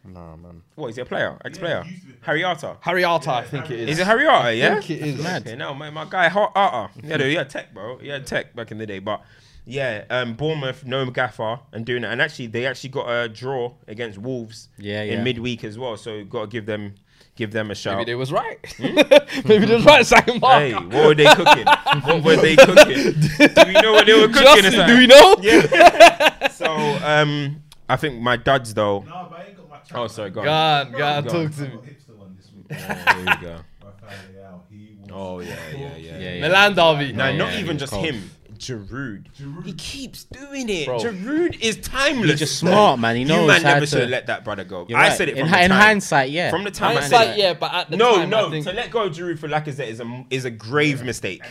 Nah, 0.07 0.37
man. 0.37 0.61
What 0.75 0.89
is 0.89 0.97
he 0.97 1.01
a 1.03 1.07
player? 1.07 1.39
Ex 1.47 1.57
player? 1.57 1.83
he 1.83 1.93
used 1.93 2.03
to 2.03 2.09
be- 2.09 2.15
Harry 2.21 2.45
Arter. 2.45 2.77
Harry 2.83 3.05
Arter, 3.05 3.31
I 3.31 3.43
think 3.45 3.71
it 3.71 3.81
is. 3.81 3.91
Is 3.93 3.99
it 4.01 4.07
Harry 4.07 4.27
Arter? 4.27 4.53
Yeah. 4.53 4.75
think 4.79 4.91
it 4.91 5.01
is. 5.03 5.25
Okay, 5.27 5.57
no, 5.57 5.73
my, 5.73 5.89
my 5.89 6.05
guy 6.05 6.29
Har- 6.29 6.53
Arter. 6.55 6.93
Yeah, 7.03 7.17
he 7.25 7.35
had 7.37 7.49
tech, 7.49 7.73
bro. 7.73 7.97
He 7.97 8.09
had 8.09 8.27
tech 8.27 8.55
back 8.55 8.71
in 8.71 8.77
the 8.77 8.85
day, 8.85 8.99
but 8.99 9.23
yeah, 9.67 10.05
um, 10.11 10.35
Bournemouth 10.35 10.85
no 10.85 11.09
gaffer 11.11 11.61
and 11.73 11.87
doing 11.87 12.05
it, 12.05 12.09
and 12.09 12.21
actually 12.21 12.49
they 12.49 12.67
actually 12.67 12.91
got 12.91 13.09
a 13.09 13.29
draw 13.29 13.73
against 13.89 14.19
Wolves. 14.19 14.69
Yeah, 14.79 15.03
in 15.03 15.19
yeah. 15.19 15.23
midweek 15.25 15.65
as 15.65 15.79
well. 15.79 15.97
So 15.97 16.25
got 16.25 16.43
to 16.43 16.47
give 16.49 16.67
them 16.67 16.95
give 17.37 17.51
them 17.53 17.71
a 17.71 17.75
shout. 17.75 17.97
Maybe 17.97 18.11
they 18.13 18.15
was 18.15 18.31
right. 18.33 18.59
Maybe 18.79 19.67
they 19.67 19.75
was 19.75 19.85
right, 19.85 20.07
second 20.07 20.41
mark. 20.41 20.63
Hey, 20.63 20.73
what 20.75 21.07
were 21.07 21.15
they 21.15 21.27
cooking? 21.27 21.67
what 22.05 22.23
were 22.25 22.37
they 22.37 22.57
cooking? 22.57 23.13
Do 23.55 23.63
we 23.67 23.73
know 23.75 23.93
what 23.93 24.07
they 24.07 24.21
were 24.21 24.29
cooking? 24.29 24.63
Justin, 24.63 24.87
do 24.87 24.97
we 24.99 25.07
know? 25.07 25.37
Yeah. 25.41 26.49
so 26.49 26.67
um, 27.05 27.63
I 27.89 27.97
think 27.97 28.21
my 28.21 28.37
duds 28.37 28.75
though. 28.75 29.01
No, 29.01 29.29
but 29.31 29.41
I 29.41 29.45
ain't 29.47 29.57
got 29.57 29.71
my 29.71 29.79
chat. 29.79 29.99
Oh, 29.99 30.07
sorry, 30.09 30.31
go 30.31 30.41
on. 30.41 30.47
God, 30.47 30.93
God, 30.97 31.25
Go 31.27 31.31
on. 31.41 31.47
talk 31.47 31.57
to 31.57 31.63
me. 31.63 31.69
got 31.69 31.85
hipster 31.85 32.17
one 32.17 32.37
this 32.37 32.51
week. 32.55 32.67
Oh, 32.71 33.15
here 33.15 33.19
we 33.19 33.47
go. 33.47 33.61
Rafael 33.85 34.19
Leao, 34.33 34.61
he 34.71 34.97
was 35.01 35.11
Oh 35.13 35.41
yeah, 35.41 35.49
yeah, 35.73 35.97
yeah. 35.97 36.19
Yeah, 36.19 36.35
yeah. 36.35 36.41
Milan 36.49 36.75
derby. 36.75 37.13
No, 37.13 37.29
Yeah, 37.29 37.37
not 37.37 37.53
yeah, 37.55 37.61
even 37.61 37.79
just 37.79 37.93
cold. 37.93 38.05
him. 38.05 38.31
Giroud. 38.59 39.27
Giroud. 39.39 39.65
He 39.67 39.73
keeps 39.73 40.25
doing 40.25 40.69
it. 40.69 40.87
Bro. 40.87 40.99
Giroud 41.01 41.61
is 41.61 41.77
timeless. 41.79 42.31
He's 42.31 42.39
just 42.41 42.59
smart, 42.59 42.99
man. 43.01 43.17
He 43.17 43.23
you 43.23 43.29
knows 43.29 43.49
man 43.49 43.63
how 43.63 43.75
never 43.75 43.81
to- 43.81 43.87
should 43.87 44.01
have 44.01 44.11
let 44.11 44.27
that 44.29 44.45
brother 44.45 44.65
go. 44.65 44.87
You're 44.89 44.99
I 44.99 45.09
right. 45.09 45.17
said 45.17 45.29
it 45.29 45.37
in, 45.37 45.41
from 45.45 45.49
hi- 45.49 45.59
the 45.59 45.65
in 45.67 45.71
hindsight, 45.71 46.31
yeah. 46.31 46.51
From 46.51 46.65
the 46.65 46.71
time 46.71 46.97
I 46.97 47.01
Hindsight, 47.01 47.27
said 47.29 47.39
yeah, 47.39 47.55
but 47.55 47.73
at 47.75 47.91
the 47.91 47.97
no, 47.97 48.17
time, 48.17 48.31
no. 48.31 48.47
I 48.47 48.51
think, 48.51 48.67
To 48.67 48.73
let 48.73 48.91
go 48.91 49.05
of 49.05 49.13
Giroud 49.15 49.39
for 49.39 49.49
Lacazette 49.49 49.89
is 49.89 50.01
a 50.01 50.25
is 50.31 50.45
a 50.45 50.51
grave 50.51 51.03
mistake. 51.03 51.43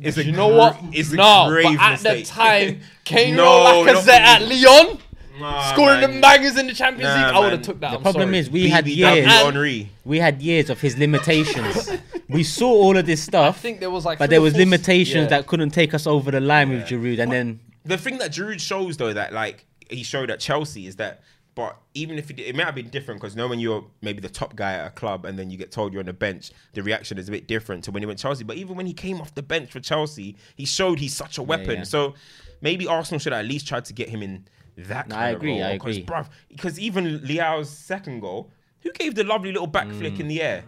It's 0.00 0.16
a 0.16 0.24
you 0.24 0.32
know 0.32 0.48
gr- 0.50 0.56
what? 0.56 0.76
It's 0.92 1.12
a 1.12 1.16
no, 1.16 1.46
grave 1.48 1.64
but 1.76 1.80
at 1.80 1.90
mistake. 1.92 2.24
the 2.26 2.30
time, 2.30 2.80
Kane 3.04 3.36
No, 3.36 3.84
Lacazette 3.84 4.08
at. 4.08 4.42
Lyon, 4.42 4.98
Nah, 5.40 5.72
scoring 5.72 6.00
man. 6.02 6.14
the 6.16 6.20
bangers 6.20 6.58
in 6.58 6.66
the 6.66 6.74
Champions 6.74 7.04
Nah, 7.14 7.26
League, 7.26 7.34
I 7.34 7.38
would 7.40 7.52
have 7.52 7.62
took 7.62 7.80
that. 7.80 7.90
The 7.92 7.96
I'm 7.96 8.02
problem 8.02 8.28
sorry. 8.28 8.38
is 8.38 8.50
we 8.50 8.68
had 8.68 8.86
years. 8.86 9.24
Henry. 9.26 9.90
We 10.04 10.18
had 10.18 10.42
years 10.42 10.68
of 10.68 10.78
his 10.80 10.98
limitations. 10.98 11.90
we 12.32 12.42
saw 12.44 12.70
all 12.70 12.96
of 12.96 13.06
this 13.06 13.22
stuff, 13.22 13.56
I 13.56 13.58
think 13.58 13.80
there 13.80 13.90
was 13.90 14.04
like, 14.04 14.18
but 14.18 14.30
there 14.30 14.40
was 14.40 14.56
limitations 14.56 15.24
yeah. 15.24 15.28
that 15.38 15.46
couldn't 15.46 15.70
take 15.70 15.94
us 15.94 16.06
over 16.06 16.30
the 16.30 16.40
line 16.40 16.70
with 16.70 16.86
Giroud. 16.86 17.20
And 17.20 17.30
then 17.32 17.60
The 17.84 17.98
thing 17.98 18.18
that 18.18 18.32
Giroud 18.32 18.60
shows 18.60 18.96
though 18.96 19.12
that 19.12 19.32
like 19.32 19.66
he 19.90 20.02
showed 20.02 20.30
at 20.30 20.40
Chelsea 20.40 20.86
is 20.86 20.96
that. 20.96 21.22
But 21.54 21.76
even 21.92 22.16
if 22.16 22.30
it, 22.30 22.40
it 22.40 22.56
might 22.56 22.64
have 22.64 22.74
been 22.74 22.88
different 22.88 23.20
because 23.20 23.36
know 23.36 23.46
when 23.46 23.60
you're 23.60 23.84
maybe 24.00 24.20
the 24.22 24.30
top 24.30 24.56
guy 24.56 24.72
at 24.72 24.86
a 24.86 24.90
club 24.90 25.26
and 25.26 25.38
then 25.38 25.50
you 25.50 25.58
get 25.58 25.70
told 25.70 25.92
you're 25.92 26.00
on 26.00 26.06
the 26.06 26.12
bench, 26.14 26.50
the 26.72 26.82
reaction 26.82 27.18
is 27.18 27.28
a 27.28 27.30
bit 27.30 27.46
different 27.46 27.84
to 27.84 27.90
when 27.90 28.02
he 28.02 28.06
went 28.06 28.18
Chelsea. 28.18 28.42
But 28.42 28.56
even 28.56 28.74
when 28.74 28.86
he 28.86 28.94
came 28.94 29.20
off 29.20 29.34
the 29.34 29.42
bench 29.42 29.70
for 29.70 29.78
Chelsea, 29.78 30.34
he 30.56 30.64
showed 30.64 30.98
he's 30.98 31.14
such 31.14 31.36
a 31.36 31.42
weapon. 31.42 31.76
yeah. 31.76 31.82
So 31.84 32.14
maybe 32.62 32.86
Arsenal 32.86 33.18
should 33.18 33.34
at 33.34 33.44
least 33.44 33.68
try 33.68 33.80
to 33.80 33.92
get 33.92 34.08
him 34.08 34.22
in 34.22 34.46
that. 34.78 35.08
No, 35.08 35.14
kind 35.14 35.24
I 35.26 35.28
of 35.28 35.36
agree, 35.36 35.50
role, 35.60 35.64
I 35.64 35.72
because, 35.74 35.96
agree. 35.98 36.06
bruv, 36.06 36.28
because 36.48 36.80
even 36.80 37.18
Leao's 37.20 37.68
second 37.68 38.20
goal, 38.20 38.50
who 38.80 38.90
gave 38.92 39.14
the 39.14 39.24
lovely 39.24 39.52
little 39.52 39.66
back 39.66 39.88
Mm. 39.88 39.98
flick 39.98 40.20
in 40.20 40.28
the 40.28 40.40
air? 40.40 40.64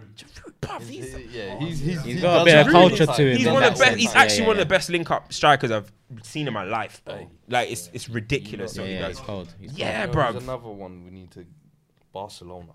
Giroud, 0.67 0.81
bruv, 0.81 0.89
he's, 0.89 1.15
Yeah, 1.35 1.59
he's 1.59 1.81
he's, 1.81 2.03
He's 2.05 2.15
he 2.17 2.21
got 2.21 2.43
a 2.43 2.45
bit 2.45 2.57
of 2.59 2.67
it 2.69 2.71
culture 2.71 3.07
to 3.07 3.31
him. 3.31 3.37
He's 3.39 3.47
one 3.47 3.62
of 3.62 3.75
the 3.75 3.85
best. 3.85 3.97
He's 3.97 4.15
actually 4.15 4.41
yeah, 4.43 4.47
one 4.47 4.57
of 4.57 4.61
the 4.69 4.75
best 4.75 4.89
link 4.91 5.11
up 5.11 5.33
strikers 5.33 5.71
I've 5.71 5.91
seen 6.23 6.47
in 6.49 6.53
my 6.55 6.65
life, 6.65 7.03
bro. 7.05 7.15
Oh, 7.23 7.31
like 7.49 7.71
it's 7.71 7.91
it's 7.93 8.09
ridiculous. 8.09 8.77
yeah, 8.77 8.85
yeah, 8.85 9.09
he's 9.09 9.19
cold. 9.21 9.53
He's 9.61 9.77
Yeah, 9.79 10.07
There 10.07 10.12
bro. 10.12 10.33
was 10.33 10.43
another 10.43 10.69
one 10.69 11.05
we 11.05 11.11
need 11.11 11.31
to. 11.33 11.45
Barcelona. 12.12 12.73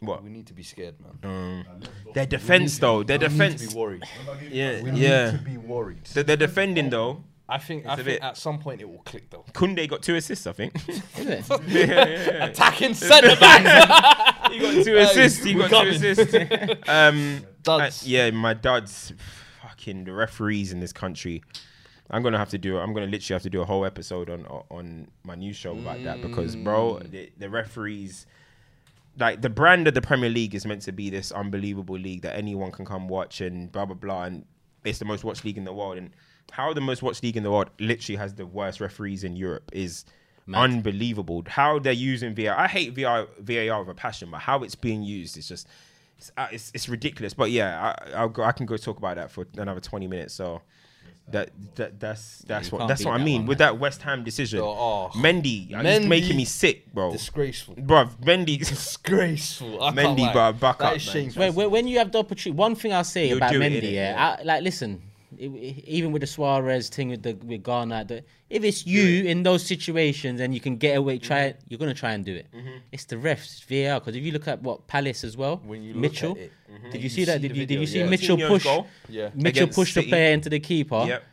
What? 0.00 0.22
We 0.22 0.30
need 0.30 0.46
to 0.48 0.52
be 0.54 0.62
scared, 0.62 0.96
man. 1.00 1.18
Um, 1.22 1.80
their 2.14 2.26
defense 2.26 2.78
though, 2.78 3.02
their 3.02 3.18
We 3.18 3.26
need 3.26 3.30
to 3.30 3.38
defense. 3.38 3.72
be 3.72 3.78
worried. 3.78 4.02
Yeah, 4.50 4.82
We 4.82 4.90
yeah. 4.92 5.30
need 5.30 5.38
to 5.38 5.44
be 5.44 5.56
worried. 5.56 6.04
They're, 6.12 6.24
they're 6.24 6.36
defending 6.36 6.90
though. 6.90 7.24
I 7.48 7.58
think, 7.58 7.84
I 7.86 7.92
a 7.92 7.96
think 7.96 8.06
bit- 8.06 8.22
at 8.22 8.36
some 8.38 8.58
point 8.58 8.80
it 8.80 8.88
will 8.88 9.02
click 9.02 9.28
though. 9.30 9.44
Kounde 9.52 9.86
got 9.88 10.02
two 10.02 10.14
assists, 10.16 10.46
I 10.46 10.52
think. 10.52 10.74
Is 10.88 11.02
it? 11.18 12.42
Attacking 12.42 12.94
centre 12.94 13.36
back. 13.38 14.50
he 14.50 14.58
got 14.58 14.84
two 14.84 14.96
assists. 14.96 15.44
He 15.44 15.54
we're 15.54 15.68
got 15.68 15.82
two 15.84 15.90
assists. 15.90 16.34
um, 16.88 17.44
Duds. 17.62 18.02
uh, 18.02 18.06
yeah, 18.06 18.30
my 18.30 18.54
duds. 18.54 19.12
Fucking 19.62 20.04
the 20.04 20.12
referees 20.12 20.72
in 20.72 20.80
this 20.80 20.92
country. 20.92 21.42
I'm 22.10 22.22
gonna 22.22 22.38
have 22.38 22.50
to 22.50 22.58
do. 22.58 22.78
I'm 22.78 22.92
gonna 22.94 23.06
literally 23.06 23.34
have 23.34 23.42
to 23.42 23.50
do 23.50 23.60
a 23.60 23.64
whole 23.64 23.84
episode 23.84 24.30
on 24.30 24.46
on 24.70 25.08
my 25.24 25.34
new 25.34 25.52
show 25.52 25.72
about 25.72 26.02
that 26.04 26.22
because, 26.22 26.54
bro, 26.56 26.94
Mm. 27.02 27.10
the, 27.10 27.32
the 27.38 27.50
referees, 27.50 28.26
like 29.18 29.42
the 29.42 29.50
brand 29.50 29.86
of 29.88 29.94
the 29.94 30.02
Premier 30.02 30.30
League 30.30 30.54
is 30.54 30.64
meant 30.66 30.82
to 30.82 30.92
be 30.92 31.10
this 31.10 31.32
unbelievable 31.32 31.98
league 31.98 32.22
that 32.22 32.36
anyone 32.36 32.70
can 32.72 32.84
come 32.84 33.08
watch 33.08 33.40
and 33.40 33.70
blah 33.72 33.84
blah 33.84 33.94
blah, 33.94 34.24
and 34.24 34.44
it's 34.84 34.98
the 34.98 35.04
most 35.06 35.24
watched 35.24 35.44
league 35.44 35.58
in 35.58 35.64
the 35.64 35.72
world. 35.72 35.96
And 35.98 36.10
how 36.52 36.72
the 36.72 36.80
most 36.80 37.02
watched 37.02 37.22
league 37.22 37.36
in 37.36 37.42
the 37.42 37.50
world 37.50 37.70
literally 37.80 38.16
has 38.16 38.34
the 38.34 38.46
worst 38.46 38.80
referees 38.80 39.24
in 39.24 39.36
Europe 39.36 39.70
is 39.72 40.04
unbelievable. 40.52 41.42
How 41.46 41.78
they're 41.78 41.92
using 41.92 42.34
VAR, 42.34 42.56
I 42.58 42.68
hate 42.68 42.94
VAR, 42.94 43.26
VAR 43.38 43.80
with 43.80 43.88
a 43.88 43.94
passion, 43.94 44.30
but 44.30 44.40
how 44.40 44.62
it's 44.62 44.74
being 44.74 45.02
used 45.02 45.36
is 45.36 45.48
just. 45.48 45.66
It's, 46.16 46.30
uh, 46.36 46.46
it's, 46.52 46.70
it's 46.72 46.88
ridiculous, 46.88 47.34
but 47.34 47.50
yeah, 47.50 47.92
I, 47.98 48.12
I'll 48.12 48.28
go, 48.28 48.44
I 48.44 48.52
can 48.52 48.66
go 48.66 48.76
talk 48.76 48.98
about 48.98 49.16
that 49.16 49.32
for 49.32 49.48
another 49.56 49.80
twenty 49.80 50.06
minutes. 50.06 50.32
So 50.32 50.62
that, 51.28 51.50
that 51.74 51.98
that's 51.98 52.38
that's 52.46 52.70
you 52.70 52.78
what 52.78 52.86
that's 52.86 53.00
beat 53.00 53.08
what 53.08 53.20
I 53.20 53.24
mean 53.24 53.40
one, 53.42 53.46
with 53.46 53.58
that 53.58 53.78
West 53.78 54.02
Ham 54.02 54.22
decision. 54.22 54.60
Oh, 54.60 55.10
oh. 55.12 55.18
Mendy, 55.18 55.66
he's 55.66 55.76
Mendy. 55.76 56.06
making 56.06 56.36
me 56.36 56.44
sick, 56.44 56.92
bro. 56.92 57.10
Disgraceful. 57.10 57.74
bro. 57.74 58.06
Mendy. 58.22 58.58
Disgraceful. 58.64 59.82
I 59.82 59.90
Mendy, 59.90 60.18
can't 60.18 60.18
lie. 60.36 60.52
bruh, 60.52 60.60
back 60.60 60.78
That 60.78 60.90
up, 60.92 60.96
is 60.96 61.14
man. 61.14 61.30
When, 61.32 61.54
when, 61.54 61.70
when 61.70 61.88
you 61.88 61.98
have 61.98 62.12
the 62.12 62.18
opportunity, 62.18 62.56
one 62.56 62.76
thing 62.76 62.92
I'll 62.92 63.04
say 63.04 63.28
You'll 63.28 63.38
about 63.38 63.52
do 63.52 63.60
it, 63.60 63.72
Mendy, 63.72 63.92
yeah, 63.92 64.36
I, 64.38 64.42
like 64.44 64.62
listen, 64.62 65.02
i- 65.40 65.44
i- 65.44 65.82
even 65.86 66.12
with 66.12 66.20
the 66.20 66.26
Suarez 66.26 66.88
thing 66.88 67.08
with 67.08 67.22
the 67.22 67.34
with 67.34 67.62
Ghana, 67.62 68.04
the, 68.06 68.24
if 68.50 68.64
it's 68.64 68.86
you 68.86 69.24
in 69.24 69.42
those 69.42 69.64
situations 69.64 70.40
and 70.40 70.54
you 70.54 70.60
can 70.60 70.76
get 70.76 70.96
away, 70.96 71.18
try 71.18 71.36
Mm-hmm. 71.38 71.48
it, 71.58 71.60
you're 71.68 71.78
gonna 71.78 71.94
try 71.94 72.12
and 72.12 72.24
do 72.24 72.34
it. 72.34 72.46
It's 72.92 73.04
the 73.04 73.16
refs, 73.16 73.44
it's 73.44 73.60
VAR. 73.60 74.00
Because 74.00 74.16
if 74.16 74.22
you 74.24 74.32
look 74.32 74.48
at 74.48 74.62
what 74.62 74.86
Palace 74.86 75.24
as 75.24 75.36
well, 75.36 75.60
When 75.64 75.82
you 75.82 75.92
look 75.94 76.02
Mitchell, 76.02 76.32
at 76.32 76.38
it, 76.38 76.52
did 76.92 76.94
you 76.96 77.00
you 77.04 77.08
see 77.08 77.24
that? 77.24 77.40
Did 77.40 77.52
the 77.52 77.58
you 77.58 77.66
did 77.66 77.80
you 77.80 77.86
see 77.86 77.98
yeah. 78.00 78.08
Mitchell 78.08 78.36
push? 78.36 78.66
Yeah. 79.08 79.30
Mitchell 79.34 79.48
Against 79.64 79.76
pushed 79.76 79.94
the 79.94 80.00
City. 80.02 80.10
player 80.10 80.32
into 80.32 80.48
the 80.50 80.60
keeper. 80.60 81.04
Yep. 81.06 81.24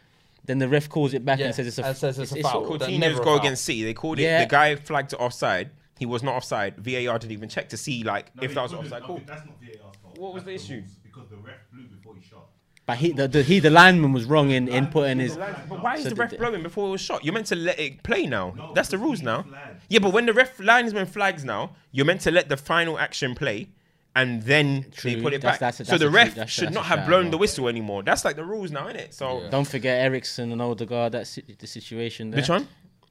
Then 0.45 0.58
the 0.60 0.68
ref 0.68 0.89
calls 0.89 1.14
it 1.14 1.24
back 1.24 1.38
Yeah, 1.39 1.45
and 1.47 1.56
says 1.56 1.68
it's 1.68 1.78
a 1.78 1.86
and 1.86 1.95
says 1.97 2.18
it's 2.18 2.32
a 2.32 2.41
foul. 2.41 2.78
That 2.78 2.89
Coutinho's 2.89 2.99
never 2.99 3.22
a 3.22 3.24
goal 3.24 3.38
against 3.38 3.64
City, 3.64 3.84
they 3.84 3.93
called 3.93 4.20
it. 4.20 4.24
Yeah. 4.24 4.43
The 4.43 4.49
guy 4.49 4.76
flagged 4.76 5.14
it 5.14 5.20
offside. 5.20 5.70
He 5.99 6.08
was 6.08 6.24
not 6.24 6.34
offside. 6.36 6.78
VAR 6.78 7.20
didn't 7.20 7.32
even 7.34 7.47
check 7.47 7.70
to 7.70 7.78
see 7.78 8.04
like 8.04 8.36
No, 8.36 8.41
if 8.43 8.56
that 8.56 8.64
was 8.64 8.74
offside. 8.74 9.02
No, 9.02 9.08
Cool. 9.08 9.22
That's 9.28 9.45
not 9.45 9.62
VAR's 9.62 9.95
fault. 10.02 10.18
What 10.18 10.34
was 10.34 10.43
That's 10.43 10.66
the 10.68 10.74
issue? 10.74 10.82
rules, 10.82 10.97
Because 11.04 11.30
the 11.30 11.38
ref 11.38 11.58
blew 11.72 11.84
before 11.84 12.16
he 12.16 12.22
shot. 12.28 12.47
But 12.91 12.97
he 12.99 13.11
the, 13.13 13.27
the 13.27 13.43
he 13.43 13.59
the 13.59 13.69
lineman 13.69 14.11
was 14.13 14.25
wrong 14.25 14.51
in, 14.51 14.67
in 14.67 14.87
putting 14.87 15.19
his. 15.19 15.37
But 15.37 15.81
why 15.81 15.95
is 15.95 16.03
So 16.03 16.09
the 16.09 16.15
the- 16.15 16.21
ref 16.21 16.37
blowing 16.37 16.63
before 16.63 16.87
it 16.87 16.91
was 16.91 17.01
shot? 17.01 17.23
You're 17.23 17.33
meant 17.33 17.47
to 17.47 17.55
let 17.55 17.79
it 17.79 18.03
play 18.03 18.25
now. 18.25 18.53
No, 18.57 18.73
That's 18.73 18.89
the 18.89 18.97
rules 18.97 19.21
now. 19.21 19.43
flagged. 19.43 19.81
Yeah, 19.89 19.99
but 19.99 20.11
when 20.13 20.25
the 20.25 20.33
ref 20.33 20.59
linesman 20.59 21.05
flags 21.05 21.43
now, 21.45 21.75
you're 21.91 22.05
meant 22.05 22.21
to 22.21 22.31
let 22.31 22.49
the 22.49 22.57
final 22.57 22.99
action 22.99 23.33
play, 23.35 23.69
and 24.15 24.43
then 24.43 24.85
they 25.03 25.15
put 25.15 25.33
it 25.33 25.41
that's- 25.41 25.59
back. 25.59 25.59
that's 25.77 25.79
a- 25.79 25.85
so 25.85 25.97
the 25.97 26.09
ref 26.09 26.35
that's 26.35 26.51
should 26.51 26.65
that's 26.67 26.75
not 26.75 26.85
have 26.85 27.07
blown 27.07 27.23
bro. 27.25 27.31
the 27.31 27.37
whistle 27.37 27.67
anymore. 27.69 28.03
That's 28.03 28.25
like 28.25 28.35
the 28.35 28.43
rules 28.43 28.71
now, 28.71 28.87
isn't 28.87 28.99
it? 28.99 29.13
So 29.13 29.41
Yeah. 29.41 29.49
Don't 29.49 29.67
forget 29.67 30.01
Eriksen 30.05 30.51
and 30.51 30.61
Odegaard. 30.61 31.13
That's 31.13 31.39
the 31.59 31.67
situation 31.67 32.31
there. 32.31 32.39
which 32.41 32.49
one? 32.49 32.67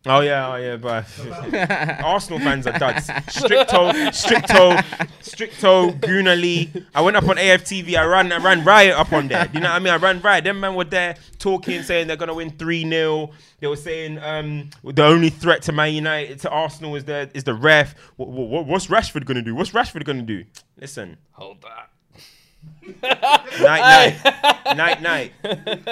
Oh 0.07 0.20
yeah, 0.20 0.51
oh 0.51 0.57
yeah, 0.57 0.76
but 0.76 1.05
Arsenal 2.03 2.38
fans 2.38 2.66
are 2.66 2.78
duds. 2.78 3.07
Stricto, 3.07 3.92
Stricto, 4.09 4.78
Stricto, 5.20 6.01
Gunali. 6.01 6.86
I 6.94 7.03
went 7.03 7.18
up 7.18 7.28
on 7.28 7.36
AFTV. 7.36 7.96
I 7.96 8.05
ran, 8.05 8.32
I 8.32 8.38
ran 8.38 8.64
riot 8.64 8.96
up 8.96 9.12
on 9.12 9.28
there. 9.28 9.51
You 9.53 9.61
know 9.61 9.68
what 9.68 9.76
I 9.76 9.78
mean? 9.78 9.92
I 9.92 9.96
ran 9.96 10.22
riot. 10.22 10.44
Them 10.44 10.61
men 10.61 10.74
were 10.74 10.84
there 10.84 11.16
talking, 11.38 11.82
saying 11.82 12.07
they're 12.07 12.16
gonna 12.16 12.32
win 12.32 12.51
three 12.51 12.88
0 12.88 13.30
They 13.59 13.66
were 13.66 13.76
saying 13.76 14.18
um, 14.20 14.70
the 14.82 15.05
only 15.05 15.28
threat 15.28 15.61
to 15.62 15.72
Man 15.72 15.92
United, 15.92 16.40
to 16.40 16.51
Arsenal, 16.51 16.96
is 16.96 17.05
the 17.05 17.30
is 17.34 17.44
the 17.44 17.55
ref. 17.55 17.94
What, 18.16 18.30
what, 18.30 18.64
what's 18.64 18.86
Rashford 18.86 19.26
gonna 19.26 19.42
do? 19.42 19.55
What's 19.55 19.72
Rashford 19.72 20.05
gonna 20.05 20.22
do? 20.22 20.44
Listen, 20.80 21.18
Hold 21.32 21.61
that. 21.61 21.90
night, 23.03 24.14
night, 24.22 24.76
night, 24.76 25.03
night. 25.03 25.32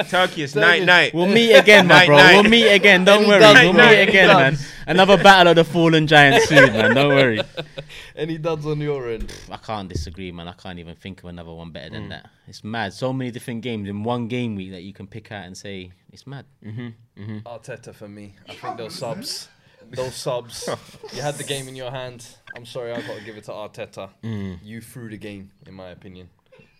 Turkish, 0.09 0.55
night, 0.55 0.85
night. 0.85 1.15
We'll 1.15 1.27
meet 1.27 1.53
again, 1.53 1.87
my 1.87 1.99
Night, 2.01 2.07
bro. 2.07 2.17
night. 2.17 2.35
We'll 2.43 2.51
meet 2.51 2.69
again. 2.69 3.05
Don't 3.05 3.27
worry. 3.27 3.41
duds, 3.41 3.61
We'll 3.61 3.73
night, 3.73 3.91
meet 3.91 3.97
any 3.99 4.09
again, 4.11 4.29
man. 4.29 4.57
Another 4.87 5.17
battle 5.23 5.51
of 5.51 5.57
the 5.57 5.65
fallen 5.65 6.07
giants 6.07 6.49
soon, 6.49 6.73
man. 6.73 6.95
Don't 6.95 7.09
worry. 7.15 7.41
Any 8.17 8.37
duds 8.39 8.67
on 8.67 8.81
your 8.81 9.09
end? 9.11 9.33
I 9.51 9.59
can't 9.59 9.89
disagree, 9.89 10.33
man. 10.33 10.49
I 10.49 10.53
can't 10.53 10.79
even 10.79 10.97
think 10.97 11.23
of 11.23 11.29
another 11.29 11.53
one 11.53 11.71
better 11.71 11.91
Mm. 11.91 11.93
than 11.93 12.09
that. 12.09 12.31
It's 12.49 12.65
mad. 12.65 12.93
So 12.93 13.13
many 13.13 13.31
different 13.31 13.61
games 13.63 13.89
in 13.89 14.03
one 14.03 14.27
game 14.29 14.57
week 14.57 14.73
that 14.73 14.83
you 14.83 14.93
can 14.93 15.07
pick 15.07 15.31
out 15.31 15.45
and 15.45 15.57
say 15.57 15.93
it's 16.13 16.27
mad. 16.27 16.45
Mm-hmm, 16.65 17.23
mm-hmm. 17.23 17.39
Arteta 17.47 17.95
for 17.95 18.09
me. 18.09 18.35
I 18.49 18.55
think 18.55 18.77
those 18.79 18.95
subs, 19.05 19.49
those 19.91 20.15
subs. 20.15 20.69
you 21.15 21.23
had 21.23 21.37
the 21.37 21.45
game 21.45 21.69
in 21.69 21.77
your 21.77 21.91
hand. 21.93 22.27
I'm 22.57 22.67
sorry, 22.67 22.93
I've 22.93 23.07
got 23.07 23.19
to 23.19 23.25
give 23.25 23.37
it 23.37 23.45
to 23.45 23.53
Arteta. 23.53 24.09
Mm. 24.25 24.59
You 24.65 24.81
threw 24.81 25.11
the 25.11 25.17
game, 25.19 25.51
in 25.67 25.75
my 25.75 25.91
opinion. 25.91 26.31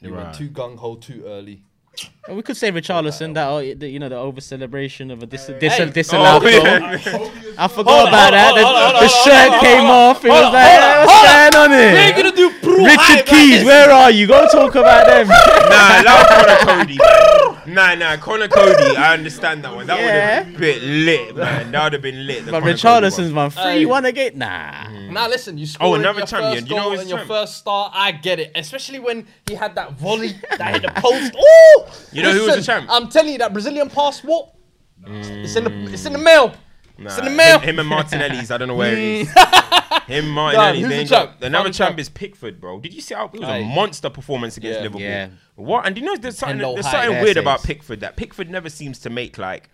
You 0.01 0.13
went 0.15 0.27
Right. 0.27 0.35
too 0.35 0.49
gung 0.51 0.77
ho 0.79 0.97
too 0.97 1.25
early. 1.27 1.63
Well, 2.29 2.37
we 2.37 2.43
could 2.43 2.57
say 2.57 2.71
Richarlison 2.71 3.35
that 3.35 3.81
the, 3.81 3.89
you 3.89 3.99
know 3.99 4.09
the 4.09 4.15
over 4.17 4.41
celebration 4.41 5.11
of 5.11 5.21
a 5.25 5.27
dis- 5.27 5.51
dis- 5.59 5.75
Hey. 5.79 5.91
disallowed 5.91 6.45
Oh, 6.45 6.51
goal. 6.51 6.65
yeah. 6.65 7.31
I 7.59 7.67
forgot 7.67 8.03
on, 8.03 8.09
about 8.09 8.31
that. 8.31 8.53
on, 8.53 8.59
The- 8.59 8.67
on, 8.67 8.93
the 8.93 9.01
on, 9.03 9.25
shirt 9.25 9.53
on, 9.55 9.61
came 9.61 9.85
on, 9.85 9.91
off. 10.15 10.25
It 10.25 10.29
was 10.29 10.45
on, 10.45 10.53
like, 10.53 10.63
hold 11.59 11.71
"Hey, 11.71 11.75
on, 11.75 11.75
what's 11.75 11.77
hold 11.77 11.77
going 11.77 11.89
on 11.89 11.93
We're 11.93 12.03
here? 12.03 12.13
gonna 12.17 12.37
do 12.37 12.51
pro 12.63 12.85
Richard 12.85 12.99
hype 13.01 13.17
like 13.17 13.27
Keys, 13.27 13.65
where 13.65 13.91
are 13.91 14.11
you? 14.11 14.27
Go 14.27 14.47
talk 14.49 14.75
about 14.75 15.07
them. 15.07 15.29
Nah, 15.69 16.01
allow 16.01 16.25
Conor 16.25 16.57
Coady. 16.87 16.99
Nah, 17.67 17.95
nah, 17.95 18.17
Conor 18.17 18.49
Coady. 18.49 18.97
I 18.97 19.13
understand 19.13 19.63
that 19.65 19.75
one. 19.75 19.87
That 19.87 19.99
Yeah. 20.01 20.39
would 20.39 20.47
have 20.47 20.59
been 20.59 21.05
lit, 21.05 21.37
man. 21.37 21.73
That 21.73 21.85
would 21.85 21.93
have 21.93 22.03
been 22.03 22.27
lit. 22.27 22.47
the 22.47 22.53
But 22.53 22.61
Conor 22.63 22.73
Coady 22.77 23.07
Richarlison's 23.07 23.33
one. 23.33 23.53
man, 23.55 23.75
three 23.77 23.85
one 23.87 24.05
again. 24.07 24.33
Nah. 24.39 24.85
Mm. 24.87 25.11
Now 25.13 25.29
listen, 25.29 25.59
you 25.59 25.67
scored 25.67 25.91
Oh, 25.91 25.95
another 26.01 26.21
your 26.21 26.27
champion. 26.27 26.55
first 26.55 26.71
You 26.71 26.77
know 26.77 26.83
goal 26.83 26.91
his 26.93 27.01
and 27.03 27.11
your 27.11 27.19
first 27.27 27.57
start. 27.59 27.93
I 27.95 28.13
get 28.13 28.39
it, 28.41 28.53
especially 28.55 28.99
when 29.01 29.27
he 29.47 29.55
had 29.55 29.75
that 29.75 29.93
volley 29.93 30.35
that 30.59 30.73
hit 30.75 30.83
the 30.83 31.01
post. 31.01 31.35
Oh, 31.39 31.87
You 32.13 32.23
know 32.23 32.33
who 32.33 32.39
was 32.41 32.47
the 32.53 32.57
Listen, 32.57 32.81
champ? 32.81 32.87
I'm 32.91 33.09
telling 33.09 33.33
you 33.33 33.39
that 33.39 33.53
Brazilian 33.53 33.91
passport. 33.91 34.49
Mm. 35.07 35.45
It's 35.45 35.55
in 35.57 35.65
the 35.65 35.93
it's 35.93 36.07
in 36.07 36.13
the 36.15 36.19
mail. 36.19 36.55
Nah, 36.99 37.11
it's 37.11 37.19
in 37.19 37.25
the 37.27 37.31
mail. 37.31 37.59
him, 37.61 37.69
him 37.69 37.79
and 37.79 37.89
Martinelli's. 37.89 38.51
I 38.51 38.59
don't 38.59 38.69
know 38.69 38.75
where 38.75 38.97
he 38.97 39.21
is. 39.21 39.33
Him, 40.09 40.31
Martinelli. 40.31 40.81
Done. 40.81 40.91
Who's 40.91 41.09
the 41.11 41.15
champ? 41.17 41.43
Another 41.43 41.69
champ 41.69 41.91
champ. 41.91 41.99
is 42.01 42.09
Pickford, 42.09 42.61
bro. 42.63 42.81
Did 42.81 42.95
you 42.95 43.03
see 43.03 43.15
how 43.15 43.27
it 43.27 43.33
was 43.33 43.43
Aye. 43.43 43.59
a 43.59 43.65
monster 43.67 44.09
performance 44.09 44.57
against 44.57 44.79
Yeah. 44.79 44.83
Liverpool? 44.85 45.03
Yeah. 45.03 45.29
What? 45.55 45.85
And 45.87 45.95
do 45.95 46.01
you 46.01 46.07
know 46.07 46.17
there's 46.17 46.39
something, 46.39 46.59
there's 46.59 46.91
something 46.91 47.21
weird 47.23 47.37
about. 47.37 47.63
Pickford 47.63 48.01
that 48.01 48.17
Pickford 48.17 48.49
never 48.51 48.71
seems 48.71 48.99
to 49.01 49.11
make 49.11 49.37
like 49.37 49.69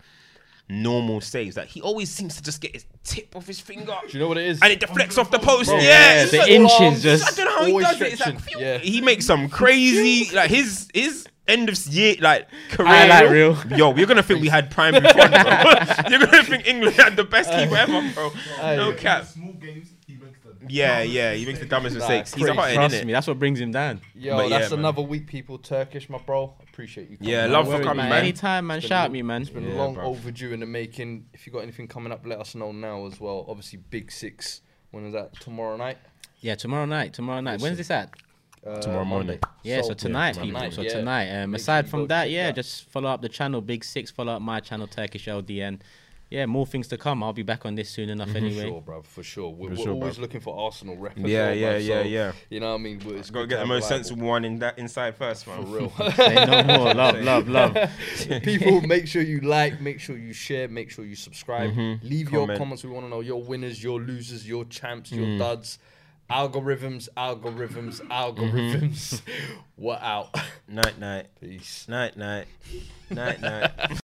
normal 0.67 1.21
saves. 1.21 1.55
Like 1.57 1.67
he 1.69 1.81
always 1.81 2.09
seems 2.11 2.35
to 2.35 2.43
just 2.43 2.59
get 2.61 2.73
his 2.73 2.85
tip 3.03 3.33
off 3.35 3.47
his 3.47 3.59
finger. 3.61 3.95
Do 4.07 4.13
you 4.13 4.19
know 4.19 4.27
what 4.27 4.37
it 4.37 4.47
is? 4.47 4.61
and 4.61 4.71
it 4.73 4.79
deflects 4.81 5.17
off 5.17 5.31
the 5.31 5.39
post. 5.39 5.69
Bro, 5.69 5.77
yeah, 5.79 6.23
yeah, 6.23 6.25
the 6.25 6.37
like- 6.39 6.49
inches 6.49 7.01
just- 7.03 7.31
I 7.31 7.35
don't 7.43 7.45
know 7.45 7.59
how 7.59 7.65
he 7.65 7.79
does 7.79 8.01
it. 8.01 8.13
It's 8.13 8.25
like, 8.25 8.39
Yeah. 8.59 8.77
he 8.79 8.99
makes 9.01 9.25
some 9.25 9.47
crazy 9.47 10.35
like 10.35 10.49
his 10.49 10.89
his 10.93 11.27
end 11.47 11.69
of 11.69 11.77
year 11.87 12.15
like 12.21 12.47
career. 12.69 12.87
Highlight 12.87 13.29
reel. 13.29 13.57
Yo, 13.77 13.95
you're 13.95 14.07
gonna 14.07 14.23
think 14.23 14.41
we 14.41 14.47
had 14.49 14.71
prime 14.71 14.93
Buffon, 14.93 15.31
bro. 15.31 16.09
you're 16.09 16.19
gonna 16.25 16.43
think 16.43 16.67
England 16.67 16.95
had 16.95 17.15
the 17.15 17.23
best 17.23 17.51
keeper 17.51 17.75
ever, 17.75 18.11
bro. 18.13 18.31
No 18.75 18.89
In 18.91 18.97
cap. 18.97 19.25
Small 19.25 19.53
games, 19.53 19.89
he 20.07 20.15
makes 20.15 20.39
the 20.43 20.51
Yeah, 20.67 21.01
yeah, 21.01 21.33
he 21.33 21.45
makes 21.45 21.59
the 21.59 21.65
dumbest 21.65 21.95
mistakes. 21.95 22.33
He's 22.33 22.43
a 22.43 22.53
crazy. 22.53 22.57
hot 22.59 22.69
end, 22.69 22.75
Trust 22.91 23.05
me, 23.05 23.13
that's 23.13 23.27
what 23.27 23.37
brings 23.39 23.59
him 23.59 23.71
down. 23.71 24.01
Yo, 24.15 24.35
But 24.37 24.49
yeah, 24.49 24.59
that's 24.59 24.71
man. 24.71 24.79
another 24.79 25.01
week, 25.01 25.27
people. 25.27 25.57
Turkish, 25.57 26.09
my 26.09 26.17
bro. 26.17 26.53
Appreciate 26.69 27.09
you. 27.09 27.17
coming 27.17 27.31
Yeah, 27.31 27.45
love 27.45 27.67
No 27.69 27.77
for 27.77 27.83
coming, 27.83 27.97
man. 27.97 28.09
man. 28.09 28.19
Anytime, 28.19 28.67
man. 28.67 28.81
Shout 28.81 29.05
long- 29.05 29.11
me, 29.13 29.21
man. 29.21 29.41
It's 29.41 29.51
been 29.51 29.63
Yeah, 29.67 29.75
long 29.75 29.93
bro. 29.93 30.05
overdue 30.05 30.51
in 30.53 30.59
the 30.59 30.65
making. 30.65 31.25
If 31.33 31.45
you 31.47 31.53
got 31.53 31.59
anything 31.59 31.87
coming 31.87 32.11
up, 32.11 32.25
let 32.25 32.39
us 32.39 32.55
know 32.55 32.71
now 32.71 33.05
as 33.05 33.19
well. 33.19 33.45
Obviously, 33.47 33.79
Big 33.89 34.11
Six. 34.11 34.61
When 34.91 35.05
is 35.05 35.13
that? 35.13 35.39
Tomorrow 35.39 35.77
night. 35.77 35.97
Yeah, 36.41 36.55
tomorrow 36.55 36.85
night. 36.85 37.13
Tomorrow 37.13 37.41
night. 37.41 37.59
When's 37.61 37.77
this 37.77 37.89
at? 37.91 38.09
Uh, 38.65 38.81
Tomorrow 38.81 39.05
morning. 39.05 39.27
Monday. 39.27 39.39
Yeah, 39.63 39.81
so, 39.83 39.93
tonight, 39.93 40.33
tonight, 40.33 40.69
people. 40.69 40.71
So 40.71 40.81
yeah. 40.81 40.89
tonight. 40.89 41.29
Um, 41.43 41.51
Make 41.51 41.61
aside 41.61 41.87
from 41.89 42.07
that, 42.07 42.29
yeah, 42.31 42.47
that. 42.47 42.55
just 42.55 42.85
follow 42.85 43.09
up 43.09 43.21
the 43.21 43.29
channel, 43.29 43.61
Big 43.61 43.83
Six. 43.83 44.09
Follow 44.09 44.33
up 44.33 44.41
my 44.41 44.59
channel, 44.59 44.87
Turkish 44.87 45.25
LDN. 45.27 45.81
Yeah, 46.31 46.47
more 46.47 46.65
things 46.65 46.87
to 46.87 46.97
come. 46.97 47.21
I'll 47.21 47.33
be 47.33 47.43
back 47.43 47.67
on 47.67 47.75
this 47.75 47.87
soon 47.91 48.09
enough. 48.09 48.31
For 48.31 48.37
Anyway, 48.37 48.67
sure, 48.67 48.81
bro. 48.81 49.03
For 49.03 49.21
sure. 49.21 49.51
We're, 49.51 49.69
For 49.69 49.75
we're 49.75 49.83
sure, 49.83 49.93
always 49.93 50.15
bruv. 50.15 50.21
looking 50.21 50.39
for 50.41 50.59
Arsenal 50.59 50.97
rep. 50.97 51.13
Yeah, 51.17 51.23
well, 51.23 51.55
yeah, 51.55 51.71
man. 51.73 51.81
yeah, 51.83 52.01
So, 52.01 52.07
yeah. 52.07 52.31
You 52.49 52.59
know 52.61 52.69
what 52.71 52.79
I 52.79 52.83
mean? 52.83 52.97
But 52.97 53.13
It's 53.13 53.29
Gotta 53.29 53.45
get 53.45 53.59
the 53.59 53.65
most 53.67 53.83
reliable. 53.83 54.03
sensible 54.03 54.27
one 54.27 54.43
in 54.45 54.57
that 54.59 54.79
inside 54.79 55.15
first, 55.15 55.45
man. 55.45 55.61
For 55.63 55.67
real. 55.67 55.89
say 56.15 56.33
no 56.47 56.63
more. 56.63 56.93
Love, 56.95 57.21
love, 57.21 57.47
love. 57.47 57.77
People, 58.41 58.81
make 58.81 59.07
sure 59.07 59.21
you 59.21 59.41
like, 59.41 59.79
make 59.79 59.99
sure 59.99 60.17
you 60.17 60.33
share, 60.33 60.67
make 60.67 60.89
sure 60.89 61.05
you 61.05 61.15
subscribe. 61.15 61.71
Leave 62.01 62.31
your 62.31 62.47
comments. 62.57 62.83
We 62.83 62.89
want 62.89 63.05
to 63.05 63.09
know 63.11 63.21
your 63.21 63.43
winners, 63.43 63.83
your 63.83 63.99
losers, 64.01 64.47
your 64.47 64.65
champs, 64.65 65.11
your 65.11 65.37
duds. 65.37 65.77
Algorithms, 66.29 67.07
algorithms, 67.15 68.01
mm-hmm. 68.01 68.11
algorithms. 68.11 69.21
We're 69.77 69.95
out. 69.95 70.35
Night, 70.67 70.97
night, 70.99 71.27
Peace. 71.39 71.87
night, 71.87 72.17
night, 72.17 72.47
night, 73.09 73.41
night. 73.41 73.71